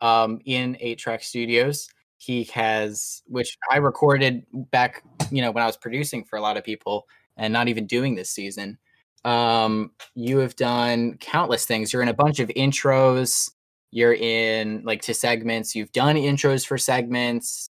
um, 0.00 0.40
in 0.46 0.74
eight 0.80 0.98
track 0.98 1.22
studios. 1.22 1.86
He 2.16 2.44
has, 2.44 3.22
which 3.26 3.58
I 3.70 3.76
recorded 3.76 4.46
back, 4.70 5.02
you 5.30 5.42
know, 5.42 5.50
when 5.50 5.62
I 5.62 5.66
was 5.66 5.76
producing 5.76 6.24
for 6.24 6.36
a 6.38 6.40
lot 6.40 6.56
of 6.56 6.64
people, 6.64 7.06
and 7.36 7.52
not 7.52 7.68
even 7.68 7.86
doing 7.86 8.14
this 8.14 8.30
season. 8.30 8.78
Um, 9.24 9.92
you 10.14 10.38
have 10.38 10.56
done 10.56 11.16
countless 11.18 11.66
things. 11.66 11.92
You're 11.92 12.02
in 12.02 12.08
a 12.08 12.14
bunch 12.14 12.40
of 12.40 12.48
intros. 12.50 13.50
You're 13.90 14.14
in 14.14 14.82
like 14.84 15.02
to 15.02 15.14
segments. 15.14 15.74
You've 15.74 15.92
done 15.92 16.16
intros 16.16 16.66
for 16.66 16.78
segments. 16.78 17.68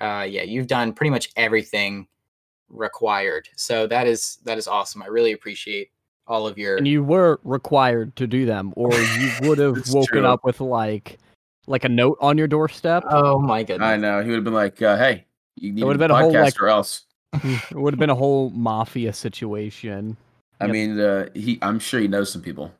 Uh, 0.00 0.26
yeah, 0.28 0.42
you've 0.42 0.66
done 0.66 0.92
pretty 0.92 1.10
much 1.10 1.30
everything 1.36 2.08
required. 2.68 3.48
So 3.56 3.86
that 3.86 4.06
is 4.06 4.38
that 4.44 4.58
is 4.58 4.66
awesome. 4.66 5.02
I 5.02 5.06
really 5.06 5.32
appreciate 5.32 5.90
all 6.26 6.46
of 6.46 6.58
your 6.58 6.76
And 6.76 6.88
you 6.88 7.02
were 7.02 7.40
required 7.44 8.14
to 8.16 8.26
do 8.26 8.44
them, 8.44 8.72
or 8.76 8.92
you 8.92 9.30
would 9.42 9.58
have 9.58 9.88
woken 9.90 10.18
true. 10.20 10.26
up 10.26 10.44
with 10.44 10.60
like 10.60 11.18
like 11.66 11.84
a 11.84 11.88
note 11.88 12.18
on 12.20 12.36
your 12.36 12.48
doorstep. 12.48 13.04
Oh 13.08 13.38
my 13.38 13.62
goodness. 13.62 13.86
I 13.86 13.96
know. 13.96 14.22
He 14.22 14.28
would 14.30 14.36
have 14.36 14.44
been 14.44 14.52
like, 14.52 14.82
uh, 14.82 14.96
"Hey, 14.96 15.26
you 15.56 15.72
need 15.72 15.84
would've 15.84 16.00
a 16.00 16.04
been 16.04 16.10
a 16.10 16.18
whole, 16.18 16.32
like- 16.32 16.60
or 16.60 16.68
else." 16.68 17.02
it 17.32 17.74
would 17.74 17.94
have 17.94 18.00
been 18.00 18.10
a 18.10 18.14
whole 18.14 18.50
mafia 18.50 19.12
situation. 19.12 20.16
I 20.62 20.66
Yep. 20.66 20.72
mean, 20.72 21.00
uh, 21.00 21.28
he. 21.34 21.58
I'm 21.62 21.78
sure 21.78 22.00
he 22.00 22.08
knows 22.08 22.30
some 22.32 22.40
people. 22.42 22.72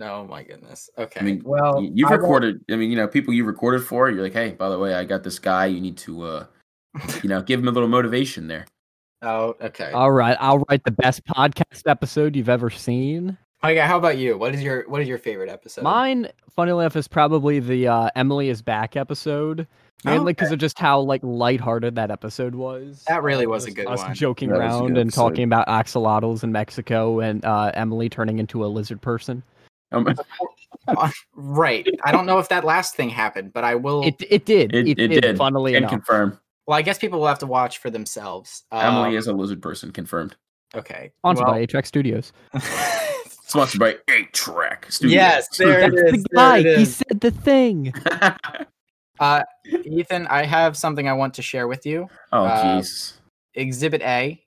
Oh 0.00 0.24
my 0.26 0.42
goodness. 0.42 0.90
Okay. 0.98 1.20
I 1.20 1.22
mean, 1.22 1.40
well, 1.44 1.80
you've 1.80 2.08
I 2.08 2.10
won't- 2.12 2.22
recorded. 2.22 2.64
I 2.70 2.76
mean, 2.76 2.90
you 2.90 2.96
know, 2.96 3.06
people 3.06 3.32
you 3.32 3.44
recorded 3.44 3.84
for. 3.84 4.10
You're 4.10 4.22
like, 4.24 4.32
hey, 4.32 4.50
by 4.50 4.68
the 4.68 4.78
way, 4.78 4.94
I 4.94 5.04
got 5.04 5.22
this 5.22 5.38
guy. 5.38 5.66
You 5.66 5.80
need 5.80 5.96
to, 5.98 6.22
uh, 6.22 6.46
you 7.22 7.28
know, 7.28 7.40
give 7.40 7.60
him 7.60 7.68
a 7.68 7.70
little 7.70 7.88
motivation 7.88 8.48
there. 8.48 8.66
Oh, 9.22 9.54
okay. 9.60 9.90
All 9.92 10.10
right, 10.10 10.36
I'll 10.40 10.64
write 10.68 10.82
the 10.84 10.90
best 10.90 11.24
podcast 11.24 11.82
episode 11.86 12.36
you've 12.36 12.48
ever 12.50 12.68
seen. 12.70 13.38
Micah, 13.62 13.86
how 13.86 13.96
about 13.96 14.18
you? 14.18 14.36
What 14.36 14.54
is 14.54 14.62
your 14.62 14.86
what 14.90 15.00
is 15.00 15.08
your 15.08 15.16
favorite 15.16 15.48
episode? 15.48 15.82
Mine, 15.84 16.28
funny 16.50 16.72
enough, 16.72 16.96
is 16.96 17.08
probably 17.08 17.60
the 17.60 17.88
uh, 17.88 18.10
Emily 18.16 18.48
is 18.50 18.60
back 18.60 18.96
episode, 18.96 19.66
mainly 20.04 20.32
because 20.32 20.52
of 20.52 20.58
just 20.58 20.78
how 20.78 21.00
like 21.00 21.20
lighthearted 21.22 21.94
that 21.96 22.10
episode 22.10 22.54
was. 22.54 23.04
That 23.08 23.22
really 23.22 23.46
Uh, 23.46 23.50
was 23.50 23.66
a 23.66 23.70
good 23.70 23.86
us 23.86 24.00
one. 24.02 24.14
joking 24.14 24.48
That 24.50 24.58
around 24.58 24.86
and 24.88 24.98
episode. 24.98 25.20
talking 25.30 25.44
about 25.44 25.66
axolotls 25.68 26.42
in 26.44 26.52
Mexico 26.52 27.20
and 27.20 27.44
uh, 27.44 27.70
Emily 27.74 28.08
turning 28.08 28.38
into 28.38 28.64
a 28.64 28.66
lizard 28.66 29.00
person. 29.00 29.42
Um, 29.92 30.14
Uh, 30.88 31.08
right. 31.34 31.86
I 32.04 32.12
don't 32.12 32.26
know 32.26 32.38
if 32.38 32.48
that 32.50 32.64
last 32.64 32.94
thing 32.96 33.08
happened, 33.08 33.52
but 33.54 33.64
I 33.64 33.74
will. 33.74 34.02
It 34.04 34.16
it 34.28 34.44
did. 34.44 34.74
it, 34.74 34.86
It, 34.88 34.98
it 34.98 35.08
did. 35.08 35.20
did. 35.22 35.38
Funnily 35.38 35.72
Can 35.72 35.84
enough. 35.84 35.90
confirm. 35.92 36.38
well, 36.66 36.76
I 36.76 36.82
guess 36.82 36.98
people 36.98 37.20
will 37.20 37.26
have 37.28 37.38
to 37.38 37.46
watch 37.46 37.78
for 37.78 37.88
themselves. 37.90 38.64
Emily 38.72 39.10
Um, 39.10 39.14
is 39.16 39.26
a 39.28 39.32
lizard 39.32 39.62
person. 39.62 39.92
Confirmed. 39.92 40.36
okay. 40.74 41.12
Sponsored 41.20 41.46
well- 41.46 41.54
by 41.54 41.60
HX 41.66 41.86
Studios. 41.86 42.32
Sponsored 43.46 43.78
by 43.80 43.96
Eight 44.10 44.32
Track 44.32 44.86
Studios. 44.90 45.14
Yes, 45.14 45.56
there 45.56 45.80
it 45.84 45.94
That's 45.94 46.16
is. 46.18 46.22
the 46.24 46.28
guy. 46.34 46.58
it 46.58 46.78
He 46.78 46.84
said 46.84 47.20
the 47.20 47.30
thing. 47.30 47.94
Uh, 49.20 49.42
Ethan, 49.84 50.26
I 50.26 50.44
have 50.44 50.76
something 50.76 51.08
I 51.08 51.12
want 51.12 51.34
to 51.34 51.42
share 51.42 51.68
with 51.68 51.86
you. 51.86 52.08
oh, 52.32 52.44
Uh, 52.44 52.64
jeez. 52.80 53.14
Exhibit 53.54 54.02
A 54.02 54.44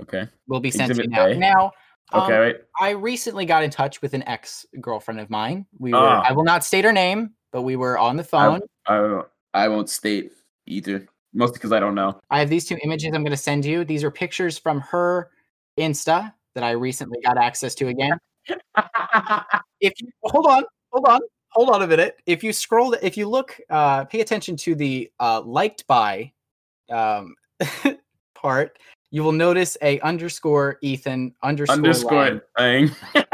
Okay. 0.00 0.28
will 0.48 0.60
be 0.60 0.70
sent 0.70 0.90
Exhibit 0.90 1.12
to 1.14 1.22
you 1.22 1.36
now. 1.38 1.46
A. 1.46 1.52
Now, 1.52 1.72
um, 2.12 2.22
Okay. 2.22 2.58
I 2.80 2.90
recently 2.90 3.46
got 3.46 3.62
in 3.62 3.70
touch 3.70 4.02
with 4.02 4.14
an 4.14 4.26
ex 4.26 4.66
girlfriend 4.80 5.20
of 5.20 5.30
mine. 5.30 5.66
We 5.78 5.92
were, 5.92 5.98
Ah. 5.98 6.24
I 6.28 6.32
will 6.32 6.42
not 6.44 6.64
state 6.64 6.84
her 6.84 6.92
name, 6.92 7.34
but 7.52 7.62
we 7.62 7.76
were 7.76 7.96
on 7.96 8.16
the 8.16 8.24
phone. 8.24 8.60
I, 8.86 9.00
won't- 9.00 9.28
I 9.54 9.68
won't 9.68 9.88
state 9.88 10.32
either. 10.66 11.06
Mostly 11.32 11.54
because 11.54 11.72
I 11.72 11.80
don't 11.80 11.94
know. 11.94 12.20
I 12.30 12.38
have 12.40 12.48
these 12.48 12.64
two 12.64 12.76
images 12.82 13.12
I'm 13.14 13.22
going 13.22 13.30
to 13.30 13.36
send 13.36 13.64
you. 13.64 13.84
These 13.84 14.02
are 14.04 14.10
pictures 14.10 14.56
from 14.58 14.80
her 14.80 15.30
Insta 15.78 16.32
that 16.54 16.62
I 16.64 16.72
recently 16.72 17.20
got 17.22 17.36
access 17.38 17.74
to 17.76 17.88
again. 17.88 18.18
If 19.80 19.92
you 20.00 20.08
hold 20.22 20.46
on, 20.46 20.64
hold 20.92 21.06
on, 21.06 21.20
hold 21.54 21.70
on 21.70 21.82
a 21.82 21.86
minute. 21.86 22.20
If 22.26 22.42
you 22.42 22.52
scroll, 22.52 22.94
if 22.94 23.16
you 23.16 23.28
look, 23.28 23.58
uh, 23.70 24.04
pay 24.04 24.20
attention 24.20 24.56
to 24.58 24.74
the 24.74 25.10
uh, 25.20 25.40
liked 25.40 25.86
by 25.86 26.32
um, 26.90 27.34
part, 28.34 28.78
you 29.10 29.22
will 29.22 29.32
notice 29.32 29.76
a 29.80 30.00
underscore 30.00 30.78
Ethan 30.82 31.34
underscore. 31.42 31.76
Lang. 31.76 31.84
Underscore 31.86 32.40
thing. 32.58 32.90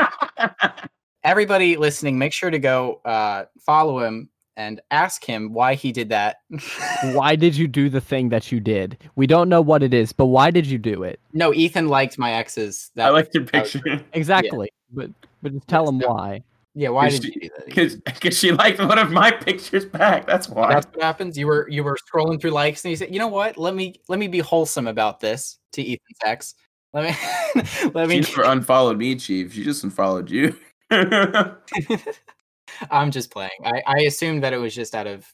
Everybody 1.25 1.77
listening, 1.77 2.19
make 2.19 2.33
sure 2.33 2.51
to 2.51 2.59
go 2.59 3.01
uh, 3.05 3.45
follow 3.59 4.01
him 4.01 4.31
and 4.57 4.81
ask 4.91 5.25
him 5.25 5.53
why 5.53 5.75
he 5.75 5.93
did 5.93 6.09
that. 6.11 6.39
why 7.13 7.35
did 7.35 7.57
you 7.57 7.67
do 7.67 7.89
the 7.89 8.01
thing 8.01 8.29
that 8.31 8.53
you 8.53 8.61
did? 8.61 8.99
We 9.17 9.27
don't 9.27 9.49
know 9.49 9.61
what 9.61 9.83
it 9.83 9.95
is, 9.95 10.13
but 10.13 10.27
why 10.27 10.51
did 10.51 10.67
you 10.67 10.79
do 10.79 11.03
it? 11.03 11.19
no, 11.33 11.53
Ethan 11.55 11.89
liked 11.89 12.19
my 12.19 12.33
ex's. 12.35 12.91
I 12.99 13.09
like 13.11 13.33
your 13.33 13.45
that 13.45 13.63
was- 13.63 13.73
picture 13.73 14.05
Exactly. 14.13 14.71
But 14.93 15.11
but 15.43 15.53
just 15.53 15.69
tell 15.69 15.89
him 15.89 16.01
why. 16.01 16.43
Yeah, 16.75 16.91
why 16.91 17.09
did 17.11 17.23
she- 17.25 17.33
you 17.35 17.41
do 17.41 17.49
that? 17.57 17.67
because 17.67 17.97
because 17.97 18.39
she 18.39 18.53
liked 18.53 18.79
one 18.79 18.99
of 18.99 19.11
my 19.11 19.31
pictures 19.47 19.85
back. 19.85 20.27
That's 20.27 20.49
why. 20.49 20.73
That's 20.75 20.87
what 20.87 21.03
happens. 21.03 21.37
You 21.37 21.47
were 21.49 21.69
you 21.69 21.83
were 21.83 21.97
scrolling 21.97 22.41
through 22.41 22.51
likes 22.53 22.85
and 22.85 22.91
you 22.91 22.97
said, 22.97 23.13
you 23.13 23.19
know 23.19 23.29
what? 23.29 23.57
Let 23.59 23.75
me 23.75 23.95
let 24.09 24.19
me 24.19 24.29
be 24.29 24.39
wholesome 24.39 24.87
about 24.87 25.19
this 25.21 25.59
to 25.73 25.83
Ethan's 25.83 26.19
ex. 26.25 26.55
Let 26.93 27.05
me 27.05 27.91
let 27.95 28.09
me. 28.09 28.23
she 28.23 28.31
never 28.33 28.45
unfollowed 28.51 28.99
me, 28.99 29.17
Chief. 29.17 29.53
She 29.53 29.65
just 29.65 29.83
unfollowed 29.85 30.31
you. 30.31 30.55
I'm 32.91 33.11
just 33.11 33.31
playing. 33.31 33.51
I 33.65 33.83
I 33.87 34.01
assumed 34.03 34.43
that 34.45 34.53
it 34.53 34.59
was 34.59 34.75
just 34.75 34.95
out 34.95 35.07
of 35.07 35.27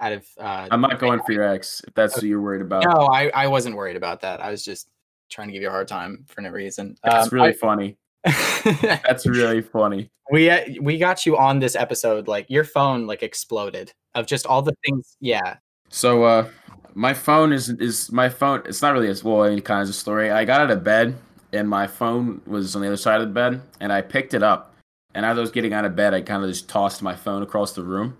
out 0.00 0.12
of. 0.12 0.26
uh 0.38 0.68
I'm 0.70 0.80
not 0.80 0.98
going 0.98 1.20
for 1.22 1.32
your 1.32 1.44
ex 1.44 1.80
if 1.86 1.94
that's 1.94 2.14
what 2.16 2.24
you're 2.24 2.40
worried 2.40 2.62
about. 2.62 2.84
No, 2.84 3.06
I 3.06 3.30
I 3.30 3.46
wasn't 3.46 3.76
worried 3.76 3.96
about 3.96 4.20
that. 4.22 4.40
I 4.42 4.50
was 4.50 4.64
just 4.64 4.88
trying 5.30 5.48
to 5.48 5.52
give 5.52 5.62
you 5.62 5.68
a 5.68 5.70
hard 5.72 5.88
time 5.88 6.24
for 6.28 6.40
no 6.40 6.50
reason. 6.50 6.96
That's 7.04 7.24
Um, 7.32 7.38
really 7.38 7.50
I- 7.50 7.52
funny. 7.54 7.96
That's 8.82 9.26
really 9.26 9.60
funny. 9.62 10.10
we 10.30 10.48
uh, 10.50 10.60
we 10.80 10.98
got 10.98 11.26
you 11.26 11.36
on 11.36 11.58
this 11.58 11.74
episode. 11.74 12.28
Like 12.28 12.48
your 12.48 12.64
phone 12.64 13.06
like 13.06 13.22
exploded 13.22 13.92
of 14.14 14.26
just 14.26 14.46
all 14.46 14.62
the 14.62 14.74
things. 14.84 15.16
Yeah. 15.20 15.56
So 15.88 16.24
uh 16.24 16.48
my 16.94 17.14
phone 17.14 17.52
is 17.52 17.68
is 17.70 18.12
my 18.12 18.28
phone 18.28 18.62
it's 18.66 18.82
not 18.82 18.92
really 18.92 19.08
as 19.08 19.24
well 19.24 19.44
any 19.44 19.60
kind 19.60 19.82
of 19.82 19.88
a 19.88 19.92
story. 19.92 20.30
I 20.30 20.44
got 20.44 20.60
out 20.60 20.70
of 20.70 20.84
bed 20.84 21.16
and 21.52 21.68
my 21.68 21.86
phone 21.86 22.40
was 22.46 22.76
on 22.76 22.82
the 22.82 22.88
other 22.88 22.96
side 22.96 23.20
of 23.20 23.26
the 23.28 23.34
bed 23.34 23.60
and 23.80 23.92
I 23.92 24.00
picked 24.02 24.34
it 24.34 24.42
up 24.42 24.74
and 25.14 25.26
as 25.26 25.36
I 25.36 25.40
was 25.40 25.50
getting 25.50 25.72
out 25.72 25.84
of 25.84 25.96
bed 25.96 26.14
I 26.14 26.20
kind 26.22 26.42
of 26.44 26.48
just 26.50 26.68
tossed 26.68 27.02
my 27.02 27.14
phone 27.16 27.42
across 27.42 27.72
the 27.72 27.82
room. 27.82 28.16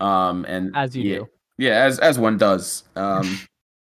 Um 0.00 0.44
and 0.46 0.74
As 0.76 0.94
you 0.96 1.02
yeah, 1.02 1.16
do. 1.18 1.28
Yeah, 1.58 1.84
as 1.84 1.98
as 1.98 2.18
one 2.18 2.38
does. 2.38 2.84
Um 2.94 3.40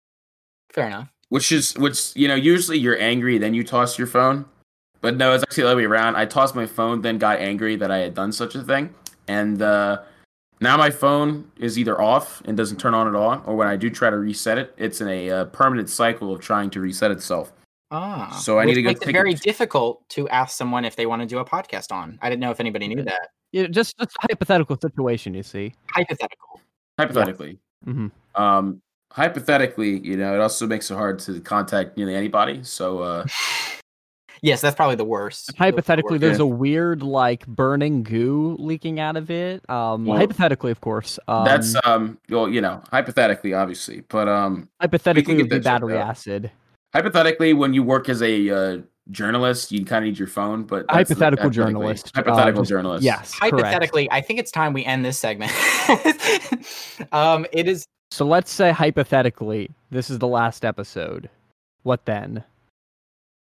Fair 0.71 0.87
enough. 0.87 1.09
which 1.29 1.51
is 1.51 1.75
which 1.77 2.15
you 2.15 2.27
know 2.27 2.35
usually 2.35 2.77
you're 2.77 2.99
angry 2.99 3.37
then 3.37 3.53
you 3.53 3.63
toss 3.63 3.97
your 3.97 4.07
phone 4.07 4.45
but 5.01 5.15
no 5.17 5.33
it's 5.33 5.43
actually 5.43 5.63
the 5.63 5.69
other 5.69 5.77
way 5.77 5.85
around 5.85 6.15
i 6.15 6.25
tossed 6.25 6.55
my 6.55 6.65
phone 6.65 7.01
then 7.01 7.17
got 7.17 7.39
angry 7.39 7.75
that 7.75 7.91
i 7.91 7.97
had 7.97 8.13
done 8.13 8.31
such 8.31 8.55
a 8.55 8.63
thing 8.63 8.93
and 9.27 9.61
uh 9.61 10.01
now 10.61 10.75
my 10.75 10.89
phone 10.89 11.49
is 11.57 11.77
either 11.79 12.01
off 12.01 12.41
and 12.45 12.57
doesn't 12.57 12.77
turn 12.79 12.93
on 12.93 13.07
at 13.07 13.15
all 13.15 13.41
or 13.45 13.55
when 13.55 13.67
i 13.67 13.75
do 13.75 13.89
try 13.89 14.09
to 14.09 14.17
reset 14.17 14.57
it 14.57 14.73
it's 14.77 15.01
in 15.01 15.07
a 15.07 15.29
uh, 15.29 15.45
permanent 15.45 15.89
cycle 15.89 16.33
of 16.33 16.39
trying 16.41 16.69
to 16.69 16.79
reset 16.79 17.11
itself 17.11 17.51
Ah. 17.91 18.29
So 18.29 18.59
I 18.59 18.65
need 18.65 18.75
to 18.75 18.83
go 18.83 18.89
makes 18.89 19.01
it 19.01 19.05
take 19.05 19.15
a- 19.15 19.17
very 19.17 19.33
difficult 19.33 20.07
to 20.09 20.29
ask 20.29 20.55
someone 20.55 20.85
if 20.85 20.95
they 20.95 21.07
want 21.07 21.23
to 21.23 21.25
do 21.27 21.39
a 21.39 21.43
podcast 21.43 21.91
on. 21.91 22.19
I 22.21 22.29
didn't 22.29 22.39
know 22.39 22.51
if 22.51 22.59
anybody 22.59 22.87
knew 22.87 23.01
that. 23.01 23.29
Yeah, 23.51 23.65
just 23.65 23.97
just 23.97 24.11
a 24.15 24.27
hypothetical 24.29 24.77
situation, 24.79 25.33
you 25.33 25.41
see. 25.41 25.73
Hypothetical. 25.91 26.61
hypothetically 26.99 27.57
hmm 27.83 28.09
um 28.35 28.79
hypothetically 29.11 29.99
you 30.01 30.15
know 30.17 30.35
it 30.35 30.39
also 30.39 30.67
makes 30.67 30.91
it 30.91 30.93
hard 30.93 31.17
to 31.17 31.39
contact 31.41 31.97
nearly 31.97 32.13
anybody 32.13 32.63
so 32.63 32.99
uh 32.99 33.25
Yes, 34.41 34.61
that's 34.61 34.75
probably 34.75 34.95
the 34.95 35.05
worst. 35.05 35.55
Hypothetically, 35.57 36.13
worst. 36.13 36.21
there's 36.21 36.39
a 36.39 36.45
weird 36.45 37.03
like 37.03 37.45
burning 37.47 38.03
goo 38.03 38.55
leaking 38.59 38.99
out 38.99 39.17
of 39.17 39.29
it. 39.29 39.67
Um, 39.69 40.05
Well, 40.05 40.17
hypothetically, 40.17 40.71
of 40.71 40.81
course. 40.81 41.19
Um, 41.27 41.45
that's 41.45 41.75
um 41.85 42.17
well 42.29 42.47
you 42.49 42.61
know 42.61 42.81
hypothetically 42.91 43.53
obviously 43.53 44.01
but 44.09 44.27
um 44.27 44.69
hypothetically 44.81 45.35
get 45.35 45.41
would 45.43 45.49
be 45.49 45.59
battery 45.59 45.97
out. 45.97 46.09
acid. 46.09 46.51
hypothetically 46.93 47.53
when 47.53 47.73
you 47.73 47.83
work 47.83 48.09
as 48.09 48.21
a 48.21 48.49
uh, 48.49 48.77
journalist 49.11 49.71
you 49.71 49.83
kind 49.85 50.03
of 50.05 50.07
need 50.09 50.19
your 50.19 50.27
phone 50.27 50.63
but 50.63 50.85
that's- 50.87 51.07
Hypothetical 51.09 51.43
hypothetically- 51.45 51.73
journalist, 51.73 52.11
hypothetical 52.15 52.61
just- 52.61 52.69
journalist 52.69 53.03
Yes, 53.03 53.35
correct. 53.39 53.55
hypothetically. 53.55 54.11
I 54.11 54.21
think 54.21 54.39
it's 54.39 54.51
time 54.51 54.73
we 54.73 54.85
end 54.85 55.03
this 55.03 55.17
segment. 55.19 55.51
um, 57.11 57.45
it 57.51 57.67
is. 57.67 57.85
So 58.11 58.25
let's 58.25 58.51
say 58.51 58.71
hypothetically, 58.71 59.69
this 59.91 60.09
is 60.09 60.19
the 60.19 60.27
last 60.27 60.65
episode. 60.65 61.29
What 61.83 62.05
then? 62.05 62.43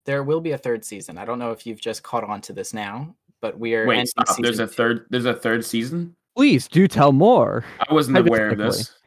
There 0.09 0.23
will 0.23 0.41
be 0.41 0.53
a 0.53 0.57
third 0.57 0.83
season. 0.83 1.19
I 1.19 1.25
don't 1.25 1.37
know 1.37 1.51
if 1.51 1.67
you've 1.67 1.79
just 1.79 2.01
caught 2.01 2.23
on 2.23 2.41
to 2.41 2.51
this 2.51 2.73
now, 2.73 3.13
but 3.43 3.59
we 3.59 3.75
are. 3.75 3.85
wait 3.85 4.07
stop. 4.07 4.25
There's 4.39 4.55
season 4.55 4.65
a 4.65 4.67
third 4.67 5.05
there's 5.11 5.25
a 5.25 5.35
third 5.35 5.63
season? 5.63 6.15
Please 6.35 6.67
do 6.67 6.87
tell 6.87 7.11
more. 7.11 7.63
i 7.87 7.93
wasn't 7.93 8.17
aware 8.17 8.49
of 8.49 8.57
this. 8.57 8.97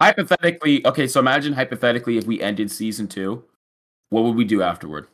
Hypothetically 0.00 0.86
okay 0.86 1.06
so 1.06 1.20
imagine 1.20 1.52
hypothetically 1.52 2.16
if 2.16 2.26
we 2.26 2.40
ended 2.40 2.70
season 2.70 3.06
two 3.06 3.44
what 4.08 4.24
would 4.24 4.34
we 4.34 4.44
do 4.44 4.62
afterward? 4.62 5.08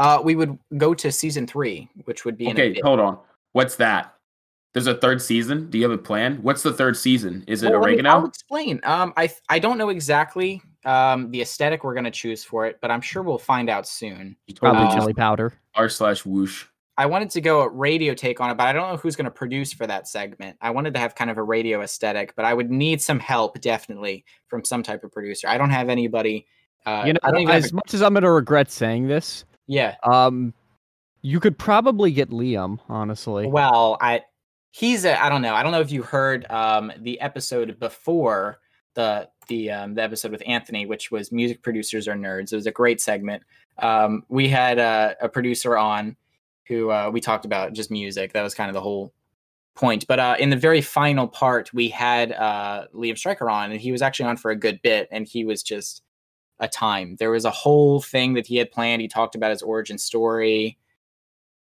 Uh, 0.00 0.20
we 0.20 0.34
would 0.34 0.58
go 0.78 0.94
to 0.94 1.12
season 1.12 1.46
three, 1.46 1.88
which 2.04 2.24
would 2.24 2.36
be 2.36 2.48
okay 2.48 2.80
hold 2.82 2.98
on. 2.98 3.18
What's 3.52 3.76
that? 3.76 4.16
There's 4.74 4.88
a 4.88 4.96
third 4.96 5.22
season? 5.22 5.70
Do 5.70 5.78
you 5.78 5.84
have 5.84 5.92
a 5.92 6.02
plan? 6.02 6.38
What's 6.42 6.64
the 6.64 6.72
third 6.72 6.96
season? 6.96 7.44
Is 7.46 7.62
it 7.62 7.70
Well, 7.70 7.82
let 7.82 7.86
me- 7.86 7.92
oregano? 7.92 8.10
I'll 8.10 8.26
explain. 8.26 8.80
Um, 8.82 9.12
I 9.16 9.30
I 9.48 9.60
don't 9.60 9.78
know 9.78 9.90
exactly 9.90 10.60
um 10.84 11.30
the 11.30 11.40
aesthetic 11.42 11.84
we're 11.84 11.94
gonna 11.94 12.10
choose 12.10 12.44
for 12.44 12.66
it, 12.66 12.78
but 12.80 12.90
I'm 12.90 13.00
sure 13.00 13.22
we'll 13.22 13.38
find 13.38 13.68
out 13.70 13.86
soon. 13.86 14.36
Probably 14.56 14.86
Uh, 14.86 14.94
chili 14.98 15.14
powder. 15.14 15.52
r 15.74 15.88
slash 15.88 16.24
whoosh 16.24 16.66
I 16.98 17.06
wanted 17.06 17.30
to 17.30 17.40
go 17.40 17.62
a 17.62 17.68
radio 17.70 18.12
take 18.12 18.38
on 18.40 18.50
it, 18.50 18.58
but 18.58 18.66
I 18.66 18.72
don't 18.74 18.90
know 18.90 18.96
who's 18.98 19.16
going 19.16 19.24
to 19.24 19.30
produce 19.30 19.72
for 19.72 19.86
that 19.86 20.06
segment. 20.06 20.58
I 20.60 20.68
wanted 20.70 20.92
to 20.92 21.00
have 21.00 21.14
kind 21.14 21.30
of 21.30 21.38
a 21.38 21.42
radio 21.42 21.80
aesthetic, 21.80 22.34
but 22.36 22.44
I 22.44 22.52
would 22.52 22.70
need 22.70 23.00
some 23.00 23.18
help 23.18 23.58
definitely 23.62 24.26
from 24.48 24.62
some 24.62 24.82
type 24.82 25.02
of 25.02 25.10
producer. 25.10 25.48
I 25.48 25.56
don't 25.56 25.70
have 25.70 25.88
anybody. 25.88 26.46
Uh, 26.84 27.04
you 27.06 27.14
know, 27.14 27.18
I 27.22 27.30
don't 27.30 27.40
even 27.40 27.54
have 27.54 27.64
as 27.64 27.72
a- 27.72 27.76
much 27.76 27.94
as 27.94 28.02
I'm 28.02 28.12
gonna 28.12 28.30
regret 28.30 28.70
saying 28.70 29.08
this, 29.08 29.46
yeah. 29.66 29.96
um, 30.04 30.52
you 31.22 31.40
could 31.40 31.56
probably 31.58 32.12
get 32.12 32.28
Liam. 32.28 32.78
Honestly, 32.90 33.46
Well, 33.46 33.96
I 34.02 34.22
he's 34.72 35.06
a 35.06 35.20
I 35.20 35.30
don't 35.30 35.40
know. 35.42 35.54
I 35.54 35.62
don't 35.62 35.72
know 35.72 35.80
if 35.80 35.90
you 35.90 36.02
heard 36.02 36.44
um 36.50 36.92
the 36.98 37.18
episode 37.22 37.80
before 37.80 38.58
the 38.94 39.30
the 39.52 39.70
um, 39.70 39.94
the 39.94 40.02
episode 40.02 40.32
with 40.32 40.42
Anthony, 40.46 40.86
which 40.86 41.10
was 41.10 41.30
music 41.30 41.62
producers 41.62 42.08
are 42.08 42.14
nerds. 42.14 42.52
It 42.52 42.56
was 42.56 42.66
a 42.66 42.72
great 42.72 43.00
segment. 43.00 43.42
Um, 43.78 44.24
we 44.28 44.48
had 44.48 44.78
uh, 44.78 45.14
a 45.20 45.28
producer 45.28 45.76
on 45.76 46.16
who 46.66 46.90
uh, 46.90 47.10
we 47.12 47.20
talked 47.20 47.44
about 47.44 47.74
just 47.74 47.90
music. 47.90 48.32
That 48.32 48.42
was 48.42 48.54
kind 48.54 48.70
of 48.70 48.74
the 48.74 48.80
whole 48.80 49.12
point. 49.74 50.06
But 50.06 50.18
uh, 50.18 50.36
in 50.38 50.48
the 50.48 50.56
very 50.56 50.80
final 50.80 51.28
part, 51.28 51.72
we 51.74 51.88
had 51.90 52.32
uh, 52.32 52.86
Liam 52.94 53.18
Stryker 53.18 53.50
on, 53.50 53.72
and 53.72 53.80
he 53.80 53.92
was 53.92 54.00
actually 54.00 54.26
on 54.26 54.38
for 54.38 54.50
a 54.50 54.56
good 54.56 54.80
bit, 54.82 55.08
and 55.10 55.26
he 55.26 55.44
was 55.44 55.62
just 55.62 56.02
a 56.58 56.68
time. 56.68 57.16
There 57.18 57.30
was 57.30 57.44
a 57.44 57.50
whole 57.50 58.00
thing 58.00 58.34
that 58.34 58.46
he 58.46 58.56
had 58.56 58.70
planned. 58.70 59.02
He 59.02 59.08
talked 59.08 59.34
about 59.34 59.50
his 59.50 59.62
origin 59.62 59.98
story. 59.98 60.78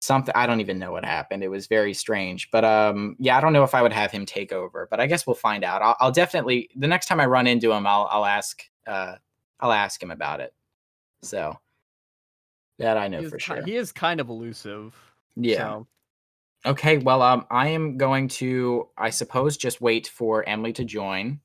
Something 0.06 0.32
I 0.36 0.46
don't 0.46 0.60
even 0.60 0.78
know 0.78 0.92
what 0.92 1.04
happened. 1.04 1.42
It 1.42 1.48
was 1.48 1.66
very 1.66 1.92
strange. 1.94 2.50
But 2.50 2.64
um, 2.64 3.16
yeah, 3.18 3.36
I 3.36 3.40
don't 3.40 3.52
know 3.52 3.64
if 3.64 3.74
I 3.74 3.82
would 3.82 3.92
have 3.92 4.12
him 4.12 4.24
take 4.24 4.52
over. 4.52 4.86
But 4.90 5.00
I 5.00 5.06
guess 5.06 5.26
we'll 5.26 5.34
find 5.34 5.64
out. 5.64 5.82
I'll, 5.82 5.96
I'll 6.00 6.12
definitely 6.12 6.70
the 6.76 6.86
next 6.86 7.06
time 7.06 7.20
I 7.20 7.26
run 7.26 7.46
into 7.46 7.72
him, 7.72 7.86
I'll 7.86 8.08
I'll 8.10 8.24
ask 8.24 8.62
uh, 8.86 9.16
I'll 9.60 9.72
ask 9.72 10.02
him 10.02 10.10
about 10.10 10.40
it. 10.40 10.54
So 11.22 11.58
that 12.78 12.96
I 12.96 13.08
know 13.08 13.28
for 13.28 13.38
sure. 13.38 13.64
He 13.64 13.76
is 13.76 13.90
kind 13.92 14.20
of 14.20 14.28
elusive. 14.28 14.94
Yeah. 15.34 15.56
so- 15.56 15.86
Okay, 16.64 16.98
well, 16.98 17.22
um, 17.22 17.46
I 17.48 17.68
am 17.68 17.96
going 17.96 18.26
to, 18.28 18.88
I 18.98 19.10
suppose, 19.10 19.56
just 19.56 19.80
wait 19.80 20.08
for 20.08 20.42
Emily 20.48 20.72
to 20.72 20.84
join. 20.84 21.38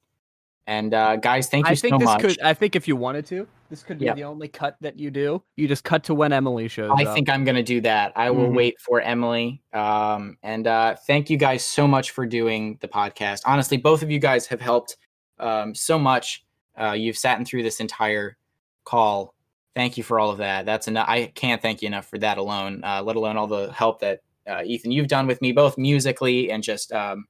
And 0.66 0.93
uh, 0.95 1.18
guys, 1.18 1.47
thank 1.47 1.68
you 1.68 1.74
I 1.74 1.76
think 1.76 1.93
so 1.93 1.97
this 1.99 2.05
much. 2.05 2.22
could. 2.22 2.41
I 2.41 2.55
think 2.55 2.76
if 2.76 2.88
you 2.88 2.95
wanted 2.95 3.28
to, 3.28 3.47
this 3.72 3.82
could 3.84 3.97
be 3.97 4.05
Yep. 4.05 4.15
the 4.17 4.24
only 4.26 4.47
cut 4.47 4.76
that 4.82 4.99
you 4.99 5.09
do. 5.09 5.41
You 5.55 5.67
just 5.67 5.84
cut 5.84 6.03
to 6.03 6.13
when 6.13 6.32
Emily 6.34 6.67
shows 6.67 6.91
I 6.95 7.05
up. 7.05 7.15
think 7.15 7.30
I'm 7.30 7.43
going 7.43 7.55
to 7.55 7.63
do 7.63 7.82
that. 7.82 8.11
I 8.15 8.30
will 8.30 8.49
Mhm. 8.49 8.55
wait 8.55 8.80
for 8.82 9.01
Emily. 9.01 9.63
Um, 9.74 10.38
and 10.43 10.67
uh, 10.67 10.95
thank 11.07 11.30
you 11.30 11.38
guys 11.38 11.63
so 11.63 11.88
much 11.88 12.11
for 12.11 12.26
doing 12.28 12.78
the 12.82 12.88
podcast. 12.89 13.41
Honestly, 13.45 13.78
both 13.78 14.03
of 14.03 14.11
you 14.11 14.19
guys 14.19 14.45
have 14.47 14.61
helped 14.61 14.97
um, 15.39 15.74
so 15.74 15.97
much. 15.97 16.45
Uh, 16.80 16.91
you've 16.91 17.17
sat 17.17 17.39
in 17.39 17.45
through 17.45 17.63
this 17.63 17.80
entire 17.80 18.38
call. 18.84 19.34
Thank 19.74 19.97
you 19.97 20.03
for 20.03 20.19
all 20.19 20.30
of 20.30 20.38
that. 20.38 20.65
That's 20.67 20.88
enough. 20.88 21.07
I 21.09 21.28
can't 21.34 21.61
thank 21.61 21.82
you 21.82 21.88
enough 21.88 22.05
for 22.07 22.19
that 22.19 22.38
alone. 22.38 22.84
Uh, 22.84 23.01
let 23.01 23.15
alone 23.15 23.38
all 23.38 23.47
the 23.47 23.72
help 23.72 24.01
that 24.01 24.19
uh, 24.47 24.61
Ethan 24.65 24.91
you've 24.91 25.07
done 25.07 25.26
with 25.28 25.41
me, 25.41 25.51
both 25.53 25.78
musically 25.78 26.51
and 26.51 26.61
just 26.61 26.91
um, 26.91 27.26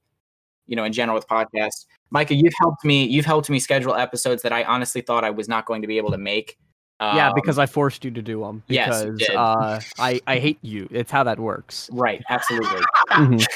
you 0.66 0.74
know 0.76 0.84
in 0.84 0.92
general 0.92 1.14
with 1.14 1.26
podcasts. 1.28 1.86
Micah, 2.12 2.34
you've 2.34 2.52
helped 2.60 2.84
me. 2.84 3.04
You've 3.04 3.24
helped 3.24 3.48
me 3.50 3.58
schedule 3.58 3.94
episodes 3.94 4.42
that 4.42 4.52
I 4.52 4.64
honestly 4.64 5.00
thought 5.00 5.24
I 5.24 5.30
was 5.30 5.48
not 5.48 5.64
going 5.64 5.80
to 5.80 5.88
be 5.88 5.96
able 5.96 6.10
to 6.10 6.18
make. 6.18 6.58
yeah, 7.00 7.28
Um, 7.28 7.32
because 7.34 7.58
I 7.58 7.64
forced 7.66 8.04
you 8.04 8.10
to 8.10 8.20
do 8.22 8.40
them. 8.40 8.62
Yes, 8.68 9.02
you 9.02 9.12
Because 9.12 9.26
did. 9.28 9.36
uh, 9.36 9.80
I 9.98 10.20
I 10.26 10.38
hate 10.38 10.58
you. 10.62 10.86
It's 10.90 11.10
how 11.10 11.24
that 11.24 11.40
works. 11.40 11.88
Right, 11.90 12.22
absolutely. 12.28 12.82
Mhm. 13.10 13.46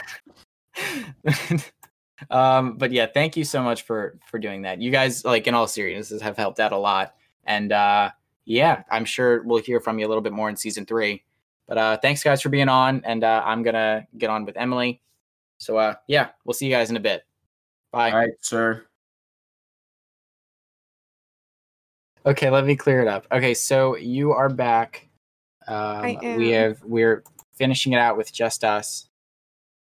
um, 2.30 2.76
but 2.78 2.92
yeah, 2.92 3.07
thank 3.07 3.36
you 3.36 3.44
so 3.44 3.62
much 3.62 3.82
for 3.82 4.18
for 4.26 4.38
doing 4.38 4.62
that. 4.62 4.80
You 4.80 4.90
guys, 4.90 5.24
like 5.24 5.46
in 5.46 5.54
all 5.54 5.66
seriousness, 5.66 6.22
have 6.22 6.36
helped 6.38 6.59
out 6.61 6.72
a 6.72 6.78
lot. 6.78 7.14
And 7.44 7.72
uh, 7.72 8.11
yeah, 8.46 8.82
I'm 8.90 9.04
sure 9.04 9.42
we'll 9.42 9.62
hear 9.62 9.80
from 9.80 9.98
you 9.98 10.07
a 10.07 10.09
little 10.09 10.22
bit 10.22 10.32
more 10.32 10.48
in 10.48 10.57
season 10.57 10.86
three. 10.86 11.22
But 11.68 11.78
uh, 11.78 11.96
thanks 11.98 12.22
guys 12.22 12.40
for 12.40 12.48
being 12.48 12.68
on, 12.70 13.02
and 13.04 13.22
uh, 13.22 13.42
I'm 13.44 13.62
gonna 13.62 14.07
get 14.16 14.30
on 14.30 14.44
with 14.46 14.57
Emily. 14.57 15.02
So 15.59 15.76
uh, 15.76 15.94
yeah, 16.07 16.28
we'll 16.44 16.54
see 16.54 16.66
you 16.66 16.72
guys 16.72 16.88
in 16.90 16.96
a 16.96 17.00
bit. 17.00 17.26
Bye. 17.97 18.11
All 18.11 18.18
right, 18.18 18.32
sir. 18.42 18.84
Okay, 22.26 22.51
let 22.51 22.66
me 22.66 22.76
clear 22.76 23.01
it 23.01 23.09
up. 23.09 23.26
Okay, 23.32 23.55
so 23.55 23.97
you 23.97 24.32
are 24.32 24.51
back. 24.51 25.09
Um, 25.66 26.05
I 26.05 26.18
We 26.36 26.51
have 26.51 26.84
we're 26.84 27.24
finishing 27.55 27.94
it 27.94 27.99
out 27.99 28.18
with 28.18 28.30
just 28.30 28.64
us, 28.64 29.07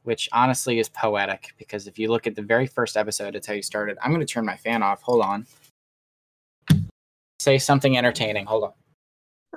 which 0.04 0.30
honestly 0.32 0.80
is 0.80 0.88
poetic 0.88 1.56
because 1.58 1.88
if 1.88 2.00
you 2.00 2.10
look 2.10 2.26
at 2.26 2.36
the 2.36 2.42
very 2.42 2.68
first 2.68 2.96
episode, 2.96 3.36
it's 3.36 3.48
how 3.48 3.54
you 3.54 3.62
started. 3.62 3.98
I'm 4.02 4.12
going 4.12 4.26
to 4.26 4.34
turn 4.34 4.46
my 4.46 4.56
fan 4.56 4.82
off. 4.82 5.02
Hold 5.02 5.22
on. 5.22 5.46
Say 7.42 7.58
something 7.58 7.98
entertaining. 7.98 8.46
Hold 8.46 8.64
on. 8.64 8.74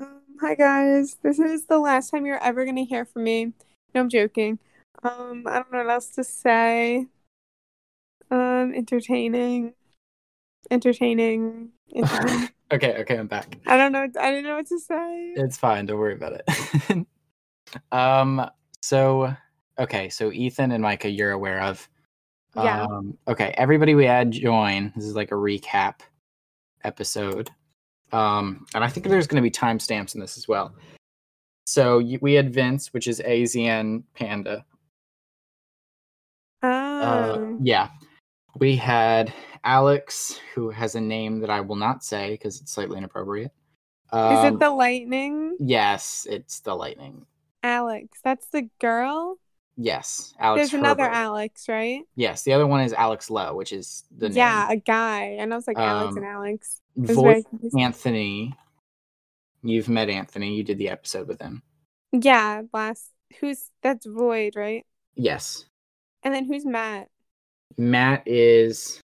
Um, 0.03 0.21
hi 0.41 0.57
guys, 0.57 1.17
this 1.23 1.39
is 1.39 1.67
the 1.67 1.79
last 1.79 2.11
time 2.11 2.27
you're 2.27 2.43
ever 2.43 2.65
gonna 2.65 2.83
hear 2.83 3.05
from 3.05 3.23
me. 3.23 3.53
No, 3.95 4.01
I'm 4.01 4.09
joking. 4.09 4.59
Um, 5.05 5.45
I 5.47 5.55
don't 5.55 5.71
know 5.71 5.79
what 5.79 5.91
else 5.91 6.09
to 6.17 6.25
say. 6.25 7.07
Um, 8.63 8.75
entertaining, 8.75 9.75
entertaining. 10.71 11.71
entertaining. 11.95 12.49
Okay, 12.71 12.99
okay, 12.99 13.17
I'm 13.17 13.27
back. 13.29 13.57
I 13.67 13.79
don't 13.79 13.93
know. 13.93 14.07
I 14.21 14.31
didn't 14.31 14.45
know 14.45 14.57
what 14.57 14.67
to 14.67 14.79
say. 14.79 15.33
It's 15.37 15.57
fine. 15.57 15.87
Don't 15.87 15.99
worry 15.99 16.13
about 16.13 16.35
it. 16.35 17.07
um. 17.93 18.45
So, 18.83 19.35
okay. 19.79 20.11
So 20.11 20.31
Ethan 20.31 20.73
and 20.73 20.83
Micah, 20.83 21.09
you're 21.09 21.31
aware 21.31 21.63
of. 21.63 21.89
Yeah. 22.55 22.83
Um, 22.83 23.17
okay. 23.27 23.55
Everybody 23.57 23.95
we 23.95 24.05
had 24.05 24.33
join. 24.33 24.93
This 24.95 25.07
is 25.07 25.17
like 25.17 25.33
a 25.33 25.35
recap 25.35 26.01
episode. 26.85 27.49
Um, 28.13 28.67
and 28.75 28.85
I 28.85 28.89
think 28.89 29.09
there's 29.09 29.27
going 29.27 29.43
to 29.43 29.47
be 29.47 29.51
timestamps 29.51 30.15
in 30.15 30.21
this 30.21 30.37
as 30.37 30.47
well. 30.47 30.75
So 31.67 32.03
we 32.21 32.35
had 32.35 32.53
Vince, 32.53 32.93
which 32.93 33.09
is 33.09 33.19
AZN 33.21 34.03
Panda. 34.15 34.67
Uh, 36.63 36.67
Um, 37.39 37.61
yeah. 37.63 37.89
We 38.59 38.77
had 38.77 39.33
Alex, 39.65 40.41
who 40.55 40.71
has 40.71 40.95
a 40.95 41.01
name 41.01 41.41
that 41.41 41.51
I 41.51 41.61
will 41.61 41.77
not 41.77 42.03
say 42.05 42.31
because 42.31 42.61
it's 42.61 42.73
slightly 42.73 42.99
inappropriate. 42.99 43.53
is 44.13 44.19
Um, 44.19 44.55
it 44.55 44.59
the 44.59 44.71
lightning? 44.71 45.57
Yes, 45.61 46.27
it's 46.29 46.61
the 46.61 46.75
lightning. 46.75 47.27
Alex, 47.63 48.19
that's 48.23 48.49
the 48.49 48.69
girl. 48.81 49.37
Yes, 49.77 50.35
Alex. 50.41 50.71
There's 50.71 50.81
another 50.81 51.05
Alex, 51.05 51.69
right? 51.69 52.03
Yes, 52.17 52.43
the 52.43 52.53
other 52.53 52.67
one 52.67 52.81
is 52.81 52.93
Alex 52.93 53.31
Lowe, 53.31 53.55
which 53.55 53.73
is 53.73 54.05
the 54.17 54.29
yeah, 54.31 54.67
name. 54.69 54.79
a 54.79 54.81
guy. 54.81 55.23
And 55.39 55.53
I 55.53 55.57
was 55.57 55.69
like 55.69 55.79
Alex 55.79 56.13
Um, 56.13 56.17
and 56.19 56.27
Alex. 56.27 56.81
Was 56.97 57.11
very 57.11 57.43
Voice. 57.63 57.75
Anthony. 57.79 58.57
You've 59.63 59.89
met 59.89 60.09
Anthony. 60.09 60.55
You 60.57 60.65
did 60.65 60.79
the 60.79 60.89
episode 60.89 61.29
with 61.29 61.41
him. 61.41 61.63
Yeah, 62.13 62.63
last. 62.73 63.11
Who's 63.41 63.71
that's 63.83 64.07
Void, 64.07 64.55
right? 64.57 64.85
Yes. 65.15 65.65
And 66.25 66.35
then 66.35 66.47
who's 66.47 66.65
Matt? 66.65 67.09
Matt 67.77 68.23
is. 68.27 69.01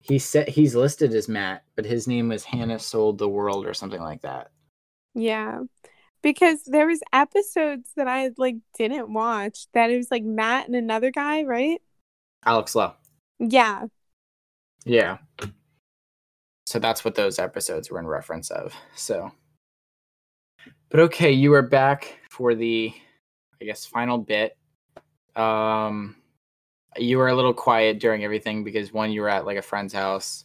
He 0.00 0.18
said 0.18 0.48
he's 0.48 0.74
listed 0.74 1.12
as 1.12 1.28
Matt, 1.28 1.64
but 1.76 1.84
his 1.84 2.06
name 2.06 2.28
was 2.28 2.44
Hannah 2.44 2.78
Sold 2.78 3.18
the 3.18 3.28
World 3.28 3.66
or 3.66 3.74
something 3.74 4.00
like 4.00 4.22
that. 4.22 4.50
Yeah. 5.14 5.62
Because 6.22 6.64
there 6.64 6.86
was 6.86 7.00
episodes 7.12 7.90
that 7.96 8.08
I 8.08 8.30
like 8.38 8.56
didn't 8.76 9.12
watch 9.12 9.66
that 9.74 9.90
it 9.90 9.96
was 9.96 10.10
like 10.10 10.24
Matt 10.24 10.66
and 10.66 10.74
another 10.74 11.10
guy, 11.10 11.42
right? 11.42 11.80
Alex 12.44 12.74
Lowe. 12.74 12.94
Yeah. 13.38 13.86
Yeah. 14.84 15.18
So 16.66 16.78
that's 16.78 17.04
what 17.04 17.14
those 17.14 17.38
episodes 17.38 17.90
were 17.90 17.98
in 17.98 18.06
reference 18.06 18.50
of. 18.50 18.74
So, 18.94 19.32
but 20.90 21.00
okay, 21.00 21.32
you 21.32 21.52
are 21.54 21.62
back 21.62 22.18
for 22.30 22.54
the, 22.54 22.92
I 23.60 23.64
guess, 23.64 23.86
final 23.86 24.18
bit. 24.18 24.56
Um, 25.36 26.16
you 27.00 27.18
were 27.18 27.28
a 27.28 27.34
little 27.34 27.54
quiet 27.54 27.98
during 28.00 28.24
everything 28.24 28.64
because 28.64 28.92
one, 28.92 29.10
you 29.12 29.22
were 29.22 29.28
at 29.28 29.46
like 29.46 29.56
a 29.58 29.62
friend's 29.62 29.92
house, 29.92 30.44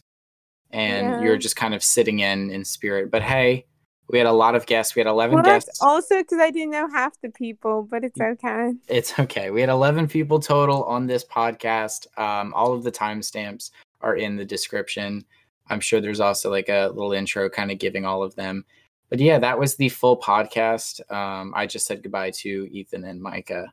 and 0.70 1.22
you 1.22 1.30
were 1.30 1.36
just 1.38 1.56
kind 1.56 1.74
of 1.74 1.82
sitting 1.82 2.20
in 2.20 2.50
in 2.50 2.64
spirit. 2.64 3.10
But 3.10 3.22
hey, 3.22 3.66
we 4.08 4.18
had 4.18 4.26
a 4.26 4.32
lot 4.32 4.54
of 4.54 4.66
guests. 4.66 4.94
We 4.94 5.00
had 5.00 5.06
eleven 5.06 5.36
Well, 5.36 5.44
guests. 5.44 5.80
also 5.80 6.18
because 6.18 6.38
I 6.38 6.50
didn't 6.50 6.70
know 6.70 6.88
half 6.90 7.18
the 7.20 7.30
people, 7.30 7.86
but 7.90 8.04
it's 8.04 8.20
okay. 8.20 8.72
It's 8.88 9.18
okay. 9.18 9.50
We 9.50 9.60
had 9.60 9.70
11 9.70 10.08
people 10.08 10.40
total 10.40 10.84
on 10.84 11.06
this 11.06 11.24
podcast. 11.24 12.06
Um, 12.18 12.52
all 12.54 12.72
of 12.72 12.82
the 12.84 12.92
timestamps 12.92 13.70
are 14.00 14.16
in 14.16 14.36
the 14.36 14.44
description. 14.44 15.24
I'm 15.70 15.80
sure 15.80 16.00
there's 16.00 16.20
also 16.20 16.50
like 16.50 16.68
a 16.68 16.90
little 16.94 17.12
intro 17.12 17.48
kind 17.48 17.70
of 17.70 17.78
giving 17.78 18.04
all 18.04 18.22
of 18.22 18.34
them. 18.34 18.66
But 19.08 19.20
yeah, 19.20 19.38
that 19.38 19.58
was 19.58 19.76
the 19.76 19.88
full 19.88 20.18
podcast. 20.18 21.00
Um, 21.10 21.52
I 21.56 21.66
just 21.66 21.86
said 21.86 22.02
goodbye 22.02 22.32
to 22.32 22.68
Ethan 22.70 23.04
and 23.04 23.22
Micah. 23.22 23.72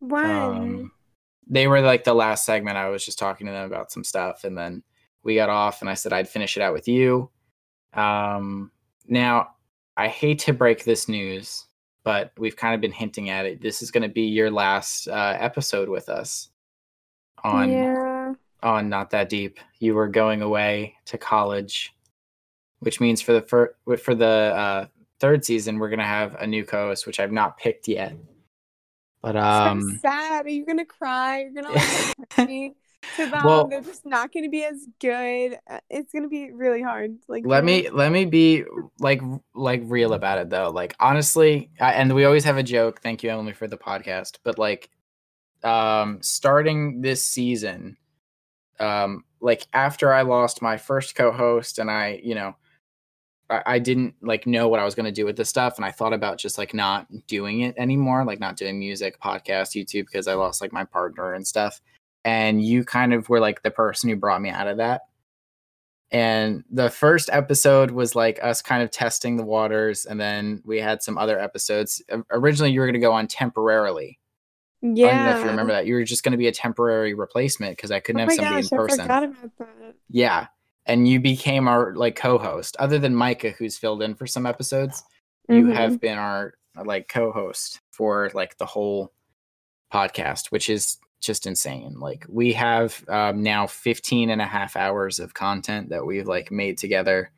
One. 0.00 0.24
Um, 0.30 0.92
they 1.48 1.66
were 1.66 1.80
like 1.80 2.04
the 2.04 2.14
last 2.14 2.44
segment. 2.44 2.76
I 2.76 2.88
was 2.88 3.04
just 3.04 3.18
talking 3.18 3.46
to 3.46 3.52
them 3.52 3.66
about 3.66 3.90
some 3.90 4.04
stuff, 4.04 4.44
and 4.44 4.56
then 4.56 4.82
we 5.22 5.34
got 5.34 5.48
off, 5.48 5.80
and 5.80 5.90
I 5.90 5.94
said 5.94 6.12
I'd 6.12 6.28
finish 6.28 6.56
it 6.56 6.62
out 6.62 6.74
with 6.74 6.88
you. 6.88 7.30
Um, 7.94 8.70
now, 9.06 9.50
I 9.96 10.08
hate 10.08 10.38
to 10.40 10.52
break 10.52 10.84
this 10.84 11.08
news, 11.08 11.66
but 12.04 12.32
we've 12.38 12.56
kind 12.56 12.74
of 12.74 12.80
been 12.80 12.92
hinting 12.92 13.30
at 13.30 13.46
it. 13.46 13.60
This 13.60 13.82
is 13.82 13.90
going 13.90 14.02
to 14.02 14.08
be 14.08 14.22
your 14.22 14.50
last 14.50 15.08
uh, 15.08 15.36
episode 15.38 15.88
with 15.88 16.08
us 16.08 16.50
on 17.42 17.70
yeah. 17.70 18.34
on 18.62 18.88
Not 18.88 19.10
That 19.10 19.28
Deep. 19.28 19.58
You 19.78 19.94
were 19.94 20.08
going 20.08 20.42
away 20.42 20.94
to 21.06 21.18
college, 21.18 21.94
which 22.80 23.00
means 23.00 23.20
for 23.22 23.32
the 23.32 23.42
fir- 23.42 23.74
for 23.98 24.14
the 24.14 24.26
uh, 24.26 24.86
third 25.18 25.44
season, 25.44 25.78
we're 25.78 25.88
going 25.88 25.98
to 25.98 26.04
have 26.04 26.34
a 26.36 26.46
new 26.46 26.64
co-host, 26.64 27.06
which 27.06 27.20
I've 27.20 27.32
not 27.32 27.56
picked 27.56 27.88
yet. 27.88 28.14
But 29.22 29.34
so 29.34 29.40
um, 29.40 29.98
sad. 30.00 30.46
Are 30.46 30.50
you 30.50 30.64
gonna 30.64 30.84
cry? 30.84 31.40
You're 31.40 31.52
gonna 31.62 31.72
like 31.74 32.16
to 33.16 33.26
them. 33.26 33.42
Well- 33.44 33.66
They're 33.68 33.80
just 33.82 34.06
not 34.06 34.32
gonna 34.32 34.48
be 34.48 34.64
as 34.64 34.86
good. 35.00 35.58
Uh, 35.68 35.80
It's 35.90 36.12
gonna 36.12 36.28
be 36.28 36.52
really 36.52 36.82
hard. 36.82 37.18
Like 37.28 37.44
let 37.46 37.64
me 37.64 37.90
let 37.90 38.12
me 38.12 38.24
be 38.24 38.64
like 39.00 39.20
like 39.54 39.82
real 39.84 40.12
about 40.12 40.38
it 40.38 40.50
though 40.50 40.70
like 40.70 40.94
honestly 41.00 41.70
I, 41.80 41.92
and 41.94 42.14
we 42.14 42.24
always 42.24 42.44
have 42.44 42.56
a 42.56 42.62
joke 42.62 43.00
thank 43.00 43.22
you 43.22 43.30
emily 43.30 43.52
for 43.52 43.68
the 43.68 43.76
podcast 43.78 44.38
but 44.42 44.58
like 44.58 44.90
um 45.62 46.18
starting 46.20 47.00
this 47.00 47.24
season 47.24 47.96
um 48.80 49.24
like 49.40 49.66
after 49.72 50.12
I 50.12 50.22
lost 50.22 50.62
my 50.62 50.76
first 50.76 51.14
co-host 51.14 51.78
and 51.78 51.90
I, 51.90 52.20
you 52.24 52.34
know, 52.34 52.56
I, 53.50 53.62
I 53.66 53.78
didn't 53.78 54.14
like 54.22 54.46
know 54.46 54.68
what 54.68 54.80
I 54.80 54.84
was 54.84 54.94
going 54.94 55.06
to 55.06 55.12
do 55.12 55.24
with 55.24 55.36
this 55.36 55.48
stuff, 55.48 55.76
and 55.76 55.84
I 55.84 55.90
thought 55.90 56.12
about 56.12 56.38
just 56.38 56.58
like 56.58 56.74
not 56.74 57.06
doing 57.26 57.60
it 57.60 57.74
anymore, 57.78 58.24
like 58.24 58.40
not 58.40 58.56
doing 58.56 58.78
music, 58.78 59.20
podcast, 59.20 59.76
YouTube, 59.76 60.06
because 60.06 60.28
I 60.28 60.34
lost 60.34 60.60
like 60.60 60.72
my 60.72 60.84
partner 60.84 61.32
and 61.34 61.46
stuff. 61.46 61.80
And 62.24 62.62
you 62.64 62.84
kind 62.84 63.14
of 63.14 63.28
were 63.28 63.40
like 63.40 63.62
the 63.62 63.70
person 63.70 64.10
who 64.10 64.16
brought 64.16 64.42
me 64.42 64.50
out 64.50 64.68
of 64.68 64.76
that. 64.78 65.02
And 66.10 66.64
the 66.70 66.88
first 66.88 67.28
episode 67.32 67.90
was 67.90 68.14
like 68.14 68.42
us 68.42 68.62
kind 68.62 68.82
of 68.82 68.90
testing 68.90 69.36
the 69.36 69.44
waters, 69.44 70.06
and 70.06 70.18
then 70.18 70.62
we 70.64 70.78
had 70.78 71.02
some 71.02 71.18
other 71.18 71.38
episodes. 71.38 72.02
Originally, 72.30 72.72
you 72.72 72.80
were 72.80 72.86
going 72.86 72.94
to 72.94 73.00
go 73.00 73.12
on 73.12 73.26
temporarily. 73.26 74.18
I 74.82 74.86
don't 74.86 74.94
know 74.96 75.02
if 75.02 75.04
you 75.04 75.44
Yeah. 75.44 75.50
remember 75.50 75.72
that. 75.72 75.86
You 75.86 75.94
were 75.94 76.04
just 76.04 76.22
going 76.22 76.32
to 76.32 76.38
be 76.38 76.46
a 76.46 76.52
temporary 76.52 77.12
replacement 77.12 77.76
because 77.76 77.90
I 77.90 78.00
couldn't 78.00 78.20
Oh 78.20 78.24
have 78.24 78.32
somebody 78.32 78.62
gosh, 78.62 78.72
in 78.72 78.78
I 78.78 78.80
person. 78.80 79.00
forgot 79.02 79.24
about 79.24 79.58
that. 79.58 79.94
Yeah. 80.08 80.46
And 80.88 81.06
you 81.06 81.20
became 81.20 81.68
our 81.68 81.94
like 81.94 82.16
co-host. 82.16 82.76
Other 82.78 82.98
than 82.98 83.14
Micah, 83.14 83.50
who's 83.50 83.76
filled 83.78 84.02
in 84.02 84.14
for 84.14 84.26
some 84.26 84.46
episodes, 84.46 85.04
you 85.48 85.66
Mhm. 85.66 85.74
have 85.74 86.00
been 86.00 86.18
our 86.18 86.54
like 86.84 87.08
co-host 87.08 87.80
for 87.90 88.30
like 88.34 88.56
the 88.58 88.66
whole 88.66 89.12
podcast, 89.92 90.50
which 90.50 90.68
is 90.70 90.98
just 91.20 91.46
insane. 91.46 91.98
Like 91.98 92.24
we 92.28 92.52
have 92.54 93.04
um, 93.08 93.42
now 93.42 93.66
15 93.66 94.30
and 94.30 94.40
a 94.40 94.46
half 94.46 94.76
hours 94.76 95.18
of 95.18 95.34
content 95.34 95.90
that 95.90 96.06
we've 96.06 96.26
like 96.26 96.50
made 96.50 96.78
together. 96.78 97.30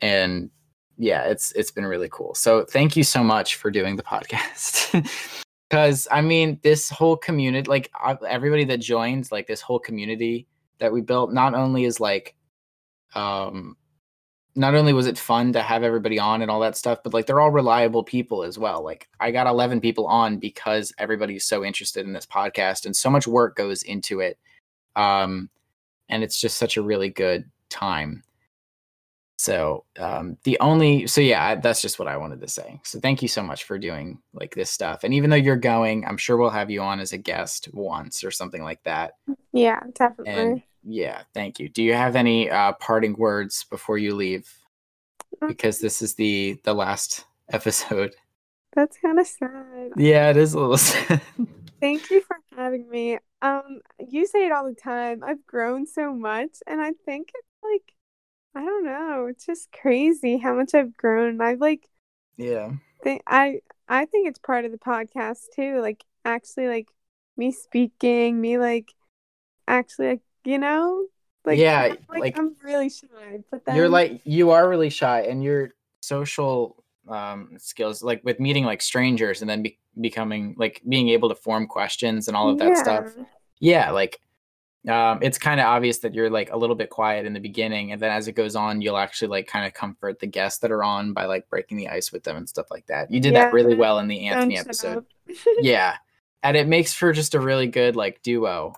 And 0.00 0.50
yeah, 0.96 1.24
it's 1.24 1.52
it's 1.52 1.70
been 1.70 1.86
really 1.86 2.08
cool. 2.10 2.34
So 2.34 2.64
thank 2.64 2.96
you 2.96 3.04
so 3.04 3.22
much 3.22 3.56
for 3.56 3.70
doing 3.70 3.96
the 3.96 4.02
podcast. 4.02 5.06
Cuz 5.70 6.08
I 6.10 6.22
mean, 6.22 6.58
this 6.62 6.88
whole 6.88 7.16
community 7.16 7.68
like 7.68 7.90
uh, 8.02 8.16
everybody 8.26 8.64
that 8.64 8.78
joins, 8.80 9.30
like 9.30 9.46
this 9.46 9.60
whole 9.60 9.78
community 9.78 10.46
that 10.78 10.92
we 10.92 11.02
built 11.02 11.32
not 11.32 11.54
only 11.54 11.84
is 11.84 12.00
like 12.00 12.34
um 13.14 13.76
not 14.58 14.74
only 14.74 14.92
was 14.92 15.06
it 15.06 15.16
fun 15.16 15.52
to 15.52 15.62
have 15.62 15.84
everybody 15.84 16.18
on 16.18 16.42
and 16.42 16.50
all 16.50 16.58
that 16.58 16.76
stuff, 16.76 16.98
but 17.04 17.14
like 17.14 17.26
they're 17.26 17.40
all 17.40 17.50
reliable 17.50 18.02
people 18.02 18.42
as 18.42 18.58
well. 18.58 18.82
Like 18.82 19.08
I 19.20 19.30
got 19.30 19.46
11 19.46 19.80
people 19.80 20.08
on 20.08 20.38
because 20.38 20.92
everybody's 20.98 21.44
so 21.44 21.64
interested 21.64 22.04
in 22.04 22.12
this 22.12 22.26
podcast 22.26 22.84
and 22.84 22.94
so 22.94 23.08
much 23.08 23.28
work 23.28 23.54
goes 23.54 23.84
into 23.84 24.18
it. 24.18 24.36
Um, 24.96 25.48
and 26.08 26.24
it's 26.24 26.40
just 26.40 26.58
such 26.58 26.76
a 26.76 26.82
really 26.82 27.08
good 27.08 27.48
time. 27.70 28.24
So 29.36 29.84
um, 30.00 30.36
the 30.42 30.58
only, 30.58 31.06
so 31.06 31.20
yeah, 31.20 31.54
that's 31.54 31.80
just 31.80 32.00
what 32.00 32.08
I 32.08 32.16
wanted 32.16 32.40
to 32.40 32.48
say. 32.48 32.80
So 32.82 32.98
thank 32.98 33.22
you 33.22 33.28
so 33.28 33.44
much 33.44 33.62
for 33.62 33.78
doing 33.78 34.18
like 34.32 34.56
this 34.56 34.72
stuff. 34.72 35.04
And 35.04 35.14
even 35.14 35.30
though 35.30 35.36
you're 35.36 35.54
going, 35.54 36.04
I'm 36.04 36.16
sure 36.16 36.36
we'll 36.36 36.50
have 36.50 36.70
you 36.70 36.82
on 36.82 36.98
as 36.98 37.12
a 37.12 37.18
guest 37.18 37.68
once 37.72 38.24
or 38.24 38.32
something 38.32 38.64
like 38.64 38.82
that. 38.82 39.12
Yeah, 39.52 39.78
definitely. 39.94 40.32
And 40.32 40.62
yeah, 40.88 41.22
thank 41.34 41.60
you. 41.60 41.68
Do 41.68 41.82
you 41.82 41.92
have 41.92 42.16
any 42.16 42.50
uh, 42.50 42.72
parting 42.72 43.14
words 43.14 43.64
before 43.64 43.98
you 43.98 44.14
leave? 44.14 44.50
Because 45.46 45.80
this 45.80 46.00
is 46.00 46.14
the 46.14 46.58
the 46.64 46.74
last 46.74 47.26
episode. 47.52 48.14
That's 48.74 48.96
kind 48.98 49.18
of 49.18 49.26
sad. 49.26 49.92
Yeah, 49.96 50.30
it 50.30 50.36
is 50.38 50.54
a 50.54 50.60
little 50.60 50.78
sad. 50.78 51.20
Thank 51.80 52.10
you 52.10 52.22
for 52.22 52.36
having 52.56 52.88
me. 52.88 53.18
Um, 53.42 53.80
you 53.98 54.26
say 54.26 54.46
it 54.46 54.52
all 54.52 54.64
the 54.64 54.74
time. 54.74 55.22
I've 55.22 55.46
grown 55.46 55.86
so 55.86 56.12
much, 56.14 56.58
and 56.66 56.80
I 56.80 56.92
think 57.04 57.30
it's 57.34 57.48
like, 57.62 57.94
I 58.54 58.64
don't 58.64 58.84
know, 58.86 59.26
it's 59.26 59.44
just 59.44 59.70
crazy 59.72 60.38
how 60.38 60.54
much 60.54 60.74
I've 60.74 60.96
grown. 60.96 61.40
I've 61.40 61.60
like 61.60 61.86
yeah. 62.38 62.72
think 63.02 63.22
I 63.26 63.60
I 63.88 64.06
think 64.06 64.28
it's 64.28 64.38
part 64.38 64.64
of 64.64 64.72
the 64.72 64.78
podcast 64.78 65.50
too. 65.54 65.80
Like 65.82 66.04
actually, 66.24 66.68
like 66.68 66.88
me 67.36 67.52
speaking, 67.52 68.40
me 68.40 68.56
like 68.58 68.94
actually, 69.66 70.08
like 70.08 70.22
you 70.48 70.58
know, 70.58 71.06
like 71.44 71.58
Yeah, 71.58 71.82
I'm, 71.82 71.90
like, 72.08 72.20
like- 72.20 72.38
I'm 72.38 72.56
really 72.62 72.88
shy, 72.88 73.40
but 73.50 73.64
then 73.64 73.76
You're 73.76 73.88
like 73.88 74.20
you 74.24 74.50
are 74.50 74.68
really 74.68 74.90
shy 74.90 75.22
and 75.22 75.42
your 75.42 75.70
social 76.00 76.82
um 77.08 77.50
skills 77.58 78.02
like 78.02 78.20
with 78.24 78.38
meeting 78.38 78.64
like 78.64 78.82
strangers 78.82 79.40
and 79.40 79.48
then 79.48 79.62
be- 79.62 79.78
becoming 80.00 80.54
like 80.58 80.82
being 80.88 81.08
able 81.10 81.28
to 81.30 81.34
form 81.34 81.66
questions 81.66 82.28
and 82.28 82.36
all 82.36 82.48
of 82.50 82.58
that 82.58 82.76
stuff. 82.78 83.04
Yeah. 83.16 83.24
Yeah, 83.60 83.90
like 83.92 84.20
um 84.88 85.18
it's 85.22 85.38
kind 85.38 85.58
of 85.60 85.66
obvious 85.66 85.98
that 85.98 86.14
you're 86.14 86.30
like 86.30 86.50
a 86.52 86.56
little 86.56 86.76
bit 86.76 86.88
quiet 86.88 87.26
in 87.26 87.32
the 87.34 87.40
beginning 87.40 87.92
and 87.92 88.00
then 88.00 88.10
as 88.10 88.28
it 88.28 88.32
goes 88.32 88.54
on 88.56 88.80
you'll 88.80 88.96
actually 88.96 89.28
like 89.28 89.46
kind 89.48 89.66
of 89.66 89.74
comfort 89.74 90.20
the 90.20 90.26
guests 90.26 90.60
that 90.60 90.70
are 90.70 90.84
on 90.84 91.12
by 91.12 91.24
like 91.26 91.48
breaking 91.50 91.76
the 91.76 91.88
ice 91.88 92.12
with 92.12 92.22
them 92.24 92.36
and 92.36 92.48
stuff 92.48 92.66
like 92.70 92.86
that. 92.86 93.10
You 93.10 93.20
did 93.20 93.34
that 93.34 93.52
really 93.52 93.72
Yeah. 93.72 93.80
well 93.80 93.98
in 93.98 94.08
the 94.08 94.26
Anthony 94.28 94.56
episode. 94.58 95.04
yeah 95.60 95.96
and 96.42 96.56
it 96.56 96.68
makes 96.68 96.92
for 96.94 97.12
just 97.12 97.34
a 97.34 97.40
really 97.40 97.66
good 97.66 97.96
like 97.96 98.22
duo 98.22 98.74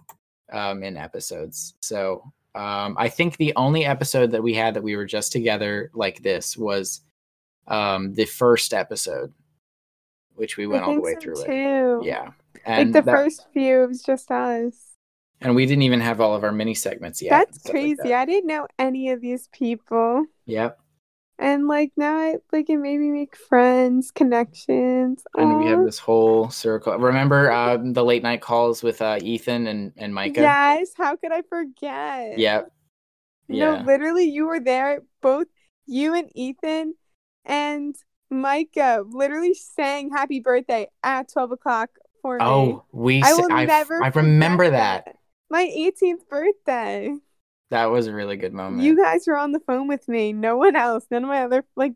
um 0.53 0.83
in 0.83 0.97
episodes 0.97 1.75
so 1.81 2.23
um 2.55 2.97
i 2.99 3.09
think 3.09 3.37
the 3.37 3.53
only 3.57 3.85
episode 3.85 4.31
that 4.31 4.43
we 4.43 4.53
had 4.55 4.75
that 4.75 4.83
we 4.83 4.97
were 4.97 5.05
just 5.07 5.31
together 5.33 5.91
like 5.95 6.23
this 6.23 6.57
was 6.57 7.03
um 7.69 8.13
the 8.15 8.25
first 8.25 8.75
episode 8.75 9.33
which 10.35 10.57
we 10.57 10.67
went 10.67 10.83
all 10.83 10.95
the 10.95 11.01
way 11.01 11.15
so 11.15 11.21
through 11.21 11.43
it 11.43 11.47
too. 11.47 12.03
yeah 12.07 12.31
like 12.67 12.93
the 12.93 13.01
that- 13.03 13.05
first 13.15 13.47
few, 13.53 13.85
it 13.85 13.87
was 13.89 14.03
just 14.03 14.31
us. 14.31 14.75
and 15.41 15.55
we 15.55 15.65
didn't 15.67 15.83
even 15.83 16.01
have 16.01 16.21
all 16.21 16.35
of 16.35 16.43
our 16.45 16.53
mini 16.53 16.75
segments 16.75 17.23
yet 17.23 17.31
That's 17.31 17.51
and 17.53 17.61
stuff 17.61 17.75
like 17.75 17.83
crazy. 17.83 17.97
that. 18.11 18.13
I 18.21 18.25
didn't 18.25 18.49
know 18.49 18.67
any 18.79 19.11
of 19.11 19.21
these 19.21 19.49
people. 19.53 20.25
yep 20.47 20.80
And 21.41 21.67
like 21.67 21.93
now 21.97 22.17
I 22.19 22.37
like 22.53 22.71
it 22.71 22.77
made 22.77 22.99
me 22.99 23.11
make 23.11 23.35
friends, 23.37 24.13
connections. 24.13 25.25
and 25.37 25.57
we 25.57 25.67
have 25.67 25.83
this 25.85 25.99
whole 25.99 26.51
circle 26.51 26.97
remember 26.99 27.51
um 27.53 27.93
the 27.93 28.05
late 28.05 28.23
night 28.23 28.41
calls 28.41 28.83
with 28.83 29.01
uh 29.01 29.19
ethan 29.23 29.67
and 29.67 29.93
and 29.97 30.15
micah 30.15 30.57
Yes, 30.57 30.93
how 30.97 31.17
could 31.17 31.33
I 31.33 31.43
forget? 31.43 32.31
yep 32.37 32.71
No, 33.49 33.75
yeah 33.77 33.83
literally 33.85 34.25
you 34.25 34.47
were 34.47 34.61
there, 34.61 35.03
both 35.21 35.49
you 35.87 36.15
and 36.15 36.31
Ethan 36.37 36.95
and 37.45 37.97
Micah 38.31 39.05
literally 39.07 39.55
sang 39.55 40.11
happy 40.11 40.41
birthday 40.41 40.89
at 41.03 41.33
twelve 41.33 41.51
o'clock 41.53 41.91
for 42.23 42.41
me. 42.41 42.79
oh 42.79 42.85
we 42.93 43.23
I 43.23 43.35
will 43.35 43.51
I 43.51 43.65
never 43.65 44.05
I 44.05 44.09
remember 44.09 44.69
forget 44.69 44.71
that 44.71 45.17
My 45.51 45.63
18th 45.63 46.29
birthday. 46.29 47.17
That 47.71 47.87
was 47.87 48.07
a 48.07 48.13
really 48.13 48.37
good 48.37 48.53
moment. 48.53 48.83
You 48.83 48.97
guys 48.97 49.27
were 49.27 49.37
on 49.37 49.53
the 49.53 49.61
phone 49.61 49.87
with 49.89 50.09
me. 50.09 50.33
No 50.33 50.57
one 50.57 50.77
else. 50.77 51.07
None 51.11 51.23
of 51.23 51.29
my 51.29 51.45
other 51.45 51.65
like 51.77 51.95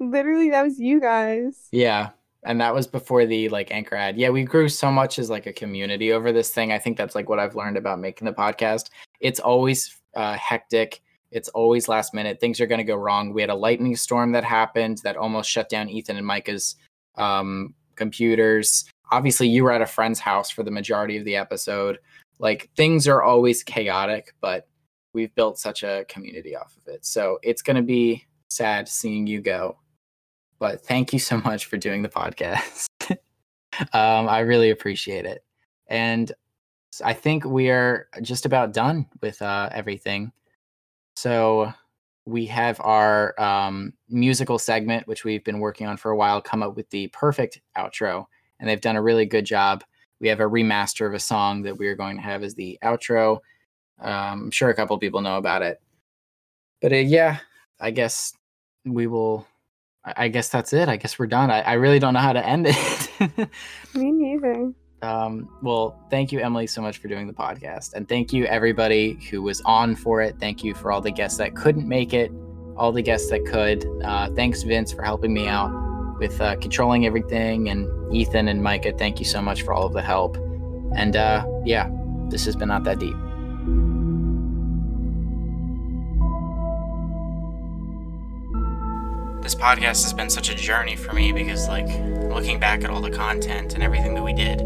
literally 0.00 0.50
that 0.50 0.62
was 0.62 0.78
you 0.78 1.00
guys. 1.00 1.68
yeah. 1.72 2.10
And 2.42 2.58
that 2.62 2.74
was 2.74 2.86
before 2.86 3.26
the 3.26 3.50
like 3.50 3.70
anchor 3.70 3.96
ad. 3.96 4.16
Yeah, 4.16 4.30
we 4.30 4.44
grew 4.44 4.70
so 4.70 4.90
much 4.90 5.18
as 5.18 5.28
like 5.28 5.44
a 5.46 5.52
community 5.52 6.10
over 6.12 6.32
this 6.32 6.50
thing. 6.50 6.72
I 6.72 6.78
think 6.78 6.96
that's 6.96 7.14
like 7.14 7.28
what 7.28 7.38
I've 7.38 7.54
learned 7.54 7.76
about 7.76 8.00
making 8.00 8.24
the 8.24 8.32
podcast. 8.32 8.88
It's 9.20 9.40
always 9.40 10.00
uh, 10.16 10.38
hectic. 10.38 11.02
It's 11.30 11.50
always 11.50 11.86
last 11.86 12.14
minute. 12.14 12.40
Things 12.40 12.58
are 12.58 12.66
going 12.66 12.78
to 12.78 12.84
go 12.84 12.96
wrong. 12.96 13.34
We 13.34 13.42
had 13.42 13.50
a 13.50 13.54
lightning 13.54 13.94
storm 13.94 14.32
that 14.32 14.42
happened 14.42 15.02
that 15.04 15.18
almost 15.18 15.50
shut 15.50 15.68
down 15.68 15.90
Ethan 15.90 16.16
and 16.16 16.26
Micah's 16.26 16.76
um, 17.16 17.74
computers. 17.94 18.86
Obviously, 19.12 19.46
you 19.46 19.62
were 19.62 19.72
at 19.72 19.82
a 19.82 19.86
friend's 19.86 20.18
house 20.18 20.48
for 20.48 20.62
the 20.62 20.70
majority 20.70 21.18
of 21.18 21.26
the 21.26 21.36
episode. 21.36 21.98
Like 22.38 22.70
things 22.74 23.06
are 23.06 23.22
always 23.22 23.62
chaotic, 23.62 24.34
but 24.40 24.66
we've 25.12 25.34
built 25.34 25.58
such 25.58 25.82
a 25.82 26.04
community 26.08 26.56
off 26.56 26.76
of 26.76 26.92
it. 26.92 27.04
So 27.04 27.38
it's 27.42 27.62
going 27.62 27.76
to 27.76 27.82
be 27.82 28.26
sad 28.48 28.88
seeing 28.88 29.26
you 29.26 29.40
go. 29.40 29.78
But 30.58 30.82
thank 30.82 31.12
you 31.12 31.18
so 31.18 31.38
much 31.38 31.66
for 31.66 31.76
doing 31.76 32.02
the 32.02 32.08
podcast. 32.08 32.86
um, 33.10 34.28
I 34.28 34.40
really 34.40 34.70
appreciate 34.70 35.24
it. 35.24 35.44
And 35.88 36.30
I 37.04 37.14
think 37.14 37.44
we 37.44 37.70
are 37.70 38.08
just 38.22 38.46
about 38.46 38.72
done 38.72 39.06
with 39.22 39.40
uh, 39.42 39.70
everything. 39.72 40.32
So 41.16 41.72
we 42.26 42.46
have 42.46 42.80
our 42.80 43.40
um, 43.40 43.92
musical 44.08 44.58
segment, 44.58 45.06
which 45.06 45.24
we've 45.24 45.44
been 45.44 45.60
working 45.60 45.86
on 45.86 45.96
for 45.96 46.10
a 46.10 46.16
while, 46.16 46.40
come 46.40 46.62
up 46.62 46.76
with 46.76 46.88
the 46.90 47.08
perfect 47.08 47.60
outro. 47.76 48.26
And 48.58 48.68
they've 48.68 48.80
done 48.80 48.96
a 48.96 49.02
really 49.02 49.26
good 49.26 49.46
job. 49.46 49.82
We 50.20 50.28
have 50.28 50.40
a 50.40 50.44
remaster 50.44 51.06
of 51.06 51.14
a 51.14 51.20
song 51.20 51.62
that 51.62 51.78
we 51.78 51.88
are 51.88 51.96
going 51.96 52.16
to 52.16 52.22
have 52.22 52.42
as 52.42 52.54
the 52.54 52.78
outro. 52.84 53.38
Um, 54.00 54.44
I'm 54.44 54.50
sure 54.50 54.70
a 54.70 54.74
couple 54.74 54.96
people 54.98 55.20
know 55.20 55.36
about 55.36 55.62
it. 55.62 55.80
But 56.80 56.92
uh, 56.92 56.96
yeah, 56.96 57.38
I 57.78 57.90
guess 57.90 58.32
we 58.84 59.06
will. 59.06 59.46
I 60.02 60.28
guess 60.28 60.48
that's 60.48 60.72
it. 60.72 60.88
I 60.88 60.96
guess 60.96 61.18
we're 61.18 61.26
done. 61.26 61.50
I, 61.50 61.60
I 61.60 61.72
really 61.74 61.98
don't 61.98 62.14
know 62.14 62.20
how 62.20 62.32
to 62.32 62.44
end 62.44 62.66
it. 62.68 63.48
Me 63.94 64.10
neither. 64.10 64.72
um, 65.02 65.48
well, 65.62 66.06
thank 66.10 66.32
you, 66.32 66.40
Emily, 66.40 66.66
so 66.66 66.80
much 66.80 66.96
for 66.98 67.08
doing 67.08 67.26
the 67.26 67.34
podcast. 67.34 67.92
And 67.92 68.08
thank 68.08 68.32
you, 68.32 68.46
everybody 68.46 69.18
who 69.30 69.42
was 69.42 69.60
on 69.66 69.94
for 69.94 70.22
it. 70.22 70.36
Thank 70.40 70.64
you 70.64 70.74
for 70.74 70.90
all 70.90 71.02
the 71.02 71.10
guests 71.10 71.36
that 71.36 71.54
couldn't 71.54 71.86
make 71.86 72.14
it, 72.14 72.32
all 72.78 72.92
the 72.92 73.02
guests 73.02 73.28
that 73.28 73.44
could. 73.44 73.84
Uh, 74.02 74.30
thanks, 74.34 74.62
Vince, 74.62 74.90
for 74.90 75.02
helping 75.02 75.34
me 75.34 75.46
out 75.48 75.70
with 76.18 76.40
uh, 76.40 76.56
controlling 76.56 77.04
everything. 77.04 77.68
And 77.68 77.86
Ethan 78.14 78.48
and 78.48 78.62
Micah, 78.62 78.92
thank 78.96 79.18
you 79.18 79.26
so 79.26 79.42
much 79.42 79.62
for 79.62 79.74
all 79.74 79.84
of 79.84 79.92
the 79.92 80.02
help. 80.02 80.38
And 80.96 81.14
uh, 81.14 81.44
yeah, 81.66 81.90
this 82.30 82.46
has 82.46 82.56
been 82.56 82.68
Not 82.68 82.84
That 82.84 82.98
Deep. 82.98 83.16
This 89.42 89.54
podcast 89.54 90.02
has 90.02 90.12
been 90.12 90.28
such 90.28 90.50
a 90.50 90.54
journey 90.54 90.96
for 90.96 91.14
me 91.14 91.32
because, 91.32 91.66
like, 91.66 91.86
looking 92.30 92.60
back 92.60 92.84
at 92.84 92.90
all 92.90 93.00
the 93.00 93.10
content 93.10 93.72
and 93.72 93.82
everything 93.82 94.14
that 94.14 94.22
we 94.22 94.34
did, 94.34 94.58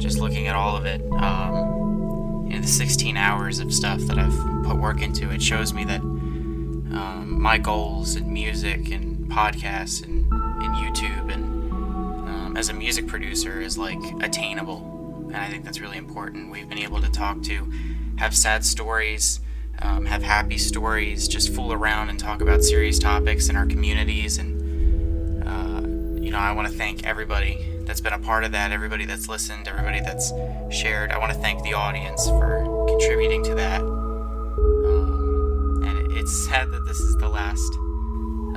just 0.00 0.18
looking 0.18 0.48
at 0.48 0.56
all 0.56 0.74
of 0.74 0.86
it, 0.86 1.02
um, 1.12 2.46
you 2.48 2.54
know, 2.56 2.62
the 2.62 2.66
16 2.66 3.18
hours 3.18 3.58
of 3.58 3.72
stuff 3.72 4.00
that 4.02 4.18
I've 4.18 4.64
put 4.64 4.76
work 4.78 5.02
into. 5.02 5.30
It 5.30 5.42
shows 5.42 5.74
me 5.74 5.84
that 5.84 6.00
um, 6.00 7.36
my 7.40 7.58
goals 7.58 8.16
in 8.16 8.32
music 8.32 8.90
and 8.90 9.28
podcasts 9.30 10.02
and 10.02 10.20
in 10.62 10.72
YouTube 10.72 11.32
and 11.32 11.70
um, 11.70 12.56
as 12.56 12.70
a 12.70 12.72
music 12.72 13.06
producer 13.06 13.60
is 13.60 13.76
like 13.76 14.00
attainable, 14.22 15.26
and 15.26 15.36
I 15.36 15.48
think 15.50 15.62
that's 15.64 15.78
really 15.78 15.98
important. 15.98 16.50
We've 16.50 16.68
been 16.68 16.78
able 16.78 17.02
to 17.02 17.10
talk 17.10 17.42
to, 17.42 17.70
have 18.16 18.34
sad 18.34 18.64
stories, 18.64 19.40
um, 19.82 20.04
have 20.04 20.22
happy 20.22 20.58
stories, 20.58 21.28
just 21.28 21.54
fool 21.54 21.72
around 21.72 22.10
and 22.10 22.18
talk 22.18 22.40
about 22.40 22.62
serious 22.62 22.98
topics 22.98 23.48
in 23.48 23.56
our 23.56 23.66
communities. 23.66 24.38
And, 24.38 25.44
uh, 25.46 26.22
you 26.22 26.30
know, 26.30 26.38
I 26.38 26.52
want 26.52 26.68
to 26.68 26.74
thank 26.74 27.06
everybody 27.06 27.58
that's 27.84 28.00
been 28.00 28.12
a 28.12 28.18
part 28.18 28.44
of 28.44 28.52
that, 28.52 28.72
everybody 28.72 29.04
that's 29.04 29.28
listened, 29.28 29.66
everybody 29.66 30.00
that's 30.00 30.32
shared. 30.70 31.10
I 31.10 31.18
want 31.18 31.32
to 31.32 31.38
thank 31.38 31.62
the 31.62 31.74
audience 31.74 32.28
for 32.28 32.86
contributing 32.88 33.42
to 33.44 33.54
that. 33.54 33.80
Um, 33.80 35.82
and 35.84 35.98
it, 35.98 36.18
it's 36.18 36.46
sad 36.46 36.70
that 36.70 36.84
this 36.86 37.00
is 37.00 37.16
the 37.16 37.28
last 37.28 37.72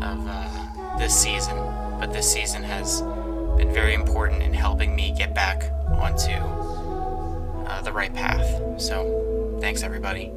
of 0.01 0.27
uh, 0.27 0.97
this 0.97 1.19
season, 1.19 1.57
but 1.99 2.11
this 2.11 2.31
season 2.31 2.63
has 2.63 3.01
been 3.57 3.71
very 3.73 3.93
important 3.93 4.43
in 4.43 4.53
helping 4.53 4.95
me 4.95 5.13
get 5.17 5.33
back 5.33 5.71
onto 5.97 6.31
uh, 7.67 7.81
the 7.81 7.91
right 7.91 8.13
path. 8.13 8.81
So, 8.81 9.57
thanks 9.61 9.83
everybody. 9.83 10.31